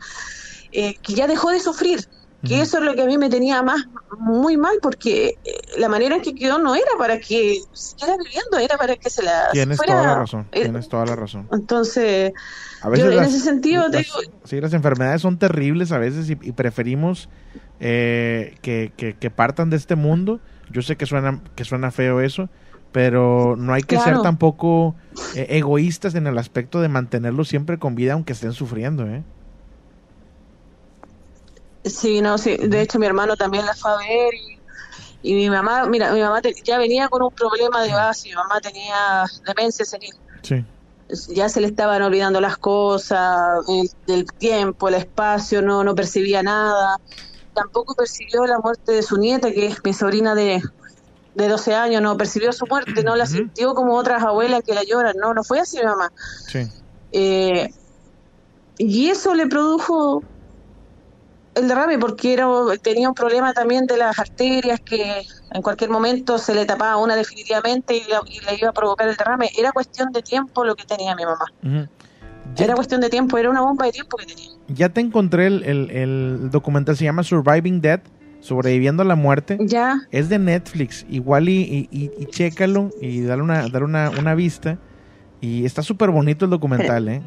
Eh, 0.72 0.96
que 1.02 1.14
ya 1.14 1.26
dejó 1.28 1.52
de 1.52 1.60
sufrir, 1.62 2.04
que 2.46 2.62
eso 2.62 2.78
es 2.80 2.84
lo 2.84 2.94
que 2.96 3.02
a 3.02 3.06
mí 3.06 3.18
me 3.18 3.30
tenía 3.30 3.62
más 3.64 3.82
muy 4.20 4.56
mal, 4.58 4.78
porque 4.82 5.36
eh, 5.44 5.62
la 5.78 5.88
manera 5.90 6.16
en 6.16 6.22
que 6.22 6.36
quedó 6.36 6.58
no 6.60 6.76
era 6.76 6.92
para 6.98 7.18
que 7.20 7.60
siguiera 7.74 8.16
viviendo, 8.24 8.58
era 8.60 8.78
para 8.78 8.96
que 8.98 9.10
se 9.10 9.24
la 9.24 9.50
Tienes 9.52 9.78
fuera. 9.78 9.94
toda 9.94 10.06
la 10.08 10.16
razón. 10.16 10.48
Tienes 10.52 10.88
toda 10.90 11.06
la 11.06 11.16
razón. 11.16 11.48
entonces, 11.52 12.32
A 12.86 12.90
veces 12.90 13.06
yo 13.06 13.12
en 13.12 13.18
las- 13.18 13.28
ese 13.34 13.40
sentido 13.40 13.86
te 13.90 13.98
las- 13.98 14.06
digo, 14.06 14.40
sí, 14.46 14.62
las 14.62 14.74
enfermedades 14.74 15.22
son 15.22 15.38
terribles 15.40 15.92
a 15.92 15.98
veces 15.98 16.30
y, 16.30 16.34
y 16.42 16.52
preferimos 16.52 17.30
eh, 17.80 18.56
que, 18.62 18.94
que- 18.96 19.16
que 19.16 19.30
partan 19.30 19.70
de 19.70 19.76
este 19.78 19.96
mundo. 19.96 20.40
Yo 20.72 20.82
sé 20.82 20.96
que 20.96 21.06
suena, 21.06 21.42
que 21.56 21.66
suena 21.66 21.92
feo 21.92 22.22
eso, 22.22 22.48
pero 22.92 23.56
no 23.58 23.74
hay 23.74 23.82
que 23.84 23.98
ser 24.00 24.14
tampoco 24.24 24.96
eh, 25.36 25.48
egoístas 25.50 26.16
en 26.16 26.28
el 26.28 26.38
aspecto 26.38 26.80
de 26.80 26.88
mantenerlos 26.88 27.50
siempre 27.50 27.78
con 27.78 27.96
vida 27.96 28.14
aunque 28.14 28.32
estén 28.34 28.54
sufriendo. 28.54 29.06
¿eh? 29.08 29.24
Sí, 31.84 32.22
no, 32.22 32.38
sí. 32.38 32.56
De 32.58 32.82
hecho, 32.82 32.98
mi 33.00 33.06
hermano 33.06 33.36
también 33.36 33.66
la 33.66 33.74
fue 33.74 33.92
a 33.92 33.98
ver 33.98 34.34
y, 35.22 35.32
y 35.32 35.36
mi 35.36 35.50
mamá, 35.50 35.86
mira, 35.86 36.12
mi 36.14 36.22
mamá 36.22 36.42
te- 36.42 36.54
ya 36.66 36.78
venía 36.78 37.08
con 37.10 37.22
un 37.24 37.32
problema 37.32 37.84
de 37.84 37.92
base, 37.92 38.30
mi 38.30 38.36
mamá 38.36 38.60
tenía 38.62 39.26
demencia 39.46 39.86
senil. 39.86 40.14
Sí. 40.42 40.66
Ya 41.30 41.50
se 41.50 41.62
le 41.62 41.68
estaban 41.68 42.02
olvidando 42.02 42.42
las 42.42 42.58
cosas, 42.58 43.64
el, 43.68 43.90
del 44.08 44.26
tiempo, 44.26 44.88
el 44.88 44.96
espacio, 44.96 45.62
no, 45.62 45.84
no 45.84 45.94
percibía 45.94 46.42
nada. 46.42 46.98
Tampoco 47.54 47.94
percibió 47.96 48.46
la 48.46 48.60
muerte 48.60 48.92
de 48.92 49.04
su 49.04 49.18
nieta, 49.18 49.52
que 49.52 49.68
es 49.68 49.78
mi 49.84 49.94
sobrina 49.94 50.34
de, 50.36 50.62
de 51.36 51.48
12 51.48 51.76
años, 51.76 52.02
no 52.02 52.18
percibió 52.18 52.52
su 52.52 52.66
muerte, 52.66 53.04
no 53.04 53.16
la 53.16 53.28
sintió 53.28 53.76
como 53.76 53.96
otras 53.96 54.24
abuelas 54.24 54.62
que 54.66 54.74
la 54.74 54.84
lloran, 54.84 55.16
no, 55.18 55.34
no 55.34 55.44
fue 55.44 55.60
así 55.60 55.78
mamá. 55.84 56.12
Sí. 56.48 56.68
Eh, 57.12 57.70
y 58.78 59.10
eso 59.10 59.34
le 59.34 59.48
produjo 59.48 60.24
el 61.56 61.68
derrame 61.68 61.98
porque 62.00 62.34
era, 62.34 62.48
tenía 62.82 63.08
un 63.10 63.16
problema 63.16 63.54
también 63.54 63.86
de 63.88 63.98
las 63.98 64.18
arterias 64.20 64.80
que 64.82 65.22
en 65.52 65.62
cualquier 65.62 65.90
momento 65.90 66.38
se 66.38 66.54
le 66.54 66.66
tapaba 66.66 66.98
una 66.98 67.16
definitivamente 67.16 67.96
y, 67.96 68.04
la- 68.10 68.22
y 68.26 68.40
le 68.46 68.58
iba 68.60 68.70
a 68.70 68.74
provocar 68.74 69.08
el 69.08 69.16
derrame. 69.16 69.50
Era 69.58 69.72
cuestión 69.72 70.12
de 70.12 70.22
tiempo 70.22 70.64
lo 70.66 70.76
que 70.76 70.84
tenía 70.86 71.16
mi 71.16 71.24
mamá. 71.26 71.88
Era 72.58 72.76
cuestión 72.76 73.02
de 73.02 73.10
tiempo, 73.10 73.38
era 73.38 73.50
una 73.50 73.62
bomba 73.62 73.86
de 73.86 73.92
tiempo 73.92 74.18
que 74.18 74.26
tenía. 74.26 74.50
Ya 74.68 74.90
te 74.90 75.02
encontré 75.02 75.48
el, 75.48 75.64
el- 75.64 75.92
el 75.92 76.50
documental, 76.52 76.96
se 76.96 77.04
llama 77.06 77.24
Surviving 77.24 77.82
Death, 77.82 78.04
sobreviviendo 78.40 79.02
a 79.02 79.06
la 79.06 79.16
muerte. 79.16 79.58
Ya. 79.62 79.96
Es 80.12 80.30
de 80.30 80.38
Netflix, 80.40 81.06
igual 81.10 81.50
y, 81.50 81.62
y, 81.62 81.88
y- 81.92 82.12
y 82.18 82.26
chécalo 82.28 82.92
y 83.02 83.22
dale 83.24 83.42
una, 83.42 83.66
una, 83.82 84.10
una 84.12 84.36
vista. 84.36 84.78
Y 85.42 85.66
está 85.66 85.82
súper 85.82 86.12
bonito 86.12 86.46
el 86.46 86.52
documental, 86.52 87.08
¿eh? 87.10 87.22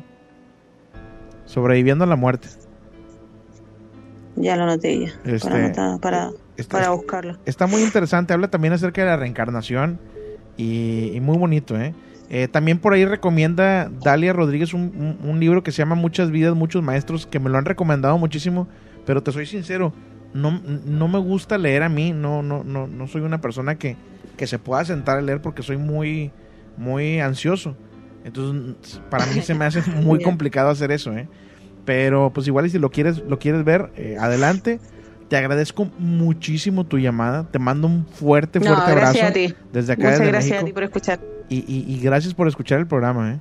Sobreviviendo 1.47 2.05
a 2.05 2.07
la 2.07 2.17
muerte. 2.17 2.49
Ya 4.41 4.57
lo 4.57 4.67
noté 4.67 5.01
ya. 5.01 5.13
Este, 5.25 5.49
para, 5.51 5.67
anotar- 5.69 6.01
para, 6.01 6.31
está- 6.57 6.79
para 6.79 6.91
buscarlo. 6.91 7.37
Está 7.47 7.67
muy 7.67 7.83
interesante, 7.83 8.33
habla 8.33 8.49
también 8.49 8.73
acerca 8.73 9.03
de 9.03 9.09
la 9.09 9.17
reencarnación 9.17 9.99
y, 10.57 11.13
y 11.15 11.21
muy 11.21 11.37
bonito, 11.39 11.79
¿eh? 11.81 11.95
Eh, 12.31 12.47
también 12.47 12.79
por 12.79 12.93
ahí 12.93 13.07
recomienda 13.07 13.91
Dalia 14.03 14.35
Rodríguez 14.35 14.75
un, 14.75 15.17
un- 15.23 15.31
un 15.31 15.41
libro 15.41 15.63
que 15.63 15.73
se 15.73 15.79
llama 15.79 15.95
Muchas 15.95 16.31
vidas, 16.31 16.55
muchos 16.55 16.83
maestros, 16.83 17.27
que 17.27 17.39
me 17.41 17.49
lo 17.49 17.57
han 17.57 17.65
recomendado 17.65 18.19
muchísimo, 18.19 18.69
pero 19.07 19.23
te 19.23 19.33
soy 19.33 19.47
sincero, 19.47 19.95
no, 20.35 20.61
no 20.85 21.09
me 21.09 21.19
gusta 21.19 21.57
leer 21.57 21.83
a 21.83 21.89
mí, 21.89 22.13
no, 22.13 22.43
no, 22.43 22.65
no, 22.65 22.87
no 22.87 23.07
soy 23.07 23.23
una 23.23 23.41
persona 23.41 23.77
que, 23.77 23.97
que 24.37 24.47
se 24.47 24.59
pueda 24.59 24.85
sentar 24.85 25.17
a 25.17 25.23
leer 25.23 25.41
porque 25.41 25.63
soy 25.63 25.79
muy, 25.79 26.31
muy 26.77 27.19
ansioso. 27.21 27.75
Entonces, 28.25 29.01
para 29.09 29.25
mí 29.27 29.41
se 29.41 29.55
me 29.55 29.65
hace 29.65 29.81
muy 30.03 30.23
complicado 30.23 30.69
hacer 30.69 30.91
eso, 30.93 31.17
¿eh? 31.17 31.29
Pero 31.89 32.31
pues 32.35 32.47
igual 32.47 32.67
y 32.67 32.69
si 32.69 32.79
lo 32.79 32.91
quieres, 32.91 33.17
lo 33.27 33.39
quieres 33.39 33.65
ver, 33.65 33.91
eh, 33.97 34.19
adelante. 34.21 34.79
Te 35.31 35.39
agradezco 35.39 35.87
muchísimo 35.99 36.85
tu 36.85 36.99
llamada. 36.99 37.45
Te 37.51 37.59
mando 37.59 37.87
un 37.87 38.05
fuerte, 38.07 38.61
No, 38.61 38.67
fuerte 38.67 38.91
abrazo. 38.93 39.19
gracias 39.19 39.31
a 39.31 39.33
ti. 39.33 39.55
Desde 39.73 39.95
acá, 39.95 40.03
Muchas 40.03 40.19
desde 40.19 40.31
gracias 40.33 40.51
a 40.53 40.55
México. 40.57 40.67
ti 40.67 40.73
por 40.75 40.83
escuchar. 40.85 41.21
Y, 41.49 41.57
y- 41.67 41.95
y 41.95 41.99
gracias 42.01 42.35
por 42.35 42.47
escuchar 42.47 42.79
el 42.79 42.87
programa, 42.87 43.33
¿eh? 43.33 43.41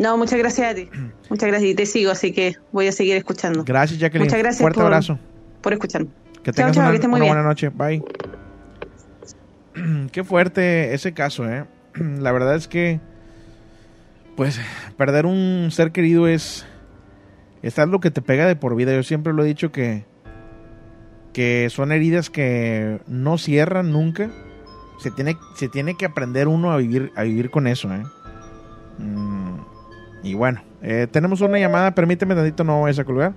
No, 0.00 0.16
muchas 0.16 0.36
gracias 0.36 0.72
a 0.72 0.74
ti. 0.74 0.88
Muchas 1.30 1.48
gracias. 1.48 1.70
Y 1.70 1.74
te 1.76 1.86
sigo, 1.86 2.10
así 2.10 2.32
que 2.32 2.56
voy 2.72 2.88
a 2.88 2.92
seguir 2.92 3.16
escuchando. 3.16 3.62
Gracias, 3.62 4.00
Jacqueline. 4.00 4.26
Muchas 4.26 4.38
gracias 4.40 4.60
Fuerte 4.60 4.78
por, 4.78 4.86
abrazo. 4.86 5.18
por 5.60 5.72
escucharme. 5.74 6.08
Que 6.42 6.50
Chao, 6.50 6.54
tengas 6.54 6.72
chao, 6.74 6.88
una, 6.90 6.98
que 6.98 7.06
muy 7.06 7.20
una 7.20 7.24
bien. 7.26 7.34
buena 7.36 7.48
noche. 7.48 7.68
Bye. 7.68 8.02
Qué 10.10 10.24
fuerte 10.24 10.92
ese 10.92 11.12
caso, 11.12 11.48
¿eh? 11.48 11.66
La 11.94 12.32
verdad 12.32 12.56
es 12.56 12.66
que, 12.66 12.98
pues, 14.36 14.58
perder 14.96 15.26
un 15.26 15.68
ser 15.70 15.92
querido 15.92 16.26
es, 16.26 16.66
es 17.62 17.78
algo 17.78 18.00
que 18.00 18.10
te 18.10 18.22
pega 18.22 18.46
de 18.46 18.56
por 18.56 18.74
vida. 18.74 18.94
Yo 18.94 19.02
siempre 19.02 19.32
lo 19.32 19.44
he 19.44 19.46
dicho 19.46 19.70
que, 19.70 20.04
que 21.32 21.68
son 21.70 21.92
heridas 21.92 22.28
que 22.28 23.00
no 23.06 23.38
cierran 23.38 23.92
nunca. 23.92 24.30
Se 24.98 25.10
tiene, 25.10 25.36
se 25.54 25.68
tiene 25.68 25.96
que 25.96 26.04
aprender 26.04 26.48
uno 26.48 26.72
a 26.72 26.76
vivir, 26.76 27.12
a 27.16 27.22
vivir 27.22 27.50
con 27.50 27.66
eso, 27.66 27.92
¿eh? 27.92 28.02
Mm, 28.98 29.56
y 30.22 30.34
bueno, 30.34 30.62
eh, 30.82 31.06
tenemos 31.10 31.40
una 31.40 31.58
llamada. 31.58 31.94
Permíteme 31.94 32.34
tantito, 32.34 32.64
no 32.64 32.82
vayas 32.82 32.98
a 32.98 33.04
colgar. 33.04 33.32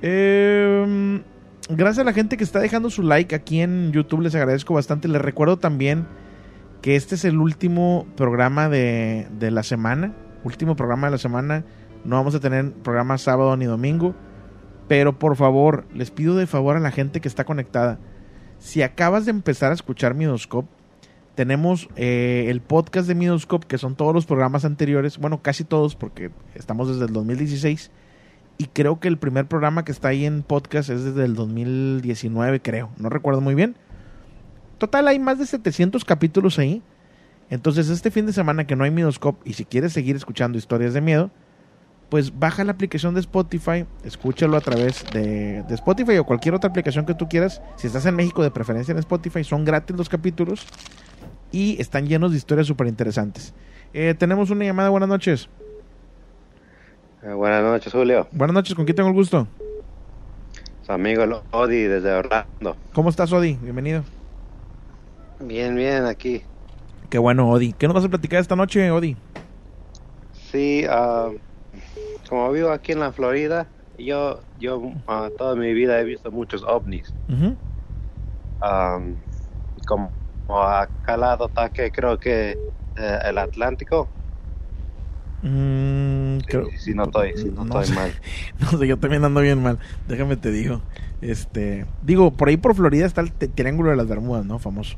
Eh, 0.00 1.22
gracias 1.68 1.98
a 1.98 2.04
la 2.04 2.12
gente 2.12 2.36
que 2.36 2.44
está 2.44 2.60
dejando 2.60 2.90
su 2.90 3.02
like 3.02 3.34
aquí 3.34 3.60
en 3.60 3.92
YouTube, 3.92 4.22
les 4.22 4.34
agradezco 4.34 4.74
bastante. 4.74 5.08
Les 5.08 5.20
recuerdo 5.20 5.58
también 5.58 6.06
que 6.82 6.96
este 6.96 7.14
es 7.14 7.24
el 7.24 7.38
último 7.38 8.06
programa 8.16 8.68
de, 8.68 9.26
de 9.38 9.50
la 9.50 9.62
semana. 9.62 10.14
Último 10.44 10.76
programa 10.76 11.08
de 11.08 11.12
la 11.12 11.18
semana. 11.18 11.64
No 12.04 12.16
vamos 12.16 12.34
a 12.34 12.40
tener 12.40 12.72
programa 12.72 13.18
sábado 13.18 13.56
ni 13.56 13.66
domingo. 13.66 14.14
Pero 14.88 15.18
por 15.18 15.36
favor, 15.36 15.84
les 15.94 16.10
pido 16.10 16.34
de 16.36 16.46
favor 16.46 16.76
a 16.76 16.80
la 16.80 16.90
gente 16.90 17.20
que 17.20 17.28
está 17.28 17.44
conectada. 17.44 17.98
Si 18.58 18.82
acabas 18.82 19.26
de 19.26 19.30
empezar 19.30 19.70
a 19.70 19.74
escuchar 19.74 20.14
Midoscope, 20.14 20.68
tenemos 21.34 21.88
eh, 21.94 22.46
el 22.48 22.60
podcast 22.60 23.06
de 23.06 23.14
Midoscope, 23.14 23.66
que 23.66 23.78
son 23.78 23.94
todos 23.94 24.14
los 24.14 24.26
programas 24.26 24.64
anteriores. 24.64 25.18
Bueno, 25.18 25.42
casi 25.42 25.62
todos, 25.62 25.94
porque 25.94 26.30
estamos 26.54 26.88
desde 26.88 27.04
el 27.04 27.12
2016. 27.12 27.90
Y 28.56 28.64
creo 28.66 28.98
que 28.98 29.06
el 29.06 29.18
primer 29.18 29.46
programa 29.46 29.84
que 29.84 29.92
está 29.92 30.08
ahí 30.08 30.24
en 30.24 30.42
podcast 30.42 30.90
es 30.90 31.04
desde 31.04 31.24
el 31.24 31.36
2019, 31.36 32.60
creo. 32.60 32.90
No 32.96 33.08
recuerdo 33.08 33.40
muy 33.40 33.54
bien. 33.54 33.76
Total, 34.78 35.06
hay 35.06 35.20
más 35.20 35.38
de 35.38 35.46
700 35.46 36.04
capítulos 36.04 36.58
ahí. 36.58 36.82
Entonces, 37.50 37.88
este 37.88 38.10
fin 38.10 38.26
de 38.26 38.32
semana 38.32 38.66
que 38.66 38.74
no 38.74 38.82
hay 38.82 38.90
Midoscope 38.90 39.48
y 39.48 39.52
si 39.52 39.64
quieres 39.64 39.92
seguir 39.92 40.16
escuchando 40.16 40.58
historias 40.58 40.92
de 40.92 41.00
miedo, 41.00 41.30
pues 42.08 42.38
baja 42.38 42.64
la 42.64 42.72
aplicación 42.72 43.14
de 43.14 43.20
Spotify, 43.20 43.84
escúchalo 44.04 44.56
a 44.56 44.60
través 44.60 45.04
de, 45.12 45.62
de 45.62 45.74
Spotify 45.74 46.18
o 46.18 46.24
cualquier 46.24 46.54
otra 46.54 46.70
aplicación 46.70 47.04
que 47.04 47.14
tú 47.14 47.28
quieras. 47.28 47.60
Si 47.76 47.86
estás 47.86 48.06
en 48.06 48.16
México, 48.16 48.42
de 48.42 48.50
preferencia 48.50 48.92
en 48.92 48.98
Spotify, 48.98 49.44
son 49.44 49.64
gratis 49.64 49.96
los 49.96 50.08
capítulos 50.08 50.66
y 51.52 51.80
están 51.80 52.06
llenos 52.06 52.30
de 52.32 52.38
historias 52.38 52.66
súper 52.66 52.86
interesantes. 52.86 53.54
Eh, 53.92 54.14
tenemos 54.18 54.50
una 54.50 54.64
llamada, 54.64 54.88
buenas 54.88 55.08
noches. 55.08 55.48
Eh, 57.22 57.32
buenas 57.32 57.62
noches, 57.62 57.92
Julio. 57.92 58.28
Buenas 58.32 58.54
noches, 58.54 58.74
¿con 58.74 58.84
quién 58.84 58.96
tengo 58.96 59.08
el 59.08 59.14
gusto? 59.14 59.46
Su 60.82 60.92
amigo 60.92 61.24
Odi 61.50 61.82
desde 61.82 62.12
Orlando. 62.12 62.76
¿Cómo 62.92 63.10
estás, 63.10 63.32
Odi? 63.32 63.58
Bienvenido. 63.60 64.04
Bien, 65.40 65.74
bien, 65.74 66.06
aquí. 66.06 66.42
Qué 67.10 67.18
bueno, 67.18 67.50
Odi. 67.50 67.72
¿Qué 67.74 67.86
nos 67.86 67.94
vas 67.94 68.04
a 68.04 68.08
platicar 68.08 68.40
esta 68.40 68.56
noche, 68.56 68.90
Odi? 68.90 69.16
Sí, 70.50 70.84
ah, 70.88 71.30
como 72.28 72.50
vivo 72.52 72.70
aquí 72.70 72.92
en 72.92 73.00
la 73.00 73.12
Florida, 73.12 73.66
yo, 73.98 74.40
yo 74.60 74.80
ah, 75.06 75.28
toda 75.36 75.56
mi 75.56 75.72
vida 75.74 75.98
he 76.00 76.04
visto 76.04 76.30
muchos 76.30 76.62
ovnis. 76.64 77.12
Ujú. 77.28 77.56
Am, 78.60 79.16
como 79.86 80.10
acá 80.48 81.14
al 81.14 81.20
lado 81.20 81.46
está 81.46 81.68
que 81.70 81.90
creo 81.90 82.18
que 82.18 82.50
eh, 82.96 83.18
el 83.24 83.38
Atlántico. 83.38 84.08
Mm, 85.42 86.38
creo- 86.46 86.68
Si 86.78 86.94
no 86.94 87.04
estoy, 87.04 87.36
si 87.36 87.44
no, 87.46 87.64
no 87.64 87.80
estoy 87.80 87.86
sé. 87.86 87.94
mal. 87.94 88.10
No 88.60 88.78
sé, 88.78 88.86
yo 88.88 88.96
también 88.98 89.24
ando 89.24 89.40
bien 89.40 89.62
mal. 89.62 89.78
Déjame 90.08 90.36
te 90.36 90.50
digo. 90.50 90.80
Este, 91.20 91.86
digo, 92.02 92.32
por 92.32 92.48
ahí 92.48 92.56
por 92.56 92.74
Florida 92.74 93.06
está 93.06 93.20
el 93.20 93.32
Triángulo 93.32 93.90
de 93.90 93.96
las 93.96 94.08
Bermudas, 94.08 94.44
¿no? 94.44 94.58
Famoso. 94.58 94.96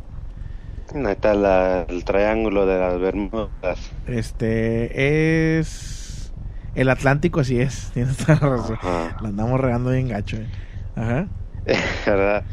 Ahí 0.94 1.12
está 1.12 1.34
la- 1.34 1.82
el 1.88 2.04
triángulo 2.04 2.66
de 2.66 2.78
las 2.80 2.98
Bermudas. 2.98 3.92
Este 4.06 5.58
es 5.58 5.99
El 6.74 6.88
Atlántico 6.88 7.40
así 7.40 7.60
es, 7.60 7.90
tienes 7.94 8.16
toda 8.16 8.38
la 8.40 8.56
razón. 8.56 8.78
La 8.82 9.28
andamos 9.28 9.60
regando 9.60 9.90
bien 9.90 10.08
gacho. 10.08 10.36
eh. 10.36 10.48
Ajá. 10.94 11.28
¿verdad? 12.06 12.44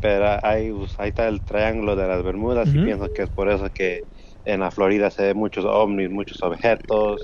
Pero 0.00 0.38
ahí, 0.42 0.70
pues, 0.70 0.94
ahí 0.98 1.08
está 1.08 1.28
el 1.28 1.40
triángulo 1.42 1.96
de 1.96 2.06
las 2.06 2.22
Bermudas 2.22 2.68
y 2.68 2.78
pienso 2.78 3.08
que 3.14 3.22
es 3.22 3.30
por 3.30 3.48
eso 3.48 3.68
que 3.70 4.02
en 4.44 4.60
la 4.60 4.70
Florida 4.70 5.10
se 5.10 5.22
ven 5.22 5.36
muchos 5.36 5.64
ovnis, 5.64 6.10
muchos 6.10 6.42
objetos. 6.42 7.22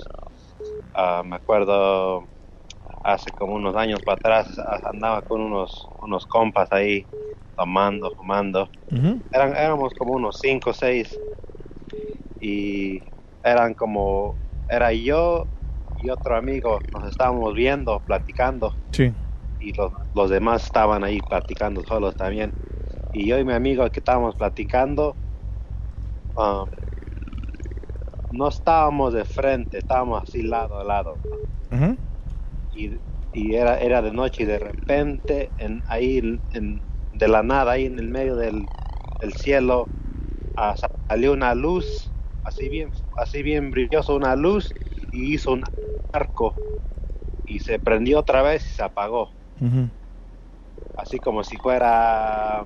Ah, 0.93 1.21
me 1.23 1.35
acuerdo 1.35 2.27
hace 3.03 3.31
como 3.31 3.53
unos 3.53 3.75
años 3.75 3.99
para 4.03 4.15
atrás 4.15 4.57
ah, 4.59 4.79
andaba 4.85 5.21
con 5.21 5.41
unos, 5.41 5.87
unos 6.01 6.25
compas 6.25 6.71
ahí 6.71 7.05
tomando, 7.55 8.11
fumando. 8.15 8.69
Eran, 9.31 9.55
éramos 9.55 9.93
como 9.97 10.13
unos 10.13 10.39
cinco 10.41 10.71
o 10.71 10.73
seis 10.73 11.15
y 12.39 12.99
eran 13.43 13.73
como, 13.73 14.35
era 14.67 14.91
yo 14.91 15.45
y 16.01 16.09
otro 16.09 16.35
amigo, 16.35 16.81
nos 16.93 17.07
estábamos 17.09 17.53
viendo, 17.53 17.99
platicando 18.05 18.75
Sí. 18.91 19.13
y 19.59 19.73
los, 19.73 19.91
los 20.13 20.29
demás 20.29 20.65
estaban 20.65 21.03
ahí 21.03 21.21
platicando 21.21 21.83
solos 21.83 22.15
también. 22.15 22.53
Y 23.13 23.27
yo 23.27 23.37
y 23.37 23.45
mi 23.45 23.53
amigo 23.53 23.89
que 23.91 23.99
estábamos 23.99 24.35
platicando, 24.35 25.17
um, 26.35 26.65
no 28.31 28.47
estábamos 28.47 29.13
de 29.13 29.25
frente, 29.25 29.77
estábamos 29.77 30.23
así 30.23 30.41
lado 30.41 30.79
a 30.79 30.83
lado. 30.83 31.19
Y, 32.73 32.99
y 33.33 33.55
era, 33.55 33.79
era 33.79 34.01
de 34.01 34.11
noche 34.11 34.43
y 34.43 34.45
de 34.45 34.59
repente 34.59 35.51
en, 35.57 35.83
ahí 35.87 36.41
en- 36.51 36.81
de 37.11 37.27
la 37.27 37.43
nada, 37.43 37.73
ahí 37.73 37.85
en 37.85 37.99
el 37.99 38.07
medio 38.07 38.35
del, 38.37 38.69
del 39.19 39.33
cielo, 39.33 39.89
ah, 40.55 40.75
salió 41.09 41.33
una 41.33 41.53
luz, 41.53 42.13
así 42.43 42.69
bien, 42.69 42.91
así 43.17 43.43
bien 43.43 43.69
brilloso, 43.71 44.15
una 44.15 44.35
luz 44.35 44.73
y 45.11 45.33
hizo 45.33 45.53
un 45.53 45.63
arco 46.13 46.55
y 47.45 47.59
se 47.59 47.79
prendió 47.79 48.19
otra 48.19 48.41
vez 48.41 48.65
y 48.65 48.69
se 48.75 48.83
apagó 48.83 49.29
Ujú. 49.59 49.89
así 50.97 51.17
como 51.19 51.43
si 51.43 51.57
fuera 51.57 52.63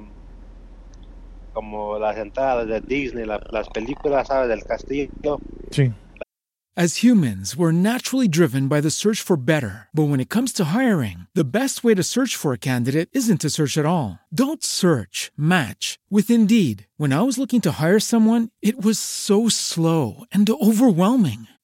como 1.53 1.97
las 1.97 2.17
entradas 2.17 2.67
de 2.67 2.81
Disney, 2.81 3.25
la- 3.25 3.41
las 3.49 3.69
películas, 3.69 4.27
¿sabes? 4.27 4.49
Del 4.49 4.63
castillo. 4.65 5.39
Sí. 5.71 5.93
As 6.77 7.01
humans, 7.01 7.55
we're 7.55 7.71
naturally 7.71 8.27
driven 8.27 8.67
by 8.67 8.81
the 8.81 8.91
search 8.91 9.21
for 9.21 9.37
better. 9.37 9.87
But 9.93 10.09
when 10.09 10.19
it 10.19 10.27
comes 10.29 10.51
to 10.53 10.65
hiring, 10.77 11.27
the 11.33 11.45
best 11.45 11.85
way 11.85 11.95
to 11.95 12.03
search 12.03 12.35
for 12.35 12.51
a 12.51 12.57
candidate 12.57 13.07
isn't 13.13 13.39
to 13.39 13.49
search 13.49 13.77
at 13.77 13.85
all. 13.85 14.19
Don't 14.33 14.61
search, 14.61 15.31
match 15.37 15.97
with 16.09 16.29
Indeed. 16.29 16.87
When 16.97 17.13
I 17.13 17.21
was 17.21 17.37
looking 17.37 17.61
to 17.61 17.71
hire 17.79 18.01
someone, 18.01 18.49
it 18.61 18.83
was 18.83 18.99
so 18.99 19.47
slow 19.47 20.25
and 20.33 20.49
overwhelming. 20.49 21.47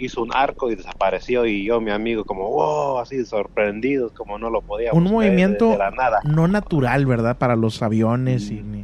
hizo 0.00 0.22
un 0.22 0.30
arco 0.34 0.70
y 0.70 0.74
desapareció 0.76 1.46
y 1.46 1.64
yo, 1.64 1.80
mi 1.80 1.90
amigo, 1.90 2.24
como, 2.24 2.48
wow, 2.50 2.98
así 2.98 3.24
sorprendidos, 3.24 4.12
como 4.12 4.38
no 4.38 4.50
lo 4.50 4.62
podíamos 4.62 4.98
Un 5.04 5.12
movimiento 5.12 5.66
de, 5.66 5.72
de 5.72 5.78
la 5.78 5.90
nada. 5.90 6.20
no 6.24 6.48
natural, 6.48 7.06
¿verdad? 7.06 7.36
Para 7.38 7.54
los 7.56 7.82
aviones 7.82 8.50
y 8.50 8.62
ni... 8.62 8.80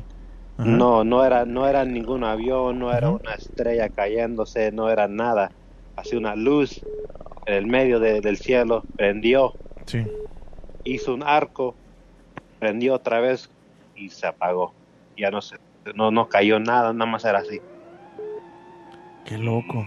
Ajá. 0.58 0.70
No, 0.70 1.04
no 1.04 1.24
era, 1.24 1.44
no 1.44 1.66
era 1.68 1.84
ningún 1.84 2.24
avión, 2.24 2.78
no 2.78 2.92
era 2.92 3.10
una 3.10 3.34
estrella 3.34 3.88
cayéndose, 3.90 4.72
no 4.72 4.88
era 4.90 5.06
nada. 5.06 5.50
Así 5.96 6.16
una 6.16 6.34
luz 6.34 6.82
en 7.46 7.54
el 7.54 7.66
medio 7.66 8.00
de- 8.00 8.20
del 8.20 8.36
cielo, 8.38 8.82
prendió, 8.96 9.52
Sí. 9.86 10.06
hizo 10.84 11.12
un 11.14 11.22
arco, 11.22 11.74
prendió 12.58 12.94
otra 12.94 13.20
vez 13.20 13.50
y 13.94 14.08
se 14.08 14.26
apagó. 14.26 14.72
Ya 15.16 15.30
no 15.30 15.40
se, 15.42 15.56
no, 15.94 16.10
no 16.10 16.28
cayó 16.28 16.58
nada, 16.58 16.92
nada 16.92 17.10
más 17.10 17.24
era 17.24 17.38
así. 17.40 17.60
Qué 19.24 19.38
loco. 19.38 19.86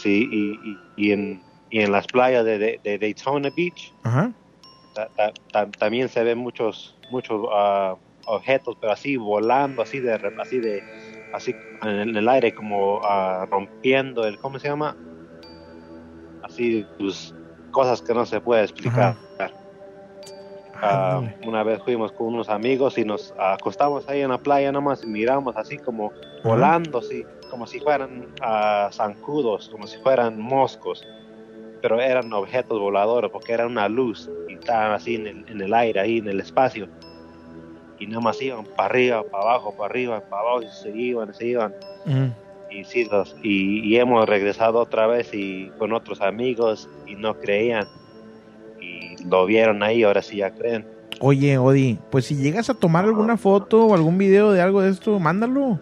Sí, 0.00 0.28
y, 0.32 0.70
y, 0.72 1.08
y 1.08 1.12
en, 1.12 1.44
y 1.68 1.80
en 1.80 1.92
las 1.92 2.06
playas 2.06 2.44
de, 2.44 2.58
de- 2.58 2.80
de 2.82 2.98
Daytona 2.98 3.50
Beach 3.50 3.94
Ajá. 4.02 4.32
ta- 4.94 5.10
ta- 5.14 5.32
ta- 5.52 5.70
también 5.72 6.08
se 6.08 6.24
ven 6.24 6.38
muchos 6.38 6.98
muchos 7.10 7.46
ah, 7.52 7.96
objetos, 8.26 8.76
pero 8.80 8.92
así 8.92 9.16
volando, 9.16 9.82
así 9.82 10.00
de 10.00 10.18
así 10.38 10.58
de 10.60 10.86
así 11.32 11.54
en 11.82 12.16
el 12.16 12.28
aire 12.28 12.52
como 12.54 13.00
ah, 13.04 13.46
rompiendo 13.50 14.24
el 14.26 14.38
¿cómo 14.38 14.58
se 14.58 14.68
llama? 14.68 14.96
Así 16.42 16.88
pues, 16.96 17.34
cosas 17.70 18.00
que 18.02 18.14
no 18.14 18.24
se 18.24 18.40
puede 18.40 18.62
explicar. 18.64 19.18
Ah, 20.82 21.20
una 21.46 21.62
vez 21.62 21.82
fuimos 21.82 22.10
con 22.12 22.28
unos 22.28 22.48
amigos 22.48 22.96
y 22.96 23.04
nos 23.04 23.34
acostamos 23.36 24.08
ahí 24.08 24.22
en 24.22 24.30
la 24.30 24.38
playa 24.38 24.72
nomás 24.72 25.02
y 25.04 25.08
miramos 25.08 25.54
así 25.56 25.78
como 25.78 26.14
volando, 26.42 26.98
así, 26.98 27.26
como 27.48 27.66
si 27.66 27.80
fueran 27.80 28.26
ah, 28.40 28.90
zancudos, 28.92 29.68
como 29.68 29.86
si 29.86 29.98
fueran 29.98 30.38
moscos, 30.38 31.02
pero 31.80 32.00
eran 32.00 32.32
objetos 32.32 32.78
voladores 32.78 33.30
porque 33.30 33.52
era 33.52 33.66
una 33.66 33.88
luz 33.88 34.28
y 34.46 34.54
estaban 34.54 34.92
así 34.92 35.16
en 35.16 35.26
el, 35.26 35.44
en 35.48 35.60
el 35.60 35.74
aire, 35.74 36.00
ahí 36.00 36.18
en 36.18 36.28
el 36.28 36.40
espacio. 36.40 36.88
Y 37.98 38.06
nada 38.06 38.20
más 38.20 38.40
iban 38.40 38.64
para 38.76 38.88
arriba, 38.88 39.22
para 39.24 39.44
abajo, 39.44 39.74
para 39.76 39.90
arriba, 39.90 40.20
para 40.22 40.42
abajo, 40.42 40.62
y 40.62 40.68
se 40.68 40.90
iban, 40.90 41.34
se 41.34 41.46
iban. 41.46 41.74
Ujú. 42.06 42.32
Y, 42.70 42.84
sí, 42.84 43.04
los- 43.04 43.34
y, 43.42 43.80
y 43.86 43.96
hemos 43.98 44.26
regresado 44.26 44.78
otra 44.78 45.06
vez 45.06 45.28
y 45.34 45.70
con 45.72 45.92
otros 45.92 46.20
amigos 46.22 46.88
y 47.04 47.16
no 47.16 47.34
creían. 47.34 47.86
Y 48.80 49.22
lo 49.28 49.44
vieron 49.44 49.82
ahí, 49.82 50.02
ahora 50.02 50.22
sí 50.22 50.38
ya 50.38 50.50
creen. 50.50 50.86
Oye, 51.22 51.58
Odi, 51.58 51.98
pues 52.08 52.24
si 52.24 52.36
llegas 52.36 52.70
a 52.70 52.74
tomar 52.74 53.04
alguna 53.04 53.36
foto 53.36 53.84
o 53.84 53.94
algún 53.94 54.16
video 54.16 54.52
de 54.52 54.62
algo 54.62 54.80
de 54.80 54.90
esto, 54.90 55.18
mándalo. 55.20 55.78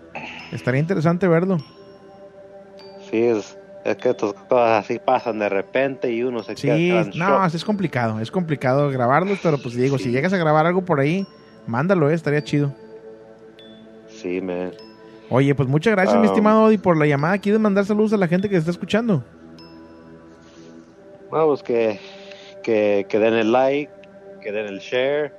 Estaría 0.52 0.80
interesante 0.80 1.28
verlo. 1.28 1.58
Sí, 3.10 3.22
es, 3.22 3.58
es 3.84 3.96
que 3.96 4.10
estas 4.10 4.32
cosas 4.34 4.84
así 4.84 4.98
pasan 4.98 5.38
de 5.38 5.48
repente 5.48 6.12
y 6.12 6.22
uno 6.22 6.42
se 6.42 6.56
Sí, 6.56 6.66
queda 6.66 7.00
en 7.02 7.10
no, 7.14 7.44
es 7.46 7.64
complicado, 7.64 8.20
es 8.20 8.30
complicado 8.30 8.90
grabarlos, 8.90 9.38
pero 9.42 9.58
pues 9.58 9.74
digo, 9.74 9.98
si 9.98 10.10
llegas 10.10 10.32
a 10.32 10.36
grabar 10.38 10.66
algo 10.66 10.84
por 10.84 11.00
ahí, 11.00 11.26
mándalo, 11.66 12.10
eh, 12.10 12.14
estaría 12.14 12.42
chido. 12.44 12.74
Sí, 14.08 14.40
man. 14.40 14.72
Oye, 15.30 15.54
pues 15.54 15.68
muchas 15.68 15.92
gracias, 15.92 16.16
mi 16.18 16.24
Ah. 16.24 16.30
estimado 16.30 16.64
Odi, 16.64 16.78
por 16.78 16.96
la 16.96 17.06
llamada. 17.06 17.38
¿Quieres 17.38 17.60
mandar 17.60 17.84
saludos 17.84 18.12
a 18.14 18.16
la 18.16 18.28
gente 18.28 18.48
que 18.48 18.56
está 18.56 18.70
escuchando? 18.70 19.22
Vamos, 21.30 21.62
que, 21.62 22.00
que, 22.62 23.06
que 23.08 23.18
den 23.18 23.34
el 23.34 23.52
like, 23.52 23.92
que 24.42 24.50
den 24.52 24.66
el 24.66 24.78
share 24.78 25.32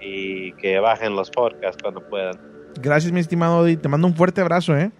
y 0.00 0.52
que 0.54 0.78
bajen 0.80 1.14
los 1.14 1.30
podcasts 1.30 1.80
cuando 1.82 2.00
puedan. 2.08 2.53
Gracias, 2.80 3.12
mi 3.12 3.20
estimado 3.20 3.58
Odi. 3.58 3.76
Te 3.76 3.88
mando 3.88 4.06
un 4.06 4.14
fuerte 4.14 4.40
abrazo, 4.40 4.76
¿eh? 4.76 4.90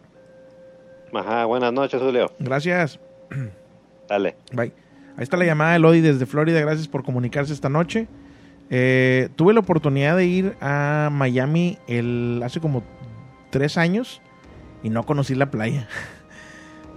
Ajá, 1.12 1.44
buenas 1.44 1.72
noches, 1.72 2.00
Julio. 2.00 2.30
Gracias. 2.38 2.98
Dale. 4.08 4.36
Bye. 4.52 4.72
Ahí 5.16 5.22
está 5.22 5.36
la 5.36 5.44
llamada 5.44 5.72
de 5.74 5.78
Lodi 5.78 6.00
desde 6.00 6.26
Florida. 6.26 6.60
Gracias 6.60 6.88
por 6.88 7.04
comunicarse 7.04 7.52
esta 7.52 7.68
noche. 7.68 8.08
Eh, 8.70 9.28
tuve 9.36 9.52
la 9.52 9.60
oportunidad 9.60 10.16
de 10.16 10.26
ir 10.26 10.56
a 10.60 11.08
Miami 11.12 11.78
el, 11.86 12.40
hace 12.44 12.60
como 12.60 12.82
tres 13.50 13.78
años 13.78 14.20
y 14.82 14.90
no 14.90 15.04
conocí 15.04 15.34
la 15.34 15.50
playa. 15.50 15.88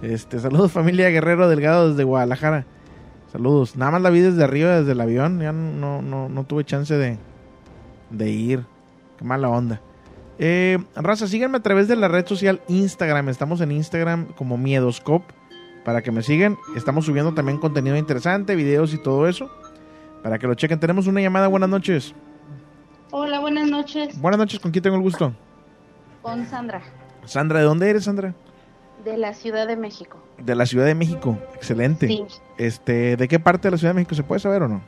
Este, 0.00 0.38
saludos 0.38 0.70
familia 0.70 1.08
Guerrero 1.08 1.48
Delgado 1.48 1.90
desde 1.90 2.04
Guadalajara. 2.04 2.66
Saludos. 3.32 3.74
Nada 3.74 3.90
más 3.90 4.02
la 4.02 4.10
vi 4.10 4.20
desde 4.20 4.44
arriba, 4.44 4.78
desde 4.78 4.92
el 4.92 5.00
avión. 5.00 5.40
Ya 5.40 5.50
no, 5.50 6.02
no, 6.02 6.28
no 6.28 6.44
tuve 6.44 6.62
chance 6.64 6.94
de, 6.96 7.18
de 8.10 8.30
ir. 8.30 8.64
Qué 9.18 9.24
mala 9.24 9.48
onda. 9.48 9.80
Eh, 10.38 10.78
raza, 10.94 11.26
síganme 11.26 11.58
a 11.58 11.62
través 11.62 11.88
de 11.88 11.96
la 11.96 12.08
red 12.08 12.26
social 12.26 12.60
Instagram. 12.68 13.28
Estamos 13.28 13.60
en 13.60 13.72
Instagram 13.72 14.26
como 14.36 14.56
Miedoscop. 14.56 15.22
Para 15.84 16.02
que 16.02 16.10
me 16.12 16.22
sigan. 16.22 16.56
Estamos 16.76 17.06
subiendo 17.06 17.32
también 17.34 17.58
contenido 17.58 17.96
interesante, 17.96 18.54
videos 18.56 18.92
y 18.92 18.98
todo 18.98 19.26
eso. 19.26 19.50
Para 20.22 20.38
que 20.38 20.46
lo 20.46 20.54
chequen. 20.54 20.78
Tenemos 20.80 21.06
una 21.06 21.20
llamada. 21.20 21.48
Buenas 21.48 21.68
noches. 21.70 22.14
Hola, 23.10 23.40
buenas 23.40 23.68
noches. 23.70 24.20
Buenas 24.20 24.38
noches. 24.38 24.60
¿Con 24.60 24.70
quién 24.70 24.82
tengo 24.82 24.96
el 24.96 25.02
gusto? 25.02 25.32
Con 26.20 26.44
Sandra, 26.46 26.82
Sandra, 27.24 27.60
¿de 27.60 27.64
dónde 27.64 27.88
eres, 27.88 28.04
Sandra? 28.04 28.34
de 29.04 29.16
la 29.16 29.32
Ciudad 29.32 29.66
de 29.66 29.76
México. 29.76 30.18
De 30.38 30.54
la 30.54 30.66
Ciudad 30.66 30.84
de 30.84 30.94
México. 30.94 31.38
Excelente. 31.54 32.08
Sí. 32.08 32.24
Este, 32.58 33.16
¿de 33.16 33.28
qué 33.28 33.38
parte 33.38 33.68
de 33.68 33.70
la 33.72 33.78
Ciudad 33.78 33.90
de 33.94 34.00
México 34.00 34.14
se 34.16 34.24
puede 34.24 34.40
saber 34.40 34.62
o 34.64 34.68
no? 34.68 34.82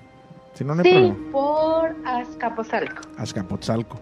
Si 0.55 0.65
no, 0.65 0.75
no 0.75 0.83
hay 0.83 0.91
Sí, 0.91 0.97
problema. 0.99 1.17
por 1.33 1.95
Azcapotzalco. 2.05 3.03
Azcapotzalco. 3.17 3.99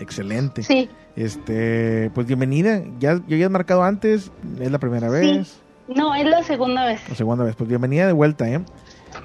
Excelente. 0.00 0.62
Sí. 0.62 0.88
Este, 1.16 2.10
pues 2.14 2.26
bienvenida. 2.26 2.82
Ya, 2.98 3.14
ya 3.26 3.34
habías 3.36 3.50
marcado 3.50 3.82
antes. 3.82 4.30
Es 4.60 4.70
la 4.70 4.78
primera 4.78 5.08
Sí. 5.08 5.12
vez. 5.14 5.60
No, 5.88 6.14
es 6.14 6.24
la 6.26 6.42
segunda 6.42 6.84
vez. 6.86 7.00
La 7.08 7.14
segunda 7.14 7.44
vez. 7.44 7.54
Pues 7.56 7.68
bienvenida 7.68 8.06
de 8.06 8.12
vuelta, 8.12 8.48
¿eh? 8.48 8.60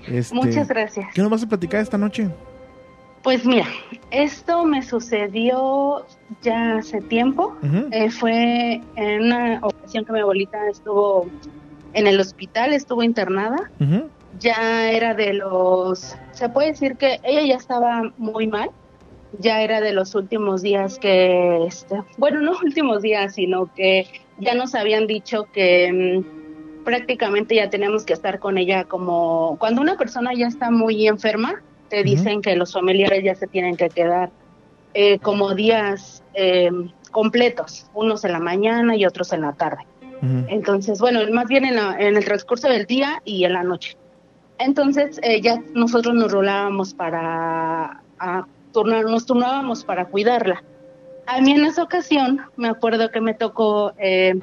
Este, 0.07 0.35
Muchas 0.35 0.67
gracias. 0.67 1.07
¿Qué 1.13 1.21
nos 1.21 1.29
vas 1.31 1.43
a 1.43 1.47
platicar 1.47 1.81
esta 1.81 1.97
noche? 1.97 2.27
Pues 3.23 3.45
mira, 3.45 3.65
esto 4.11 4.65
me 4.65 4.83
sucedió 4.83 6.05
ya 6.43 6.77
hace 6.77 7.01
tiempo. 7.01 7.55
Eh, 7.91 8.11
fue 8.11 8.81
en 8.95 9.21
una 9.23 9.59
ocasión 9.63 10.05
que 10.05 10.11
mi 10.11 10.19
abuelita 10.19 10.57
estuvo 10.69 11.27
en 11.93 12.05
el 12.07 12.19
hospital, 12.19 12.73
estuvo 12.73 13.01
internada. 13.03 13.71
Ya 14.39 14.91
era 14.91 15.13
de 15.15 15.33
los, 15.33 16.15
se 16.33 16.49
puede 16.49 16.69
decir 16.71 16.97
que 16.97 17.19
ella 17.23 17.41
ya 17.47 17.55
estaba 17.55 18.11
muy 18.17 18.47
mal. 18.47 18.69
Ya 19.39 19.61
era 19.61 19.81
de 19.81 19.93
los 19.93 20.15
últimos 20.15 20.61
días 20.61 20.97
que, 20.99 21.65
este, 21.65 21.95
bueno, 22.17 22.41
no 22.41 22.53
últimos 22.63 23.01
días, 23.01 23.33
sino 23.35 23.69
que 23.75 24.07
ya 24.39 24.53
nos 24.55 24.75
habían 24.75 25.07
dicho 25.07 25.45
que 25.51 25.91
mm, 26.21 26.83
prácticamente 26.83 27.55
ya 27.55 27.69
tenemos 27.69 28.05
que 28.05 28.13
estar 28.13 28.39
con 28.39 28.57
ella 28.57 28.83
como 28.85 29.57
cuando 29.59 29.81
una 29.81 29.95
persona 29.97 30.31
ya 30.35 30.47
está 30.47 30.71
muy 30.71 31.07
enferma, 31.07 31.61
te 31.89 32.03
dicen 32.03 32.41
que 32.41 32.55
los 32.55 32.73
familiares 32.73 33.23
ya 33.23 33.35
se 33.35 33.47
tienen 33.47 33.75
que 33.75 33.89
quedar 33.89 34.29
eh, 34.93 35.19
como 35.19 35.53
días 35.55 36.23
eh, 36.33 36.69
completos, 37.11 37.87
unos 37.93 38.23
en 38.23 38.31
la 38.31 38.39
mañana 38.39 38.95
y 38.95 39.05
otros 39.05 39.33
en 39.33 39.41
la 39.41 39.53
tarde. 39.53 39.83
Entonces, 40.47 40.99
bueno, 40.99 41.19
más 41.31 41.47
bien 41.47 41.65
en, 41.65 41.75
la- 41.75 41.95
en 41.99 42.15
el 42.17 42.25
transcurso 42.25 42.67
del 42.69 42.85
día 42.85 43.21
y 43.25 43.43
en 43.43 43.53
la 43.53 43.63
noche. 43.63 43.97
Entonces, 44.57 45.19
eh, 45.21 45.41
ya 45.41 45.61
nosotros 45.73 46.15
nos 46.15 46.31
rolábamos 46.31 46.93
para 46.93 48.01
a 48.19 48.45
turnar, 48.75 49.05
nos 49.05 49.25
turnábamos 49.25 49.85
para 49.85 50.05
cuidarla. 50.05 50.61
A 51.25 51.39
mí 51.39 51.53
en 51.53 51.65
esa 51.65 51.81
ocasión, 51.81 52.41
me 52.57 52.67
acuerdo 52.67 53.09
que 53.09 53.21
me 53.21 53.33
tocó, 53.33 53.93
eh, 53.97 54.35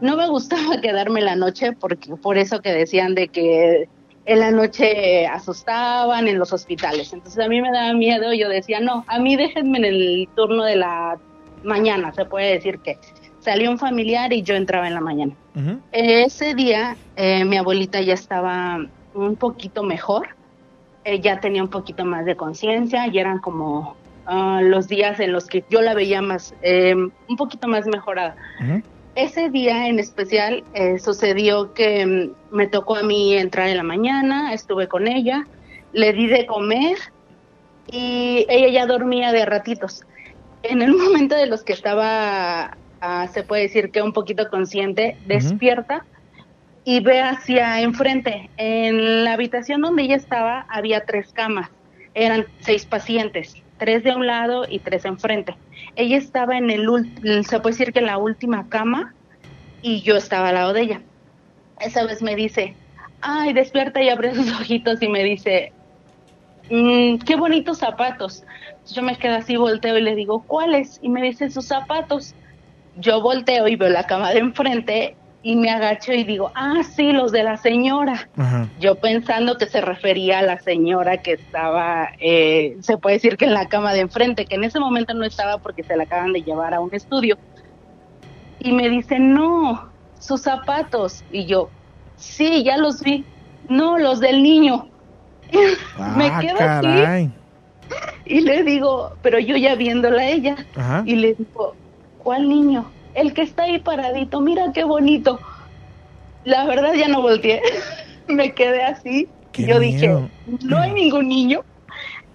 no 0.00 0.16
me 0.16 0.28
gustaba 0.28 0.80
quedarme 0.80 1.20
la 1.20 1.36
noche, 1.36 1.72
porque 1.72 2.14
por 2.16 2.38
eso 2.38 2.62
que 2.62 2.72
decían 2.72 3.14
de 3.14 3.28
que 3.28 3.88
en 4.24 4.38
la 4.38 4.52
noche 4.52 5.26
asustaban 5.26 6.28
en 6.28 6.38
los 6.38 6.52
hospitales. 6.52 7.12
Entonces 7.12 7.44
a 7.44 7.48
mí 7.48 7.60
me 7.60 7.72
daba 7.72 7.92
miedo, 7.92 8.32
yo 8.32 8.48
decía, 8.48 8.78
no, 8.80 9.04
a 9.08 9.18
mí 9.18 9.34
déjenme 9.34 9.78
en 9.78 9.84
el 9.84 10.28
turno 10.36 10.62
de 10.62 10.76
la 10.76 11.18
mañana, 11.64 12.12
se 12.14 12.24
puede 12.24 12.52
decir 12.52 12.78
que 12.78 12.98
salió 13.40 13.68
un 13.68 13.78
familiar 13.78 14.32
y 14.32 14.42
yo 14.42 14.54
entraba 14.54 14.86
en 14.86 14.94
la 14.94 15.00
mañana. 15.00 15.34
Ese 15.90 16.54
día 16.54 16.96
eh, 17.16 17.44
mi 17.44 17.56
abuelita 17.56 18.00
ya 18.00 18.14
estaba 18.14 18.78
un 19.12 19.36
poquito 19.36 19.82
mejor, 19.82 20.28
eh, 21.04 21.20
ya 21.20 21.40
tenía 21.40 21.62
un 21.62 21.68
poquito 21.68 22.04
más 22.04 22.24
de 22.24 22.36
conciencia 22.36 23.08
y 23.08 23.18
eran 23.18 23.38
como 23.38 23.96
ah, 24.26 24.60
los 24.62 24.86
días 24.86 25.18
en 25.18 25.32
los 25.32 25.46
que 25.46 25.64
yo 25.68 25.82
la 25.82 25.94
veía 25.94 26.22
más, 26.22 26.54
eh, 26.62 26.94
un 26.94 27.36
poquito 27.36 27.66
más 27.66 27.86
mejorada. 27.86 28.36
Ese 29.14 29.50
día 29.50 29.88
en 29.88 29.98
especial 29.98 30.64
eh, 30.74 30.98
sucedió 30.98 31.74
que 31.74 32.06
mm, 32.06 32.56
me 32.56 32.66
tocó 32.68 32.96
a 32.96 33.02
mí 33.02 33.34
entrar 33.34 33.68
en 33.68 33.76
la 33.76 33.82
mañana, 33.82 34.54
estuve 34.54 34.86
con 34.86 35.08
ella, 35.08 35.46
le 35.92 36.12
di 36.12 36.28
de 36.28 36.46
comer 36.46 36.96
y 37.90 38.46
ella 38.48 38.68
ya 38.68 38.86
dormía 38.86 39.32
de 39.32 39.44
ratitos. 39.44 40.02
En 40.62 40.82
el 40.82 40.92
momento 40.96 41.34
de 41.34 41.46
los 41.46 41.64
que 41.64 41.72
estaba, 41.72 42.76
ah, 43.00 43.28
se 43.32 43.42
puede 43.42 43.62
decir 43.62 43.90
que 43.90 44.02
un 44.02 44.12
poquito 44.12 44.48
consciente, 44.48 45.18
despierta 45.26 46.04
y 46.84 47.00
ve 47.00 47.20
hacia 47.20 47.80
enfrente. 47.80 48.50
En 48.56 49.24
la 49.24 49.34
habitación 49.34 49.80
donde 49.80 50.02
ella 50.02 50.16
estaba 50.16 50.66
había 50.68 51.04
tres 51.04 51.32
camas, 51.32 51.70
eran 52.14 52.46
seis 52.60 52.84
pacientes, 52.84 53.54
tres 53.78 54.02
de 54.04 54.14
un 54.14 54.26
lado 54.26 54.64
y 54.68 54.80
tres 54.80 55.04
enfrente. 55.04 55.56
Ella 55.96 56.16
estaba 56.16 56.56
en 56.58 56.70
el, 56.70 56.86
se 57.44 57.60
puede 57.60 57.76
decir 57.76 57.92
que 57.92 58.00
la 58.00 58.18
última 58.18 58.68
cama 58.68 59.14
y 59.82 60.02
yo 60.02 60.16
estaba 60.16 60.48
al 60.48 60.54
lado 60.54 60.72
de 60.72 60.82
ella. 60.82 61.02
Esa 61.80 62.04
vez 62.04 62.22
me 62.22 62.36
dice, 62.36 62.76
ay, 63.20 63.52
despierta 63.52 64.02
y 64.02 64.08
abre 64.08 64.34
sus 64.34 64.52
ojitos 64.60 65.02
y 65.02 65.08
me 65.08 65.22
dice, 65.24 65.72
"Mm, 66.70 67.18
qué 67.18 67.36
bonitos 67.36 67.78
zapatos. 67.78 68.44
Yo 68.92 69.02
me 69.02 69.16
quedo 69.16 69.36
así, 69.36 69.56
volteo 69.56 69.96
y 69.98 70.02
le 70.02 70.14
digo, 70.14 70.44
¿cuáles? 70.46 70.98
Y 71.02 71.08
me 71.08 71.22
dice, 71.22 71.50
sus 71.50 71.66
zapatos. 71.66 72.34
Yo 72.94 73.22
volteo 73.22 73.68
y 73.68 73.76
veo 73.76 73.88
la 73.88 74.04
cama 74.06 74.32
de 74.32 74.40
enfrente 74.40 75.16
y 75.42 75.56
me 75.56 75.70
agacho 75.70 76.12
y 76.12 76.22
digo, 76.24 76.52
ah, 76.54 76.82
sí, 76.94 77.12
los 77.12 77.32
de 77.32 77.42
la 77.42 77.56
señora. 77.56 78.28
Yo 78.78 78.94
pensando 78.96 79.56
que 79.58 79.66
se 79.66 79.80
refería 79.80 80.38
a 80.38 80.42
la 80.42 80.58
señora 80.60 81.18
que 81.18 81.32
estaba, 81.32 82.10
eh, 82.20 82.76
se 82.80 82.96
puede 82.98 83.16
decir 83.16 83.36
que 83.36 83.46
en 83.46 83.54
la 83.54 83.66
cama 83.68 83.92
de 83.92 84.00
enfrente, 84.00 84.44
que 84.46 84.54
en 84.54 84.64
ese 84.64 84.78
momento 84.78 85.14
no 85.14 85.24
estaba 85.24 85.58
porque 85.58 85.82
se 85.82 85.96
la 85.96 86.04
acaban 86.04 86.32
de 86.32 86.42
llevar 86.42 86.74
a 86.74 86.80
un 86.80 86.94
estudio. 86.94 87.36
Y 88.60 88.72
me 88.72 88.88
dice, 88.88 89.18
no, 89.18 89.90
sus 90.20 90.42
zapatos. 90.42 91.24
Y 91.32 91.46
yo, 91.46 91.68
sí, 92.16 92.62
ya 92.62 92.76
los 92.76 93.02
vi. 93.02 93.24
No, 93.68 93.98
los 93.98 94.20
del 94.20 94.42
niño. 94.42 94.88
me 96.16 96.26
Ah, 96.28 96.38
quedo 96.40 96.56
caray. 96.56 97.24
así 97.24 97.30
y 98.24 98.40
le 98.40 98.62
digo, 98.62 99.12
pero 99.20 99.38
yo 99.38 99.56
ya 99.56 99.74
viéndola 99.74 100.22
a 100.22 100.26
ella, 100.28 100.56
Ajá. 100.76 101.02
y 101.04 101.16
le 101.16 101.34
digo, 101.34 101.74
¿cuál 102.22 102.48
niño? 102.48 102.90
El 103.14 103.34
que 103.34 103.42
está 103.42 103.64
ahí 103.64 103.78
paradito, 103.78 104.40
mira 104.40 104.72
qué 104.72 104.84
bonito. 104.84 105.38
La 106.44 106.64
verdad 106.64 106.94
ya 106.94 107.08
no 107.08 107.22
volteé, 107.22 107.60
me 108.28 108.52
quedé 108.54 108.82
así. 108.82 109.28
Qué 109.52 109.66
yo 109.66 109.78
miedo. 109.78 109.80
dije, 109.80 110.30
no 110.64 110.78
hay 110.78 110.92
ningún 110.92 111.28
niño. 111.28 111.62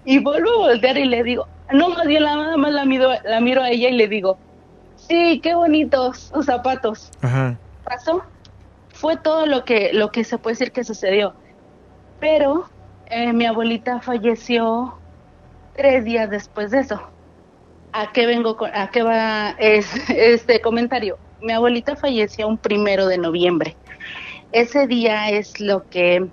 Y 0.04 0.20
vuelvo 0.20 0.50
a 0.50 0.68
voltear 0.68 0.96
y 0.96 1.04
le 1.04 1.22
digo, 1.22 1.46
no, 1.72 1.90
más 1.90 2.06
bien 2.06 2.22
nada 2.22 2.56
más 2.56 2.72
la 2.72 2.84
miro, 2.84 3.10
la 3.24 3.40
miro 3.40 3.62
a 3.62 3.70
ella 3.70 3.88
y 3.88 3.92
le 3.96 4.08
digo, 4.08 4.38
sí, 4.96 5.40
qué 5.42 5.54
bonitos 5.54 6.30
sus 6.32 6.46
zapatos. 6.46 7.10
Ajá. 7.20 7.58
Pasó, 7.84 8.22
fue 8.94 9.16
todo 9.16 9.46
lo 9.46 9.64
que, 9.64 9.90
lo 9.92 10.10
que 10.10 10.24
se 10.24 10.38
puede 10.38 10.54
decir 10.54 10.72
que 10.72 10.84
sucedió. 10.84 11.34
Pero 12.20 12.68
eh, 13.06 13.32
mi 13.32 13.46
abuelita 13.46 14.00
falleció 14.00 14.94
tres 15.76 16.04
días 16.04 16.30
después 16.30 16.70
de 16.70 16.80
eso. 16.80 17.00
¿A 18.00 18.12
qué 18.12 18.26
vengo? 18.26 18.56
con- 18.56 18.70
¿A 18.74 18.90
qué 18.90 19.02
va 19.02 19.50
es- 19.58 19.86
este 20.10 20.60
comentario? 20.60 21.18
Mi 21.42 21.52
abuelita 21.52 21.96
falleció 21.96 22.46
un 22.48 22.58
primero 22.58 23.06
de 23.06 23.18
noviembre. 23.18 23.76
Ese 24.52 24.86
día 24.86 25.30
es 25.30 25.60
lo 25.60 25.88
que 25.88 26.26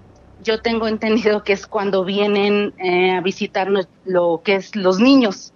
yo 0.43 0.61
tengo 0.61 0.87
entendido 0.87 1.43
que 1.43 1.53
es 1.53 1.67
cuando 1.67 2.03
vienen 2.05 2.73
eh, 2.77 3.11
a 3.11 3.21
visitarnos 3.21 3.87
lo 4.05 4.41
que 4.43 4.55
es 4.55 4.75
los 4.75 4.99
niños. 4.99 5.51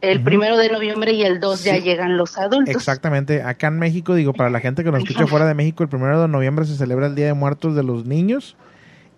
El 0.00 0.22
primero 0.22 0.58
de 0.58 0.68
noviembre 0.70 1.12
y 1.12 1.22
el 1.22 1.40
2 1.40 1.64
ya 1.64 1.76
Sí. 1.76 1.80
llegan 1.82 2.18
los 2.18 2.36
adultos. 2.36 2.74
Exactamente. 2.74 3.42
Acá 3.42 3.68
en 3.68 3.78
México, 3.78 4.14
digo, 4.14 4.34
para 4.34 4.50
la 4.50 4.60
gente 4.60 4.84
que 4.84 4.90
nos 4.90 5.00
escucha 5.02 5.26
fuera 5.26 5.46
de 5.46 5.54
México, 5.54 5.82
el 5.82 5.88
primero 5.88 6.20
de 6.20 6.28
noviembre 6.28 6.66
se 6.66 6.76
celebra 6.76 7.06
el 7.06 7.14
Día 7.14 7.26
de 7.26 7.34
Muertos 7.34 7.74
de 7.74 7.82
los 7.84 8.04
niños 8.04 8.54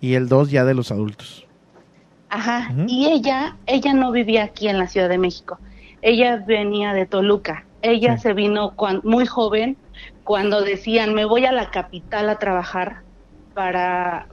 y 0.00 0.14
el 0.14 0.28
2 0.28 0.50
ya 0.50 0.64
de 0.64 0.74
los 0.74 0.92
adultos. 0.92 1.44
Ajá, 2.28 2.72
y 2.86 3.06
ella, 3.06 3.56
ella 3.66 3.94
no 3.94 4.12
vivía 4.12 4.44
aquí 4.44 4.68
en 4.68 4.78
la 4.78 4.86
Ciudad 4.88 5.08
de 5.08 5.18
México. 5.18 5.58
Ella 6.02 6.42
venía 6.46 6.92
de 6.92 7.06
Toluca. 7.06 7.68
Ella 7.82 8.16
se 8.18 8.32
vino 8.32 8.74
cuan- 8.76 9.00
muy 9.04 9.26
joven 9.26 9.78
cuando 10.22 10.62
decían, 10.62 11.14
me 11.14 11.24
voy 11.24 11.46
a 11.46 11.52
la 11.52 11.70
capital 11.70 12.28
a 12.28 12.38
trabajar 12.38 13.04
para, 13.52 14.28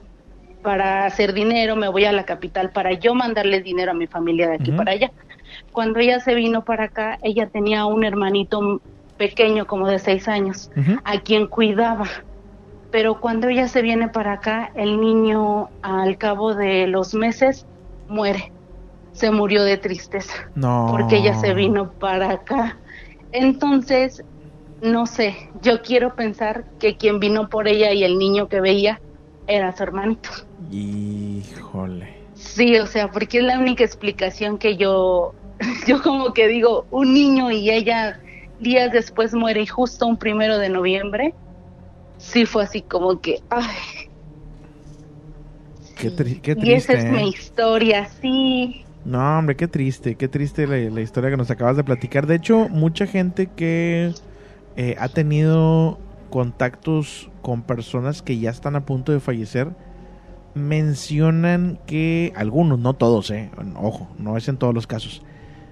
para 0.62 1.06
hacer 1.06 1.32
dinero, 1.34 1.76
me 1.76 1.88
voy 1.88 2.04
a 2.04 2.12
la 2.12 2.24
capital 2.24 2.72
para 2.72 2.92
yo 2.94 3.14
mandarles 3.14 3.64
dinero 3.64 3.92
a 3.92 3.94
mi 3.94 4.06
familia 4.06 4.48
de 4.48 4.56
aquí 4.56 4.72
para 4.72 4.92
allá. 4.92 5.12
Cuando 5.72 6.00
ella 6.00 6.20
se 6.20 6.34
vino 6.34 6.64
para 6.64 6.84
acá, 6.84 7.18
ella 7.22 7.48
tenía 7.50 7.86
un 7.86 8.04
hermanito 8.04 8.82
pequeño, 9.16 9.66
como 9.66 9.88
de 9.88 9.98
seis 10.00 10.28
años, 10.28 10.70
a 11.04 11.20
quien 11.20 11.46
cuidaba. 11.48 12.08
Pero 12.90 13.20
cuando 13.20 13.48
ella 13.48 13.68
se 13.68 13.82
viene 13.82 14.08
para 14.08 14.34
acá, 14.34 14.70
el 14.74 15.00
niño 15.00 15.72
al 15.82 16.16
cabo 16.18 16.54
de 16.54 16.86
los 16.86 17.14
meses 17.14 17.66
muere. 18.06 18.53
Se 19.14 19.32
murió 19.32 19.64
de 19.64 19.78
tristeza 19.78 20.34
No. 20.54 20.84
porque 20.84 21.16
ella 21.18 21.34
se 21.34 21.54
vino 21.54 21.94
para 21.98 22.32
acá. 22.32 22.82
Entonces, 23.32 24.24
no 24.80 25.06
sé, 25.06 25.38
yo 25.54 25.82
quiero 25.82 26.16
pensar 26.16 26.66
que 26.78 26.98
quien 26.98 27.20
vino 27.20 27.48
por 27.50 27.68
ella 27.68 27.92
y 27.92 28.04
el 28.04 28.18
niño 28.18 28.48
que 28.48 28.60
veía 28.62 29.02
era 29.46 29.76
su 29.76 29.84
hermanito. 29.84 30.30
Híjole. 30.70 32.08
Sí, 32.34 32.78
o 32.78 32.86
sea, 32.86 33.10
porque 33.10 33.38
es 33.38 33.44
la 33.44 33.58
única 33.58 33.84
explicación 33.84 34.58
que 34.58 34.76
yo, 34.76 35.36
yo 35.86 36.02
como 36.02 36.32
que 36.34 36.48
digo, 36.48 36.86
un 36.90 37.14
niño 37.14 37.50
y 37.50 37.70
ella 37.70 38.20
días 38.58 38.92
después 38.92 39.34
muere 39.34 39.62
y 39.62 39.66
justo 39.66 40.06
un 40.06 40.18
primero 40.18 40.58
de 40.58 40.68
noviembre, 40.68 41.36
sí 42.18 42.46
fue 42.46 42.64
así 42.64 42.84
como 42.84 43.20
que, 43.22 43.44
ay, 43.50 43.76
Qué, 45.94 46.10
tri- 46.10 46.40
qué 46.40 46.56
triste. 46.56 46.62
y 46.62 46.72
esa 46.74 46.92
es 46.94 47.04
¿eh? 47.06 47.10
mi 47.10 47.28
historia, 47.28 48.06
sí. 48.06 48.83
No, 49.04 49.38
hombre, 49.38 49.56
qué 49.56 49.68
triste, 49.68 50.14
qué 50.14 50.28
triste 50.28 50.66
la, 50.66 50.76
la 50.90 51.00
historia 51.00 51.30
que 51.30 51.36
nos 51.36 51.50
acabas 51.50 51.76
de 51.76 51.84
platicar. 51.84 52.26
De 52.26 52.36
hecho, 52.36 52.68
mucha 52.70 53.06
gente 53.06 53.48
que 53.48 54.12
eh, 54.76 54.96
ha 54.98 55.08
tenido 55.08 55.98
contactos 56.30 57.30
con 57.42 57.62
personas 57.62 58.22
que 58.22 58.38
ya 58.38 58.50
están 58.50 58.74
a 58.74 58.84
punto 58.84 59.12
de 59.12 59.20
fallecer, 59.20 59.68
mencionan 60.54 61.78
que, 61.86 62.32
algunos, 62.34 62.78
no 62.78 62.94
todos, 62.94 63.30
eh, 63.30 63.50
ojo, 63.76 64.08
no 64.18 64.36
es 64.36 64.48
en 64.48 64.56
todos 64.56 64.74
los 64.74 64.86
casos, 64.86 65.22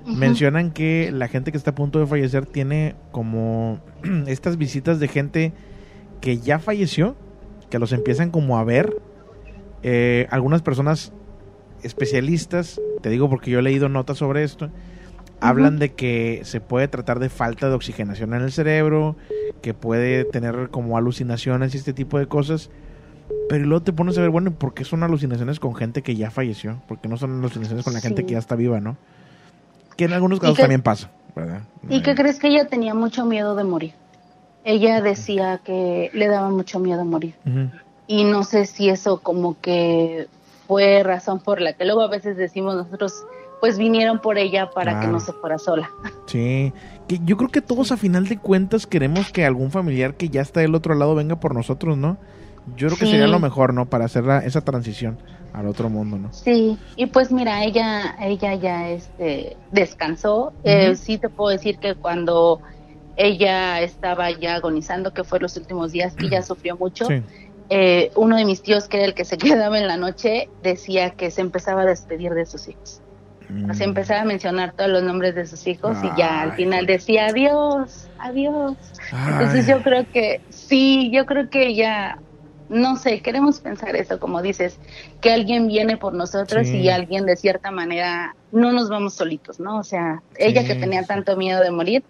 mencionan 0.07 0.71
que 0.71 1.11
la 1.13 1.27
gente 1.27 1.51
que 1.51 1.59
está 1.59 1.71
a 1.73 1.75
punto 1.75 1.99
de 1.99 2.07
fallecer 2.07 2.47
tiene 2.47 2.95
como 3.11 3.81
estas 4.27 4.57
visitas 4.57 5.01
de 5.01 5.09
gente 5.09 5.53
que 6.21 6.39
ya 6.39 6.61
falleció, 6.61 7.17
que 7.71 7.81
los 7.81 7.93
empiezan 7.93 8.31
como 8.31 8.59
a 8.59 8.65
ver. 8.65 9.01
Eh, 9.83 10.29
algunas 10.31 10.63
personas 10.63 11.13
especialistas, 11.83 12.81
te 13.01 13.11
digo 13.11 13.29
porque 13.29 13.51
yo 13.51 13.59
he 13.59 13.63
leído 13.63 13.89
notas 13.89 14.19
sobre 14.19 14.45
esto, 14.45 14.71
hablan 15.41 15.79
de 15.79 15.93
que 15.93 16.41
se 16.45 16.61
puede 16.61 16.89
tratar 16.89 17.19
de 17.19 17.29
falta 17.29 17.69
de 17.69 17.75
oxigenación 17.75 18.35
en 18.35 18.43
el 18.43 18.53
cerebro, 18.53 19.17
que 19.61 19.75
puede 19.75 20.25
tener 20.25 20.69
como 20.71 20.97
alucinaciones 20.97 21.75
y 21.75 21.79
este 21.79 21.93
tipo 21.93 22.19
de 22.19 22.27
cosas. 22.27 22.71
Pero 23.49 23.65
luego 23.67 23.83
te 23.83 23.93
pones 23.93 24.17
a 24.19 24.21
ver, 24.21 24.31
bueno, 24.31 24.51
¿y 24.51 24.53
¿por 24.55 24.75
qué 24.75 24.85
son 24.85 25.03
alucinaciones 25.03 25.59
con 25.61 25.75
gente 25.75 26.03
que 26.03 26.17
ya 26.17 26.31
falleció? 26.31 26.81
Porque 26.87 27.09
no 27.09 27.17
son 27.17 27.39
alucinaciones 27.39 27.85
con 27.85 27.93
la 27.95 28.01
gente 28.01 28.23
Sí. 28.23 28.27
que 28.27 28.33
ya 28.35 28.39
está 28.39 28.57
viva, 28.57 28.81
¿no? 28.81 28.97
Que 29.97 30.05
en 30.05 30.13
algunos 30.13 30.39
¿Y 30.39 30.41
casos 30.41 30.59
también 30.59 30.83
pasa, 30.83 31.11
¿verdad? 31.35 31.63
¿Y 31.89 32.03
qué 32.03 32.15
crees 32.15 32.39
que 32.39 32.49
ella 32.49 32.67
tenía 32.67 32.95
mucho 32.95 33.25
miedo 33.27 33.55
de 33.57 33.65
morir? 33.65 33.93
Ella 34.65 35.01
decía 35.01 35.61
que 35.65 36.11
le 36.13 36.29
daba 36.29 36.51
mucho 36.51 36.79
miedo 36.79 37.05
morir. 37.05 37.35
Y 38.07 38.25
no 38.25 38.45
sé 38.45 38.67
si 38.67 38.89
eso 38.89 39.21
como 39.21 39.61
que 39.61 40.29
fue 40.73 41.03
razón 41.03 41.39
por 41.41 41.61
la 41.61 41.75
que 41.75 41.85
luego 41.85 42.01
a 42.01 42.09
veces 42.09 42.35
decimos 42.39 42.75
nosotros, 42.75 43.13
pues 43.61 43.77
vinieron 43.77 44.21
por 44.21 44.39
ella 44.39 44.71
para 44.71 45.01
que 45.01 45.07
no 45.07 45.21
se 45.21 45.33
fuera 45.35 45.59
sola. 45.59 45.91
Sí, 46.27 46.73
que 47.07 47.21
yo 47.25 47.37
creo 47.37 47.51
que 47.51 47.61
todos 47.61 47.93
a 47.93 47.99
final 47.99 48.27
de 48.27 48.39
cuentas 48.39 48.87
queremos 48.87 49.31
que 49.33 49.45
algún 49.45 49.71
familiar 49.71 50.15
que 50.15 50.31
ya 50.31 50.41
está 50.41 50.61
del 50.61 50.75
otro 50.75 50.95
lado 50.95 51.15
venga 51.15 51.39
por 51.39 51.55
nosotros, 51.55 51.99
¿no? 51.99 52.17
Yo 52.75 52.87
creo 52.89 52.99
que 52.99 53.05
Sí. 53.05 53.11
sería 53.13 53.27
lo 53.27 53.39
mejor, 53.39 53.75
¿no? 53.75 53.85
Para 53.85 54.07
hacer 54.07 54.25
la- 54.25 54.39
esa 54.39 54.63
transición 54.63 55.19
al 55.53 55.67
otro 55.69 55.91
mundo, 55.91 56.17
¿no? 56.17 56.33
Sí, 56.33 56.79
y 56.97 57.05
pues 57.07 57.31
mira, 57.31 57.63
ella, 57.65 58.17
ella 58.21 58.55
ya 58.55 58.89
este, 58.89 59.59
descansó. 59.73 60.55
Eh, 60.65 60.97
sí 60.97 61.19
te 61.19 61.29
puedo 61.29 61.51
decir 61.51 61.77
que 61.79 61.95
cuando 61.97 62.61
ella 63.17 63.83
estaba 63.83 64.31
ya 64.31 64.55
agonizando, 64.55 65.13
que 65.13 65.23
fue 65.23 65.39
los 65.39 65.55
últimos 65.59 65.93
días, 65.93 66.15
que 66.17 66.27
ella 66.27 66.41
sufrió 66.43 66.77
mucho, 66.79 67.05
Sí. 67.05 67.23
Eh, 67.75 68.11
uno 68.17 68.37
de 68.37 68.45
mis 68.45 68.61
tíos, 68.61 68.87
que 68.87 68.99
era 68.99 69.07
el 69.07 69.15
que 69.15 69.25
se 69.25 69.39
quedaba 69.39 69.79
en 69.79 69.87
la 69.87 69.97
noche, 69.97 70.51
decía 70.63 71.11
que 71.11 71.31
se 71.31 71.41
empezaba 71.41 71.83
a 71.83 71.87
despedir 71.87 72.33
de 72.35 72.45
sus 72.45 72.69
hijos. 72.69 73.01
O 73.71 73.75
sea, 73.75 73.87
empezaba 73.87 74.23
a 74.23 74.25
mencionar 74.25 74.73
todos 74.73 74.91
los 74.91 75.03
nombres 75.03 75.35
de 75.35 75.47
sus 75.47 75.67
hijos 75.67 75.99
y 76.03 76.09
ya 76.19 76.41
al 76.41 76.53
final 76.53 76.87
decía 76.87 77.27
adiós, 77.27 78.09
adiós. 78.19 78.77
Entonces 79.31 79.67
yo 79.67 79.83
creo 79.83 80.07
que 80.11 80.41
sí, 80.49 81.11
yo 81.13 81.27
creo 81.27 81.51
que 81.51 81.75
ya, 81.75 82.19
no 82.71 82.97
sé, 82.97 83.21
queremos 83.21 83.61
pensar 83.61 83.95
eso, 83.95 84.19
como 84.19 84.41
dices, 84.41 84.79
que 85.21 85.33
alguien 85.33 85.67
viene 85.67 85.99
por 85.99 86.15
nosotros 86.15 86.67
Sí. 86.67 86.79
y 86.79 86.89
alguien 86.89 87.27
de 87.27 87.37
cierta 87.37 87.71
manera 87.71 88.35
no 88.53 88.73
nos 88.73 88.89
vamos 88.89 89.15
solitos, 89.15 89.61
¿no? 89.61 89.79
O 89.79 89.85
sea, 89.85 90.23
ella 90.39 90.65
que 90.65 90.75
tenía 90.75 91.03
tanto 91.05 91.37
miedo 91.37 91.61
de 91.63 91.71
morir, 91.73 92.05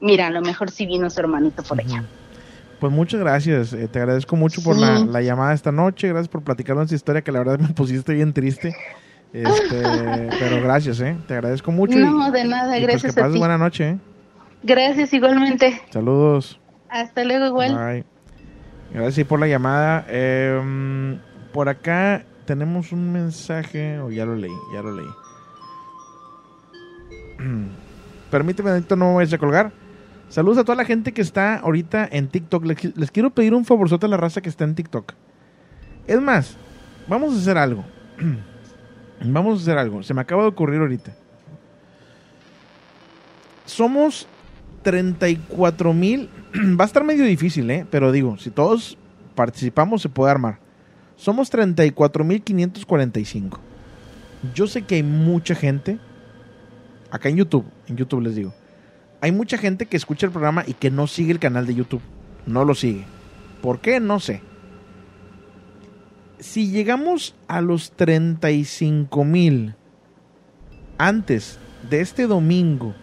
mira, 0.00 0.28
a 0.28 0.30
lo 0.30 0.40
mejor 0.40 0.70
sí 0.70 0.86
vino 0.86 1.10
su 1.10 1.20
hermanito 1.20 1.62
por 1.62 1.78
ella. 1.78 2.04
Pues 2.80 2.92
muchas 2.92 3.20
gracias, 3.20 3.72
eh, 3.72 3.88
te 3.88 3.98
agradezco 4.00 4.36
mucho 4.36 4.62
por 4.62 4.74
Sí. 4.74 4.80
la, 4.82 4.98
la 5.00 5.22
llamada 5.22 5.54
esta 5.54 5.72
noche, 5.72 6.08
gracias 6.08 6.28
por 6.28 6.42
platicarnos 6.42 6.84
esta 6.84 6.94
historia 6.96 7.22
que 7.22 7.32
la 7.32 7.38
verdad 7.38 7.58
me 7.58 7.68
pusiste 7.74 8.12
bien 8.14 8.32
triste. 8.32 8.76
Este, 9.32 9.82
pero 10.38 10.62
gracias, 10.62 11.00
¿eh? 11.00 11.16
Te 11.26 11.34
agradezco 11.34 11.72
mucho. 11.72 11.98
No, 11.98 12.28
y- 12.28 12.32
de 12.32 12.44
nada, 12.44 12.76
y 12.76 12.82
pues 12.82 12.92
gracias 12.92 13.14
que 13.14 13.20
a 13.20 13.22
pases 13.24 13.34
ti. 13.34 13.38
buena 13.38 13.56
noche, 13.58 13.88
¿eh? 13.90 13.98
Gracias 14.62 15.12
igualmente. 15.14 15.80
Saludos. 15.90 16.60
Hasta 16.88 17.24
luego 17.24 17.46
igual. 17.46 17.74
Bye. 17.76 18.04
Gracias 18.92 19.26
por 19.26 19.40
la 19.40 19.46
llamada. 19.48 20.04
Eh, 20.08 21.18
por 21.52 21.68
acá 21.68 22.24
tenemos 22.44 22.92
un 22.92 23.12
mensaje, 23.12 23.98
o 24.00 24.10
ya 24.10 24.24
lo 24.26 24.36
leí, 24.36 24.52
ya 24.74 24.82
lo 24.82 24.92
leí. 24.94 25.06
Permíteme, 28.30 28.82
no 28.90 28.96
me 28.96 29.14
vayas 29.14 29.32
a 29.32 29.38
colgar. 29.38 29.72
Saludos 30.28 30.58
a 30.58 30.64
toda 30.64 30.76
la 30.76 30.84
gente 30.84 31.12
que 31.12 31.22
está 31.22 31.56
ahorita 31.56 32.08
en 32.10 32.28
TikTok. 32.28 32.64
Les, 32.64 33.10
quiero 33.10 33.30
pedir 33.30 33.54
un 33.54 33.64
favorzote 33.64 34.06
a 34.06 34.08
la 34.08 34.16
raza 34.16 34.40
que 34.40 34.48
está 34.48 34.64
en 34.64 34.74
TikTok. 34.74 35.12
Es 36.06 36.20
más, 36.20 36.56
vamos 37.08 37.34
a 37.34 37.38
hacer 37.38 37.56
algo. 37.56 37.84
vamos 39.24 39.58
a 39.58 39.62
hacer 39.62 39.78
algo. 39.78 40.02
Se 40.02 40.14
me 40.14 40.20
acaba 40.20 40.42
de 40.42 40.48
ocurrir 40.48 40.80
ahorita. 40.80 41.14
Somos 43.64 44.26
34 44.82 45.92
mil. 45.92 46.28
Va 46.78 46.84
a 46.84 46.86
estar 46.86 47.04
medio 47.04 47.24
difícil, 47.24 47.70
¿eh? 47.70 47.86
Pero 47.90 48.10
digo, 48.10 48.36
si 48.38 48.50
todos 48.50 48.98
participamos, 49.34 50.02
se 50.02 50.08
puede 50.08 50.32
armar. 50.32 50.58
Somos 51.16 51.50
34 51.50 52.24
mil 52.24 52.42
545. 52.42 53.60
Yo 54.54 54.66
sé 54.66 54.82
que 54.82 54.96
hay 54.96 55.02
mucha 55.02 55.54
gente. 55.54 55.98
Acá 57.10 57.28
en 57.28 57.36
YouTube, 57.36 57.64
en 57.86 57.96
YouTube 57.96 58.22
les 58.22 58.34
digo. 58.34 58.52
Hay 59.20 59.32
mucha 59.32 59.58
gente 59.58 59.86
que 59.86 59.96
escucha 59.96 60.26
el 60.26 60.32
programa 60.32 60.64
y 60.66 60.74
que 60.74 60.90
no 60.90 61.06
sigue 61.06 61.32
el 61.32 61.38
canal 61.38 61.66
de 61.66 61.74
YouTube. 61.74 62.02
No 62.46 62.64
lo 62.64 62.74
sigue. 62.74 63.04
¿Por 63.62 63.80
qué? 63.80 63.98
No 64.00 64.20
sé. 64.20 64.40
Si 66.38 66.70
llegamos 66.70 67.34
a 67.48 67.60
los 67.62 67.92
35 67.92 69.24
mil 69.24 69.74
antes 70.98 71.58
de 71.88 72.00
este 72.00 72.26
domingo, 72.26 72.94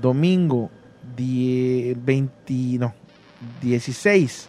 domingo 0.00 0.70
die- 1.16 1.94
20, 2.02 2.78
no, 2.78 2.94
16 3.62 4.48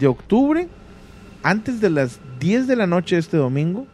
de 0.00 0.06
octubre, 0.06 0.68
antes 1.42 1.80
de 1.80 1.90
las 1.90 2.18
10 2.40 2.66
de 2.66 2.76
la 2.76 2.86
noche 2.86 3.16
de 3.16 3.20
este 3.20 3.36
domingo, 3.36 3.86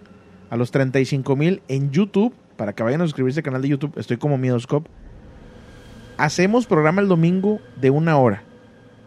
a 0.50 0.56
los 0.56 0.70
35 0.70 1.34
mil 1.36 1.60
en 1.68 1.90
YouTube, 1.90 2.34
para 2.56 2.72
que 2.72 2.82
vayan 2.82 3.00
a 3.00 3.04
suscribirse 3.04 3.40
al 3.40 3.44
canal 3.44 3.62
de 3.62 3.68
YouTube, 3.68 3.98
estoy 3.98 4.16
como 4.16 4.38
Miedoscope. 4.38 4.88
Hacemos 6.18 6.66
programa 6.66 7.00
el 7.00 7.08
domingo 7.08 7.60
de 7.80 7.90
una 7.90 8.18
hora. 8.18 8.42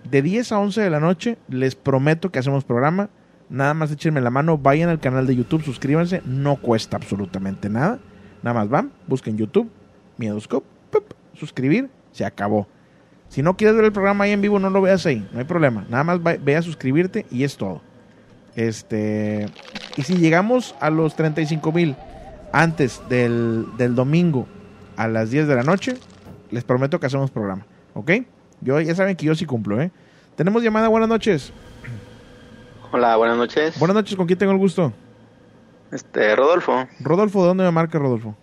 De 0.09 0.21
10 0.21 0.51
a 0.53 0.59
11 0.59 0.81
de 0.81 0.89
la 0.89 0.99
noche, 0.99 1.37
les 1.47 1.75
prometo 1.75 2.31
que 2.31 2.39
hacemos 2.39 2.63
programa. 2.63 3.09
Nada 3.49 3.73
más 3.73 3.91
échenme 3.91 4.21
la 4.21 4.29
mano, 4.29 4.57
vayan 4.57 4.89
al 4.89 4.99
canal 4.99 5.27
de 5.27 5.35
YouTube, 5.35 5.61
suscríbanse, 5.63 6.21
no 6.25 6.55
cuesta 6.55 6.95
absolutamente 6.97 7.69
nada. 7.69 7.99
Nada 8.41 8.53
más 8.59 8.69
van, 8.69 8.91
busquen 9.07 9.37
YouTube, 9.37 9.69
Miedoscope, 10.17 10.65
suscribir, 11.33 11.89
se 12.13 12.23
acabó. 12.25 12.67
Si 13.27 13.41
no 13.41 13.55
quieres 13.57 13.75
ver 13.75 13.85
el 13.85 13.91
programa 13.91 14.23
ahí 14.23 14.31
en 14.31 14.41
vivo, 14.41 14.57
no 14.57 14.69
lo 14.69 14.81
veas 14.81 15.05
ahí, 15.05 15.27
no 15.33 15.39
hay 15.39 15.45
problema. 15.45 15.85
Nada 15.89 16.03
más 16.03 16.19
va- 16.19 16.37
ve 16.41 16.55
a 16.55 16.61
suscribirte 16.61 17.25
y 17.29 17.43
es 17.43 17.57
todo. 17.57 17.81
Este, 18.55 19.47
y 19.97 20.01
si 20.03 20.15
llegamos 20.17 20.75
a 20.79 20.89
los 20.89 21.15
35 21.15 21.71
mil 21.71 21.95
antes 22.51 23.01
del, 23.09 23.65
del 23.77 23.95
domingo 23.95 24.47
a 24.97 25.07
las 25.07 25.29
10 25.31 25.47
de 25.47 25.55
la 25.55 25.63
noche, 25.63 25.95
les 26.51 26.63
prometo 26.63 26.99
que 26.99 27.05
hacemos 27.07 27.31
programa, 27.31 27.65
¿ok? 27.93 28.11
Yo, 28.61 28.79
ya 28.79 28.93
saben 28.93 29.15
que 29.15 29.25
yo 29.25 29.35
sí 29.35 29.45
cumplo, 29.45 29.81
¿eh? 29.81 29.91
Tenemos 30.35 30.61
llamada, 30.63 30.87
buenas 30.87 31.09
noches. 31.09 31.51
Hola, 32.91 33.15
buenas 33.15 33.37
noches. 33.37 33.79
Buenas 33.79 33.95
noches, 33.95 34.15
¿con 34.15 34.27
quién 34.27 34.37
tengo 34.37 34.51
el 34.51 34.57
gusto? 34.57 34.93
Este, 35.91 36.35
Rodolfo, 36.35 36.87
Rodolfo, 36.99 37.41
¿de 37.41 37.47
dónde 37.47 37.63
me 37.63 37.71
marca 37.71 37.97
Rodolfo? 37.99 38.35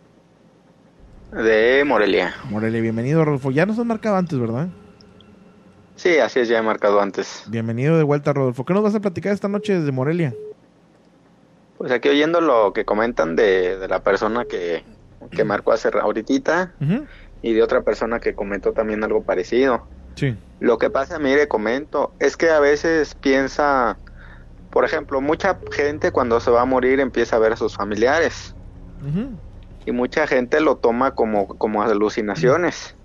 de 1.32 1.85
Morelia. 1.86 2.35
Morelia, 2.48 2.80
bienvenido 2.80 3.22
Rodolfo. 3.22 3.51
Ya 3.51 3.66
nos 3.66 3.78
has 3.78 3.85
marcado 3.85 4.16
antes, 4.16 4.39
¿verdad? 4.39 4.68
Sí, 5.97 6.18
así 6.18 6.40
es, 6.40 6.48
ya 6.48 6.59
he 6.59 6.62
marcado 6.62 7.01
antes. 7.01 7.44
Bienvenido 7.48 7.98
de 7.98 8.02
vuelta, 8.02 8.32
Rodolfo. 8.32 8.64
¿Qué 8.64 8.72
nos 8.72 8.82
vas 8.82 8.94
a 8.94 9.01
platicar 9.01 9.32
esta 9.32 9.48
noche 9.48 9.78
desde 9.78 9.93
Morelia? 9.93 10.35
Pues 11.76 11.93
aquí 11.93 12.09
oyendo 12.09 12.40
lo 12.40 12.72
que 12.72 12.85
comentan 12.85 13.36
de, 13.36 13.76
de 13.76 13.89
la 13.89 14.02
persona 14.02 14.44
que, 14.47 14.85
que 15.30 15.44
marcó 15.44 15.72
hace 15.72 15.90
ahorita. 16.01 16.72
Y 17.43 17.52
de 17.52 17.62
otra 17.62 17.82
persona 17.82 18.20
que 18.20 18.35
comentó 18.35 18.73
también 18.73 19.02
algo 19.05 19.23
parecido. 19.23 19.86
Sí. 20.15 20.36
Lo 20.60 20.78
que 20.78 20.90
pasa, 20.90 21.19
mire, 21.19 21.48
comento, 21.48 22.12
es 22.19 22.36
que 22.36 22.51
a 22.51 22.60
veces 22.60 23.15
piensa, 23.15 23.97
por 24.70 24.85
ejemplo, 24.85 25.20
mucha 25.20 25.59
gente 25.70 26.10
cuando 26.10 26.40
se 26.40 26.51
va 26.51 26.62
a 26.62 26.66
morir 26.66 27.01
empieza 27.01 27.36
a 27.36 27.39
ver 27.39 27.52
a 27.52 27.56
sus 27.56 27.77
familiares 27.77 28.55
y 29.86 29.93
mucha 29.93 30.27
gente 30.27 30.60
lo 30.60 30.77
toma 30.77 31.12
como, 31.15 31.47
como 31.47 31.82
alucinaciones. 31.82 32.97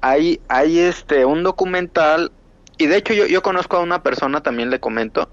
Hay, 0.00 0.40
hay 0.48 0.78
este, 0.78 1.24
un 1.24 1.42
documental, 1.42 2.32
y 2.78 2.86
de 2.86 2.96
hecho 2.96 3.12
yo, 3.12 3.26
yo 3.26 3.42
conozco 3.42 3.76
a 3.76 3.80
una 3.80 4.02
persona, 4.02 4.42
también 4.42 4.70
le 4.70 4.80
comento, 4.80 5.28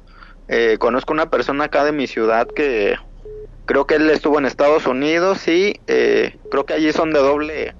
eh, 0.47 0.77
conozco 0.79 1.13
a 1.13 1.15
una 1.15 1.29
persona 1.29 1.65
acá 1.65 1.85
de 1.85 1.91
mi 1.91 2.07
ciudad 2.07 2.47
que 2.47 2.95
creo 3.65 3.87
que 3.87 3.95
él 3.95 4.09
estuvo 4.09 4.37
en 4.37 4.45
Estados 4.45 4.85
Unidos 4.85 5.47
y 5.47 5.79
eh, 5.87 6.37
creo 6.51 6.65
que 6.65 6.73
allí 6.73 6.91
son 6.91 7.11
de 7.11 7.19
doble, 7.19 7.75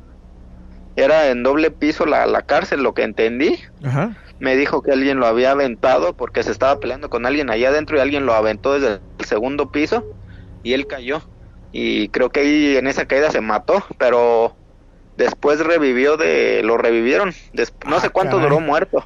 era 0.95 1.29
en 1.29 1.43
doble 1.43 1.71
piso 1.71 2.05
la, 2.05 2.25
la 2.25 2.41
cárcel, 2.41 2.83
lo 2.83 2.93
que 2.93 3.03
entendí. 3.03 3.59
Ajá. 3.83 4.15
Me 4.39 4.55
dijo 4.55 4.81
que 4.81 4.91
alguien 4.91 5.19
lo 5.19 5.27
había 5.27 5.51
aventado 5.51 6.13
porque 6.13 6.43
se 6.43 6.51
estaba 6.51 6.79
peleando 6.79 7.09
con 7.09 7.25
alguien 7.25 7.49
allá 7.49 7.69
adentro 7.69 7.97
y 7.97 8.01
alguien 8.01 8.25
lo 8.25 8.33
aventó 8.33 8.73
desde 8.73 8.99
el 9.17 9.25
segundo 9.25 9.71
piso 9.71 10.03
y 10.63 10.73
él 10.73 10.87
cayó. 10.87 11.21
Y 11.71 12.09
creo 12.09 12.29
que 12.29 12.41
ahí 12.41 12.77
en 12.77 12.87
esa 12.87 13.05
caída 13.05 13.31
se 13.31 13.41
mató, 13.41 13.83
pero 13.97 14.55
después 15.17 15.59
revivió 15.59 16.17
de, 16.17 16.61
lo 16.63 16.77
revivieron, 16.77 17.33
des- 17.53 17.73
no 17.85 17.99
sé 17.99 18.09
cuánto 18.09 18.37
caray. 18.37 18.49
duró 18.49 18.59
muerto, 18.61 19.05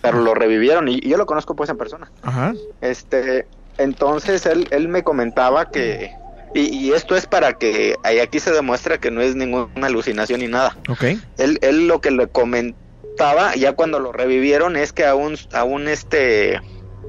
pero 0.00 0.20
lo 0.20 0.34
revivieron 0.34 0.88
y, 0.88 0.96
y 1.02 1.08
yo 1.08 1.16
lo 1.16 1.26
conozco 1.26 1.54
pues 1.56 1.70
en 1.70 1.76
persona. 1.76 2.10
Ajá. 2.22 2.54
Este, 2.80 3.46
entonces 3.78 4.46
él, 4.46 4.68
él 4.70 4.88
me 4.88 5.02
comentaba 5.02 5.70
que, 5.70 6.12
y, 6.54 6.60
y 6.76 6.92
esto 6.92 7.16
es 7.16 7.26
para 7.26 7.54
que, 7.54 7.96
ahí 8.02 8.18
aquí 8.18 8.40
se 8.40 8.50
demuestra 8.52 8.98
que 8.98 9.10
no 9.10 9.20
es 9.20 9.36
ninguna 9.36 9.86
alucinación 9.86 10.40
ni 10.40 10.48
nada. 10.48 10.76
Ok. 10.88 11.04
Él, 11.38 11.58
él 11.62 11.86
lo 11.86 12.00
que 12.00 12.10
le 12.10 12.26
comentaba, 12.28 13.54
ya 13.54 13.72
cuando 13.72 13.98
lo 14.00 14.12
revivieron, 14.12 14.76
es 14.76 14.92
que 14.92 15.04
aún, 15.04 15.36
aún 15.52 15.88
este, 15.88 16.60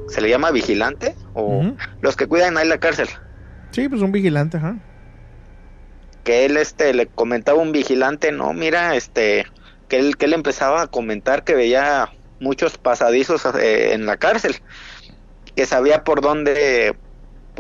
se 0.08 0.22
le 0.22 0.30
llama 0.30 0.52
vigilante, 0.52 1.16
o 1.34 1.64
los 2.02 2.16
que 2.16 2.28
cuidan 2.28 2.58
ahí 2.58 2.68
la 2.68 2.80
cárcel, 2.80 3.08
Sí, 3.72 3.88
pues 3.88 4.02
un 4.02 4.12
vigilante, 4.12 4.58
ajá. 4.58 4.76
que 6.26 6.46
él 6.46 6.58
este 6.58 6.94
le 6.94 7.08
comentaba 7.08 7.60
un 7.62 7.72
vigilante, 7.72 8.32
no, 8.34 8.52
mira, 8.54 8.96
este, 8.96 9.46
que 9.88 9.98
él, 9.98 10.18
que 10.18 10.26
él 10.26 10.34
empezaba 10.34 10.82
a 10.82 10.88
comentar 10.88 11.44
que 11.44 11.56
veía 11.56 12.10
muchos 12.42 12.78
pasadizos 12.78 13.46
eh, 13.60 13.94
en 13.94 14.06
la 14.06 14.18
cárcel, 14.18 14.56
que 15.56 15.66
sabía 15.66 16.04
por 16.04 16.22
dónde 16.22 16.96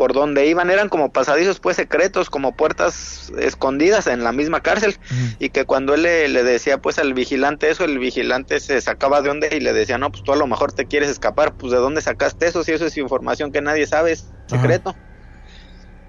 por 0.01 0.13
dónde 0.13 0.47
iban, 0.47 0.71
eran 0.71 0.89
como 0.89 1.11
pasadizos 1.11 1.59
pues 1.59 1.75
secretos, 1.75 2.31
como 2.31 2.55
puertas 2.55 3.31
escondidas 3.37 4.07
en 4.07 4.23
la 4.23 4.31
misma 4.31 4.61
cárcel, 4.61 4.97
y 5.37 5.49
que 5.49 5.65
cuando 5.65 5.93
él 5.93 6.01
le, 6.01 6.27
le 6.27 6.41
decía 6.41 6.79
pues 6.79 6.97
al 6.97 7.13
vigilante 7.13 7.69
eso, 7.69 7.83
el 7.85 7.99
vigilante 7.99 8.59
se 8.59 8.81
sacaba 8.81 9.21
de 9.21 9.29
onda 9.29 9.45
y 9.51 9.59
le 9.59 9.73
decía, 9.73 9.99
no, 9.99 10.11
pues 10.11 10.23
tú 10.23 10.33
a 10.33 10.37
lo 10.37 10.47
mejor 10.47 10.73
te 10.73 10.87
quieres 10.87 11.11
escapar, 11.11 11.53
pues 11.53 11.71
de 11.71 11.77
dónde 11.77 12.01
sacaste 12.01 12.47
eso, 12.47 12.63
si 12.63 12.71
eso 12.71 12.87
es 12.87 12.97
información 12.97 13.51
que 13.51 13.61
nadie 13.61 13.85
sabe, 13.85 14.13
es 14.13 14.33
Ajá. 14.49 14.59
secreto. 14.61 14.97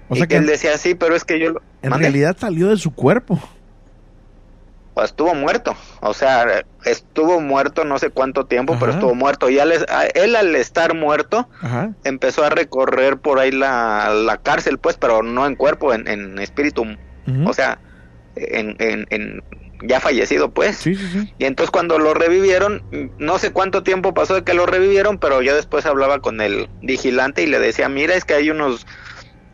O 0.07 0.15
y 0.15 0.17
sea 0.17 0.25
que 0.25 0.33
que 0.33 0.37
él 0.37 0.47
decía, 0.47 0.75
sí, 0.79 0.95
pero 0.95 1.15
es 1.15 1.23
que 1.23 1.39
yo... 1.39 1.51
lo- 1.51 1.61
en 1.83 1.91
¿Mande? 1.91 2.05
realidad 2.07 2.35
salió 2.39 2.69
de 2.69 2.77
su 2.77 2.95
cuerpo. 2.95 3.39
Pues 4.93 5.09
estuvo 5.09 5.33
muerto, 5.33 5.75
o 6.01 6.13
sea, 6.13 6.65
estuvo 6.85 7.41
muerto 7.41 7.83
no 7.83 7.97
sé 7.97 8.11
cuánto 8.11 8.45
tiempo, 8.45 8.77
pero 8.79 8.91
estuvo 8.91 9.15
muerto. 9.15 9.49
Y 9.49 9.57
al 9.57 9.71
a- 9.89 10.05
él 10.13 10.35
al 10.35 10.55
estar 10.55 10.93
muerto, 10.93 11.49
Ajá. 11.61 11.95
empezó 12.03 12.43
a 12.43 12.49
recorrer 12.51 13.17
por 13.17 13.39
ahí 13.39 13.51
la, 13.51 14.13
la 14.13 14.37
cárcel, 14.37 14.77
pues, 14.77 14.97
pero 14.97 15.23
no 15.23 15.47
en 15.47 15.55
cuerpo, 15.55 15.93
en, 15.93 16.07
en 16.07 16.37
espíritu, 16.37 16.85
o 17.45 17.53
sea, 17.53 17.81
en, 18.35 18.75
en, 18.79 19.05
en- 19.09 19.43
ya 19.85 19.99
fallecido, 19.99 20.51
pues. 20.53 20.77
Sí, 20.77 20.95
sí, 20.95 21.07
sí. 21.07 21.33
Y 21.37 21.45
entonces 21.45 21.71
cuando 21.71 21.97
lo 21.99 22.13
revivieron, 22.13 22.83
no 23.17 23.37
sé 23.39 23.51
cuánto 23.51 23.83
tiempo 23.83 24.13
pasó 24.13 24.35
de 24.35 24.43
que 24.43 24.53
lo 24.53 24.65
revivieron, 24.65 25.17
pero 25.17 25.41
ya 25.41 25.53
después 25.55 25.85
hablaba 25.85 26.19
con 26.19 26.39
el 26.39 26.69
vigilante 26.81 27.41
y 27.43 27.47
le 27.47 27.59
decía, 27.59 27.89
mira, 27.89 28.13
es 28.15 28.23
que 28.25 28.35
hay 28.35 28.49
unos, 28.49 28.85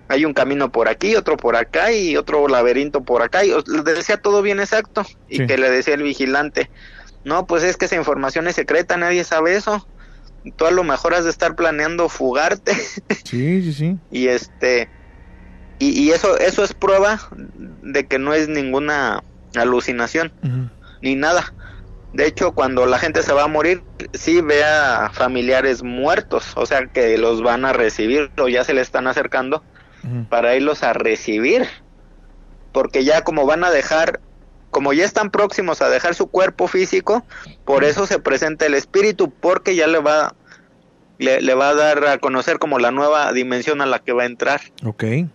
hay 0.09 0.25
un 0.25 0.33
camino 0.33 0.71
por 0.71 0.89
aquí, 0.89 1.15
otro 1.15 1.37
por 1.37 1.55
acá 1.55 1.91
y 1.93 2.17
otro 2.17 2.47
laberinto 2.47 3.03
por 3.03 3.21
acá. 3.21 3.45
Y 3.45 3.49
le 3.51 3.83
decía 3.83 4.17
todo 4.17 4.41
bien 4.41 4.59
exacto. 4.59 5.05
Y 5.27 5.37
Sí. 5.37 5.47
que 5.47 5.57
le 5.57 5.69
decía 5.69 5.93
el 5.93 6.03
vigilante, 6.03 6.69
no, 7.23 7.45
pues 7.45 7.63
es 7.63 7.77
que 7.77 7.85
esa 7.85 7.95
información 7.95 8.47
es 8.47 8.55
secreta, 8.55 8.97
nadie 8.97 9.23
sabe 9.23 9.55
eso. 9.55 9.87
Tú 10.55 10.65
a 10.65 10.71
lo 10.71 10.83
mejor 10.83 11.13
has 11.13 11.25
de 11.25 11.29
estar 11.29 11.55
planeando 11.55 12.09
fugarte. 12.09 12.73
Sí, 13.25 13.61
sí, 13.61 13.73
sí. 13.73 13.97
y 14.09 14.27
este 14.27 14.91
y, 15.77 15.91
y 16.01 16.11
eso 16.11 16.37
eso 16.37 16.63
es 16.63 16.73
prueba 16.73 17.21
de 17.35 18.05
que 18.07 18.17
no 18.19 18.33
es 18.33 18.49
ninguna 18.49 19.21
alucinación 19.55 20.33
ni 21.01 21.15
nada 21.15 21.53
de 22.11 22.25
hecho 22.25 22.53
cuando 22.53 22.85
la 22.87 22.97
gente 22.99 23.21
se 23.23 23.33
va 23.33 23.43
a 23.43 23.47
morir 23.47 23.83
sí 24.13 24.41
ve 24.41 24.63
a 24.63 25.11
familiares 25.13 25.83
muertos 25.83 26.53
o 26.55 26.65
sea 26.65 26.87
que 26.87 27.17
los 27.19 27.41
van 27.43 27.65
a 27.65 27.73
recibir 27.73 28.31
o 28.39 28.47
ya 28.49 28.63
se 28.63 28.73
le 28.73 28.81
están 28.81 29.05
acercando 29.07 29.63
Para 30.29 30.55
irlos 30.55 30.83
a 30.83 30.93
recibir 30.93 31.67
porque 32.71 33.03
ya 33.03 33.23
como 33.23 33.45
van 33.45 33.63
a 33.63 33.71
dejar 33.71 34.19
como 34.71 34.93
ya 34.93 35.03
están 35.03 35.31
próximos 35.31 35.81
a 35.81 35.89
dejar 35.89 36.13
su 36.15 36.27
cuerpo 36.27 36.67
físico 36.67 37.23
por 37.65 37.83
eso 37.83 38.05
se 38.05 38.19
presenta 38.19 38.65
el 38.67 38.75
espíritu 38.75 39.31
porque 39.31 39.75
ya 39.75 39.87
le 39.87 39.99
va 39.99 40.35
le, 41.17 41.41
le 41.41 41.53
va 41.55 41.69
a 41.69 41.75
dar 41.75 42.05
a 42.05 42.17
conocer 42.19 42.59
como 42.59 42.79
la 42.79 42.91
nueva 42.91 43.33
dimensión 43.33 43.81
a 43.81 43.85
la 43.85 43.99
que 43.99 44.13
va 44.13 44.23
a 44.23 44.27
entrar 44.27 44.61
Ok. 44.85 45.03
y, 45.03 45.29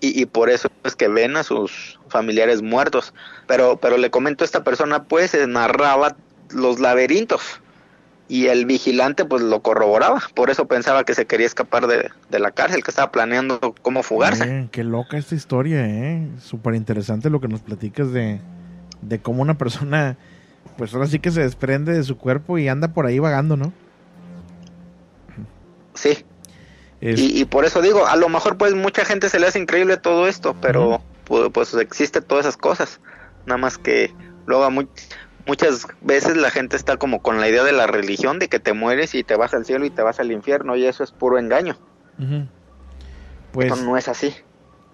y 0.00 0.26
por 0.26 0.50
eso 0.50 0.68
es 0.84 0.94
que 0.94 1.08
ven 1.08 1.36
a 1.36 1.42
sus 1.42 1.98
familiares 2.08 2.62
muertos. 2.62 3.12
Pero, 3.46 3.78
pero 3.78 3.96
le 3.96 4.10
comento 4.10 4.44
a 4.44 4.46
esta 4.46 4.62
persona, 4.62 5.04
pues, 5.04 5.36
narraba 5.48 6.16
los 6.50 6.78
laberintos 6.78 7.60
y 8.28 8.46
el 8.46 8.66
vigilante, 8.66 9.24
pues, 9.24 9.42
lo 9.42 9.60
corroboraba. 9.62 10.20
Por 10.34 10.50
eso 10.50 10.66
pensaba 10.66 11.04
que 11.04 11.14
se 11.14 11.26
quería 11.26 11.46
escapar 11.46 11.86
de, 11.86 12.10
de 12.28 12.38
la 12.40 12.50
cárcel, 12.50 12.82
que 12.82 12.90
estaba 12.90 13.12
planeando 13.12 13.74
cómo 13.82 14.02
fugarse. 14.02 14.42
Oye, 14.42 14.68
qué 14.72 14.82
loca 14.84 15.16
esta 15.16 15.34
historia, 15.34 15.86
¿eh? 15.86 16.28
Súper 16.40 16.74
interesante 16.74 17.30
lo 17.30 17.40
que 17.40 17.48
nos 17.48 17.60
platicas 17.60 18.12
de, 18.12 18.40
de 19.02 19.18
cómo 19.20 19.42
una 19.42 19.56
persona, 19.58 20.16
pues 20.76 20.92
ahora 20.94 21.06
sí 21.06 21.18
que 21.20 21.30
se 21.30 21.40
desprende 21.42 21.92
de 21.92 22.02
su 22.02 22.16
cuerpo 22.18 22.58
y 22.58 22.66
anda 22.68 22.88
por 22.88 23.06
ahí 23.06 23.18
vagando, 23.20 23.56
¿no? 23.56 23.72
Sí. 25.94 26.24
Es- 27.00 27.20
Y, 27.20 27.40
y 27.40 27.44
por 27.44 27.64
eso 27.64 27.80
digo, 27.82 28.06
a 28.06 28.16
lo 28.16 28.28
mejor, 28.28 28.56
pues, 28.56 28.74
mucha 28.74 29.04
gente 29.04 29.28
se 29.28 29.38
le 29.38 29.46
hace 29.46 29.58
increíble 29.58 29.96
todo 29.98 30.26
esto, 30.26 30.56
pero, 30.60 31.00
pu- 31.28 31.50
pues, 31.52 31.74
existe 31.74 32.20
todas 32.20 32.44
esas 32.46 32.56
cosas. 32.56 33.00
Nada 33.46 33.58
más 33.58 33.78
que 33.78 34.12
luego 34.46 34.64
a 34.64 34.70
mu- 34.70 34.88
muchas 35.46 35.86
veces 36.00 36.36
la 36.36 36.50
gente 36.50 36.76
está 36.76 36.96
como 36.96 37.22
con 37.22 37.40
la 37.40 37.48
idea 37.48 37.64
de 37.64 37.72
la 37.72 37.86
religión, 37.86 38.38
de 38.38 38.48
que 38.48 38.58
te 38.60 38.72
mueres 38.72 39.14
y 39.14 39.24
te 39.24 39.36
vas 39.36 39.54
al 39.54 39.64
cielo 39.64 39.84
y 39.84 39.90
te 39.90 40.02
vas 40.02 40.20
al 40.20 40.32
infierno, 40.32 40.76
y 40.76 40.84
eso 40.86 41.04
es 41.04 41.12
puro 41.12 41.38
engaño. 41.38 41.76
Ujú. 42.18 42.46
Pues, 43.52 43.82
no 43.82 43.96
es 43.96 44.08
así. 44.08 44.34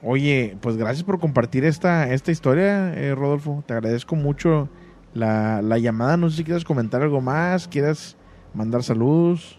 oye, 0.03 0.57
pues 0.61 0.77
gracias 0.77 1.03
por 1.05 1.19
compartir 1.19 1.65
esta, 1.65 2.09
esta 2.13 2.31
historia, 2.31 2.95
eh, 2.95 3.15
Rodolfo. 3.15 3.65
Te 3.67 3.73
agradezco 3.75 4.15
mucho 4.15 4.69
la, 5.15 5.63
la 5.63 5.79
llamada. 5.79 6.17
No 6.17 6.31
sé 6.31 6.37
si 6.39 6.45
quieres 6.45 6.65
comentar 6.65 7.03
algo 7.03 7.21
más, 7.21 7.67
quieras 7.67 8.17
mandar 8.55 8.83
saludos. 8.85 9.59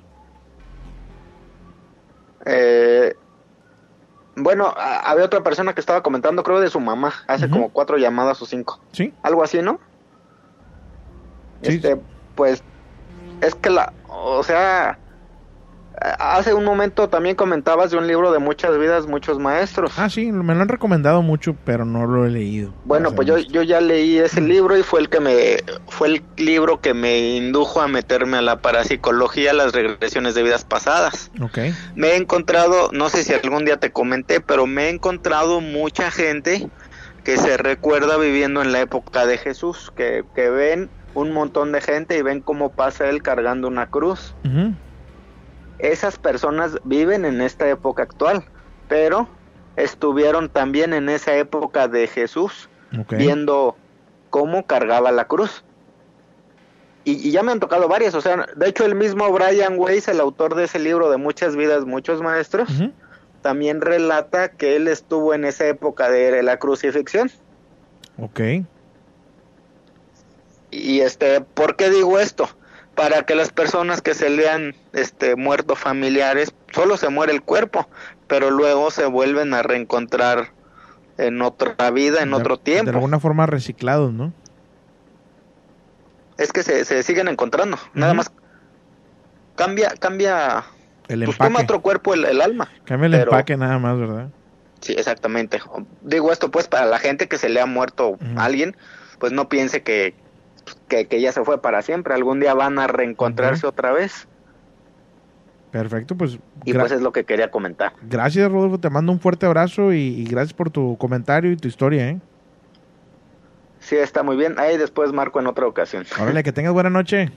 Eh, 2.45 3.13
bueno, 4.35 4.73
a- 4.75 4.99
había 5.09 5.25
otra 5.25 5.41
persona 5.43 5.73
que 5.73 5.79
estaba 5.81 6.01
comentando, 6.03 6.43
creo, 6.43 6.59
de 6.59 6.69
su 6.69 6.79
mamá, 6.79 7.13
hace 7.27 7.49
como 7.49 7.69
cuatro 7.69 7.97
llamadas 7.97 8.41
o 8.41 8.45
cinco. 8.45 8.79
Sí. 8.91 9.13
Algo 9.23 9.43
así, 9.43 9.61
¿no? 9.61 9.79
Sí. 11.63 11.75
Este, 11.75 11.97
pues, 12.35 12.63
es 13.41 13.55
que 13.55 13.69
la, 13.69 13.91
o 14.07 14.43
sea, 14.43 14.97
hace 16.19 16.53
un 16.53 16.65
momento 16.65 17.07
también 17.09 17.35
comentabas 17.35 17.91
de 17.91 17.97
un 17.97 18.07
libro 18.07 18.31
de 18.31 18.39
muchas 18.39 18.77
vidas, 18.77 19.07
muchos 19.07 19.39
maestros. 19.39 19.93
Ah, 19.97 20.09
sí, 20.09 20.31
me 20.31 20.53
lo 20.53 20.61
han 20.61 20.67
recomendado 20.67 21.21
mucho, 21.21 21.55
pero 21.63 21.85
no 21.85 22.05
lo 22.05 22.25
he 22.25 22.29
leído. 22.29 22.73
Bueno, 22.85 23.13
pues 23.13 23.27
yo, 23.27 23.37
yo 23.37 23.61
ya 23.61 23.79
leí 23.79 24.17
ese 24.17 24.41
libro 24.41 24.77
y 24.77 24.83
fue 24.83 25.01
el 25.01 25.09
que 25.09 25.19
me 25.19 25.57
fue 25.87 26.07
el 26.09 26.23
libro 26.37 26.81
que 26.81 26.93
me 26.93 27.35
indujo 27.37 27.81
a 27.81 27.87
meterme 27.87 28.37
a 28.37 28.41
la 28.41 28.61
parapsicología, 28.61 29.53
las 29.53 29.73
regresiones 29.73 30.35
de 30.35 30.43
vidas 30.43 30.65
pasadas. 30.65 31.31
Ok. 31.41 31.59
Me 31.95 32.09
he 32.09 32.15
encontrado, 32.17 32.89
no 32.91 33.09
sé 33.09 33.23
si 33.23 33.33
algún 33.33 33.65
día 33.65 33.77
te 33.77 33.91
comenté, 33.91 34.41
pero 34.41 34.67
me 34.67 34.85
he 34.85 34.89
encontrado 34.89 35.61
mucha 35.61 36.11
gente 36.11 36.69
que 37.23 37.37
se 37.37 37.55
recuerda 37.55 38.17
viviendo 38.17 38.61
en 38.61 38.73
la 38.73 38.81
época 38.81 39.25
de 39.25 39.37
Jesús, 39.37 39.93
que, 39.95 40.25
que 40.35 40.49
ven 40.49 40.89
un 41.13 41.31
montón 41.31 41.71
de 41.71 41.81
gente 41.81 42.17
y 42.17 42.21
ven 42.21 42.41
cómo 42.41 42.71
pasa 42.71 43.09
él 43.09 43.21
cargando 43.21 43.67
una 43.67 43.89
cruz. 43.89 44.35
Esas 45.79 46.17
personas 46.17 46.79
viven 46.83 47.25
en 47.25 47.41
esta 47.41 47.67
época 47.67 48.03
actual, 48.03 48.43
pero 48.87 49.27
estuvieron 49.75 50.49
también 50.49 50.93
en 50.93 51.09
esa 51.09 51.35
época 51.35 51.87
de 51.87 52.07
Jesús, 52.07 52.69
viendo 53.09 53.75
cómo 54.29 54.65
cargaba 54.65 55.11
la 55.11 55.25
cruz. 55.25 55.63
Y, 57.05 57.27
y 57.27 57.31
ya 57.31 57.43
me 57.43 57.51
han 57.51 57.59
tocado 57.59 57.89
varias, 57.89 58.15
o 58.15 58.21
sea, 58.21 58.47
de 58.55 58.69
hecho 58.69 58.85
el 58.85 58.95
mismo 58.95 59.29
Brian 59.31 59.77
Weiss, 59.77 60.07
el 60.07 60.21
autor 60.21 60.55
de 60.55 60.65
ese 60.65 60.79
libro 60.79 61.11
de 61.11 61.17
Muchas 61.17 61.55
vidas, 61.55 61.85
muchos 61.85 62.21
maestros, 62.21 62.69
también 63.41 63.81
relata 63.81 64.49
que 64.49 64.77
él 64.77 64.87
estuvo 64.87 65.33
en 65.33 65.43
esa 65.43 65.67
época 65.67 66.09
de 66.09 66.41
la 66.43 66.57
crucifixión. 66.57 67.29
Ok. 68.17 68.39
Y 70.73 71.01
este, 71.01 71.41
¿por 71.41 71.75
qué 71.75 71.89
digo 71.89 72.19
esto? 72.19 72.49
Para 72.95 73.23
que 73.25 73.35
las 73.35 73.51
personas 73.51 74.01
que 74.01 74.13
se 74.13 74.29
le 74.29 74.49
han 74.49 74.75
este, 74.93 75.35
muerto 75.35 75.75
familiares, 75.75 76.53
solo 76.73 76.97
se 76.97 77.09
muere 77.09 77.33
el 77.33 77.41
cuerpo, 77.41 77.87
pero 78.27 78.51
luego 78.51 78.91
se 78.91 79.05
vuelven 79.05 79.53
a 79.53 79.63
reencontrar 79.63 80.51
en 81.17 81.41
otra 81.41 81.89
vida, 81.91 82.21
en 82.21 82.29
De- 82.31 82.35
otro 82.35 82.57
De 82.57 82.63
tiempo. 82.63 82.91
alguna 82.91 83.19
forma 83.19 83.45
reciclados, 83.45 84.13
¿no? 84.13 84.33
es 86.37 86.51
que 86.51 86.63
se, 86.63 86.83
se 86.85 87.03
siguen 87.03 87.27
encontrando. 87.27 87.77
Nada 87.93 88.13
más 88.13 88.31
cambia, 89.55 89.93
cambia. 89.99 90.63
El 91.07 91.25
pues 91.25 91.35
empaque. 91.35 91.51
toma 91.51 91.63
otro 91.63 91.81
cuerpo 91.81 92.13
el, 92.13 92.25
el 92.25 92.41
alma. 92.41 92.69
Cambia 92.85 93.05
el 93.07 93.11
pero- 93.13 93.31
empaque 93.31 93.55
nada 93.57 93.77
más, 93.79 93.97
¿verdad? 93.99 94.29
Sí, 94.81 94.93
exactamente. 94.97 95.61
Digo 96.01 96.31
esto 96.31 96.51
pues 96.51 96.67
para 96.67 96.85
la 96.85 96.99
gente 96.99 97.27
que 97.27 97.37
se 97.37 97.49
le 97.49 97.61
ha 97.61 97.65
muerto 97.65 98.17
alguien, 98.35 98.75
pues 99.19 99.31
no 99.31 99.47
piense 99.47 99.81
que, 99.83 100.13
que, 100.93 101.07
que 101.07 101.21
ya 101.21 101.31
se 101.31 101.43
fue 101.43 101.61
para 101.61 101.81
siempre. 101.81 102.13
Algún 102.13 102.39
día 102.39 102.53
van 102.53 102.77
a 102.79 102.87
reencontrarse 102.87 103.65
otra 103.65 103.91
vez. 103.91 104.27
Perfecto, 105.71 106.15
pues, 106.15 106.37
Y 106.65 106.73
pues 106.73 106.91
es 106.91 107.01
lo 107.01 107.11
que 107.11 107.23
quería 107.23 107.49
comentar. 107.49 107.93
gracias 108.03 108.51
Rodolfo, 108.51 108.79
te 108.79 108.91
mando 108.91 109.11
un 109.11 109.19
fuerte 109.19 109.47
abrazo 109.47 109.91
y, 109.91 109.97
y 109.97 110.23
gracias 110.25 110.53
por 110.53 110.69
tu 110.69 110.95
comentario 110.99 111.51
y 111.51 111.57
tu 111.57 111.67
historia, 111.67 112.09
¿eh? 112.09 112.19
Sí, 113.79 113.95
está 113.95 114.21
muy 114.21 114.37
bien. 114.37 114.53
Ahí 114.59 114.77
después 114.77 115.11
marco 115.11 115.39
en 115.39 115.47
otra 115.47 115.65
ocasión. 115.65 116.05
Órale, 116.21 116.43
que 116.43 116.51
tengas 116.53 116.73
buena 116.73 116.89
noche. 116.91 117.31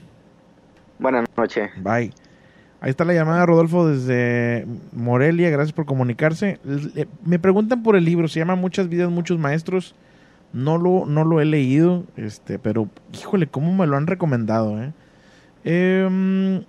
Buenas 0.99 1.25
noches. 1.35 1.71
Bye. 1.77 2.13
Ahí 2.79 2.91
está 2.91 3.05
la 3.05 3.13
llamada, 3.13 3.43
Rodolfo, 3.47 3.87
desde 3.87 4.67
Morelia. 4.93 5.49
Gracias 5.49 5.73
por 5.73 5.85
comunicarse. 5.85 6.59
Me 7.25 7.39
preguntan 7.39 7.81
por 7.81 7.95
el 7.95 8.05
libro. 8.05 8.27
Se 8.27 8.39
llama 8.39 8.55
Muchas 8.55 8.87
vidas, 8.87 9.09
muchos 9.09 9.39
maestros. 9.39 9.95
No 10.53 10.77
lo, 10.77 11.05
no 11.05 11.23
lo 11.23 11.41
he 11.41 11.45
leído, 11.45 12.05
este, 12.15 12.57
pero 12.57 12.89
híjole, 13.13 13.47
cómo 13.47 13.75
me 13.75 13.85
lo 13.85 13.97
han 13.97 14.07
recomendado, 14.07 14.81
¿eh? 14.81 14.93
Em, 15.63 16.63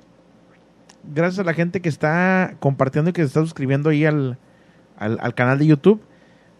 gracias 1.04 1.38
a 1.38 1.44
la 1.44 1.54
gente 1.54 1.80
que 1.80 1.88
está 1.88 2.56
compartiendo 2.60 3.10
y 3.10 3.12
que 3.12 3.22
se 3.22 3.28
está 3.28 3.40
suscribiendo 3.40 3.90
ahí 3.90 4.04
al, 4.04 4.38
al, 4.98 5.18
al 5.20 5.34
canal 5.34 5.58
de 5.58 5.66
YouTube. 5.66 6.02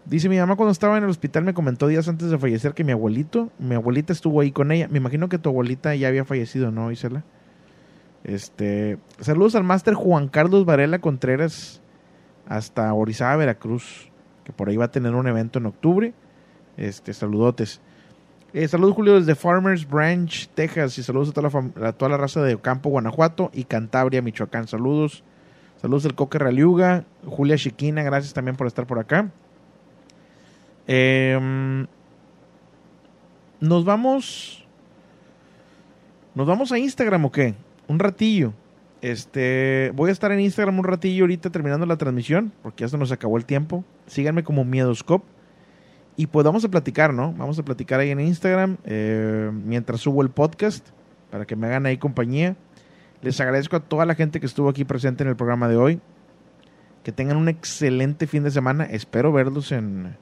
Dice 0.05 0.29
mi 0.29 0.39
mamá 0.39 0.55
cuando 0.55 0.71
estaba 0.71 0.97
en 0.97 1.03
el 1.03 1.09
hospital 1.09 1.43
me 1.43 1.53
comentó 1.53 1.87
días 1.87 2.07
antes 2.07 2.31
de 2.31 2.37
fallecer 2.39 2.73
que 2.73 2.83
mi 2.83 2.93
abuelito, 2.93 3.51
mi 3.59 3.75
abuelita 3.75 4.13
estuvo 4.13 4.41
ahí 4.41 4.51
con 4.51 4.71
ella. 4.71 4.87
Me 4.87 4.97
imagino 4.97 5.29
que 5.29 5.37
tu 5.37 5.49
abuelita 5.49 5.93
ya 5.95 6.07
había 6.07 6.25
fallecido, 6.25 6.71
¿no, 6.71 6.91
Isela? 6.91 7.23
Este, 8.23 8.97
saludos 9.19 9.55
al 9.55 9.63
máster 9.63 9.93
Juan 9.93 10.27
Carlos 10.27 10.65
Varela 10.65 10.99
Contreras 10.99 11.81
hasta 12.47 12.91
Orizaba, 12.93 13.35
Veracruz, 13.35 14.09
que 14.43 14.51
por 14.51 14.69
ahí 14.69 14.77
va 14.77 14.85
a 14.85 14.91
tener 14.91 15.13
un 15.13 15.27
evento 15.27 15.59
en 15.59 15.67
octubre. 15.67 16.13
Este, 16.79 17.13
saludotes. 17.13 17.81
Eh, 18.53 18.65
saludos 18.69 18.95
Julio 18.95 19.15
desde 19.15 19.35
Farmers 19.35 19.87
Branch, 19.87 20.47
Texas 20.55 20.97
y 20.97 21.03
saludos 21.03 21.29
a 21.29 21.33
toda 21.91 22.09
la, 22.09 22.15
a 22.15 22.17
raza 22.17 22.41
de 22.41 22.57
Campo, 22.57 22.89
Guanajuato 22.89 23.51
y 23.53 23.65
Cantabria, 23.65 24.21
Michoacán. 24.21 24.67
Saludos. 24.67 25.23
Saludos 25.81 26.03
del 26.03 26.15
Coque 26.15 26.39
Raliuga, 26.39 27.03
Julia 27.25 27.57
Chiquina, 27.57 28.01
gracias 28.03 28.33
también 28.33 28.55
por 28.55 28.67
estar 28.67 28.87
por 28.87 28.97
acá. 28.97 29.29
Em, 30.87 31.85
nos 33.59 33.83
vamos. 33.85 34.65
Nos 36.33 36.47
vamos 36.47 36.71
a 36.71 36.79
Instagram 36.79 37.25
o 37.25 37.31
qué? 37.31 37.55
Un 37.87 37.99
ratillo. 37.99 38.53
Este, 39.01 39.91
voy 39.95 40.09
a 40.09 40.13
estar 40.13 40.31
en 40.31 40.39
Instagram 40.39 40.79
un 40.79 40.85
ratillo 40.85 41.23
ahorita 41.23 41.49
terminando 41.49 41.85
la 41.85 41.97
transmisión, 41.97 42.53
porque 42.63 42.83
ya 42.83 42.87
se 42.87 42.97
nos 42.97 43.11
acabó 43.11 43.37
el 43.37 43.45
tiempo. 43.45 43.83
Síganme 44.07 44.43
como 44.43 44.63
Miedoscope. 44.63 45.38
Y 46.15 46.27
pues 46.27 46.45
vamos 46.45 46.65
a 46.65 46.69
platicar, 46.69 47.13
¿no? 47.13 47.33
Vamos 47.33 47.57
a 47.59 47.63
platicar 47.63 47.99
ahí 47.99 48.09
en 48.09 48.19
Instagram 48.19 48.77
eh, 48.83 49.49
mientras 49.53 50.01
subo 50.01 50.21
el 50.21 50.29
podcast 50.29 50.89
para 51.31 51.45
que 51.45 51.55
me 51.55 51.67
hagan 51.67 51.85
ahí 51.85 51.97
compañía. 51.97 52.55
Les 53.21 53.39
agradezco 53.39 53.75
a 53.75 53.79
toda 53.81 54.05
la 54.05 54.15
gente 54.15 54.39
que 54.39 54.45
estuvo 54.45 54.69
aquí 54.69 54.85
presente 54.85 55.23
en 55.23 55.29
el 55.29 55.35
programa 55.35 55.67
de 55.67 55.77
hoy. 55.77 56.01
Que 57.03 57.11
tengan 57.11 57.37
un 57.37 57.47
excelente 57.47 58.27
fin 58.27 58.43
de 58.43 58.51
semana. 58.51 58.83
Espero 58.85 59.31
verlos 59.31 59.71
en 59.71 60.17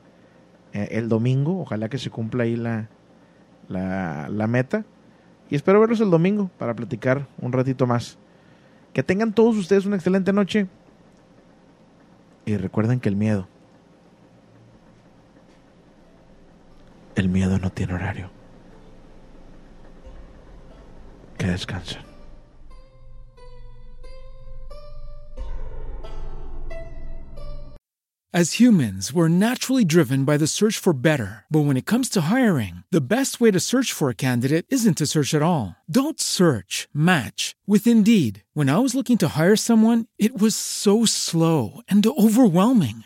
eh, 0.74 0.90
el 0.92 1.10
domingo. 1.10 1.60
Ojalá 1.62 1.90
que 1.90 1.98
se 1.98 2.10
cumpla 2.10 2.44
ahí 2.44 2.56
la, 2.56 2.90
la, 3.68 4.30
la 4.30 4.48
meta. 4.48 4.86
Y 5.50 5.56
espero 5.56 5.80
verlos 5.80 6.02
el 6.02 6.12
domingo 6.12 6.50
para 6.58 6.76
platicar 6.76 7.28
un 7.40 7.52
ratito 7.52 7.88
más. 7.88 8.18
Que 8.94 9.04
tengan 9.04 9.34
todos 9.34 9.58
ustedes 9.58 9.86
una 9.86 9.96
excelente 9.96 10.34
noche. 10.34 10.68
Y 12.46 12.58
recuerden 12.58 13.00
que 13.00 13.10
el 13.10 13.16
miedo. 13.16 13.48
El 17.18 17.30
miedo 17.30 17.58
no 17.58 17.72
tiene 17.72 17.94
horario. 17.94 18.30
Que 21.40 21.48
descansen. 21.48 22.08
As 28.34 28.60
humans, 28.60 29.12
we're 29.12 29.30
naturally 29.30 29.84
driven 29.84 30.24
by 30.24 30.38
the 30.38 30.46
search 30.46 30.78
for 30.78 30.94
better. 30.94 31.46
But 31.50 31.62
when 31.62 31.76
it 31.76 31.88
comes 31.88 32.08
to 32.10 32.22
hiring, 32.22 32.84
the 32.92 33.02
best 33.02 33.42
way 33.42 33.50
to 33.50 33.60
search 33.60 33.92
for 33.92 34.10
a 34.10 34.16
candidate 34.28 34.68
isn't 34.70 34.98
to 35.00 35.08
search 35.08 35.34
at 35.34 35.42
all. 35.42 35.76
Don't 35.90 36.20
search, 36.20 36.88
match 36.94 37.56
with 37.66 37.88
Indeed. 37.88 38.44
When 38.54 38.70
I 38.70 38.78
was 38.78 38.94
looking 38.94 39.18
to 39.20 39.30
hire 39.30 39.56
someone, 39.56 40.06
it 40.20 40.38
was 40.38 40.56
so 40.56 41.04
slow 41.06 41.82
and 41.88 42.06
overwhelming. 42.06 43.06